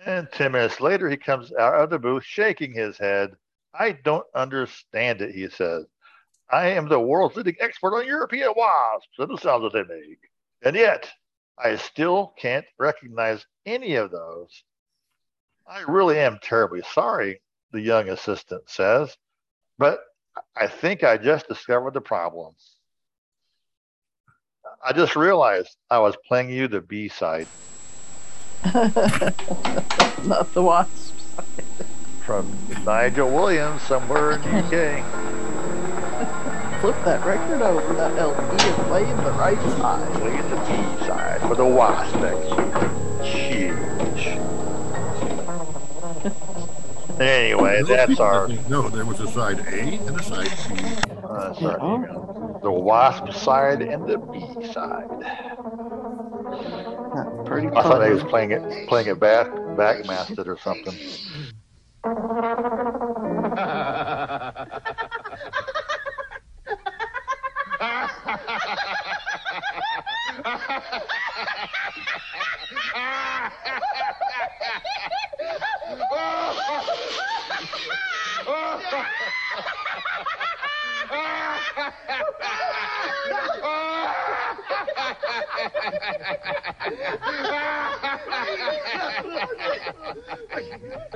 and 0.05 0.29
10 0.33 0.53
minutes 0.53 0.81
later, 0.81 1.09
he 1.09 1.17
comes 1.17 1.53
out 1.55 1.75
of 1.75 1.91
the 1.91 1.99
booth 1.99 2.25
shaking 2.25 2.73
his 2.73 2.99
head. 2.99 3.31
I 3.73 3.93
don't 3.93 4.27
understand 4.35 5.21
it, 5.21 5.35
he 5.35 5.49
says. 5.49 5.85
I 6.51 6.69
am 6.69 6.89
the 6.89 7.01
world's 7.01 7.37
leading 7.37 7.57
expert 7.61 7.97
on 7.97 8.07
European 8.07 8.53
wasps 8.57 9.19
and 9.19 9.31
the 9.31 9.37
sounds 9.37 9.63
that 9.63 9.73
they 9.73 9.95
make. 9.95 10.19
And 10.63 10.75
yet, 10.75 11.11
I 11.59 11.77
still 11.77 12.35
can't 12.39 12.65
recognize 12.79 13.47
any 13.67 13.95
of 13.95 14.11
those. 14.11 14.65
I 15.67 15.83
really 15.83 16.19
am 16.19 16.39
terribly 16.43 16.83
sorry, 16.93 17.41
the 17.71 17.81
young 17.81 18.09
assistant 18.09 18.69
says, 18.69 19.17
but 19.79 20.01
I 20.57 20.67
think 20.67 21.05
I 21.05 21.17
just 21.17 21.49
discovered 21.49 21.95
the 21.95 22.01
problem. 22.01 22.55
I 24.85 24.93
just 24.93 25.17
realized 25.17 25.77
I 25.91 25.99
was 25.99 26.17
playing 26.27 26.51
you 26.51 26.69
the 26.69 26.81
B 26.81 27.09
side. 27.09 27.47
Not 30.25 30.53
the 30.55 30.63
wasps. 30.63 31.13
From 32.25 32.51
Nigel 32.85 33.31
Williams, 33.31 33.83
somewhere 33.83 34.33
in 34.33 34.43
the 34.43 34.59
UK. 34.59 35.05
Flip 36.81 36.97
that 37.05 37.25
record 37.27 37.61
over, 37.61 37.93
that 37.95 38.17
LP, 38.17 38.41
and 38.41 38.77
play 38.87 39.05
the 39.05 39.33
right 39.33 39.61
side. 39.79 40.13
Play 40.15 40.37
the 40.41 40.57
B 40.57 41.07
side 41.07 41.41
for 41.43 41.55
the 41.55 41.67
wasp 41.67 42.17
Huge. 42.17 43.10
Anyway, 47.21 47.83
that's 47.83 48.19
our. 48.19 48.49
No, 48.69 48.89
there 48.89 49.05
was 49.05 49.21
a 49.21 49.29
side 49.29 49.61
A 49.61 49.81
and 49.81 50.19
a 50.19 50.23
side 50.23 50.51
B. 50.69 50.75
Uh, 51.23 51.53
sorry, 51.55 52.09
the 52.63 52.73
wasp 52.73 53.31
side 53.33 53.83
and 53.83 54.09
the 54.09 54.17
B 54.17 54.41
side. 54.73 55.09
Pretty 57.45 57.69
I 57.69 57.83
thought 57.83 58.03
I 58.03 58.11
was 58.11 58.25
playing 58.25 58.53
it, 58.53 58.89
playing 58.89 59.09
it 59.09 59.21
back, 59.21 59.49
backmasked 59.49 60.47
or 60.47 60.57
something. 60.59 60.97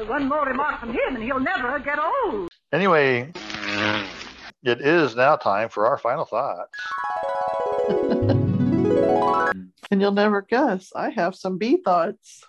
One 0.07 0.29
more 0.29 0.45
remark 0.45 0.81
from 0.81 0.91
him 0.91 1.17
and 1.17 1.25
he'll 1.25 1.41
never 1.41 1.79
get 1.81 1.99
old. 1.99 2.49
Anyway, 2.73 3.33
it 4.63 4.81
is 4.81 5.17
now 5.17 5.37
time 5.37 5.69
for 5.69 5.87
our 5.87 5.99
final 5.99 6.25
thoughts. 6.25 6.79
And 9.91 10.01
you'll 10.01 10.13
never 10.13 10.43
guess, 10.43 10.93
I 10.97 11.11
have 11.11 11.37
some 11.37 11.59
bee 11.59 11.77
thoughts. 11.77 12.45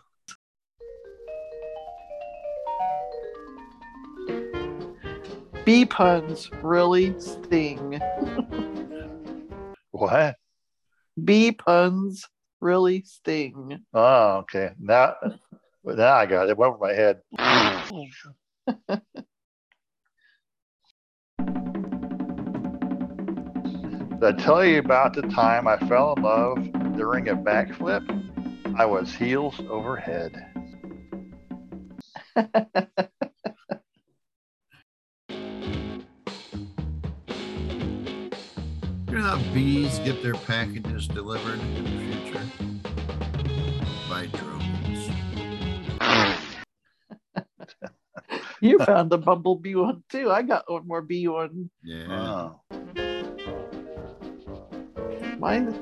Bee 5.65 5.83
puns 5.83 6.51
really 6.61 7.19
sting. 7.19 7.99
What? 9.91 10.35
Bee 11.23 11.53
puns 11.53 12.27
really 12.59 13.03
sting. 13.05 13.79
Oh, 13.93 14.39
okay. 14.39 14.71
Now, 14.77 15.15
now 15.85 16.15
I 16.15 16.25
got 16.25 16.47
it. 16.47 16.49
It 16.49 16.57
went 16.57 16.73
over 16.73 16.85
my 16.85 16.93
head. 16.93 17.21
Did 24.19 24.23
I 24.23 24.31
tell 24.33 24.65
you 24.65 24.79
about 24.79 25.13
the 25.13 25.21
time 25.21 25.65
I 25.65 25.77
fell 25.87 26.13
in 26.17 26.23
love 26.23 26.57
during 26.97 27.29
a 27.29 27.35
backflip? 27.35 28.05
I 28.77 28.85
was 28.85 29.15
heels 29.15 29.59
over 29.69 29.95
head. 29.95 30.35
Know 39.15 39.21
how 39.21 39.53
bees 39.53 39.99
get 39.99 40.21
their 40.21 40.33
packages 40.33 41.07
delivered 41.07 41.57
in 41.61 41.83
the 41.85 42.17
future? 42.17 42.43
By 44.09 44.25
drones. 44.27 45.09
You 48.59 48.79
found 48.79 49.13
a 49.13 49.17
bumblebee 49.17 49.75
one 49.75 50.03
too. 50.09 50.31
I 50.31 50.41
got 50.41 50.69
one 50.69 50.85
more 50.85 51.01
bee 51.01 51.29
one. 51.29 51.69
Yeah. 51.81 52.49
Mine. 55.37 55.73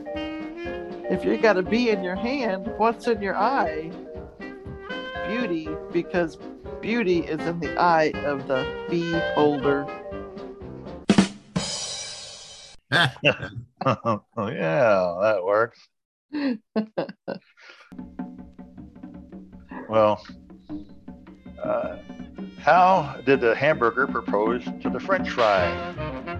If 1.09 1.25
you 1.25 1.37
got 1.37 1.57
a 1.57 1.63
bee 1.63 1.89
in 1.89 2.03
your 2.03 2.15
hand, 2.15 2.71
what's 2.77 3.07
in 3.07 3.19
your 3.19 3.35
eye? 3.35 3.91
Beauty, 5.27 5.69
because 5.91 6.37
beauty 6.81 7.19
is 7.21 7.39
in 7.47 7.59
the 7.59 7.79
eye 7.79 8.11
of 8.25 8.47
the 8.47 8.63
beholder. 8.89 9.87
Oh, 13.85 14.21
yeah, 14.37 15.17
that 15.21 15.41
works. 15.43 15.87
well, 19.89 20.25
uh, 21.61 21.97
how 22.59 23.19
did 23.25 23.41
the 23.41 23.55
hamburger 23.55 24.07
propose 24.07 24.63
to 24.81 24.89
the 24.89 24.99
french 24.99 25.29
fry? 25.29 26.39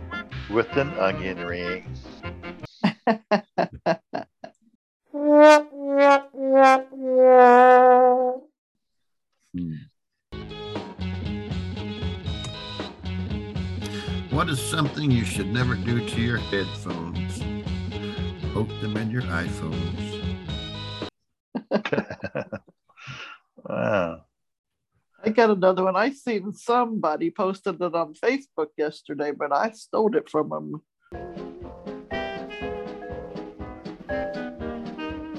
With 0.49 0.75
an 0.77 0.89
onion 0.99 1.45
ring. 1.45 1.95
What 14.43 14.51
is 14.51 14.59
something 14.59 15.09
you 15.09 15.23
should 15.23 15.53
never 15.53 15.73
do 15.73 16.05
to 16.05 16.21
your 16.21 16.35
headphones? 16.37 17.39
Poke 18.53 18.67
them 18.81 18.97
in 18.97 19.09
your 19.09 19.21
iPhones. 19.21 20.41
Wow. 23.63 24.25
I 25.23 25.29
got 25.29 25.49
another 25.49 25.85
one. 25.85 25.95
I 25.95 26.11
seen 26.11 26.51
somebody 26.51 27.31
posted 27.31 27.81
it 27.81 27.95
on 27.95 28.15
Facebook 28.15 28.67
yesterday, 28.77 29.31
but 29.31 29.53
I 29.53 29.71
stole 29.71 30.13
it 30.17 30.27
from 30.27 30.49
them. 30.49 30.81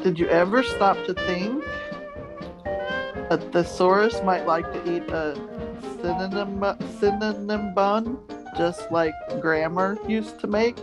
Did 0.03 0.19
you 0.19 0.29
ever 0.29 0.63
stop 0.63 0.97
to 1.05 1.13
think 1.13 1.63
a 3.29 3.37
thesaurus 3.37 4.23
might 4.23 4.47
like 4.47 4.73
to 4.73 4.97
eat 4.97 5.07
a 5.11 5.37
synonym 6.01 6.65
synonym 6.99 7.75
bun, 7.75 8.19
just 8.57 8.91
like 8.91 9.15
grammar 9.41 9.99
used 10.09 10.39
to 10.41 10.47
make? 10.47 10.77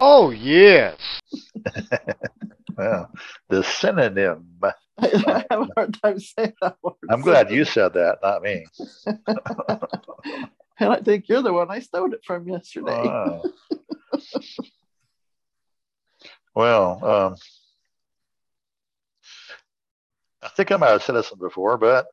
Oh, 0.00 0.30
yes. 0.30 0.98
Well, 2.76 3.10
the 3.48 3.62
synonym. 3.62 4.58
I 4.98 5.44
have 5.50 5.60
a 5.60 5.68
hard 5.76 5.98
time 6.02 6.18
saying 6.18 6.54
that 6.60 6.76
word. 6.82 6.94
I'm 7.08 7.20
glad 7.20 7.50
you 7.50 7.64
said 7.64 7.94
that, 7.94 8.18
not 8.22 8.42
me. 8.42 8.66
and 10.78 10.92
I 10.92 10.96
think 11.00 11.28
you're 11.28 11.42
the 11.42 11.52
one 11.52 11.70
I 11.70 11.78
stole 11.80 12.12
it 12.12 12.24
from 12.24 12.48
yesterday. 12.48 12.90
Wow. 12.90 13.42
Well, 16.54 17.04
um, 17.04 17.36
I 20.42 20.48
think 20.48 20.70
I 20.70 20.76
might 20.76 20.90
have 20.90 21.02
said 21.02 21.16
this 21.16 21.30
before, 21.30 21.78
but 21.78 22.06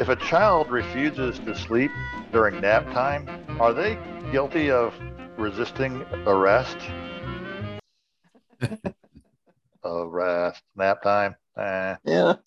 if 0.00 0.08
a 0.08 0.16
child 0.16 0.70
refuses 0.70 1.38
to 1.40 1.54
sleep 1.56 1.90
during 2.32 2.60
nap 2.60 2.84
time, 2.92 3.28
are 3.60 3.72
they 3.72 3.98
guilty 4.30 4.70
of 4.70 4.94
resisting 5.36 6.02
arrest? 6.26 6.76
arrest, 9.84 10.62
nap 10.76 11.02
time. 11.02 11.34
Eh. 11.56 11.96
Yeah. 12.04 12.34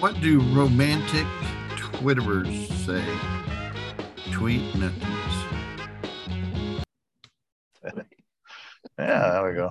What 0.00 0.20
do 0.20 0.40
romantic 0.52 1.26
Twitterers 1.76 2.68
say? 2.84 3.02
Tweet 4.32 4.74
nothings. 4.74 5.10
Yeah, 8.98 9.30
there 9.30 9.48
we 9.48 9.54
go. 9.56 9.70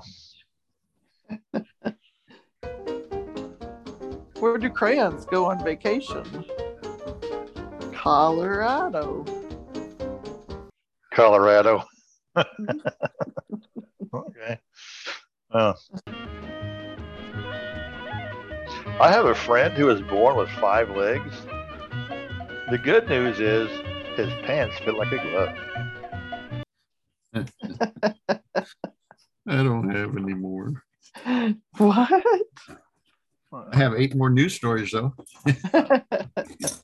Where 4.44 4.58
do 4.58 4.70
crayons 4.70 5.24
go 5.24 5.46
on 5.46 5.64
vacation? 5.64 6.44
Colorado. 7.94 9.24
Colorado. 11.14 11.86
okay. 12.38 12.50
Well, 15.50 15.80
I 19.00 19.14
have 19.14 19.28
a 19.28 19.34
friend 19.34 19.74
who 19.76 19.86
was 19.86 20.02
born 20.02 20.36
with 20.36 20.50
five 20.60 20.90
legs. 20.90 21.34
The 22.70 22.82
good 22.84 23.08
news 23.08 23.40
is 23.40 23.70
his 24.18 24.28
pants 24.46 24.78
fit 24.80 24.96
like 24.96 25.14
a 25.14 25.56
glove. 27.34 27.34
I 29.48 29.64
don't 29.64 29.90
have 29.90 30.18
any 30.18 30.34
more. 30.34 30.84
What? 31.78 32.24
I 33.74 33.78
have 33.78 33.94
eight 33.96 34.16
more 34.16 34.30
news 34.30 34.54
stories 34.54 34.92
though. 34.92 35.14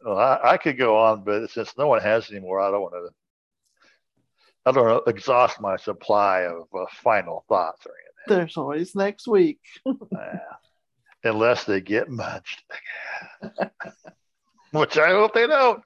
Well, 0.04 0.18
I, 0.18 0.40
I 0.54 0.58
could 0.58 0.78
go 0.78 0.98
on, 0.98 1.24
but 1.24 1.52
since 1.52 1.78
no 1.78 1.88
one 1.88 2.02
has 2.02 2.32
any 2.32 2.40
more, 2.40 2.60
I 2.60 2.72
don't 2.72 2.82
want 2.82 2.94
to. 2.94 3.10
I 4.66 4.72
don't 4.72 4.86
want 4.86 5.06
to 5.06 5.12
exhaust 5.12 5.62
my 5.62 5.78
supply 5.78 6.42
of 6.42 6.64
uh, 6.74 6.86
final 6.92 7.46
thoughts 7.48 7.86
or 7.86 7.92
anything. 7.92 8.38
There's 8.40 8.58
always 8.58 8.96
next 8.96 9.28
week. 9.28 9.60
anything, 9.86 10.38
unless 11.24 11.64
they 11.66 11.82
get 11.82 12.10
munched, 12.10 12.64
which 14.72 14.98
I 14.98 15.10
hope 15.10 15.34
they 15.34 15.48
don't. 15.48 15.84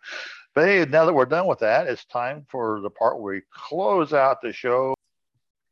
But 0.55 0.65
hey, 0.65 0.85
now 0.85 1.05
that 1.05 1.13
we're 1.13 1.25
done 1.25 1.47
with 1.47 1.59
that, 1.59 1.87
it's 1.87 2.05
time 2.05 2.45
for 2.49 2.79
the 2.81 2.89
part 2.89 3.19
where 3.19 3.35
we 3.35 3.41
close 3.53 4.13
out 4.13 4.41
the 4.41 4.53
show. 4.53 4.93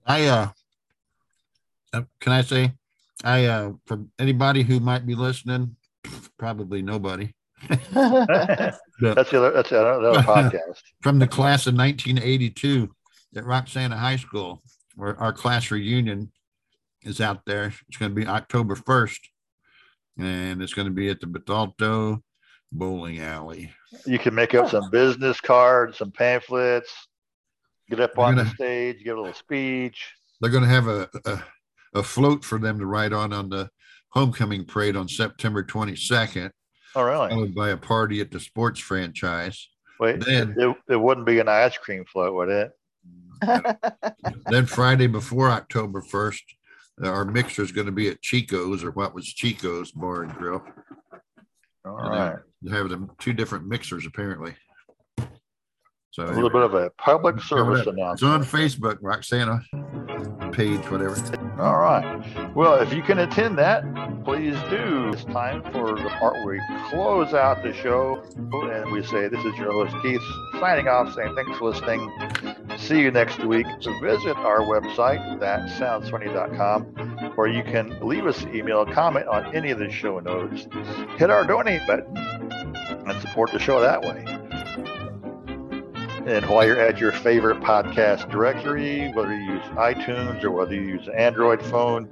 I 0.05 0.25
uh, 0.25 0.49
uh, 1.93 2.01
can 2.19 2.33
I 2.33 2.41
say, 2.41 2.73
I 3.23 3.45
uh, 3.45 3.73
for 3.85 4.03
anybody 4.19 4.63
who 4.63 4.79
might 4.79 5.05
be 5.05 5.15
listening, 5.15 5.75
probably 6.37 6.81
nobody. 6.81 7.33
that's 7.69 7.89
the 7.91 9.37
other. 9.37 9.51
That's 9.51 9.69
the 9.69 9.79
other, 9.79 10.01
the 10.01 10.09
other 10.09 10.21
podcast. 10.21 10.81
From 11.01 11.19
the 11.19 11.27
class 11.27 11.67
of 11.67 11.75
1982 11.75 12.89
at 13.35 13.45
Roxana 13.45 13.97
High 13.97 14.15
School, 14.15 14.63
where 14.95 15.19
our 15.19 15.33
class 15.33 15.71
reunion 15.71 16.31
is 17.03 17.21
out 17.21 17.45
there. 17.45 17.73
It's 17.87 17.97
going 17.97 18.11
to 18.11 18.15
be 18.15 18.27
October 18.27 18.75
1st, 18.75 19.19
and 20.19 20.61
it's 20.61 20.73
going 20.73 20.87
to 20.87 20.93
be 20.93 21.09
at 21.09 21.19
the 21.19 21.27
Bethalto 21.27 22.21
Bowling 22.71 23.19
Alley. 23.19 23.71
You 24.05 24.19
can 24.19 24.33
make 24.35 24.53
up 24.53 24.69
some 24.69 24.89
business 24.89 25.41
cards, 25.41 25.97
some 25.97 26.11
pamphlets, 26.11 26.91
get 27.89 27.99
up 27.99 28.17
on 28.17 28.35
the 28.35 28.43
gonna- 28.43 28.55
stage, 28.55 29.03
give 29.03 29.17
a 29.17 29.21
little 29.21 29.33
speech. 29.33 30.13
They're 30.39 30.51
going 30.51 30.63
to 30.63 30.69
have 30.69 30.87
a, 30.87 31.09
a 31.25 31.43
a 31.93 32.03
float 32.03 32.43
for 32.45 32.57
them 32.59 32.79
to 32.79 32.85
ride 32.85 33.13
on 33.13 33.33
on 33.33 33.49
the 33.49 33.69
homecoming 34.09 34.65
parade 34.65 34.95
on 34.95 35.07
September 35.07 35.63
22nd, 35.63 36.51
Oh, 36.95 37.03
really? 37.03 37.29
followed 37.29 37.55
by 37.55 37.69
a 37.69 37.77
party 37.77 38.19
at 38.21 38.31
the 38.31 38.39
sports 38.39 38.79
franchise. 38.79 39.69
Wait, 39.99 40.23
Then- 40.25 40.55
it, 40.57 40.75
it 40.89 40.95
wouldn't 40.97 41.25
be 41.27 41.39
an 41.39 41.47
ice 41.47 41.77
cream 41.77 42.03
float, 42.05 42.33
would 42.33 42.49
it? 42.49 42.71
then 44.47 44.65
Friday 44.65 45.07
before 45.07 45.49
October 45.49 46.01
1st, 46.01 46.41
uh, 47.03 47.09
our 47.09 47.25
mixer 47.25 47.63
is 47.63 47.71
going 47.71 47.85
to 47.87 47.91
be 47.91 48.07
at 48.09 48.21
Chico's 48.21 48.83
or 48.83 48.91
what 48.91 49.15
was 49.15 49.25
Chico's 49.25 49.91
Bar 49.91 50.23
and 50.23 50.33
Grill. 50.35 50.61
All 51.85 51.97
And, 51.97 52.09
right. 52.09 52.35
They 52.61 52.71
have 52.75 52.89
them 52.89 53.09
two 53.19 53.33
different 53.33 53.65
mixers 53.67 54.05
apparently. 54.05 54.55
So 56.11 56.25
A 56.25 56.33
little 56.33 56.49
bit 56.49 56.61
of 56.61 56.73
a 56.75 56.89
public 56.97 57.39
service 57.41 57.87
announcement. 57.87 58.13
It's 58.13 58.23
on. 58.23 58.43
Facebook, 58.43 58.97
Roxana 59.01 59.61
page, 60.51 60.81
whatever. 60.91 61.15
All 61.59 61.77
right. 61.77 62.55
Well, 62.55 62.75
if 62.75 62.93
you 62.93 63.03
can 63.03 63.19
attend 63.19 63.57
that, 63.59 63.83
please 64.23 64.55
do. 64.69 65.11
It's 65.13 65.23
time 65.25 65.61
for 65.71 65.95
the 65.95 66.09
part 66.19 66.33
where 66.43 66.55
we 66.55 66.61
close 66.89 67.33
out 67.33 67.61
the 67.61 67.73
show 67.73 68.23
and 68.35 68.91
we 68.91 69.03
say, 69.03 69.27
This 69.27 69.43
is 69.45 69.55
your 69.57 69.71
host, 69.71 69.95
Keith, 70.01 70.21
signing 70.59 70.87
off, 70.87 71.13
saying 71.13 71.35
thanks 71.35 71.57
for 71.57 71.69
listening. 71.69 72.11
See 72.77 72.99
you 73.01 73.11
next 73.11 73.43
week. 73.43 73.67
Visit 74.01 74.37
our 74.37 74.61
website, 74.61 75.39
thatsoundsfunny.com, 75.39 76.83
where 77.35 77.47
you 77.47 77.63
can 77.63 77.99
leave 78.01 78.25
us 78.25 78.41
an 78.41 78.55
email, 78.55 78.85
comment 78.85 79.27
on 79.27 79.55
any 79.55 79.71
of 79.71 79.77
the 79.79 79.91
show 79.91 80.19
notes, 80.19 80.67
hit 81.17 81.29
our 81.29 81.45
donate 81.45 81.85
button, 81.85 82.17
and 82.17 83.21
support 83.21 83.51
the 83.51 83.59
show 83.59 83.81
that 83.81 84.01
way. 84.01 84.40
And 86.25 86.45
while 86.47 86.65
you're 86.65 86.79
at 86.79 86.99
your 86.99 87.11
favorite 87.11 87.61
podcast 87.61 88.29
directory, 88.29 89.11
whether 89.13 89.33
you 89.35 89.53
use 89.53 89.63
iTunes 89.73 90.43
or 90.43 90.51
whether 90.51 90.75
you 90.75 90.81
use 90.81 91.09
Android 91.15 91.61
phone, 91.63 92.07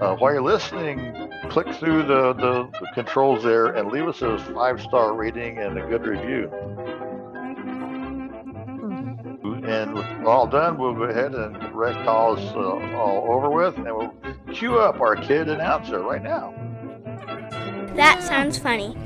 uh, 0.00 0.16
while 0.16 0.32
you're 0.32 0.42
listening, 0.42 1.30
click 1.48 1.72
through 1.76 2.02
the, 2.02 2.32
the, 2.32 2.68
the 2.80 2.88
controls 2.94 3.44
there 3.44 3.66
and 3.66 3.92
leave 3.92 4.08
us 4.08 4.20
a 4.22 4.36
five 4.52 4.80
star 4.80 5.14
rating 5.14 5.58
and 5.58 5.78
a 5.78 5.86
good 5.86 6.04
review. 6.04 6.50
And 9.64 9.94
with 9.94 10.06
all 10.26 10.48
done, 10.48 10.76
we'll 10.76 10.94
go 10.94 11.04
ahead 11.04 11.34
and 11.34 11.72
rec 11.72 11.94
calls 12.04 12.40
uh, 12.40 12.96
all 12.96 13.28
over 13.30 13.48
with, 13.48 13.76
and 13.76 13.84
we'll 13.84 14.12
cue 14.52 14.76
up 14.78 15.00
our 15.00 15.14
kid 15.14 15.48
announcer 15.48 16.00
right 16.00 16.22
now. 16.22 16.52
That 17.94 18.22
sounds 18.22 18.58
funny. 18.58 18.96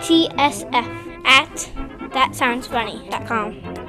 TSF 0.00 1.26
at 1.26 1.70
thatsoundsfunny.com. 2.12 3.85